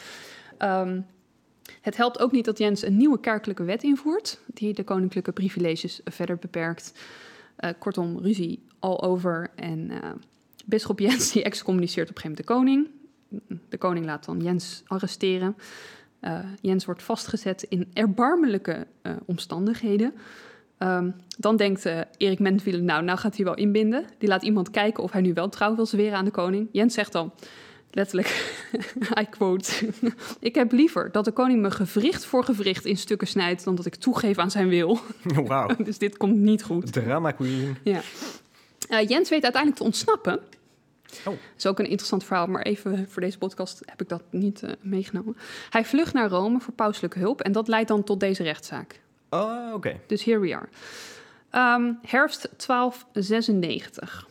Um, 0.59 1.05
het 1.81 1.97
helpt 1.97 2.19
ook 2.19 2.31
niet 2.31 2.45
dat 2.45 2.57
Jens 2.57 2.85
een 2.85 2.97
nieuwe 2.97 3.19
kerkelijke 3.19 3.63
wet 3.63 3.83
invoert, 3.83 4.39
die 4.45 4.73
de 4.73 4.83
koninklijke 4.83 5.31
privileges 5.31 6.01
verder 6.03 6.37
beperkt. 6.37 6.93
Uh, 7.59 7.71
kortom, 7.79 8.19
ruzie 8.19 8.69
al 8.81 9.01
over. 9.03 9.51
En 9.55 9.91
uh, 9.91 9.97
bisschop 10.65 10.99
Jens 10.99 11.31
die 11.31 11.43
excommuniceert 11.43 12.09
op 12.09 12.15
een 12.15 12.21
gegeven 12.21 12.45
moment 12.47 12.71
de 12.71 12.73
koning. 12.73 13.59
De 13.69 13.77
koning 13.77 14.05
laat 14.05 14.25
dan 14.25 14.41
Jens 14.41 14.83
arresteren. 14.87 15.55
Uh, 16.21 16.39
Jens 16.61 16.85
wordt 16.85 17.03
vastgezet 17.03 17.63
in 17.69 17.89
erbarmelijke 17.93 18.87
uh, 19.03 19.13
omstandigheden. 19.25 20.13
Um, 20.77 21.15
dan 21.37 21.55
denkt 21.55 21.85
uh, 21.85 21.99
Erik 22.17 22.39
Menville, 22.39 22.81
nou, 22.81 23.03
nou 23.03 23.17
gaat 23.17 23.35
hij 23.35 23.45
wel 23.45 23.55
inbinden. 23.55 24.05
Die 24.17 24.29
laat 24.29 24.43
iemand 24.43 24.69
kijken 24.69 25.03
of 25.03 25.11
hij 25.11 25.21
nu 25.21 25.33
wel 25.33 25.49
trouw 25.49 25.75
wil 25.75 25.85
zweren 25.85 26.17
aan 26.17 26.25
de 26.25 26.31
koning. 26.31 26.67
Jens 26.71 26.93
zegt 26.93 27.11
dan, 27.11 27.33
letterlijk, 27.91 28.55
I 29.21 29.25
quote... 29.29 29.89
ik 30.39 30.55
heb 30.55 30.71
liever 30.71 31.11
dat 31.11 31.25
de 31.25 31.31
koning 31.31 31.61
me 31.61 31.71
gewricht 31.71 32.25
voor 32.25 32.43
gewricht 32.43 32.85
in 32.85 32.97
stukken 32.97 33.27
snijdt... 33.27 33.63
dan 33.63 33.75
dat 33.75 33.85
ik 33.85 33.95
toegeef 33.95 34.37
aan 34.37 34.51
zijn 34.51 34.67
wil. 34.67 34.99
Wauw. 35.47 35.75
dus 35.83 35.97
dit 35.97 36.17
komt 36.17 36.35
niet 36.35 36.63
goed. 36.63 36.93
Drama 36.93 37.31
queen. 37.31 37.77
Ja. 37.83 38.01
Uh, 38.91 39.07
Jens 39.07 39.29
weet 39.29 39.43
uiteindelijk 39.43 39.81
te 39.81 39.87
ontsnappen... 39.87 40.39
Oh. 41.19 41.25
Dat 41.25 41.37
is 41.57 41.65
ook 41.65 41.79
een 41.79 41.85
interessant 41.85 42.23
verhaal, 42.23 42.47
maar 42.47 42.61
even 42.61 43.09
voor 43.09 43.21
deze 43.21 43.37
podcast 43.37 43.81
heb 43.85 44.01
ik 44.01 44.09
dat 44.09 44.21
niet 44.29 44.61
uh, 44.61 44.71
meegenomen. 44.81 45.37
Hij 45.69 45.85
vlucht 45.85 46.13
naar 46.13 46.29
Rome 46.29 46.59
voor 46.59 46.73
pauselijke 46.73 47.19
hulp 47.19 47.41
en 47.41 47.51
dat 47.51 47.67
leidt 47.67 47.87
dan 47.87 48.03
tot 48.03 48.19
deze 48.19 48.43
rechtszaak. 48.43 48.99
Oh, 49.29 49.63
oké. 49.65 49.75
Okay. 49.75 49.99
Dus 50.07 50.23
here 50.23 50.39
we 50.39 50.55
are. 50.55 50.67
Um, 51.77 51.99
herfst 52.01 52.49
1296. 52.67 54.27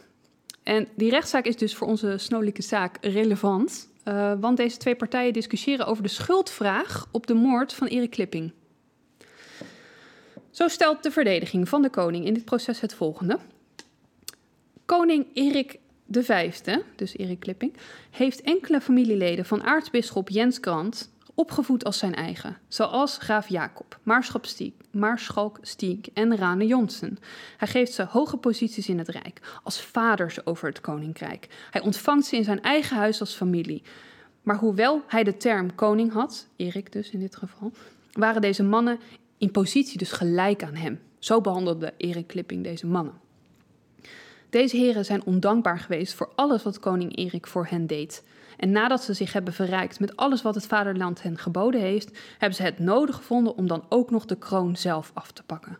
En 0.62 0.88
die 0.94 1.10
rechtszaak 1.10 1.44
is 1.44 1.56
dus 1.56 1.74
voor 1.74 1.86
onze 1.86 2.18
snodelijke 2.18 2.62
zaak 2.62 2.96
relevant, 3.00 3.88
uh, 4.04 4.32
want 4.40 4.56
deze 4.56 4.76
twee 4.76 4.96
partijen 4.96 5.32
discussiëren 5.32 5.86
over 5.86 6.02
de 6.02 6.08
schuldvraag 6.08 7.06
op 7.10 7.26
de 7.26 7.34
moord 7.34 7.72
van 7.72 7.86
Erik 7.86 8.10
Klipping. 8.10 8.52
Zo 10.50 10.68
stelt 10.68 11.02
de 11.02 11.10
verdediging 11.10 11.68
van 11.68 11.82
de 11.82 11.90
koning 11.90 12.26
in 12.26 12.34
dit 12.34 12.44
proces 12.44 12.80
het 12.80 12.94
volgende. 12.94 13.38
Koning 14.96 15.26
Erik 15.34 15.78
vijfde, 16.10 16.82
dus 16.96 17.16
Erik 17.16 17.40
Klipping, 17.40 17.76
heeft 18.10 18.40
enkele 18.40 18.80
familieleden 18.80 19.44
van 19.44 19.62
aartsbisschop 19.62 20.28
Jens 20.28 20.58
Grant 20.60 21.10
opgevoed 21.34 21.84
als 21.84 21.98
zijn 21.98 22.14
eigen, 22.14 22.56
zoals 22.68 23.18
graaf 23.18 23.48
Jacob, 23.48 23.98
Maarschalk 24.02 24.44
Stiek, 24.44 24.74
Maarschalk 24.90 25.58
Stiek 25.62 26.06
en 26.14 26.36
Rane 26.36 26.66
Jonsen. 26.66 27.18
Hij 27.56 27.68
geeft 27.68 27.92
ze 27.92 28.04
hoge 28.04 28.36
posities 28.36 28.88
in 28.88 28.98
het 28.98 29.08
rijk, 29.08 29.60
als 29.62 29.80
vaders 29.80 30.46
over 30.46 30.68
het 30.68 30.80
koninkrijk. 30.80 31.48
Hij 31.70 31.80
ontvangt 31.80 32.26
ze 32.26 32.36
in 32.36 32.44
zijn 32.44 32.62
eigen 32.62 32.96
huis 32.96 33.20
als 33.20 33.34
familie. 33.34 33.82
Maar 34.42 34.56
hoewel 34.56 35.02
hij 35.06 35.24
de 35.24 35.36
term 35.36 35.74
koning 35.74 36.12
had, 36.12 36.48
Erik 36.56 36.92
dus 36.92 37.10
in 37.10 37.20
dit 37.20 37.36
geval, 37.36 37.72
waren 38.12 38.40
deze 38.40 38.62
mannen 38.62 38.98
in 39.38 39.50
positie 39.50 39.98
dus 39.98 40.12
gelijk 40.12 40.62
aan 40.62 40.76
hem. 40.76 41.00
Zo 41.18 41.40
behandelde 41.40 41.94
Erik 41.96 42.26
Klipping 42.26 42.64
deze 42.64 42.86
mannen. 42.86 43.28
Deze 44.50 44.76
heren 44.76 45.04
zijn 45.04 45.24
ondankbaar 45.24 45.78
geweest 45.78 46.14
voor 46.14 46.32
alles 46.34 46.62
wat 46.62 46.78
koning 46.78 47.16
Erik 47.16 47.46
voor 47.46 47.66
hen 47.66 47.86
deed. 47.86 48.24
En 48.56 48.70
nadat 48.70 49.02
ze 49.02 49.12
zich 49.12 49.32
hebben 49.32 49.52
verrijkt 49.52 50.00
met 50.00 50.16
alles 50.16 50.42
wat 50.42 50.54
het 50.54 50.66
vaderland 50.66 51.22
hen 51.22 51.38
geboden 51.38 51.80
heeft, 51.80 52.18
hebben 52.38 52.56
ze 52.56 52.62
het 52.62 52.78
nodig 52.78 53.16
gevonden 53.16 53.56
om 53.56 53.66
dan 53.66 53.84
ook 53.88 54.10
nog 54.10 54.24
de 54.26 54.38
kroon 54.38 54.76
zelf 54.76 55.10
af 55.14 55.32
te 55.32 55.42
pakken. 55.42 55.78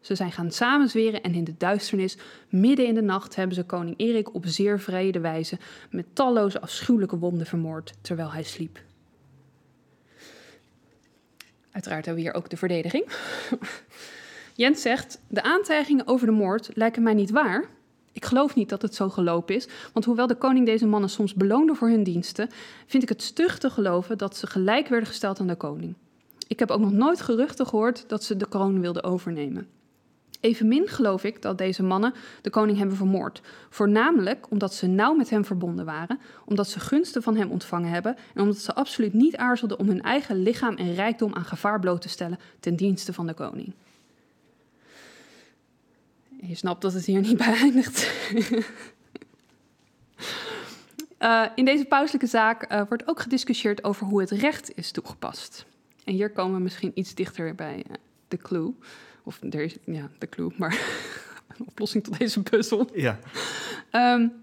Ze 0.00 0.14
zijn 0.14 0.32
gaan 0.32 0.50
samenzweren 0.50 1.22
en 1.22 1.34
in 1.34 1.44
de 1.44 1.56
duisternis, 1.56 2.16
midden 2.48 2.86
in 2.86 2.94
de 2.94 3.02
nacht, 3.02 3.34
hebben 3.34 3.56
ze 3.56 3.64
koning 3.64 3.94
Erik 3.98 4.34
op 4.34 4.44
zeer 4.46 4.80
vrede 4.80 5.20
wijze 5.20 5.58
met 5.90 6.06
talloze 6.12 6.60
afschuwelijke 6.60 7.18
wonden 7.18 7.46
vermoord 7.46 7.92
terwijl 8.00 8.32
hij 8.32 8.42
sliep. 8.42 8.80
Uiteraard 11.70 12.04
hebben 12.06 12.24
we 12.24 12.30
hier 12.30 12.38
ook 12.38 12.50
de 12.50 12.56
verdediging. 12.56 13.12
Jens 14.54 14.82
zegt: 14.82 15.20
De 15.28 15.42
aantijgingen 15.42 16.06
over 16.06 16.26
de 16.26 16.32
moord 16.32 16.70
lijken 16.74 17.02
mij 17.02 17.14
niet 17.14 17.30
waar, 17.30 17.64
ik 18.12 18.24
geloof 18.24 18.54
niet 18.54 18.68
dat 18.68 18.82
het 18.82 18.94
zo 18.94 19.08
gelopen 19.08 19.54
is, 19.54 19.68
want 19.92 20.04
hoewel 20.04 20.26
de 20.26 20.34
koning 20.34 20.66
deze 20.66 20.86
mannen 20.86 21.10
soms 21.10 21.34
beloonde 21.34 21.74
voor 21.74 21.88
hun 21.88 22.02
diensten, 22.02 22.48
vind 22.86 23.02
ik 23.02 23.08
het 23.08 23.22
stug 23.22 23.58
te 23.58 23.70
geloven 23.70 24.18
dat 24.18 24.36
ze 24.36 24.46
gelijk 24.46 24.88
werden 24.88 25.08
gesteld 25.08 25.40
aan 25.40 25.46
de 25.46 25.54
koning. 25.54 25.94
Ik 26.46 26.58
heb 26.58 26.70
ook 26.70 26.80
nog 26.80 26.92
nooit 26.92 27.20
geruchten 27.20 27.66
gehoord 27.66 28.04
dat 28.08 28.24
ze 28.24 28.36
de 28.36 28.48
kroon 28.48 28.80
wilden 28.80 29.04
overnemen. 29.04 29.66
Evenmin 30.40 30.88
geloof 30.88 31.24
ik 31.24 31.42
dat 31.42 31.58
deze 31.58 31.82
mannen 31.82 32.14
de 32.40 32.50
koning 32.50 32.78
hebben 32.78 32.96
vermoord, 32.96 33.40
voornamelijk 33.70 34.50
omdat 34.50 34.74
ze 34.74 34.86
nauw 34.86 35.14
met 35.14 35.30
hem 35.30 35.44
verbonden 35.44 35.84
waren, 35.84 36.20
omdat 36.44 36.68
ze 36.68 36.80
gunsten 36.80 37.22
van 37.22 37.36
hem 37.36 37.50
ontvangen 37.50 37.90
hebben 37.90 38.16
en 38.34 38.42
omdat 38.42 38.58
ze 38.58 38.74
absoluut 38.74 39.12
niet 39.12 39.36
aarzelden 39.36 39.78
om 39.78 39.88
hun 39.88 40.02
eigen 40.02 40.42
lichaam 40.42 40.76
en 40.76 40.94
rijkdom 40.94 41.34
aan 41.34 41.44
gevaar 41.44 41.80
bloot 41.80 42.00
te 42.00 42.08
stellen 42.08 42.38
ten 42.60 42.76
dienste 42.76 43.12
van 43.12 43.26
de 43.26 43.34
koning. 43.34 43.74
Je 46.46 46.54
snapt 46.54 46.82
dat 46.82 46.92
het 46.92 47.04
hier 47.04 47.20
niet 47.20 47.36
bij 47.36 47.54
eindigt. 47.54 48.12
uh, 51.20 51.46
in 51.54 51.64
deze 51.64 51.84
pauselijke 51.84 52.26
zaak 52.26 52.72
uh, 52.72 52.82
wordt 52.88 53.08
ook 53.08 53.20
gediscussieerd 53.20 53.84
over 53.84 54.06
hoe 54.06 54.20
het 54.20 54.30
recht 54.30 54.76
is 54.76 54.90
toegepast. 54.90 55.66
En 56.04 56.12
hier 56.12 56.30
komen 56.30 56.56
we 56.56 56.62
misschien 56.62 56.90
iets 56.94 57.14
dichter 57.14 57.54
bij 57.54 57.76
uh, 57.76 57.96
de 58.28 58.36
clue. 58.36 58.74
Of 59.22 59.42
er 59.42 59.60
is, 59.60 59.76
ja, 59.84 60.10
de 60.18 60.28
clue, 60.28 60.52
maar 60.56 60.78
een 61.58 61.66
oplossing 61.66 62.04
tot 62.04 62.18
deze 62.18 62.42
puzzel. 62.42 62.90
Ja. 62.94 63.18
Um, 63.92 64.41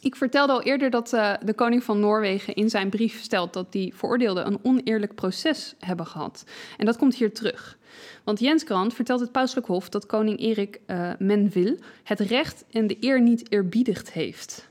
Ik 0.00 0.16
vertelde 0.16 0.52
al 0.52 0.62
eerder 0.62 0.90
dat 0.90 1.12
uh, 1.12 1.34
de 1.44 1.54
koning 1.54 1.84
van 1.84 2.00
Noorwegen 2.00 2.54
in 2.54 2.70
zijn 2.70 2.90
brief 2.90 3.22
stelt 3.22 3.52
dat 3.52 3.72
die 3.72 3.94
veroordeelden 3.94 4.46
een 4.46 4.58
oneerlijk 4.62 5.14
proces 5.14 5.74
hebben 5.78 6.06
gehad. 6.06 6.44
En 6.76 6.86
dat 6.86 6.96
komt 6.96 7.14
hier 7.14 7.32
terug. 7.32 7.78
Want 8.24 8.40
Jens 8.40 8.62
Grant 8.62 8.94
vertelt 8.94 9.20
het 9.20 9.32
pauselijk 9.32 9.66
hof 9.66 9.88
dat 9.88 10.06
koning 10.06 10.38
Erik 10.38 10.80
uh, 10.86 11.10
Menville 11.18 11.78
het 12.02 12.20
recht 12.20 12.64
en 12.70 12.86
de 12.86 12.96
eer 13.00 13.20
niet 13.20 13.52
eerbiedigd 13.52 14.12
heeft. 14.12 14.68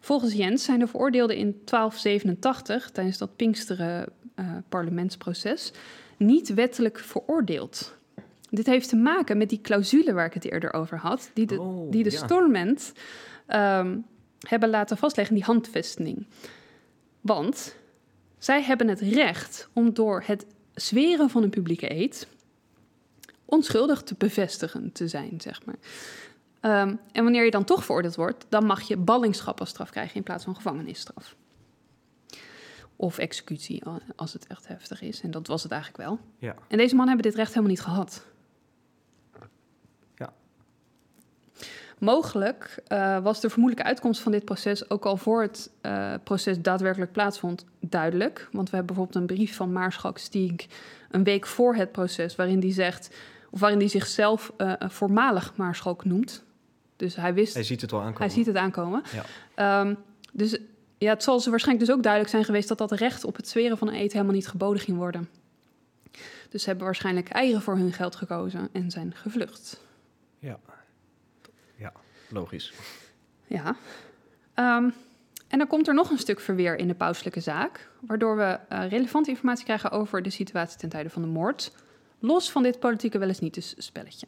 Volgens 0.00 0.32
Jens 0.32 0.64
zijn 0.64 0.78
de 0.78 0.86
veroordeelden 0.86 1.36
in 1.36 1.60
1287, 1.64 2.90
tijdens 2.90 3.18
dat 3.18 3.36
Pinksteren 3.36 4.08
uh, 4.36 4.50
parlementsproces, 4.68 5.72
niet 6.16 6.54
wettelijk 6.54 6.98
veroordeeld. 6.98 7.94
Dit 8.50 8.66
heeft 8.66 8.88
te 8.88 8.96
maken 8.96 9.38
met 9.38 9.48
die 9.48 9.60
clausule 9.60 10.12
waar 10.12 10.26
ik 10.26 10.34
het 10.34 10.50
eerder 10.50 10.72
over 10.72 10.98
had, 10.98 11.30
die 11.34 11.46
de, 11.46 11.60
Oh, 11.60 11.90
die 11.90 12.02
de 12.02 12.10
ja. 12.10 12.16
Storment 12.16 12.92
ehm, 13.46 13.96
hebben 14.48 14.70
laten 14.70 14.96
vastleggen, 14.96 15.34
die 15.34 15.44
handvesting. 15.44 16.26
Want 17.20 17.74
zij 18.38 18.62
hebben 18.62 18.88
het 18.88 19.00
recht 19.00 19.68
om 19.72 19.94
door 19.94 20.22
het 20.26 20.46
zweren 20.74 21.30
van 21.30 21.42
een 21.42 21.50
publieke 21.50 21.90
eed 21.94 22.26
onschuldig 23.44 24.02
te 24.02 24.14
bevestigen 24.18 24.92
te 24.92 25.08
zijn, 25.08 25.40
zeg 25.40 25.64
maar. 25.64 25.76
Ehm, 26.60 26.94
en 27.12 27.22
wanneer 27.22 27.44
je 27.44 27.50
dan 27.50 27.64
toch 27.64 27.84
veroordeeld 27.84 28.14
wordt, 28.14 28.46
dan 28.48 28.66
mag 28.66 28.80
je 28.82 28.96
ballingschap 28.96 29.60
als 29.60 29.68
straf 29.68 29.90
krijgen 29.90 30.14
in 30.16 30.22
plaats 30.22 30.44
van 30.44 30.54
gevangenisstraf. 30.56 31.36
Of 32.96 33.18
executie, 33.18 33.88
a- 33.88 34.00
als 34.16 34.32
het 34.32 34.46
echt 34.46 34.68
heftig 34.68 35.00
is. 35.02 35.20
En 35.20 35.30
dat 35.30 35.46
was 35.46 35.62
het 35.62 35.72
eigenlijk 35.72 36.02
wel. 36.08 36.18
Ja. 36.38 36.54
En 36.68 36.76
deze 36.78 36.94
mannen 36.94 37.14
hebben 37.14 37.30
dit 37.30 37.34
recht 37.40 37.48
helemaal 37.48 37.70
niet 37.70 37.80
gehad. 37.80 38.24
Ja. 40.16 40.32
Mogelijk 41.98 42.82
eh, 42.86 43.18
was 43.18 43.40
de 43.40 43.50
vermoedelijke 43.50 43.90
uitkomst 43.90 44.20
van 44.20 44.32
dit 44.32 44.44
proces 44.44 44.90
ook 44.90 45.04
al 45.04 45.16
voor 45.16 45.42
het 45.42 45.70
eh, 45.80 46.14
proces 46.24 46.60
daadwerkelijk 46.60 47.12
plaatsvond 47.12 47.64
duidelijk. 47.80 48.48
Want 48.52 48.70
we 48.70 48.76
hebben 48.76 48.94
bijvoorbeeld 48.94 49.28
een 49.28 49.36
brief 49.36 49.56
van 49.56 49.72
Maarschalk 49.72 50.18
Stieg 50.18 50.66
een 51.10 51.24
week 51.24 51.46
voor 51.46 51.74
het 51.74 51.92
proces, 51.92 52.36
waarin 52.36 52.60
die 52.60 52.72
zegt, 52.72 53.14
of 53.50 53.60
waarin 53.60 53.78
hij 53.78 53.88
zichzelf 53.88 54.52
eh, 54.56 54.72
voormalig 54.78 55.52
Maarschalk 55.56 56.04
noemt. 56.04 56.44
Dus 56.96 57.16
hij 57.16 57.34
wist 57.34 57.54
Hij 57.54 57.62
ziet 57.62 57.80
het 57.80 57.90
wel 57.90 58.00
aankomen. 58.00 58.20
hij 58.20 58.30
ziet 58.36 58.46
het 58.46 58.56
aankomen. 58.56 59.02
Ja. 59.12 59.24
Ehm, 59.54 59.94
dus 60.32 60.58
ja, 60.98 61.10
het 61.10 61.22
zal 61.22 61.40
ze 61.40 61.50
waarschijnlijk 61.50 61.86
dus 61.86 61.96
ook 61.96 62.02
duidelijk 62.02 62.32
zijn 62.32 62.44
geweest 62.44 62.68
dat 62.68 62.78
dat 62.78 62.92
recht 62.92 63.24
op 63.24 63.36
het 63.36 63.48
zweren 63.48 63.78
van 63.78 63.88
een 63.88 63.94
eed 63.94 64.12
helemaal 64.12 64.34
niet 64.34 64.48
geboden 64.48 64.80
ging 64.82 64.96
worden. 64.96 65.28
Dus 66.50 66.62
ze 66.62 66.68
hebben 66.68 66.86
waarschijnlijk 66.86 67.28
eieren 67.28 67.62
voor 67.62 67.76
hun 67.76 67.92
geld 67.92 68.16
gekozen 68.16 68.68
en 68.72 68.90
zijn 68.90 69.14
gevlucht. 69.14 69.80
Ja. 70.38 70.58
Logisch. 72.28 72.72
Ja. 73.46 73.76
Ehm, 74.54 74.90
en 75.48 75.58
dan 75.58 75.66
komt 75.66 75.88
er 75.88 75.94
nog 75.94 76.10
een 76.10 76.18
stuk 76.18 76.40
verweer 76.40 76.76
in 76.76 76.88
de 76.88 76.94
pauselijke 76.94 77.40
zaak, 77.40 77.90
waardoor 78.00 78.36
we 78.36 78.58
eh, 78.68 78.88
relevante 78.88 79.30
informatie 79.30 79.64
krijgen 79.64 79.90
over 79.90 80.22
de 80.22 80.30
situatie 80.30 80.78
ten 80.78 80.88
tijde 80.88 81.10
van 81.10 81.22
de 81.22 81.28
moord. 81.28 81.72
Los 82.18 82.50
van 82.50 82.62
dit 82.62 82.78
politieke 82.78 83.18
wel 83.18 83.28
eens 83.28 83.40
niet 83.40 83.54
dus 83.54 83.74
spelletje. 83.78 84.26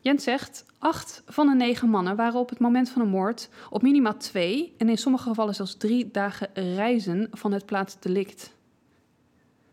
Jens 0.00 0.24
zegt, 0.24 0.64
acht 0.78 1.22
van 1.26 1.46
de 1.46 1.54
negen 1.54 1.88
mannen 1.88 2.16
waren 2.16 2.40
op 2.40 2.48
het 2.48 2.58
moment 2.58 2.90
van 2.90 3.02
de 3.02 3.08
moord 3.08 3.48
op 3.70 3.82
minimaal 3.82 4.16
twee 4.16 4.74
en 4.78 4.88
in 4.88 4.98
sommige 4.98 5.28
gevallen 5.28 5.54
zelfs 5.54 5.76
drie 5.76 6.10
dagen 6.10 6.48
reizen 6.54 7.28
van 7.30 7.52
het 7.52 7.66
plaatsdelict. 7.66 8.52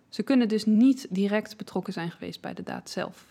Ze 0.09 0.23
kunnen 0.23 0.47
dus 0.47 0.65
niet 0.65 1.07
direct 1.09 1.57
betrokken 1.57 1.93
zijn 1.93 2.11
geweest 2.11 2.41
bij 2.41 2.53
de 2.53 2.63
daad 2.63 2.89
zelf. 2.89 3.25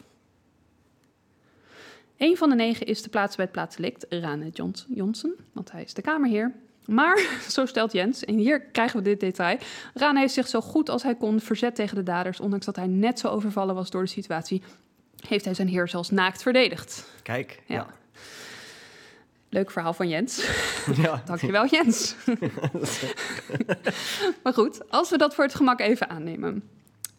Een 2.17 2.37
van 2.37 2.49
de 2.49 2.55
negen 2.55 2.87
is 2.87 3.03
de 3.03 3.09
plaats 3.09 3.37
bij 3.37 3.45
het 3.45 3.55
plaatsdelict, 3.55 4.07
Rane 4.09 4.51
Jonsen, 4.89 5.35
want 5.53 5.73
hij 5.73 5.83
is 5.83 5.95
de 5.95 6.03
kamerheer. 6.03 6.55
Maar, 6.87 7.19
zo 7.49 7.67
stelt 7.67 7.93
Jens, 7.93 8.25
en 8.25 8.37
hier 8.37 8.61
krijgen 8.61 8.99
we 8.99 9.05
dit 9.05 9.21
detail, 9.21 9.59
Rane 9.95 10.19
heeft 10.19 10.35
zich 10.35 10.49
zo 10.49 10.61
goed 10.61 10.89
als 10.89 11.03
hij 11.03 11.15
kon 11.15 11.41
verzet 11.41 11.75
tegen 11.75 11.97
de 11.97 12.03
daders, 12.03 12.41
ondanks 12.41 12.67
dat 12.67 12.77
hij 12.77 12.87
net 12.87 13.19
zo 13.19 13.29
overvallen 13.29 13.75
was 13.75 13.91
door 13.91 14.03
de 14.03 14.09
situatie, 14.09 14.63
heeft 15.29 15.45
hij 15.45 15.55
zijn 15.55 15.69
heer 15.69 15.89
zelfs 15.89 16.11
naakt 16.11 16.43
verdedigd. 16.43 17.11
Kijk. 17.23 17.63
Ja. 17.67 17.75
Ja. 17.75 17.87
Leuk 19.49 19.71
verhaal 19.71 19.93
van 19.93 20.09
Jens. 20.09 20.49
ja. 21.03 21.23
Dankjewel, 21.25 21.67
Jens. 21.67 22.17
maar 24.43 24.53
goed, 24.53 24.91
als 24.91 25.11
we 25.11 25.19
dat 25.19 25.35
voor 25.35 25.45
het 25.45 25.55
gemak 25.55 25.81
even 25.81 26.09
aannemen. 26.09 26.63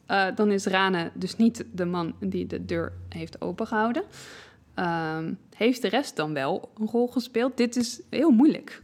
eh, 0.05 0.25
dan 0.35 0.51
is 0.51 0.65
Rane 0.65 1.11
dus 1.13 1.35
niet 1.35 1.65
de 1.71 1.85
man 1.85 2.15
die 2.19 2.47
de 2.47 2.65
deur 2.65 2.93
heeft 3.09 3.41
opengehouden. 3.41 4.03
Ehm, 4.77 5.33
heeft 5.55 5.81
de 5.81 5.87
rest 5.87 6.15
dan 6.15 6.33
wel 6.33 6.71
een 6.77 6.87
rol 6.87 7.07
gespeeld? 7.07 7.57
Dit 7.57 7.75
is 7.75 8.01
heel 8.09 8.29
moeilijk. 8.31 8.81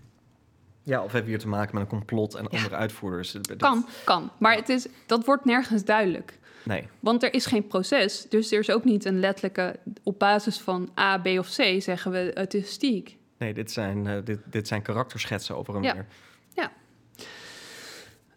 Ja, 0.84 0.98
of 0.98 1.04
hebben 1.06 1.24
we 1.24 1.30
hier 1.30 1.40
te 1.40 1.48
maken 1.48 1.74
met 1.74 1.84
een 1.84 1.90
complot 1.90 2.36
en 2.36 2.48
andere 2.50 2.76
uitvoerders? 2.76 3.32
Dat- 3.32 3.56
Kan, 3.58 3.86
kan. 4.06 4.32
Maar 4.40 4.56
het 4.56 4.70
is, 4.70 4.88
dat 5.06 5.26
wordt 5.26 5.46
nergens 5.46 5.84
duidelijk. 5.86 6.40
Nee. 6.66 6.88
Want 7.00 7.24
er 7.24 7.34
is 7.34 7.46
geen 7.46 7.68
proces. 7.68 8.26
Dus 8.30 8.52
er 8.52 8.60
is 8.60 8.70
ook 8.70 8.84
niet 8.84 9.06
een 9.06 9.20
letterlijke... 9.20 9.80
op 10.04 10.20
basis 10.20 10.60
van 10.60 10.90
A, 11.00 11.18
B 11.18 11.28
of 11.28 11.48
C 11.56 11.82
zeggen 11.82 12.12
we 12.12 12.32
het 12.34 12.54
is 12.54 12.72
stiek. 12.72 13.18
Nee, 13.38 13.54
dit 13.54 13.72
zijn, 13.72 14.08
eh, 14.08 14.18
dit, 14.24 14.40
dit 14.46 14.68
zijn 14.68 14.82
karakterschetsen 14.82 15.58
over 15.58 15.76
een 15.76 15.84
Ja. 15.84 15.94
meer. 15.94 16.06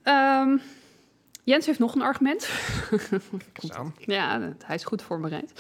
Ehm, 0.03 0.57
Jens 1.45 1.67
heeft 1.67 1.79
nog 1.79 1.95
een 1.95 2.03
argument. 2.03 2.49
Ja, 3.97 4.53
hij 4.65 4.75
is 4.75 4.85
goed 4.85 5.03
voorbereid. 5.03 5.53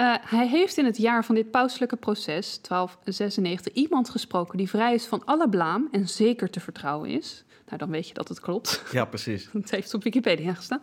Eh, 0.00 0.14
hij 0.20 0.48
heeft 0.48 0.76
in 0.76 0.84
het 0.84 0.96
jaar 0.96 1.24
van 1.24 1.34
dit 1.34 1.50
pauselijke 1.50 1.96
proces, 1.96 2.60
1296, 2.62 3.72
iemand 3.72 4.10
gesproken 4.10 4.58
die 4.58 4.68
vrij 4.68 4.94
is 4.94 5.06
van 5.06 5.24
alle 5.24 5.48
blaam 5.48 5.88
en 5.90 6.08
zeker 6.08 6.50
te 6.50 6.60
vertrouwen 6.60 7.10
is. 7.10 7.44
Nou, 7.66 7.78
dan 7.78 7.90
weet 7.90 8.08
je 8.08 8.14
dat 8.14 8.28
het 8.28 8.40
klopt. 8.40 8.82
Ja, 8.92 9.04
precies. 9.04 9.48
Het 9.52 9.70
heeft 9.70 9.94
op 9.94 10.02
Wikipedia 10.02 10.54
gestaan. 10.54 10.80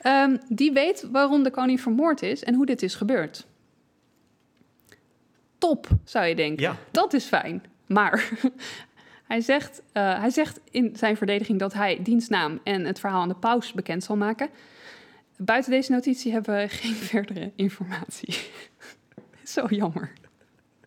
Ehm, 0.00 0.36
die 0.48 0.72
weet 0.72 1.08
waarom 1.10 1.42
de 1.42 1.50
koning 1.50 1.80
vermoord 1.80 2.22
is 2.22 2.44
en 2.44 2.54
hoe 2.54 2.66
dit 2.66 2.82
is 2.82 2.94
gebeurd. 2.94 3.46
Top, 5.58 5.88
zou 6.04 6.26
je 6.26 6.34
denken. 6.34 6.62
Ja. 6.62 6.76
Dat 6.90 7.12
is 7.12 7.24
fijn. 7.24 7.62
Maar 7.86 8.28
hij 9.32 9.40
zegt, 9.40 9.82
eh, 9.92 10.20
hij 10.20 10.30
zegt 10.30 10.60
in 10.70 10.96
zijn 10.96 11.16
verdediging 11.16 11.58
dat 11.58 11.72
hij 11.72 11.98
dienstnaam 12.02 12.60
en 12.64 12.84
het 12.84 13.00
verhaal 13.00 13.22
aan 13.22 13.28
de 13.28 13.34
paus 13.34 13.72
bekend 13.72 14.04
zal 14.04 14.16
maken. 14.16 14.50
Buiten 15.38 15.70
deze 15.70 15.92
notitie 15.92 16.32
hebben 16.32 16.56
we 16.56 16.68
geen 16.68 16.94
verdere 17.12 17.52
informatie. 17.56 18.38
Zo 19.44 19.66
jammer. 19.68 20.12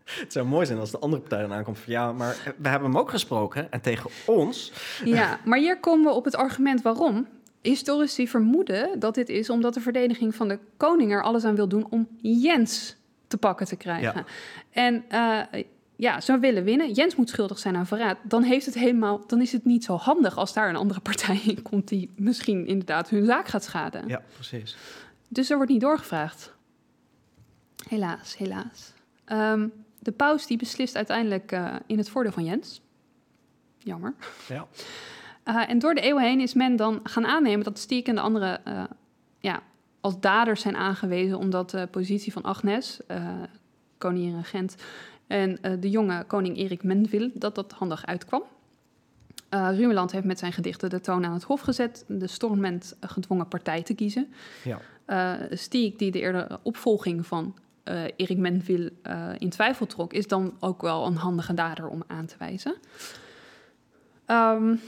Het 0.03 0.33
zou 0.33 0.45
mooi 0.45 0.65
zijn 0.65 0.79
als 0.79 0.91
de 0.91 0.99
andere 0.99 1.21
partij 1.21 1.41
dan 1.41 1.53
aankomt 1.53 1.79
van... 1.79 1.93
ja, 1.93 2.11
maar 2.11 2.53
we 2.57 2.69
hebben 2.69 2.89
hem 2.89 2.99
ook 2.99 3.09
gesproken 3.09 3.71
en 3.71 3.81
tegen 3.81 4.09
ons... 4.25 4.73
Ja, 5.03 5.39
maar 5.45 5.59
hier 5.59 5.79
komen 5.79 6.05
we 6.05 6.11
op 6.11 6.25
het 6.25 6.35
argument 6.35 6.81
waarom. 6.81 7.27
Historici 7.61 8.27
vermoeden 8.27 8.99
dat 8.99 9.15
dit 9.15 9.29
is 9.29 9.49
omdat 9.49 9.73
de 9.73 9.79
verdediging 9.79 10.35
van 10.35 10.47
de 10.47 10.59
koning 10.77 11.11
er 11.11 11.23
alles 11.23 11.43
aan 11.43 11.55
wil 11.55 11.67
doen 11.67 11.87
om 11.89 12.07
Jens 12.21 12.97
te 13.27 13.37
pakken 13.37 13.65
te 13.65 13.75
krijgen. 13.75 14.25
Ja. 14.25 14.25
En 14.71 15.03
eh, 15.09 15.63
ja, 16.01 16.21
ze 16.21 16.39
willen 16.39 16.63
winnen. 16.63 16.91
Jens 16.91 17.15
moet 17.15 17.29
schuldig 17.29 17.59
zijn 17.59 17.75
aan 17.75 17.85
verraad. 17.85 18.17
Dan, 18.23 18.43
heeft 18.43 18.65
het 18.65 18.75
helemaal, 18.75 19.23
dan 19.27 19.41
is 19.41 19.51
het 19.51 19.65
niet 19.65 19.83
zo 19.83 19.95
handig 19.95 20.37
als 20.37 20.53
daar 20.53 20.69
een 20.69 20.75
andere 20.75 20.99
partij 21.09 21.41
in 21.45 21.61
komt 21.61 21.87
die 21.87 22.09
misschien 22.15 22.67
inderdaad 22.67 23.09
hun 23.09 23.25
zaak 23.25 23.47
gaat 23.47 23.63
schaden. 23.63 24.07
Ja, 24.07 24.21
precies. 24.33 24.77
Dus 25.27 25.49
er 25.49 25.55
wordt 25.55 25.71
niet 25.71 25.81
doorgevraagd. 25.81 26.53
Helaas, 27.87 28.37
helaas. 28.37 28.93
Ehm, 29.25 29.67
de 29.99 30.11
paus 30.11 30.47
die 30.47 30.57
beslist 30.57 30.95
uiteindelijk 30.95 31.51
eh, 31.51 31.75
in 31.85 31.97
het 31.97 32.09
voordeel 32.09 32.31
van 32.31 32.45
Jens. 32.45 32.81
Jammer. 33.77 34.13
Ja. 34.47 34.67
Uh, 35.45 35.69
en 35.71 35.79
door 35.79 35.93
de 35.93 36.01
eeuwen 36.01 36.23
heen 36.23 36.39
is 36.39 36.53
men 36.53 36.75
dan 36.75 36.99
gaan 37.03 37.25
aannemen 37.25 37.63
dat 37.63 37.79
Stiek 37.79 38.07
en 38.07 38.15
de 38.15 38.21
anderen 38.21 38.61
uh, 38.67 38.83
ja, 39.39 39.63
als 39.99 40.19
daders 40.19 40.61
zijn 40.61 40.75
aangewezen, 40.75 41.37
omdat 41.37 41.69
de 41.69 41.87
positie 41.91 42.31
van 42.31 42.43
Agnes, 42.43 42.99
uh, 43.07 43.27
koningin 43.97 44.35
regent, 44.35 44.75
en 45.31 45.57
uh, 45.61 45.71
de 45.79 45.89
jonge 45.89 46.23
koning 46.27 46.57
Erik 46.57 46.83
Menville, 46.83 47.31
dat 47.33 47.55
dat 47.55 47.71
handig 47.71 48.05
uitkwam. 48.05 48.43
Uh, 49.53 49.69
Rumeland 49.71 50.11
heeft 50.11 50.25
met 50.25 50.39
zijn 50.39 50.53
gedichten 50.53 50.89
de 50.89 51.01
toon 51.01 51.25
aan 51.25 51.33
het 51.33 51.43
hof 51.43 51.61
gezet, 51.61 52.05
de 52.07 52.27
stormment 52.27 52.95
gedwongen 52.99 53.47
partij 53.47 53.83
te 53.83 53.93
kiezen. 53.93 54.33
Ja. 54.63 54.79
Uh, 55.07 55.57
Stiek, 55.57 55.99
die 55.99 56.11
de 56.11 56.19
eerdere 56.19 56.59
opvolging 56.63 57.25
van 57.25 57.55
uh, 57.85 58.03
Erik 58.15 58.37
Menville 58.37 58.91
uh, 59.03 59.29
in 59.37 59.49
twijfel 59.49 59.85
trok, 59.85 60.13
is 60.13 60.27
dan 60.27 60.53
ook 60.59 60.81
wel 60.81 61.05
een 61.05 61.15
handige 61.15 61.53
dader 61.53 61.87
om 61.87 62.03
aan 62.07 62.25
te 62.25 62.35
wijzen. 62.37 62.75
Um, 64.27 64.79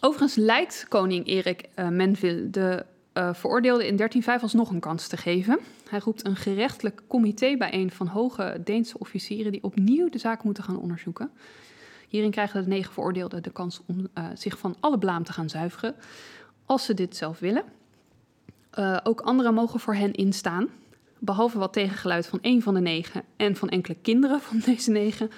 overigens 0.00 0.34
lijkt 0.34 0.86
koning 0.88 1.26
Erik 1.26 1.68
Menville 1.90 2.50
de 2.50 2.84
uh, 3.14 3.34
veroordeelde 3.34 3.86
in 3.86 3.96
1305 3.96 4.42
alsnog 4.42 4.70
een 4.70 4.80
kans 4.80 5.06
te 5.06 5.16
geven. 5.16 5.58
Hij 5.88 5.98
roept 5.98 6.26
een 6.26 6.36
gerechtelijk 6.36 7.02
comité 7.08 7.56
bijeen 7.56 7.90
van 7.90 8.06
hoge 8.06 8.60
Deense 8.64 8.98
officieren 8.98 9.52
die 9.52 9.62
opnieuw 9.62 10.08
de 10.08 10.18
zaak 10.18 10.42
moeten 10.42 10.64
gaan 10.64 10.78
onderzoeken. 10.78 11.30
Hierin 12.08 12.30
krijgen 12.30 12.62
de 12.62 12.68
negen 12.68 12.92
veroordeelden 12.92 13.42
de 13.42 13.50
kans 13.50 13.80
om 13.86 14.08
uh, 14.18 14.26
zich 14.34 14.58
van 14.58 14.76
alle 14.80 14.98
blaam 14.98 15.24
te 15.24 15.32
gaan 15.32 15.48
zuiveren, 15.48 15.94
als 16.66 16.84
ze 16.84 16.94
dit 16.94 17.16
zelf 17.16 17.38
willen. 17.38 17.64
Uh, 18.78 18.98
ook 19.02 19.20
anderen 19.20 19.54
mogen 19.54 19.80
voor 19.80 19.94
hen 19.94 20.12
instaan. 20.12 20.68
Behalve 21.18 21.58
wat 21.58 21.72
tegengeluid 21.72 22.26
van 22.26 22.38
één 22.42 22.62
van 22.62 22.74
de 22.74 22.80
negen 22.80 23.22
en 23.36 23.56
van 23.56 23.68
enkele 23.68 23.96
kinderen 24.02 24.40
van 24.40 24.58
deze 24.64 24.90
negen, 24.90 25.30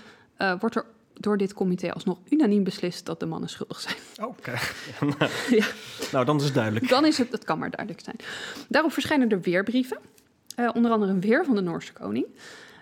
wordt 0.59 0.77
er 0.77 0.87
door 1.25 1.37
dit 1.37 1.55
comité 1.55 1.93
alsnog 1.93 2.19
unaniem 2.29 2.65
beslist 2.65 3.07
dat 3.07 3.21
de 3.21 3.27
mannen 3.27 3.49
schuldig 3.49 3.81
zijn. 3.81 4.29
Oké. 4.29 4.53
Ja. 5.51 5.67
Nou, 6.13 6.25
dan 6.25 6.37
is 6.37 6.45
het 6.45 6.55
duidelijk. 6.55 6.89
Dan 6.89 7.05
is 7.05 7.19
het, 7.19 7.31
dat 7.31 7.45
kan 7.45 7.59
maar 7.59 7.71
duidelijk 7.71 8.05
zijn. 8.05 8.17
Daarop 8.69 8.93
verschijnen 8.93 9.29
er 9.29 9.41
weer 9.41 9.63
brieven, 9.63 9.99
eh, 10.57 10.71
onder 10.75 10.91
andere 10.91 11.13
een 11.13 11.21
weer 11.21 11.45
van 11.45 11.55
de 11.55 11.61
Noorse 11.61 11.93
koning, 11.93 12.27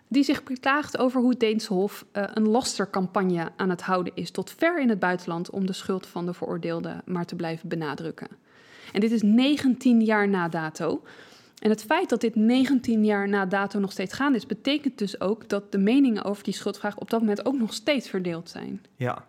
die 0.08 0.22
zich 0.22 0.42
beklaagt 0.42 0.98
over 0.98 1.20
hoe 1.20 1.30
het 1.30 1.40
Deense 1.40 1.72
Hof 1.72 2.04
eh, 2.12 2.24
een 2.34 2.48
lastercampagne 2.48 3.52
aan 3.56 3.70
het 3.70 3.82
houden 3.82 4.12
is 4.16 4.30
tot 4.30 4.54
ver 4.56 4.80
in 4.80 4.88
het 4.88 4.98
buitenland 4.98 5.50
om 5.50 5.66
de 5.66 5.72
schuld 5.72 6.06
van 6.06 6.26
de 6.26 6.34
veroordeelde 6.34 7.02
maar 7.04 7.24
te 7.24 7.36
blijven 7.36 7.68
benadrukken. 7.68 8.28
En 8.92 9.00
dit 9.00 9.10
is 9.10 9.22
19 9.22 10.00
jaar 10.00 10.28
na 10.28 10.48
dato. 10.48 11.02
En 11.62 11.70
het 11.70 11.84
feit 11.84 12.08
dat 12.08 12.20
dit 12.20 12.34
19 12.34 13.04
jaar 13.04 13.28
na 13.28 13.46
dato 13.46 13.78
nog 13.78 13.92
steeds 13.92 14.14
gaande 14.14 14.38
is, 14.38 14.46
betekent 14.46 14.98
dus 14.98 15.20
ook 15.20 15.48
dat 15.48 15.72
de 15.72 15.78
meningen 15.78 16.24
over 16.24 16.44
die 16.44 16.54
schuldvraag 16.54 16.96
op 16.96 17.10
dat 17.10 17.20
moment 17.20 17.46
ook 17.46 17.58
nog 17.58 17.72
steeds 17.72 18.08
verdeeld 18.08 18.48
zijn. 18.50 18.84
Ja. 18.96 19.24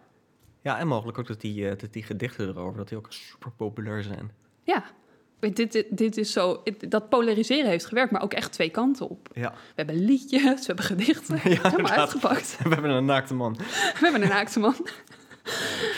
Ja, 0.61 0.79
en 0.79 0.87
mogelijk 0.87 1.17
ook 1.17 1.27
dat 1.27 1.41
die, 1.41 1.69
eh, 1.69 1.77
dat 1.77 1.93
die 1.93 2.03
gedichten 2.03 2.47
erover, 2.47 2.77
dat 2.77 2.87
die 2.87 2.97
ook 2.97 3.07
super 3.09 3.51
populair 3.51 4.03
zijn. 4.03 4.31
Ja, 4.63 4.83
dit, 5.39 5.71
dit, 5.71 5.85
dit 5.89 6.17
is 6.17 6.31
zo, 6.31 6.63
dat 6.87 7.09
polariseren 7.09 7.69
heeft 7.69 7.85
gewerkt, 7.85 8.11
maar 8.11 8.21
ook 8.21 8.33
echt 8.33 8.51
twee 8.51 8.69
kanten 8.69 9.09
op. 9.09 9.29
Ja. 9.33 9.51
We 9.51 9.73
hebben 9.75 10.05
liedjes, 10.05 10.59
we 10.59 10.65
hebben 10.65 10.85
gedichten, 10.85 11.37
helemaal 11.39 11.71
inderdaad. 11.71 11.97
uitgepakt. 11.97 12.57
We 12.63 12.69
hebben 12.69 12.91
een 12.91 13.05
naakte 13.05 13.33
man. 13.33 13.55
We 13.99 13.99
hebben 13.99 14.21
een 14.21 14.27
naakte 14.27 14.59
man. 14.59 14.75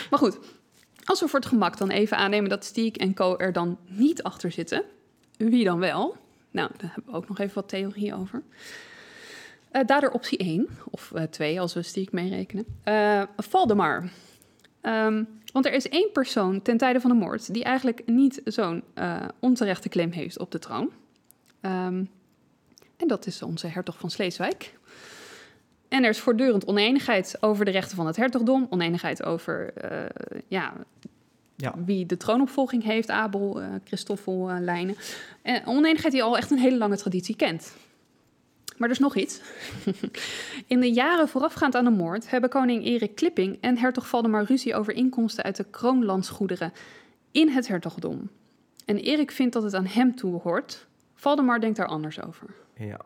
Maar 0.09 0.19
goed, 0.19 0.39
als 1.03 1.19
we 1.19 1.27
voor 1.27 1.39
het 1.39 1.47
gemak 1.47 1.77
dan 1.77 1.89
even 1.89 2.17
aannemen 2.17 2.49
dat 2.49 2.65
Stiek 2.65 2.97
en 2.97 3.13
Co. 3.13 3.38
er 3.38 3.53
dan 3.53 3.77
niet 3.88 4.23
achter 4.23 4.51
zitten, 4.51 4.83
wie 5.38 5.63
dan 5.63 5.79
wel? 5.79 6.23
Nou, 6.55 6.69
daar 6.77 6.91
hebben 6.93 7.11
we 7.11 7.17
ook 7.17 7.27
nog 7.27 7.39
even 7.39 7.55
wat 7.55 7.69
theorie 7.69 8.13
over. 8.13 8.43
Eh 9.71 9.85
dader 9.85 10.11
optie 10.11 10.37
1, 10.37 10.67
of 10.89 11.13
2 11.29 11.59
als 11.59 11.73
we 11.73 11.81
Stiek 11.81 12.11
meerekenen. 12.11 12.65
Eh 12.83 13.23
Valdemar. 13.37 14.09
Ehm, 14.81 15.23
want 15.53 15.65
er 15.65 15.73
is 15.73 15.89
één 15.89 16.11
persoon 16.11 16.61
ten 16.61 16.77
tijde 16.77 16.99
van 16.99 17.09
de 17.09 17.15
moord 17.15 17.53
die 17.53 17.63
eigenlijk 17.63 18.05
niet 18.05 18.41
zo'n 18.45 18.83
eh, 18.93 19.25
onterechte 19.39 19.89
claim 19.89 20.11
heeft 20.11 20.39
op 20.39 20.51
de 20.51 20.59
troon. 20.59 20.91
Ehm, 21.61 22.03
en 22.97 23.07
dat 23.07 23.25
is 23.25 23.41
onze 23.41 23.67
hertog 23.67 23.97
van 23.99 24.09
Sleeswijk. 24.09 24.77
En 25.87 26.03
er 26.03 26.09
is 26.09 26.19
voortdurend 26.19 26.65
oneenigheid 26.65 27.37
over 27.39 27.65
de 27.65 27.71
rechten 27.71 27.95
van 27.95 28.07
het 28.07 28.15
hertogdom, 28.15 28.67
oneenigheid 28.69 29.23
over 29.23 29.73
eh, 29.73 30.41
ja, 30.47 30.73
Ja. 31.57 31.73
wie 31.85 32.05
de 32.05 32.17
troonopvolging 32.17 32.83
heeft, 32.83 33.09
Abel, 33.09 33.61
eh 33.61 33.67
Christoffel, 33.83 34.49
eh, 34.49 34.59
Lijnen. 34.59 34.95
En 35.41 35.65
oneenigheid 35.65 36.13
die 36.13 36.23
al 36.23 36.37
echt 36.37 36.51
een 36.51 36.57
hele 36.57 36.77
lange 36.77 36.97
traditie 36.97 37.35
kent. 37.35 37.73
Maar 38.77 38.89
er 38.89 38.95
is 38.95 39.01
nog 39.01 39.15
iets. 39.15 39.41
In 40.67 40.79
de 40.79 40.91
jaren 40.91 41.27
voorafgaand 41.27 41.75
aan 41.75 41.83
de 41.83 41.89
moord 41.89 42.29
hebben 42.29 42.49
koning 42.49 42.85
Erik 42.85 43.15
Klipping 43.15 43.57
en 43.61 43.77
hertog 43.77 44.07
Valdemar 44.07 44.43
ruzie 44.43 44.75
over 44.75 44.93
inkomsten 44.93 45.43
uit 45.43 45.55
de 45.55 45.63
kroonlandsgoederen 45.63 46.73
in 47.31 47.49
het 47.49 47.67
hertogdom. 47.67 48.29
En 48.85 48.97
Erik 48.97 49.31
vindt 49.31 49.53
dat 49.53 49.63
het 49.63 49.73
aan 49.73 49.85
hem 49.85 50.15
toehoort. 50.15 50.85
Valdemar 51.15 51.59
denkt 51.59 51.77
daar 51.77 51.87
anders 51.87 52.21
over. 52.21 52.47
Ja. 52.77 52.99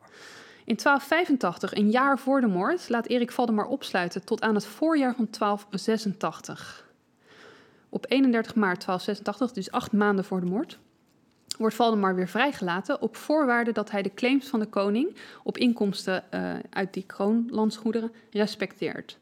In 0.65 0.75
1285, 0.75 1.73
een 1.73 1.89
jaar 1.89 2.19
voor 2.19 2.41
de 2.41 2.47
moord, 2.47 2.89
laat 2.89 3.07
Erik 3.07 3.31
Valdemar 3.31 3.65
opsluiten 3.65 4.25
tot 4.25 4.41
aan 4.41 4.55
het 4.55 4.65
voorjaar 4.65 5.15
van 5.15 5.27
1286. 5.29 6.88
Op 7.89 8.05
31 8.07 8.55
maart 8.55 8.85
1286, 8.85 9.51
dus 9.51 9.71
acht 9.71 9.91
maanden 9.91 10.25
voor 10.25 10.39
de 10.39 10.45
moord, 10.45 10.79
wordt 11.57 11.75
Valdemar 11.75 12.15
weer 12.15 12.27
vrijgelaten 12.27 13.01
op 13.01 13.15
voorwaarde 13.15 13.71
dat 13.71 13.91
hij 13.91 14.01
de 14.01 14.13
claims 14.13 14.47
van 14.47 14.59
de 14.59 14.65
koning 14.65 15.15
op 15.43 15.57
inkomsten 15.57 16.31
eh, 16.31 16.55
uit 16.69 16.93
die 16.93 17.03
kroonlandsgoederen 17.05 18.11
respecteert. 18.31 19.17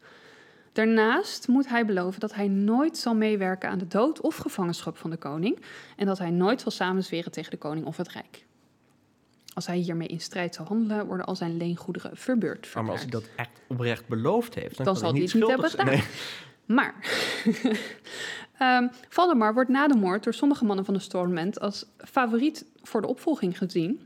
Daarnaast 0.71 1.47
moet 1.47 1.67
hij 1.67 1.85
beloven 1.85 2.19
dat 2.19 2.33
hij 2.33 2.47
nooit 2.47 2.97
zal 2.97 3.15
meewerken 3.15 3.69
aan 3.69 3.77
de 3.77 3.87
dood 3.87 4.21
of 4.21 4.35
gevangenschap 4.35 4.97
van 4.97 5.09
de 5.09 5.17
koning 5.17 5.59
en 5.95 6.05
dat 6.05 6.17
hij 6.17 6.29
nooit 6.29 6.61
zal 6.61 6.71
samenzweren 6.71 7.31
tegen 7.31 7.51
de 7.51 7.57
koning 7.57 7.85
of 7.85 7.97
het 7.97 8.09
rijk. 8.09 8.45
Als 9.53 9.67
hij 9.67 9.77
hiermee 9.77 10.07
in 10.07 10.19
strijd 10.19 10.55
zal 10.55 10.65
handelen, 10.65 11.05
worden 11.05 11.25
al 11.25 11.35
zijn 11.35 11.57
leengoederen 11.57 12.17
verbeurd. 12.17 12.73
Maar 12.73 12.89
als 12.89 13.01
hij 13.01 13.09
dat 13.09 13.29
echt 13.35 13.49
oprecht 13.67 14.07
beloofd 14.07 14.55
heeft, 14.55 14.83
dan, 14.83 14.97
zal 14.97 15.11
hij 15.11 15.11
het 15.11 15.19
niet 15.19 15.29
schuldig 15.29 15.75
hebben 15.75 15.97
zijn. 15.97 16.03
Maar 16.67 16.95
ehm 18.57 18.87
Valdemar 19.09 19.53
wordt 19.53 19.69
na 19.69 19.87
de 19.87 19.97
moord 19.97 20.23
door 20.23 20.33
sommige 20.33 20.65
mannen 20.65 20.85
van 20.85 20.93
de 20.93 20.99
Stormment 20.99 21.59
als 21.59 21.85
favoriet 21.97 22.65
voor 22.81 23.01
de 23.01 23.07
opvolging 23.07 23.57
gezien. 23.57 24.01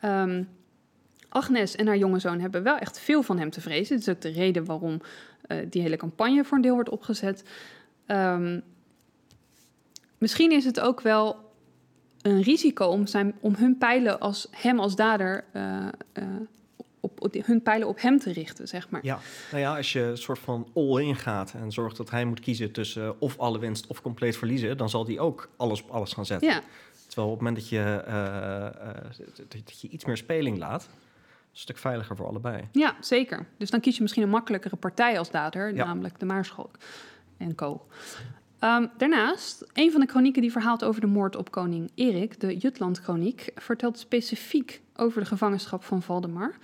Ehm, 0.00 0.42
Agnes 1.28 1.76
en 1.76 1.86
haar 1.86 1.96
jonge 1.96 2.18
zoon 2.18 2.40
hebben 2.40 2.62
wel 2.62 2.76
echt 2.76 2.98
veel 2.98 3.22
van 3.22 3.38
hem 3.38 3.50
te 3.50 3.60
vrezen. 3.60 3.96
Dit 3.96 4.06
is 4.06 4.14
ook 4.14 4.20
de 4.20 4.28
reden 4.28 4.64
waarom 4.64 5.00
eh, 5.42 5.58
die 5.70 5.82
hele 5.82 5.96
campagne 5.96 6.44
voor 6.44 6.56
een 6.56 6.62
deel 6.62 6.74
wordt 6.74 6.88
opgezet. 6.88 7.44
Ehm, 8.06 8.60
misschien 10.18 10.52
is 10.52 10.64
het 10.64 10.80
ook 10.80 11.00
wel 11.00 11.50
een 12.22 12.42
risico 12.42 12.86
om, 12.86 13.06
zijn, 13.06 13.34
om 13.40 13.54
hun 13.54 13.78
pijlen 13.78 14.20
als 14.20 14.48
hem 14.50 14.80
als 14.80 14.96
dader 14.96 15.44
eh, 15.52 15.86
eh, 16.12 16.24
op, 17.22 17.34
hun 17.44 17.62
pijlen 17.62 17.88
op 17.88 18.00
hem 18.00 18.18
te 18.18 18.32
richten, 18.32 18.68
zeg 18.68 18.90
maar. 18.90 19.00
Ja, 19.04 19.18
nou 19.50 19.62
ja, 19.62 19.76
als 19.76 19.92
je 19.92 20.00
een 20.00 20.18
soort 20.18 20.38
van 20.38 20.68
all-in 20.74 21.16
gaat 21.16 21.52
en 21.52 21.72
zorgt 21.72 21.96
dat 21.96 22.10
hij 22.10 22.24
moet 22.24 22.40
kiezen 22.40 22.72
tussen 22.72 23.20
of 23.20 23.38
alle 23.38 23.58
winst 23.58 23.86
of 23.86 24.02
compleet 24.02 24.36
verliezen, 24.36 24.76
dan 24.76 24.90
zal 24.90 25.06
hij 25.06 25.18
ook 25.18 25.48
alles 25.56 25.82
op 25.82 25.90
alles 25.90 26.12
gaan 26.12 26.26
zetten. 26.26 26.48
Ja, 26.48 26.60
Terwijl 27.06 27.32
op 27.32 27.38
het 27.38 27.46
moment 27.46 27.56
dat 27.62 27.68
je, 27.68 28.02
eh, 28.06 28.66
eh, 28.66 28.94
dat 29.48 29.80
je 29.80 29.88
iets 29.88 30.04
meer 30.04 30.16
speling 30.16 30.58
laat, 30.58 30.80
is 30.80 30.86
het 30.88 30.98
een 31.52 31.58
stuk 31.58 31.78
veiliger 31.78 32.16
voor 32.16 32.26
allebei. 32.26 32.68
Ja, 32.72 32.96
zeker. 33.00 33.46
Dus 33.56 33.70
dan 33.70 33.80
kies 33.80 33.96
je 33.96 34.02
misschien 34.02 34.22
een 34.22 34.28
makkelijkere 34.28 34.76
partij 34.76 35.18
als 35.18 35.30
dader, 35.30 35.74
Ja. 35.74 35.84
namelijk 35.84 36.18
de 36.18 36.26
Maarschalk 36.26 36.76
en 37.36 37.54
co. 37.54 37.86
Ehm, 38.58 38.86
daarnaast, 38.98 39.64
een 39.72 39.90
van 39.92 40.00
de 40.00 40.06
kronieken 40.06 40.42
die 40.42 40.52
verhaalt 40.52 40.84
over 40.84 41.00
de 41.00 41.06
moord 41.06 41.36
op 41.36 41.50
koning 41.50 41.90
Erik, 41.94 42.40
de 42.40 42.56
Jutland-kroniek, 42.56 43.50
vertelt 43.54 43.98
specifiek 43.98 44.80
over 44.96 45.20
de 45.20 45.26
gevangenschap 45.26 45.84
van 45.84 46.02
Valdemar. 46.02 46.54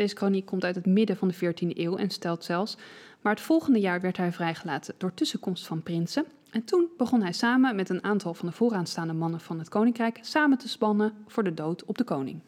Deze 0.00 0.14
kroniek 0.14 0.46
komt 0.46 0.64
uit 0.64 0.74
het 0.74 0.86
midden 0.86 1.16
van 1.16 1.28
de 1.28 1.34
14e 1.34 1.76
eeuw 1.78 1.96
en 1.96 2.10
stelt 2.10 2.44
zelfs, 2.44 2.76
maar 3.20 3.32
het 3.32 3.42
volgende 3.42 3.80
jaar 3.80 4.00
werd 4.00 4.16
hij 4.16 4.32
vrijgelaten 4.32 4.94
door 4.98 5.14
tussenkomst 5.14 5.66
van 5.66 5.82
prinsen. 5.82 6.24
En 6.50 6.64
toen 6.64 6.88
begon 6.96 7.22
hij 7.22 7.32
samen 7.32 7.76
met 7.76 7.88
een 7.88 8.04
aantal 8.04 8.34
van 8.34 8.48
de 8.48 8.54
vooraanstaande 8.54 9.12
mannen 9.12 9.40
van 9.40 9.58
het 9.58 9.68
koninkrijk 9.68 10.18
samen 10.22 10.58
te 10.58 10.68
spannen 10.68 11.12
voor 11.26 11.44
de 11.44 11.54
dood 11.54 11.84
op 11.84 11.98
de 11.98 12.04
koning. 12.04 12.40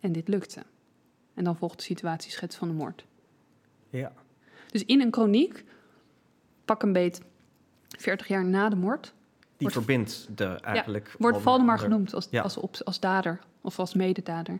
En 0.00 0.12
dit 0.12 0.28
lukte. 0.28 0.62
En 1.34 1.44
dan 1.44 1.56
volgt 1.56 1.76
de 1.76 1.82
situatieschets 1.84 2.56
van 2.56 2.68
de 2.68 2.74
moord. 2.74 3.04
Ja. 3.90 4.12
Dus 4.70 4.84
in 4.84 5.00
een 5.00 5.10
kroniek, 5.10 5.64
pak 6.64 6.82
een 6.82 6.92
beet 6.92 7.20
40 7.98 8.28
jaar 8.28 8.44
na 8.44 8.68
de 8.68 8.76
moord, 8.76 9.12
Die 9.56 9.68
verbindt 9.68 10.28
de 10.36 10.44
eigenlijk... 10.44 11.14
wordt 11.18 11.40
Valdemar 11.40 11.76
de- 11.76 11.82
genoemd 11.82 12.14
als, 12.14 12.28
Ja. 12.30 12.42
als, 12.42 12.56
op, 12.56 12.76
als 12.84 13.00
dader 13.00 13.40
of 13.60 13.78
als 13.78 13.94
mededader. 13.94 14.58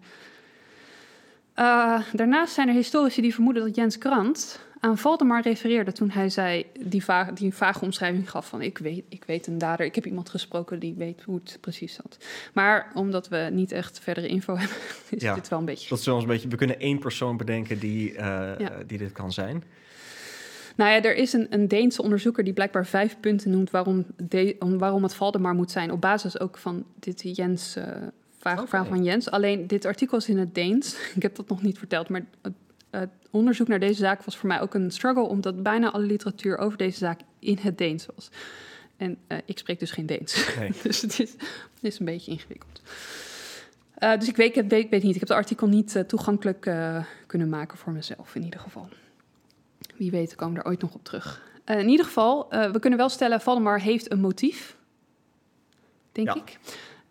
Eh, 1.55 2.01
daarnaast 2.12 2.55
zijn 2.55 2.68
er 2.68 2.74
historici 2.74 3.20
die 3.22 3.35
vermoeden 3.35 3.62
dat 3.64 3.76
Jens 3.76 3.98
Krant 3.98 4.60
aan 4.81 4.98
Valdemar 4.98 5.43
refereerde 5.43 5.93
toen 5.93 6.10
hij 6.10 6.28
zei, 6.28 6.66
die, 6.81 7.02
die 7.35 7.55
vage 7.55 7.85
omschrijving 7.85 8.31
gaf 8.31 8.48
van 8.48 8.62
ik 8.62 8.78
weet, 8.78 9.05
ik 9.09 9.24
weet 9.24 9.47
een 9.47 9.59
dader, 9.59 9.86
ik 9.86 9.94
heb 9.94 10.06
iemand 10.06 10.28
gesproken 10.28 10.78
die 10.78 10.94
weet 10.94 11.22
hoe 11.22 11.40
het 11.44 11.59
precies 11.60 11.94
zat. 11.94 12.18
Maar 12.52 12.90
omdat 12.94 13.28
we 13.28 13.48
niet 13.52 13.72
echt 13.72 13.98
verdere 13.98 14.28
info 14.28 14.56
hebben, 14.59 14.76
is 15.09 15.22
Ja. 15.22 15.35
dit 15.35 15.48
wel 15.48 15.59
een 15.59 15.64
beetje 15.64 15.89
Dat 15.89 15.98
is 15.98 16.06
wel 16.06 16.18
een 16.20 16.26
beetje... 16.26 16.48
We 16.48 16.56
kunnen 16.56 16.81
één 16.81 16.98
persoon 16.98 17.36
bedenken 17.36 17.78
die, 17.78 18.14
eh, 18.16 18.59
Ja. 18.59 18.70
die 18.86 18.98
dit 18.98 19.12
kan 19.12 19.32
zijn. 19.32 19.64
Nou 20.76 20.90
ja, 20.90 21.02
er 21.02 21.14
is 21.16 21.32
een, 21.32 21.47
een 21.51 21.68
Deense 21.68 22.02
onderzoeker 22.02 22.44
die 22.44 22.52
blijkbaar 22.52 22.86
vijf 22.86 23.16
punten 23.20 23.51
noemt 23.51 23.70
waarom, 23.70 24.06
de, 24.16 24.56
waarom 24.59 25.02
het 25.02 25.14
Valdemar 25.14 25.55
moet 25.55 25.70
zijn. 25.70 25.90
Op 25.93 26.01
basis 26.01 26.40
ook 26.40 26.59
van 26.59 26.85
dit 26.94 27.36
Jens, 27.36 27.76
eh 27.76 27.86
vraag, 28.69 28.87
van 28.87 29.05
Jens. 29.05 29.31
Alleen 29.31 29.66
dit 29.66 29.85
artikel 29.85 30.19
is 30.19 30.29
in 30.29 30.39
het 30.39 30.55
Deens. 30.55 30.97
Ik 31.16 31.23
heb 31.23 31.37
dat 31.37 31.49
nog 31.49 31.62
niet 31.62 31.79
verteld, 31.79 32.09
maar 32.09 32.25
het, 32.43 32.53
het 32.91 33.11
onderzoek 33.31 33.69
naar 33.69 33.81
deze 33.81 33.99
zaak 33.99 34.23
was 34.23 34.37
voor 34.37 34.49
mij 34.49 34.61
ook 34.61 34.75
een 34.75 34.91
struggle, 34.91 35.23
omdat 35.23 35.62
bijna 35.62 35.91
alle 35.91 36.05
literatuur 36.05 36.59
over 36.59 36.79
deze 36.79 36.99
zaak 36.99 37.21
in 37.39 37.59
het 37.61 37.79
Deens 37.79 38.07
was. 38.15 38.31
En 38.97 39.19
eh, 39.27 39.39
ik 39.45 39.59
spreek 39.59 39.79
dus 39.79 39.91
geen 39.91 40.07
Deens. 40.07 40.55
Nee. 40.59 40.73
dus 40.83 41.01
het 41.01 41.21
is, 41.21 41.33
het 41.75 41.83
is 41.83 41.99
een 41.99 42.05
beetje 42.05 42.31
ingewikkeld. 42.31 42.81
Eh, 43.95 44.19
dus 44.19 44.29
ik 44.29 44.37
weet, 44.37 44.57
ik, 44.57 44.71
weet, 44.71 44.91
niet. 44.91 45.15
Ik 45.15 45.21
heb 45.21 45.29
het 45.29 45.31
artikel 45.31 45.66
niet 45.66 45.97
eh, 45.97 46.03
toegankelijk 46.03 46.61
kunnen 47.27 47.49
maken 47.49 47.79
voor 47.79 47.93
mezelf, 47.93 48.35
in 48.35 48.45
ieder 48.45 48.61
geval. 48.61 48.89
Wie 49.97 50.11
weet 50.11 50.35
komen 50.35 50.55
we 50.55 50.61
er 50.61 50.66
ooit 50.66 50.81
nog 50.81 50.95
op 50.95 51.05
terug. 51.05 51.53
In 51.65 51.89
ieder 51.89 52.07
geval, 52.07 52.49
we 52.49 52.79
kunnen 52.81 52.99
wel 52.99 53.09
stellen, 53.09 53.41
Valdemar 53.41 53.81
heeft 53.81 54.12
een 54.12 54.21
motief. 54.21 54.77
Denk 56.12 56.29
Ja. 56.29 56.35
ik. 56.35 56.59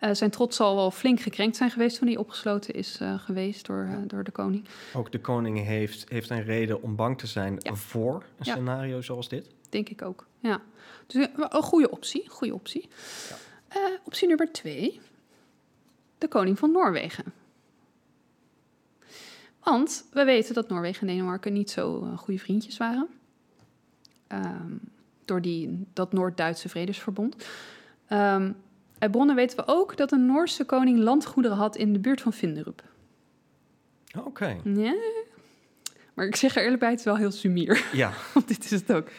Eh, 0.04 0.14
zijn 0.14 0.30
trots 0.30 0.56
zal 0.56 0.76
wel 0.76 0.92
flink 0.92 1.20
gekrenkt 1.20 1.56
zijn 1.56 1.72
geweest 1.72 1.98
toen 1.98 2.08
hij 2.08 2.18
opgesloten 2.18 2.74
is 2.74 2.98
eh, 3.00 3.20
geweest 3.20 3.66
door, 3.66 3.84
eh, 3.84 3.98
door 4.08 4.24
de 4.24 4.32
koning. 4.32 4.66
Ook 4.94 5.12
de 5.12 5.20
koning 5.20 5.66
heeft, 5.66 6.10
heeft 6.10 6.30
een 6.30 6.44
reden 6.44 6.82
om 6.82 6.96
bang 6.96 7.18
te 7.18 7.28
zijn 7.28 7.56
Ja. 7.60 7.76
voor 7.76 8.14
een 8.16 8.46
Ja. 8.46 8.54
scenario 8.54 9.02
zoals 9.02 9.30
dit. 9.30 9.50
Denk 9.70 9.90
ik 9.90 10.02
ook. 10.02 10.26
Ja. 10.40 10.62
Dus 11.08 11.28
een, 11.36 11.64
goede 11.64 11.90
optie. 11.92 12.30
Goede 12.30 12.54
optie. 12.54 12.90
Ja. 13.74 13.90
Optie 14.04 14.28
nummer 14.28 14.52
twee. 14.52 15.00
De 16.18 16.28
koning 16.28 16.60
van 16.60 16.72
Noorwegen. 16.72 17.34
Want 19.64 20.06
we 20.12 20.24
weten 20.24 20.54
dat 20.54 20.70
Noorwegen 20.70 21.02
en 21.02 21.14
Denemarken 21.14 21.54
niet 21.54 21.72
zo 21.72 22.02
goede 22.18 22.40
vriendjes 22.40 22.78
waren. 22.78 23.08
ehm, 24.28 24.72
door 25.26 25.42
die, 25.42 25.86
dat 25.94 26.14
Noord-Duitse 26.14 26.70
Vredesverbond. 26.70 27.36
Ehm, 28.08 28.52
uit 29.04 29.12
bronnen 29.12 29.36
weten 29.36 29.58
we 29.58 29.64
ook 29.66 29.98
dat 29.98 30.12
een 30.12 30.26
Noorse 30.26 30.66
koning 30.66 31.00
landgoederen 31.00 31.58
had 31.58 31.76
in 31.76 31.94
de 31.94 32.00
buurt 32.00 32.22
van 32.22 32.34
Vinderup. 32.34 32.84
Oké. 34.26 34.58
Ja, 34.64 34.96
maar 36.14 36.26
ik 36.26 36.36
zeg 36.36 36.56
er 36.56 36.64
eerlijk 36.64 36.80
bij, 36.80 36.90
het 36.90 37.00
is 37.00 37.06
wel 37.06 37.18
heel 37.18 37.32
sumier. 37.32 37.86
Ja, 37.92 38.12
Want 38.34 38.48
dit 38.48 38.64
is 38.64 38.72
het 38.72 38.94
ook. 38.94 39.08
Uh, 39.08 39.14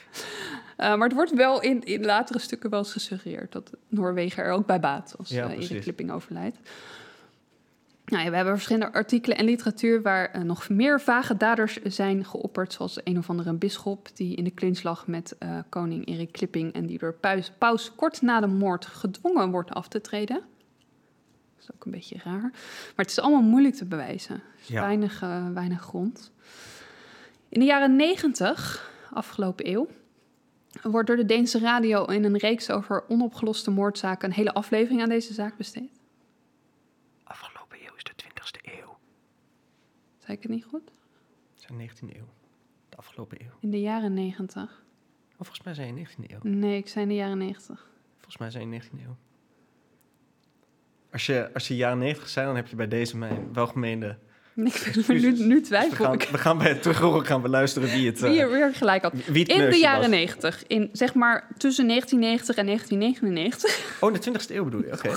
maar 0.77 1.09
het 1.09 1.13
wordt 1.13 1.35
wel 1.35 1.63
in, 1.63 1.83
in 1.85 2.05
latere 2.05 2.39
stukken 2.39 2.71
wel 2.71 2.79
eens 2.79 2.93
gesuggereerd 2.93 3.53
dat 3.53 3.71
Noorwegen 3.89 4.45
er 4.45 4.53
ook 4.53 4.67
bij 4.67 4.81
baat 4.81 5.15
als 5.19 5.29
Ja, 5.29 5.51
uh, 5.51 5.63
Erik. 5.63 5.81
Klipping 5.81 6.11
overlijdt. 6.11 6.59
Nou 8.05 8.25
ja, 8.25 8.31
we 8.31 8.37
hebben 8.37 8.55
verschillende 8.55 8.93
artikelen 8.93 9.37
en 9.37 9.45
literatuur 9.45 10.03
waar 10.03 10.37
uh, 10.37 10.43
nog 10.43 10.69
meer 10.69 11.01
vage 11.01 11.37
daders 11.37 11.83
zijn 11.83 12.25
geopperd, 12.25 12.73
zoals 12.73 13.01
een 13.05 13.19
of 13.19 13.31
andere 13.31 13.53
bisschop 13.53 14.09
die 14.15 14.37
in 14.37 14.45
de 14.45 14.55
clinch 14.55 14.83
lag 14.83 15.07
met 15.07 15.37
uh, 15.43 15.59
koning 15.69 16.07
Erik 16.07 16.33
Klipping 16.33 16.73
en 16.73 16.87
die 16.87 16.99
door 16.99 17.15
paus, 17.15 17.53
paus 17.59 17.95
kort 17.95 18.23
na 18.23 18.41
de 18.41 18.47
moord 18.47 18.87
gedwongen 18.87 19.51
wordt 19.51 19.71
af 19.71 19.89
te 19.89 20.01
treden. 20.01 20.37
Dat 21.55 21.63
is 21.63 21.73
ook 21.75 21.85
een 21.85 21.91
beetje 21.91 22.17
raar. 22.25 22.41
Maar 22.41 22.93
het 22.97 23.11
is 23.11 23.21
allemaal 23.21 23.43
moeilijk 23.43 23.75
te 23.75 23.85
bewijzen. 23.85 24.43
Ja. 24.67 24.81
weinig, 24.81 25.23
uh, 25.23 25.49
weinig 25.49 25.81
grond. 25.81 26.33
In 27.49 27.61
de 27.61 27.67
jaren 27.67 27.97
negentig, 27.97 28.91
afgelopen 29.13 29.71
eeuw, 29.71 29.89
wordt 30.83 31.07
door 31.07 31.17
de 31.17 31.25
Deense 31.25 31.59
radio 31.59 32.05
in 32.05 32.25
een 32.25 32.37
reeks 32.37 32.71
over 32.71 33.05
onopgeloste 33.09 33.71
moordzaken 33.71 34.29
een 34.29 34.35
hele 34.35 34.55
aflevering 34.55 35.03
aan 35.03 35.09
deze 35.09 35.35
zaak 35.35 35.57
besteed. 35.57 36.01
afgelopen 37.25 37.79
eeuw 37.81 37.95
is 37.97 38.03
de 38.03 38.13
20e 38.25 38.79
eeuw. 38.79 38.99
Zei 40.25 40.37
ik 40.37 40.43
het 40.43 40.53
niet 40.53 40.65
goed? 40.65 40.91
De 41.55 41.89
19e 41.89 42.17
eeuw. 42.17 42.29
De 42.89 42.97
afgelopen 42.97 43.41
eeuw. 43.41 43.51
In 43.61 43.71
de 43.71 43.81
jaren 43.81 44.15
negentig. 44.15 44.83
Oh, 45.31 45.37
volgens 45.37 45.63
mij 45.63 45.75
zijn 45.75 45.97
je 45.97 46.07
19e 46.07 46.31
eeuw. 46.31 46.51
Nee, 46.51 46.77
ik 46.77 46.89
zei 46.89 47.05
in 47.05 47.09
de 47.11 47.15
jaren 47.15 47.39
negentig. 47.39 47.89
Volgens 48.15 48.37
mij 48.39 48.51
zijn 48.51 48.73
je 48.73 48.81
19e 48.81 49.01
eeuw. 49.07 49.17
Als 51.13 51.27
je, 51.27 51.51
als 51.55 51.69
je 51.69 51.77
jaren 51.77 51.99
90 51.99 52.29
zijn, 52.29 52.47
dan 52.47 52.57
heb 52.57 52.67
je 52.67 52.77
bij 52.77 52.89
deze 52.89 53.17
mijn 53.17 53.53
welgemeende... 53.53 54.19
Ik 54.55 55.07
nu, 55.07 55.21
nu 55.21 55.31
Dus 55.31 55.47
we 55.47 55.61
twijfel 55.61 56.05
gaan, 56.05 56.15
ik. 56.15 56.23
we 56.23 56.39
gaan 56.39 56.59
bij 56.59 56.69
het 56.69 56.83
terughoren 56.83 57.27
gaan 57.27 57.43
beluisteren 57.43 57.89
wie 57.89 58.07
het... 58.07 58.17
eh, 58.23 58.31
Wie 58.31 58.41
er 58.41 58.51
weer 58.51 58.75
gelijk 58.75 59.03
had. 59.03 59.13
In 59.15 59.45
de 59.45 59.79
jaren 59.79 60.01
was. 60.01 60.09
negentig, 60.11 60.67
in 60.67 60.89
zeg 60.93 61.15
maar 61.15 61.49
tussen 61.57 61.89
1990 61.89 62.57
en 62.57 62.67
1999, 62.67 63.99
Oh, 64.03 64.13
de 64.13 64.51
20e 64.51 64.55
eeuw 64.55 64.65
bedoel 64.65 64.85
je? 64.85 64.93
Oké. 64.93 65.13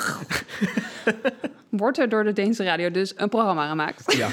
wordt 1.70 1.98
er 1.98 2.10
door 2.10 2.24
de 2.24 2.34
Deense 2.34 2.64
radio 2.64 2.92
dus 2.92 3.14
een 3.16 3.30
programma 3.30 3.70
gemaakt. 3.70 4.14
Ja. 4.14 4.30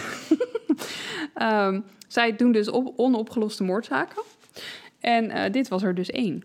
Ehm, 1.35 1.81
zij 2.09 2.37
doen 2.37 2.53
dus 2.53 2.69
op, 2.69 2.93
onopgeloste 2.97 3.65
moordzaken. 3.65 4.23
En 5.01 5.31
eh, 5.31 5.53
dit 5.53 5.69
was 5.69 5.83
er 5.83 5.95
dus 5.95 6.11
één. 6.11 6.43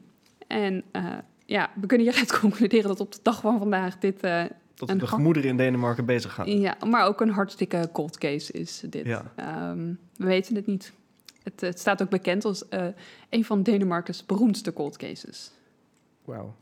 En 0.47 0.83
eh, 0.91 1.05
ja, 1.45 1.69
we 1.81 1.87
kunnen 1.87 2.07
hieruit 2.07 2.39
concluderen 2.39 2.87
dat 2.87 2.99
op 2.99 3.11
de 3.11 3.19
dag 3.23 3.41
van 3.41 3.57
vandaag 3.57 3.97
dit... 3.97 4.21
eh, 4.21 4.43
Een 4.85 4.97
de 4.97 5.07
gemoederen 5.07 5.49
in 5.49 5.57
Denemarken 5.57 6.05
bezig 6.05 6.33
gaan. 6.33 6.59
ja, 6.59 6.77
maar 6.87 7.05
ook 7.05 7.21
een 7.21 7.29
hartstikke 7.29 7.89
cold 7.93 8.17
case 8.17 8.51
is 8.51 8.83
dit. 8.89 9.05
Ja. 9.05 9.31
Ehm, 9.35 9.93
we 10.15 10.25
weten 10.25 10.55
het 10.55 10.65
niet. 10.65 10.93
Het, 11.43 11.61
het 11.61 11.79
staat 11.79 12.01
ook 12.01 12.09
bekend 12.09 12.45
als 12.45 12.65
een 13.29 13.45
van 13.45 13.63
Denemarkens 13.63 14.25
beroemdste 14.25 14.73
cold 14.73 14.97
cases. 14.97 15.51
Wauw. 16.25 16.55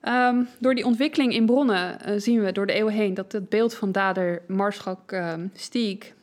Ehm, 0.00 0.44
door 0.58 0.74
die 0.74 0.84
ontwikkeling 0.84 1.32
in 1.32 1.46
bronnen 1.46 2.20
zien 2.20 2.40
we 2.44 2.52
door 2.52 2.66
de 2.66 2.72
eeuwen 2.72 2.92
heen 2.92 3.14
dat 3.14 3.32
het 3.32 3.48
beeld 3.48 3.74
van 3.74 3.92
dader 3.92 4.42
Marschalk 4.46 5.12
ehm 5.12 5.46
Stiek 5.54 6.14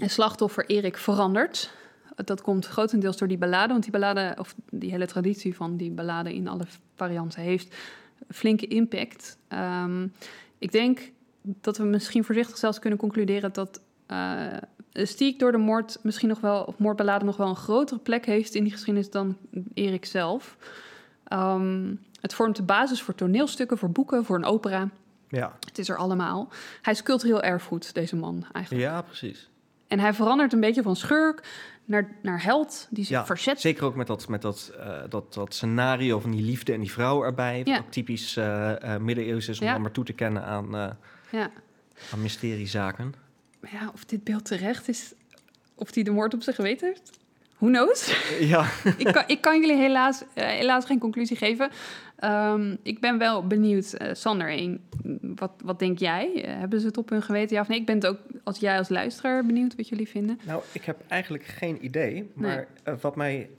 en 0.00 0.10
slachtoffer 0.10 0.66
Erik 0.66 0.96
verandert. 0.96 1.70
Dat 2.24 2.40
komt 2.40 2.66
grotendeels 2.66 3.16
door 3.16 3.28
die 3.28 3.38
ballade, 3.38 3.72
want 3.72 3.82
die 3.82 3.92
ballade, 3.92 4.34
of 4.38 4.54
die 4.70 4.90
hele 4.90 5.06
traditie 5.06 5.54
van 5.54 5.76
die 5.76 5.90
ballade 5.90 6.34
in 6.34 6.48
alle 6.48 6.64
varianten, 6.94 7.42
heeft 7.42 7.74
flinke 8.28 8.66
impact. 8.66 9.38
Ehm, 9.48 10.06
ik 10.58 10.72
denk 10.72 11.10
dat 11.42 11.76
we 11.76 11.84
misschien 11.84 12.24
voorzichtig 12.24 12.56
zelfs 12.56 12.78
kunnen 12.78 12.98
concluderen 12.98 13.52
dat 13.52 13.80
eh 14.06 14.56
Stiek 15.04 15.38
door 15.38 15.52
de 15.52 15.58
moord 15.58 15.98
misschien 16.02 16.28
nog 16.28 16.40
wel, 16.40 16.62
of 16.62 16.78
moordballade 16.78 17.24
nog 17.24 17.36
wel 17.36 17.48
een 17.48 17.56
grotere 17.56 18.00
plek 18.00 18.26
heeft 18.26 18.54
in 18.54 18.62
die 18.62 18.72
geschiedenis 18.72 19.10
dan 19.10 19.36
Erik 19.74 20.04
zelf. 20.04 20.56
Ehm, 21.24 21.94
het 22.20 22.34
vormt 22.34 22.56
de 22.56 22.62
basis 22.62 23.02
voor 23.02 23.14
toneelstukken, 23.14 23.78
voor 23.78 23.90
boeken, 23.90 24.24
voor 24.24 24.36
een 24.36 24.44
opera. 24.44 24.88
Ja. 25.28 25.56
Het 25.66 25.78
is 25.78 25.88
er 25.88 25.96
allemaal. 25.96 26.48
Hij 26.82 26.92
is 26.92 27.02
cultureel 27.02 27.42
erfgoed, 27.42 27.94
deze 27.94 28.16
man 28.16 28.46
eigenlijk. 28.52 28.84
ja, 28.84 29.02
precies. 29.02 29.48
En 29.88 29.98
hij 29.98 30.14
verandert 30.14 30.52
een 30.52 30.60
beetje 30.60 30.82
van 30.82 30.96
schurk 30.96 31.42
naar, 31.84 32.08
naar 32.22 32.42
held 32.42 32.86
die 32.90 33.04
zich 33.04 33.16
Ja, 33.16 33.26
verzet. 33.26 33.60
Zeker 33.60 33.84
ook 33.84 33.94
met 33.94 34.06
dat, 34.06 34.28
met 34.28 34.42
dat, 34.42 34.72
eh, 34.78 34.98
dat, 35.08 35.34
dat 35.34 35.54
scenario 35.54 36.20
van 36.20 36.30
die 36.30 36.42
liefde 36.44 36.72
en 36.72 36.80
die 36.80 36.92
vrouw 36.92 37.22
erbij. 37.24 37.58
Wat 37.58 37.66
Ja. 37.66 37.78
ook 37.78 37.90
typisch 37.90 38.36
eh 38.36 38.94
eh 38.94 39.00
middeleeuws 39.00 39.48
is 39.48 39.60
om 39.60 39.66
Ja. 39.66 39.72
dan 39.72 39.82
maar 39.82 39.90
toe 39.90 40.04
te 40.04 40.12
kennen 40.12 40.44
aan, 40.44 40.96
Ja. 41.30 41.50
aan 42.12 42.22
mysteriezaken. 42.22 43.14
Ja, 43.70 43.90
of 43.94 44.04
dit 44.04 44.24
beeld 44.24 44.44
terecht 44.44 44.88
is, 44.88 45.12
of 45.74 45.94
hij 45.94 46.02
de 46.02 46.10
moord 46.10 46.34
op 46.34 46.42
zijn 46.42 46.56
geweten 46.56 46.88
heeft, 46.88 47.10
who 47.58 47.66
knows? 47.68 48.14
Ja, 48.40 48.66
ik, 48.98 49.12
kan, 49.12 49.24
ik 49.26 49.40
kan 49.40 49.60
jullie 49.60 49.76
helaas, 49.76 50.22
helaas 50.34 50.84
geen 50.84 50.98
conclusie 50.98 51.36
geven. 51.36 51.70
Ehm, 52.16 52.76
ik 52.82 53.00
ben 53.00 53.18
wel 53.18 53.46
benieuwd, 53.46 53.92
eh, 53.92 54.14
Sander, 54.14 54.78
wat, 55.20 55.52
wat 55.64 55.78
denk 55.78 55.98
jij? 55.98 56.44
Eh, 56.44 56.58
hebben 56.58 56.80
ze 56.80 56.86
het 56.86 56.96
op 56.96 57.08
hun 57.08 57.22
geweten, 57.22 57.56
ja 57.56 57.62
of 57.62 57.68
nee? 57.68 57.78
Ik 57.80 57.86
ben 57.86 57.94
het 57.94 58.06
ook, 58.06 58.18
als 58.44 58.58
jij 58.58 58.78
als 58.78 58.88
luisteraar, 58.88 59.46
benieuwd 59.46 59.76
wat 59.76 59.88
jullie 59.88 60.08
vinden. 60.08 60.38
nou, 60.46 60.62
ik 60.72 60.84
heb 60.84 61.02
eigenlijk 61.08 61.44
geen 61.44 61.84
idee. 61.84 62.30
Maar 62.34 62.66
eh, 62.82 62.94
wat, 63.00 63.16
mij, 63.16 63.50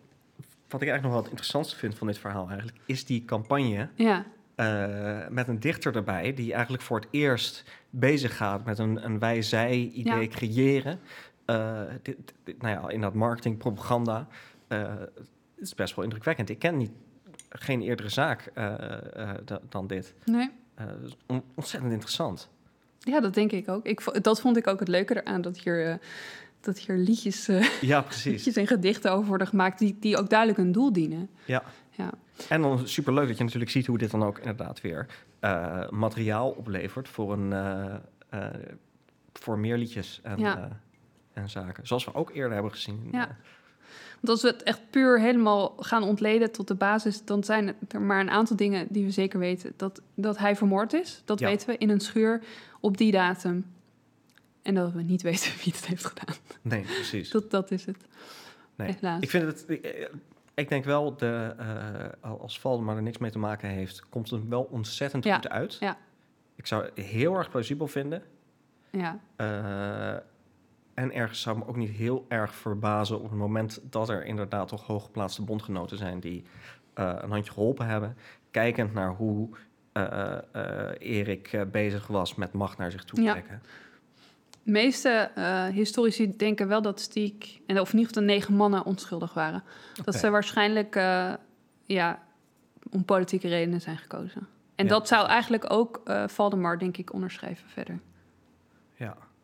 wat 0.67 0.81
ik 0.81 0.87
eigenlijk 0.87 1.01
nog 1.01 1.11
wel 1.11 1.21
het 1.21 1.29
interessantste 1.29 1.75
vind 1.75 1.95
van 1.95 2.07
dit 2.07 2.17
verhaal 2.17 2.47
eigenlijk... 2.47 2.77
is 2.85 3.05
die 3.05 3.25
campagne 3.25 3.89
Ja, 3.95 4.25
met 5.29 5.47
een 5.47 5.59
dichter 5.59 5.95
erbij... 5.95 6.33
die 6.33 6.53
eigenlijk 6.53 6.83
voor 6.83 6.99
het 6.99 7.07
eerst 7.11 7.63
bezig 7.89 8.37
gaat 8.37 8.65
met 8.65 8.79
een, 8.79 9.05
een 9.05 9.19
wij-zij-idee 9.19 10.21
Ja. 10.21 10.27
creëren. 10.27 10.99
Dit, 12.01 12.17
dit- 12.43 12.61
nou 12.61 12.81
ja, 12.81 12.89
in 12.93 13.01
dat 13.01 13.13
marketing, 13.13 13.57
propaganda... 13.57 14.27
het 14.67 15.09
is 15.57 15.75
best 15.75 15.95
wel 15.95 16.03
indrukwekkend. 16.03 16.49
Ik 16.49 16.59
ken 16.59 16.77
niet, 16.77 16.91
geen 17.59 17.81
eerdere 17.81 18.09
zaak 18.09 18.51
eh, 18.53 18.73
eh, 18.73 19.29
da- 19.45 19.61
dan 19.69 19.87
dit. 19.87 20.13
nee. 20.25 20.49
Eh, 20.75 20.85
on- 21.27 21.43
ontzettend 21.55 21.91
interessant. 21.91 22.49
Ja, 22.99 23.19
dat 23.19 23.33
denk 23.33 23.51
ik 23.51 23.69
ook. 23.69 23.85
Ik, 23.85 24.23
dat 24.23 24.41
vond 24.41 24.57
ik 24.57 24.67
ook 24.67 24.79
het 24.79 24.87
leuke 24.87 25.21
eraan, 25.23 25.41
dat 25.41 25.57
hier, 25.59 25.99
dat 26.61 26.77
hier 26.79 26.95
liedjes, 26.97 27.45
Ja, 27.81 28.01
precies. 28.01 28.31
liedjes 28.33 28.55
en 28.55 28.67
gedichten 28.67 29.11
over 29.11 29.27
worden 29.27 29.47
gemaakt... 29.47 29.79
die, 29.79 29.97
die 29.99 30.17
ook 30.17 30.29
duidelijk 30.29 30.59
een 30.59 30.71
doel 30.71 30.93
dienen. 30.93 31.29
Ja. 31.45 31.63
Ja, 31.91 32.09
En 32.49 32.61
dan 32.61 32.87
superleuk 32.87 33.27
dat 33.27 33.37
je 33.37 33.43
natuurlijk 33.43 33.71
ziet 33.71 33.85
hoe 33.87 33.97
dit 33.97 34.11
dan 34.11 34.23
ook 34.23 34.37
inderdaad 34.37 34.81
weer 34.81 35.05
materiaal 35.89 36.49
oplevert 36.49 37.09
voor, 37.09 37.33
een, 37.33 37.53
voor 39.33 39.59
meer 39.59 39.77
liedjes 39.77 40.19
en, 40.23 40.37
Ja. 40.39 40.79
en 41.33 41.49
zaken. 41.49 41.87
Zoals 41.87 42.05
we 42.05 42.13
ook 42.13 42.31
eerder 42.33 42.53
hebben 42.53 42.71
gezien. 42.71 43.07
Ja. 43.11 43.37
Eh, 44.17 44.23
Want 44.23 44.29
als 44.29 44.41
we 44.41 44.47
het 44.47 44.63
echt 44.63 44.81
puur 44.89 45.19
helemaal 45.21 45.73
gaan 45.79 46.03
ontleden 46.03 46.51
tot 46.51 46.67
de 46.67 46.75
basis... 46.75 47.25
dan 47.25 47.43
zijn 47.43 47.75
er 47.87 48.01
maar 48.01 48.19
een 48.19 48.29
aantal 48.29 48.55
dingen 48.55 48.87
die 48.89 49.03
we 49.05 49.11
zeker 49.11 49.39
weten. 49.39 49.73
Dat, 49.75 50.01
dat 50.15 50.37
hij 50.37 50.55
vermoord 50.55 50.93
is, 50.93 51.21
dat 51.25 51.39
Ja. 51.39 51.47
weten 51.47 51.67
we, 51.67 51.77
in 51.77 51.89
een 51.89 51.99
schuur 51.99 52.43
op 52.79 52.97
die 52.97 53.11
datum. 53.11 53.65
En 54.61 54.75
dat 54.75 54.91
we 54.91 55.01
niet 55.01 55.21
weten 55.31 55.51
wie 55.63 55.73
het 55.73 55.85
heeft 55.85 56.05
gedaan. 56.05 56.35
nee, 56.61 56.81
precies. 56.81 57.29
Dat, 57.31 57.51
dat 57.51 57.71
is 57.71 57.85
het. 57.85 57.97
Nee. 58.75 58.95
helaas. 58.99 59.21
Ik 59.21 59.29
vind 59.29 59.43
het. 59.45 59.65
eh, 59.81 60.07
Ik 60.55 60.69
denk 60.69 60.83
wel, 60.85 61.17
de, 61.17 61.55
eh, 62.21 62.31
als 62.41 62.59
Valdemar 62.59 62.95
er 62.95 63.01
niks 63.01 63.17
mee 63.17 63.31
te 63.31 63.39
maken 63.39 63.69
heeft, 63.69 64.09
komt 64.09 64.29
het 64.29 64.47
wel 64.47 64.63
ontzettend 64.71 65.23
Ja, 65.23 65.35
goed 65.35 65.49
uit. 65.49 65.77
ja. 65.79 65.97
Ik 66.55 66.67
zou 66.67 66.83
het 66.85 67.05
heel 67.05 67.35
erg 67.35 67.49
plausibel 67.49 67.87
vinden. 67.87 68.23
Ja, 68.91 69.19
Eh, 69.35 70.15
en 70.97 71.13
ergens 71.13 71.41
zou 71.41 71.57
me 71.57 71.67
ook 71.67 71.75
niet 71.75 71.89
heel 71.89 72.25
erg 72.27 72.55
verbazen 72.55 73.17
op 73.17 73.29
het 73.29 73.39
moment 73.39 73.79
dat 73.83 74.09
er 74.09 74.25
inderdaad 74.25 74.67
toch 74.67 74.87
hooggeplaatste 74.87 75.41
bondgenoten 75.41 75.97
zijn 75.97 76.19
die 76.19 76.43
eh, 76.93 77.15
een 77.17 77.31
handje 77.31 77.51
geholpen 77.51 77.87
hebben. 77.87 78.17
Kijkend 78.51 78.93
naar 78.93 79.09
hoe 79.15 79.49
eh, 79.91 80.37
Erik 80.99 81.65
bezig 81.71 82.07
was 82.07 82.35
met 82.35 82.53
macht 82.53 82.77
naar 82.77 82.91
zich 82.91 83.03
toe 83.03 83.21
Ja. 83.21 83.31
trekken. 83.31 83.61
de 84.63 84.71
meeste 84.71 85.31
historici 85.73 86.35
denken 86.37 86.67
wel 86.67 86.81
dat 86.81 86.99
Stiek... 86.99 87.61
En, 87.67 87.79
of 87.79 87.93
in 87.93 87.99
ieder 87.99 88.13
geval 88.13 88.27
de 88.27 88.33
negen 88.33 88.53
mannen 88.53 88.85
onschuldig 88.85 89.33
waren. 89.33 89.63
Dat 90.03 90.15
ze 90.15 90.29
waarschijnlijk 90.29 90.95
ja, 91.85 92.23
om 92.91 93.05
politieke 93.05 93.47
redenen 93.47 93.81
zijn 93.81 93.97
gekozen. 93.97 94.47
En 94.75 94.85
Ja, 94.85 94.91
dat 94.91 95.07
zou 95.07 95.27
eigenlijk 95.27 95.71
ook 95.73 96.01
Valdemar, 96.27 96.79
denk 96.79 96.97
ik, 96.97 97.13
onderschrijven 97.13 97.69
verder. 97.69 97.99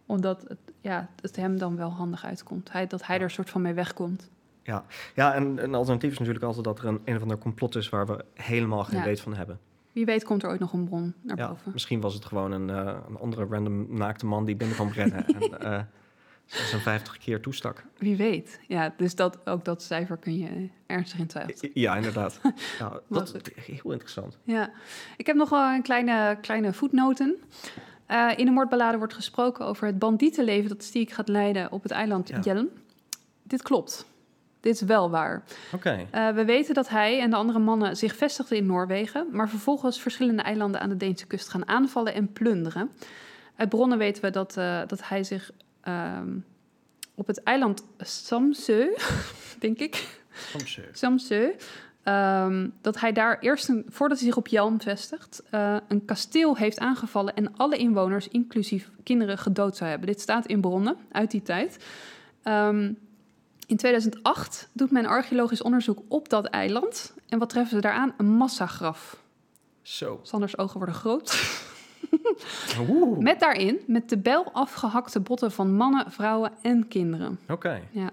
Omdat 0.05 0.45
het, 0.47 0.57
ja, 0.81 1.09
het 1.21 1.35
hem 1.35 1.57
dan 1.57 1.75
wel 1.75 1.89
handig 1.89 2.25
uitkomt. 2.25 2.71
Hij, 2.71 2.87
dat 2.87 3.05
hij 3.05 3.19
er 3.19 3.31
soort 3.31 3.49
van 3.49 3.61
mee 3.61 3.73
wegkomt. 3.73 4.29
Ja, 4.63 4.85
ja 5.15 5.33
en 5.33 5.63
een 5.63 5.75
alternatief 5.75 6.11
is 6.11 6.17
natuurlijk 6.17 6.45
altijd 6.45 6.65
dat 6.65 6.79
er 6.79 6.85
een, 6.85 7.01
een 7.05 7.15
of 7.15 7.21
ander 7.21 7.37
complot 7.37 7.75
is 7.75 7.89
waar 7.89 8.05
we 8.07 8.25
helemaal 8.33 8.83
geen 8.83 8.99
Ja. 8.99 9.05
weet 9.05 9.21
van 9.21 9.35
hebben. 9.35 9.59
Wie 9.91 10.05
weet 10.05 10.23
komt 10.23 10.43
er 10.43 10.49
ooit 10.49 10.59
nog 10.59 10.73
een 10.73 10.85
bron 10.85 11.13
naar 11.21 11.37
Ja, 11.37 11.47
boven. 11.47 11.71
misschien 11.73 12.01
was 12.01 12.13
het 12.13 12.25
gewoon 12.25 12.51
een, 12.51 12.69
eh, 12.69 12.95
een 13.09 13.17
andere 13.17 13.45
random 13.45 13.87
naakte 13.97 14.25
man 14.25 14.45
die 14.45 14.55
binnen 14.55 14.75
kwam 14.75 14.89
rennen. 14.89 15.25
en, 15.59 15.89
56 16.45 17.17
keer 17.17 17.41
toestak. 17.41 17.83
Wie 17.97 18.15
weet. 18.15 18.59
Ja, 18.67 18.93
dus 18.97 19.15
dat, 19.15 19.47
ook 19.47 19.65
dat 19.65 19.81
cijfer 19.83 20.17
kun 20.17 20.37
je 20.37 20.69
ernstig 20.85 21.19
in 21.19 21.27
twijfelen. 21.27 21.71
Ja, 21.73 21.95
inderdaad. 21.95 22.39
Ja, 22.79 22.99
dat 23.09 23.35
is 23.55 23.65
heel 23.65 23.91
interessant. 23.91 24.37
Ja, 24.43 24.71
ik 25.17 25.25
heb 25.27 25.35
nog 25.35 25.49
wel 25.49 25.73
een 25.73 25.81
kleine, 25.81 26.37
kleine 26.41 26.73
voetnoten. 26.73 27.35
Eh, 28.05 28.31
in 28.35 28.45
de 28.45 28.51
moordballade 28.51 28.97
wordt 28.97 29.13
gesproken 29.13 29.65
over 29.65 29.87
het 29.87 29.99
bandietenleven 29.99 30.69
dat 30.69 30.83
Stiek 30.83 31.11
gaat 31.11 31.27
leiden 31.27 31.71
op 31.71 31.83
het 31.83 31.91
eiland 31.91 32.27
Ja. 32.43 32.65
Dit 33.43 33.61
klopt. 33.61 34.05
Dit 34.59 34.73
is 34.73 34.81
wel 34.81 35.09
waar. 35.09 35.43
Oké. 35.73 36.07
Eh, 36.11 36.29
we 36.29 36.45
weten 36.45 36.73
dat 36.73 36.89
hij 36.89 37.19
en 37.19 37.29
de 37.29 37.35
andere 37.35 37.59
mannen 37.59 37.97
zich 37.97 38.15
vestigden 38.15 38.57
in 38.57 38.65
Noorwegen, 38.65 39.27
maar 39.31 39.49
vervolgens 39.49 40.01
verschillende 40.01 40.41
eilanden 40.41 40.81
aan 40.81 40.89
de 40.89 40.97
Deense 40.97 41.27
kust 41.27 41.49
gaan 41.49 41.67
aanvallen 41.67 42.13
en 42.13 42.33
plunderen. 42.33 42.91
Uit 43.55 43.69
bronnen 43.69 43.97
weten 43.97 44.23
we 44.23 44.29
dat, 44.29 44.57
eh, 44.57 44.81
dat 44.87 45.07
hij 45.07 45.23
zich 45.23 45.51
ehm, 45.81 46.37
op 47.15 47.27
het 47.27 47.43
eiland 47.43 47.85
Samsø, 47.97 48.87
denk 49.59 49.79
ik, 49.79 50.21
Soms, 50.91 51.27
eh, 52.03 52.13
ehm, 52.13 52.69
dat 52.81 52.99
hij 52.99 53.11
daar 53.11 53.39
eerst, 53.39 53.69
een, 53.69 53.85
voordat 53.89 54.17
hij 54.17 54.27
zich 54.27 54.37
op 54.37 54.47
Jalm 54.47 54.81
vestigt, 54.81 55.43
eh, 55.49 55.75
een 55.87 56.05
kasteel 56.05 56.57
heeft 56.57 56.79
aangevallen 56.79 57.35
en 57.35 57.57
alle 57.57 57.77
inwoners, 57.77 58.27
inclusief 58.27 58.91
kinderen, 59.03 59.37
gedood 59.37 59.77
zou 59.77 59.89
hebben. 59.89 60.07
Dit 60.07 60.21
staat 60.21 60.45
in 60.45 60.61
bronnen 60.61 60.97
uit 61.11 61.31
die 61.31 61.41
tijd. 61.41 61.85
Ehm, 62.43 62.91
in 63.67 63.77
2008 63.77 64.69
doet 64.73 64.91
men 64.91 65.05
archeologisch 65.05 65.61
onderzoek 65.61 65.99
op 66.07 66.29
dat 66.29 66.45
eiland. 66.45 67.13
En 67.29 67.39
wat 67.39 67.49
treffen 67.49 67.75
ze 67.75 67.81
daaraan? 67.81 68.13
Een 68.17 68.31
massagraf. 68.31 69.21
Zo. 69.81 70.19
Sanders 70.23 70.57
ogen 70.57 70.77
worden 70.77 70.95
groot. 70.95 71.61
Oeh. 72.89 73.19
Met 73.19 73.39
daarin, 73.39 73.79
met 73.87 74.09
de 74.09 74.17
bel 74.17 74.51
afgehakte 74.51 75.19
botten 75.19 75.51
van 75.51 75.73
mannen, 75.73 76.11
vrouwen 76.11 76.51
en 76.61 76.87
kinderen. 76.87 77.39
Oké. 77.49 77.81
Ja. 77.91 78.09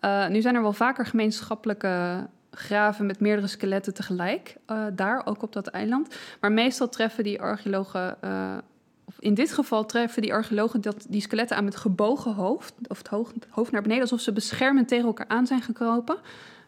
Eh, 0.00 0.28
nu 0.28 0.40
zijn 0.40 0.54
er 0.54 0.62
wel 0.62 0.72
vaker 0.72 1.06
gemeenschappelijke 1.06 2.26
graven 2.58 3.06
met 3.06 3.20
meerdere 3.20 3.46
skeletten 3.46 3.94
tegelijk. 3.94 4.56
eh, 4.66 4.84
daar, 4.92 5.26
ook 5.26 5.42
op 5.42 5.52
dat 5.52 5.66
eiland. 5.66 6.14
Maar 6.40 6.52
meestal 6.52 6.88
treffen 6.88 7.24
die 7.24 7.40
archeologen... 7.40 8.22
eh, 8.22 8.56
of 9.04 9.16
in 9.18 9.34
dit 9.34 9.52
geval 9.52 9.86
treffen 9.86 10.22
die 10.22 10.32
archeologen 10.32 10.80
dat, 10.80 11.06
die 11.08 11.20
skeletten 11.20 11.56
aan 11.56 11.64
met 11.64 11.76
gebogen 11.76 12.34
hoofd... 12.34 12.74
of 12.88 12.98
het 12.98 13.08
hoofd, 13.08 13.34
hoofd 13.50 13.72
naar 13.72 13.82
beneden, 13.82 14.02
alsof 14.02 14.20
ze 14.20 14.32
beschermend 14.32 14.88
tegen 14.88 15.06
elkaar 15.06 15.28
aan 15.28 15.46
zijn 15.46 15.62
gekropen... 15.62 16.18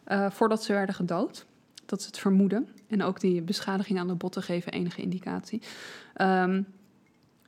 eh, 0.03 0.29
voordat 0.29 0.63
ze 0.63 0.73
werden 0.73 0.95
gedood. 0.95 1.45
Dat 1.85 1.99
is 1.99 2.05
het 2.05 2.17
vermoeden. 2.17 2.67
En 2.87 3.03
ook 3.03 3.19
die 3.19 3.41
beschadiging 3.41 3.99
aan 3.99 4.07
de 4.07 4.15
botten 4.15 4.43
geven 4.43 4.71
enige 4.71 5.01
indicatie. 5.01 5.61
Ehm, 6.13 6.61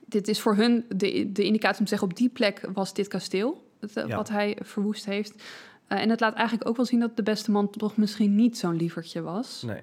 dit 0.06 0.28
is 0.28 0.41
voor 0.41 0.56
hun 0.56 0.86
de, 0.90 1.32
de 1.32 1.44
indicatie 1.44 1.80
om 1.80 1.84
te 1.86 1.90
zeggen... 1.90 2.07
op 2.07 2.18
die 2.18 2.30
plek 2.30 2.70
was 2.74 2.94
dit 2.94 3.07
kasteel, 3.07 3.70
het, 3.80 3.94
Ja. 3.94 4.07
wat 4.07 4.30
hij 4.30 4.57
verwoest 4.61 5.06
heeft... 5.06 5.44
Eh, 5.88 6.00
en 6.02 6.10
het 6.10 6.20
laat 6.20 6.34
eigenlijk 6.34 6.70
ook 6.70 6.76
wel 6.76 6.86
zien 6.86 7.00
dat 7.00 7.16
de 7.16 7.24
beste 7.24 7.52
man 7.52 7.70
toch 7.70 7.98
misschien 7.98 8.36
niet 8.36 8.58
zo'n 8.58 8.76
lievertje 8.76 9.22
was. 9.22 9.62
Nee. 9.62 9.82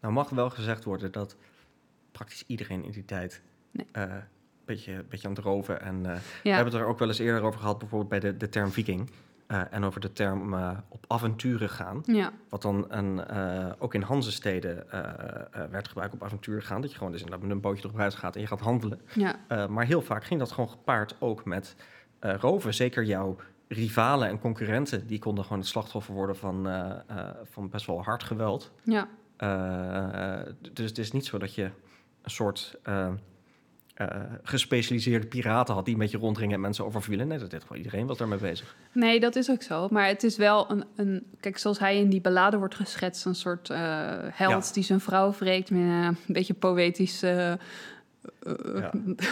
Nou 0.00 0.14
mag 0.14 0.28
wel 0.28 0.50
gezegd 0.50 0.84
worden 0.84 1.12
dat 1.12 1.36
praktisch 2.12 2.44
iedereen 2.46 2.84
in 2.84 2.90
die 2.90 3.04
tijd 3.04 3.42
Nee. 3.70 3.86
eh, 3.92 4.02
een 4.02 4.22
beetje, 4.64 5.04
beetje 5.08 5.28
aan 5.28 5.34
het 5.34 5.44
roven. 5.44 5.80
En 5.82 6.06
eh, 6.06 6.16
we 6.42 6.48
hebben 6.50 6.72
het 6.72 6.82
er 6.82 6.88
ook 6.88 6.98
wel 6.98 7.08
eens 7.08 7.18
eerder 7.18 7.42
over 7.42 7.60
gehad, 7.60 7.78
bijvoorbeeld 7.78 8.10
bij 8.10 8.20
de, 8.20 8.36
de 8.36 8.48
term 8.48 8.70
viking. 8.70 9.10
en 9.70 9.84
over 9.84 10.00
de 10.00 10.12
term 10.12 10.54
op 10.88 11.04
avonturen 11.08 11.68
gaan. 11.70 12.02
ja, 12.06 12.32
Wat 12.48 12.62
dan 12.62 12.84
een, 12.88 13.28
ook 13.78 13.94
in 13.94 14.02
Hanzesteden 14.02 14.86
werd 15.70 15.88
gebruikt 15.88 16.14
op 16.14 16.22
avonturen 16.22 16.62
gaan. 16.62 16.80
Dat 16.80 16.90
je 16.90 16.96
gewoon 16.96 17.12
dus 17.12 17.24
met 17.24 17.42
een 17.42 17.60
bootje 17.60 17.88
op 17.88 17.94
reis 17.94 18.14
gaat 18.14 18.34
en 18.34 18.40
je 18.40 18.46
gaat 18.46 18.60
handelen. 18.60 19.00
ja, 19.14 19.66
maar 19.66 19.84
heel 19.86 20.02
vaak 20.02 20.24
ging 20.24 20.40
dat 20.40 20.52
gewoon 20.52 20.70
gepaard 20.70 21.14
ook 21.18 21.44
met 21.44 21.74
roven. 22.20 22.74
Zeker 22.74 23.04
jouw 23.04 23.36
rivalen 23.72 24.28
en 24.28 24.38
concurrenten, 24.38 25.06
die 25.06 25.18
konden 25.18 25.44
gewoon 25.44 25.58
het 25.58 25.68
slachtoffer 25.68 26.14
worden 26.14 26.36
van, 26.36 26.68
eh, 26.68 26.90
eh, 27.06 27.28
van 27.44 27.68
best 27.68 27.86
wel 27.86 28.02
hard 28.02 28.22
geweld. 28.22 28.72
ja. 28.84 29.08
Eh, 29.36 30.52
dus 30.72 30.88
het 30.88 30.98
is 30.98 31.12
niet 31.12 31.26
zo 31.26 31.38
dat 31.38 31.54
je 31.54 31.62
een 32.22 32.30
soort 32.30 32.78
gespecialiseerde 34.42 35.26
piraten 35.26 35.74
had 35.74 35.84
die 35.84 35.94
een 35.94 36.00
beetje 36.00 36.18
rondringen 36.18 36.54
en 36.54 36.60
mensen 36.60 36.84
overvielen. 36.84 37.28
Nee, 37.28 37.38
dat 37.38 37.50
deed 37.50 37.62
gewoon 37.62 37.78
iedereen 37.78 38.06
was 38.06 38.18
daarmee 38.18 38.38
bezig. 38.38 38.76
Nee, 38.92 39.20
dat 39.20 39.36
is 39.36 39.50
ook 39.50 39.62
zo. 39.62 39.88
Maar 39.90 40.06
het 40.06 40.22
is 40.22 40.36
wel 40.36 40.70
een, 40.70 40.84
een... 40.96 41.26
Kijk, 41.40 41.58
zoals 41.58 41.78
hij 41.78 41.98
in 41.98 42.08
die 42.08 42.20
ballade 42.20 42.56
wordt 42.58 42.74
geschetst... 42.74 43.24
een 43.24 43.34
soort 43.34 43.68
held 43.68 44.66
Ja. 44.66 44.72
die 44.72 44.82
zijn 44.82 45.00
vrouw 45.00 45.32
wreekt... 45.32 45.70
met 45.70 45.80
een 45.80 46.16
beetje 46.26 46.54
poëtisch... 46.54 47.22
eh, 48.42 48.80
Ja. 48.80 48.92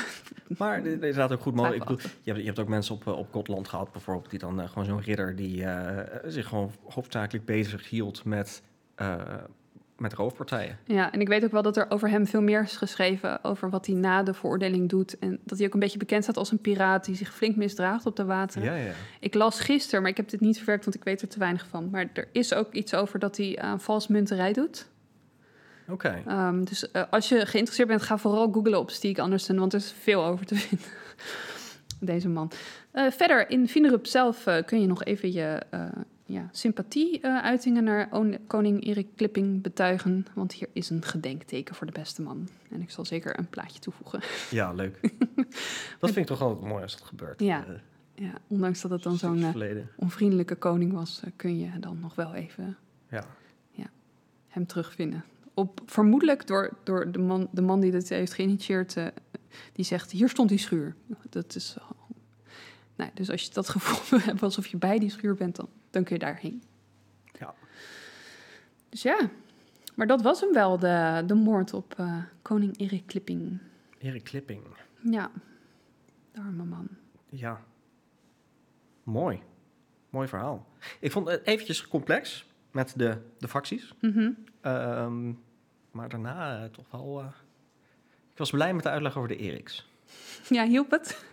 Maar 0.56 0.86
inderdaad 0.86 1.32
ook 1.32 1.40
goed 1.40 1.54
mogelijk. 1.54 1.82
Ik 1.82 1.88
bedoel, 1.88 2.10
je, 2.22 2.30
hebt, 2.30 2.38
je 2.38 2.46
hebt 2.46 2.58
ook 2.58 2.68
mensen 2.68 2.94
op, 2.94 3.06
eh, 3.06 3.18
op 3.18 3.28
Gotland 3.32 3.68
gehad, 3.68 3.92
bijvoorbeeld, 3.92 4.30
die 4.30 4.38
dan 4.38 4.60
eh, 4.60 4.68
gewoon 4.68 4.84
zo'n 4.84 5.00
ridder 5.00 5.36
die 5.36 5.64
eh, 5.64 6.20
zich 6.26 6.48
gewoon 6.48 6.70
hoofdzakelijk 6.88 7.44
bezig 7.44 7.88
hield 7.88 8.24
met, 8.24 8.62
met 9.96 10.12
roofpartijen. 10.12 10.78
Ja, 10.84 11.12
en 11.12 11.20
ik 11.20 11.28
weet 11.28 11.44
ook 11.44 11.50
wel 11.50 11.62
dat 11.62 11.76
er 11.76 11.90
over 11.90 12.10
hem 12.10 12.26
veel 12.26 12.42
meer 12.42 12.62
is 12.62 12.76
geschreven... 12.76 13.44
over 13.44 13.70
wat 13.70 13.86
hij 13.86 13.94
na 13.94 14.22
de 14.22 14.34
veroordeling 14.34 14.88
doet. 14.88 15.18
En 15.18 15.38
dat 15.44 15.58
hij 15.58 15.66
ook 15.66 15.74
een 15.74 15.80
beetje 15.80 15.98
bekend 15.98 16.22
staat 16.22 16.36
als 16.36 16.50
een 16.50 16.60
piraat... 16.60 17.04
die 17.04 17.16
zich 17.16 17.34
flink 17.34 17.56
misdraagt 17.56 18.06
op 18.06 18.16
de 18.16 18.24
wateren. 18.24 18.72
Ja, 18.72 18.84
ja. 18.86 18.92
Ik 19.20 19.34
las 19.34 19.60
gisteren, 19.60 20.00
maar 20.02 20.10
ik 20.10 20.16
heb 20.16 20.28
dit 20.28 20.40
niet 20.40 20.56
verwerkt... 20.56 20.84
want 20.84 20.96
ik 20.96 21.04
weet 21.04 21.22
er 21.22 21.28
te 21.28 21.38
weinig 21.38 21.66
van. 21.66 21.90
Maar 21.90 22.10
er 22.12 22.28
is 22.32 22.54
ook 22.54 22.72
iets 22.72 22.94
over 22.94 23.18
dat 23.18 23.36
hij 23.36 23.58
aan 23.58 23.80
valsmunterij 23.80 24.52
doet. 24.52 24.88
Oké. 25.90 26.22
Ehm, 26.26 26.64
dus 26.64 26.90
eh, 26.90 27.02
als 27.10 27.28
je 27.28 27.46
geïnteresseerd 27.46 27.88
bent, 27.88 28.02
ga 28.02 28.18
vooral 28.18 28.52
googlen 28.52 28.78
op 28.78 28.90
Stieg 28.90 29.18
Andersen, 29.18 29.58
want 29.58 29.72
er 29.72 29.78
is 29.78 29.92
veel 29.92 30.24
over 30.24 30.46
te 30.46 30.54
vinden. 30.54 30.86
Deze 32.00 32.28
man. 32.28 32.50
Eh, 32.90 33.10
verder, 33.10 33.50
in 33.50 33.68
Vinerup 33.68 34.06
zelf 34.06 34.46
eh, 34.46 34.64
kun 34.64 34.80
je 34.80 34.86
nog 34.86 35.04
even 35.04 35.32
je 35.32 35.62
ja, 36.24 36.48
sympathie-uitingen 36.52 37.84
naar 37.84 38.08
koning 38.46 38.84
Erik 38.84 39.06
Klipping 39.16 39.62
betuigen. 39.62 40.26
Want 40.34 40.52
hier 40.52 40.68
is 40.72 40.90
een 40.90 41.02
gedenkteken 41.04 41.74
voor 41.74 41.86
de 41.86 41.92
beste 41.92 42.22
man. 42.22 42.48
En 42.70 42.80
ik 42.82 42.90
zal 42.90 43.04
zeker 43.04 43.38
een 43.38 43.48
plaatje 43.48 43.80
toevoegen. 43.80 44.20
Ja, 44.58 44.72
leuk. 44.72 45.00
dat 45.98 46.10
vind 46.10 46.16
ik 46.16 46.26
toch 46.26 46.40
altijd 46.42 46.68
mooi 46.68 46.82
als 46.82 46.92
dat 46.98 47.06
gebeurt. 47.06 47.40
Ja, 47.40 47.64
Ja, 48.14 48.32
ondanks 48.46 48.80
dat 48.80 48.90
het 48.90 49.02
dan 49.02 49.16
zo'n 49.16 49.44
onvriendelijke 49.96 50.54
koning 50.56 50.92
was, 50.92 51.22
kun 51.36 51.58
je 51.58 51.70
dan 51.80 51.98
nog 52.00 52.14
wel 52.14 52.34
even 52.34 52.76
Ja. 53.10 53.24
hem 54.48 54.66
terugvinden. 54.66 55.24
Op, 55.58 55.80
vermoedelijk 55.86 56.46
door, 56.46 56.70
door 56.82 57.12
de, 57.12 57.18
man, 57.18 57.48
de 57.52 57.62
man 57.62 57.80
die 57.80 57.90
dit 57.90 58.08
heeft 58.08 58.32
geïnitieerd, 58.32 58.96
eh, 58.96 59.06
die 59.72 59.84
zegt, 59.84 60.10
hier 60.10 60.28
stond 60.28 60.48
die 60.48 60.58
schuur. 60.58 60.94
Dat 61.28 61.54
is... 61.54 61.76
eh, 61.78 61.90
nou, 62.96 63.10
dus 63.14 63.30
als 63.30 63.42
je 63.42 63.50
dat 63.52 63.68
gevoel 63.78 64.20
hebt 64.20 64.42
alsof 64.42 64.66
je 64.66 64.76
bij 64.76 64.98
die 64.98 65.10
schuur 65.10 65.34
bent, 65.34 65.56
dan, 65.56 65.68
dan 65.90 66.04
kun 66.04 66.14
je 66.14 66.24
daarheen. 66.24 66.62
Ja. 67.38 67.54
Dus 68.88 69.02
ja, 69.02 69.30
maar 69.94 70.06
dat 70.06 70.22
was 70.22 70.40
hem 70.40 70.52
wel, 70.52 70.78
de, 70.78 71.22
de 71.26 71.34
moord 71.34 71.72
op 71.72 71.94
eh, 71.96 72.22
koning 72.42 72.78
Erik 72.78 73.06
Klipping. 73.06 73.58
Erik 73.98 74.24
Klipping. 74.24 74.62
Ja, 75.02 75.30
de 76.32 76.40
arme 76.40 76.64
man. 76.64 76.88
Ja. 77.28 77.62
Mooi. 79.02 79.42
Mooi 80.10 80.28
verhaal. 80.28 80.66
Ik 81.00 81.12
vond 81.12 81.28
het 81.28 81.46
eventjes 81.46 81.88
complex 81.88 82.46
met 82.70 82.92
de, 82.96 83.16
de 83.38 83.48
facties. 83.48 83.94
Mhm. 84.00 84.30
Ehm, 84.60 85.32
maar 85.90 86.08
daarna 86.08 86.58
eh, 86.62 86.64
toch 86.70 86.86
wel... 86.90 87.20
eh, 87.20 87.26
ik 88.32 88.38
was 88.38 88.50
blij 88.50 88.74
met 88.74 88.82
de 88.82 88.88
uitleg 88.90 89.16
over 89.16 89.28
de 89.28 89.36
Eriks. 89.36 89.86
Ja, 90.48 90.66
hielp 90.66 90.90
het? 90.90 91.24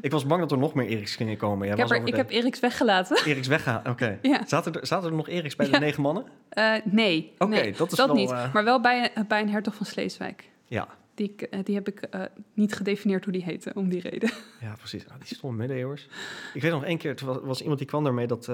Ik 0.00 0.10
was 0.10 0.26
bang 0.26 0.40
dat 0.40 0.52
er 0.52 0.58
nog 0.58 0.74
meer 0.74 0.86
Eriks 0.86 1.16
gingen 1.16 1.36
komen. 1.36 1.66
Jij 1.66 1.76
ik 1.76 1.80
heb, 1.82 1.90
er, 1.90 1.96
ik 2.06 2.10
de 2.10 2.16
heb 2.16 2.30
Eriks 2.30 2.60
weggelaten. 2.60 3.16
Eriks 3.24 3.46
weggaan. 3.48 3.88
Oké. 3.88 4.18
Ja. 4.22 4.46
Zaten, 4.46 4.72
er, 4.72 4.86
zaten 4.86 5.10
er 5.10 5.16
nog 5.16 5.28
Eriks 5.28 5.56
bij 5.56 5.66
Ja. 5.66 5.72
de 5.72 5.78
negen 5.78 6.02
mannen? 6.02 6.24
Eh, 6.48 6.74
nee, 6.84 7.32
Oké, 7.38 7.50
nee, 7.50 7.72
dat 7.72 7.92
is 7.92 7.98
wel, 7.98 8.14
niet. 8.14 8.30
Maar 8.30 8.64
wel 8.64 8.80
bij, 8.80 9.10
een- 9.14 9.26
bij 9.26 9.40
een 9.40 9.50
hertog 9.50 9.74
van 9.74 9.86
Sleeswijk. 9.86 10.50
Ja. 10.66 10.88
Die, 11.14 11.34
ik, 11.36 11.64
die 11.66 11.74
heb 11.74 11.88
ik 11.88 12.08
niet 12.54 12.74
gedefinieerd 12.74 13.24
hoe 13.24 13.32
die 13.32 13.42
heette, 13.44 13.72
om 13.74 13.88
die 13.88 14.00
reden. 14.00 14.30
Ja, 14.60 14.74
precies. 14.78 15.08
Ah, 15.08 15.14
die 15.18 15.36
stomme 15.36 15.56
middeleeuwers. 15.56 16.08
Ik 16.54 16.62
weet 16.62 16.70
nog 16.72 16.84
één 16.84 16.98
keer, 16.98 17.16
er 17.20 17.26
was, 17.26 17.36
was 17.42 17.60
iemand 17.60 17.78
die 17.78 17.88
kwam 17.88 18.04
daarmee 18.04 18.26
dat... 18.26 18.44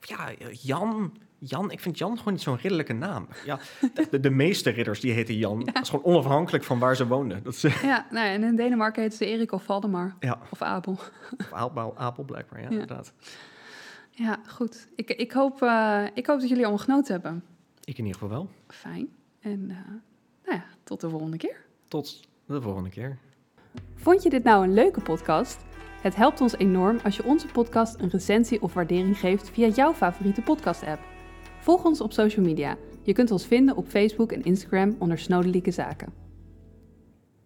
ja, 0.00 0.30
Jan... 0.62 1.16
Jan, 1.46 1.70
ik 1.70 1.80
vind 1.80 1.98
Jan 1.98 2.18
gewoon 2.18 2.32
niet 2.32 2.42
zo'n 2.42 2.54
ridderlijke 2.56 2.92
naam. 2.92 3.28
Ja, 3.44 3.58
de, 4.10 4.20
de 4.20 4.30
meeste 4.30 4.70
ridders 4.70 5.00
die 5.00 5.12
heten 5.12 5.36
Jan. 5.36 5.64
Dat 5.64 5.82
is 5.82 5.88
gewoon 5.88 6.04
onafhankelijk 6.04 6.64
van 6.64 6.78
waar 6.78 6.96
ze 6.96 7.06
woonden. 7.06 7.42
Dat 7.42 7.52
is, 7.54 7.62
ja, 7.82 8.06
nou, 8.10 8.26
en 8.26 8.42
in 8.44 8.56
Denemarken 8.56 9.02
heette 9.02 9.16
ze 9.16 9.26
Erik 9.26 9.52
of 9.52 9.62
Valdemar. 9.62 10.14
ja, 10.20 10.38
Of 10.50 10.62
Abel. 10.62 10.92
of 11.38 11.52
Apel, 11.52 11.94
Apel 11.96 12.24
blijkbaar, 12.24 12.58
ja, 12.58 12.64
Ja. 12.64 12.70
inderdaad. 12.70 13.12
Ja, 14.10 14.38
goed. 14.46 14.88
Ik, 14.96 15.10
ik, 15.10 15.32
hoop, 15.32 15.62
eh, 15.62 16.04
ik 16.14 16.26
hoop 16.26 16.40
dat 16.40 16.48
jullie 16.48 16.64
allemaal 16.64 16.84
genoten 16.84 17.12
hebben. 17.12 17.44
Ik 17.84 17.98
in 17.98 18.04
ieder 18.06 18.20
geval 18.20 18.28
wel. 18.36 18.48
Fijn. 18.68 19.08
En 19.40 19.66
eh, 19.70 19.76
nou 20.44 20.56
ja, 20.58 20.64
tot 20.84 21.00
de 21.00 21.10
volgende 21.10 21.36
keer. 21.36 21.56
Tot 21.88 22.20
de 22.46 22.60
volgende 22.60 22.90
keer. 22.90 23.18
Vond 23.94 24.22
je 24.22 24.30
dit 24.30 24.44
nou 24.44 24.64
een 24.64 24.74
leuke 24.74 25.00
podcast? 25.00 25.64
Het 26.02 26.14
helpt 26.16 26.40
ons 26.40 26.56
enorm 26.56 26.98
als 27.04 27.16
je 27.16 27.24
onze 27.24 27.46
podcast 27.46 28.00
een 28.00 28.10
recensie 28.10 28.62
of 28.62 28.74
waardering 28.74 29.18
geeft 29.18 29.50
via 29.50 29.66
jouw 29.68 29.92
favoriete 29.94 30.42
podcast-app. 30.42 31.00
Volg 31.64 31.84
ons 31.84 32.00
op 32.00 32.12
social 32.12 32.44
media. 32.44 32.76
Je 33.02 33.12
kunt 33.12 33.30
ons 33.30 33.46
vinden 33.46 33.76
op 33.76 33.86
Facebook 33.88 34.32
en 34.32 34.44
Instagram 34.44 34.96
onder 34.98 35.18
Snodelijke 35.18 35.70
Zaken. 35.70 36.23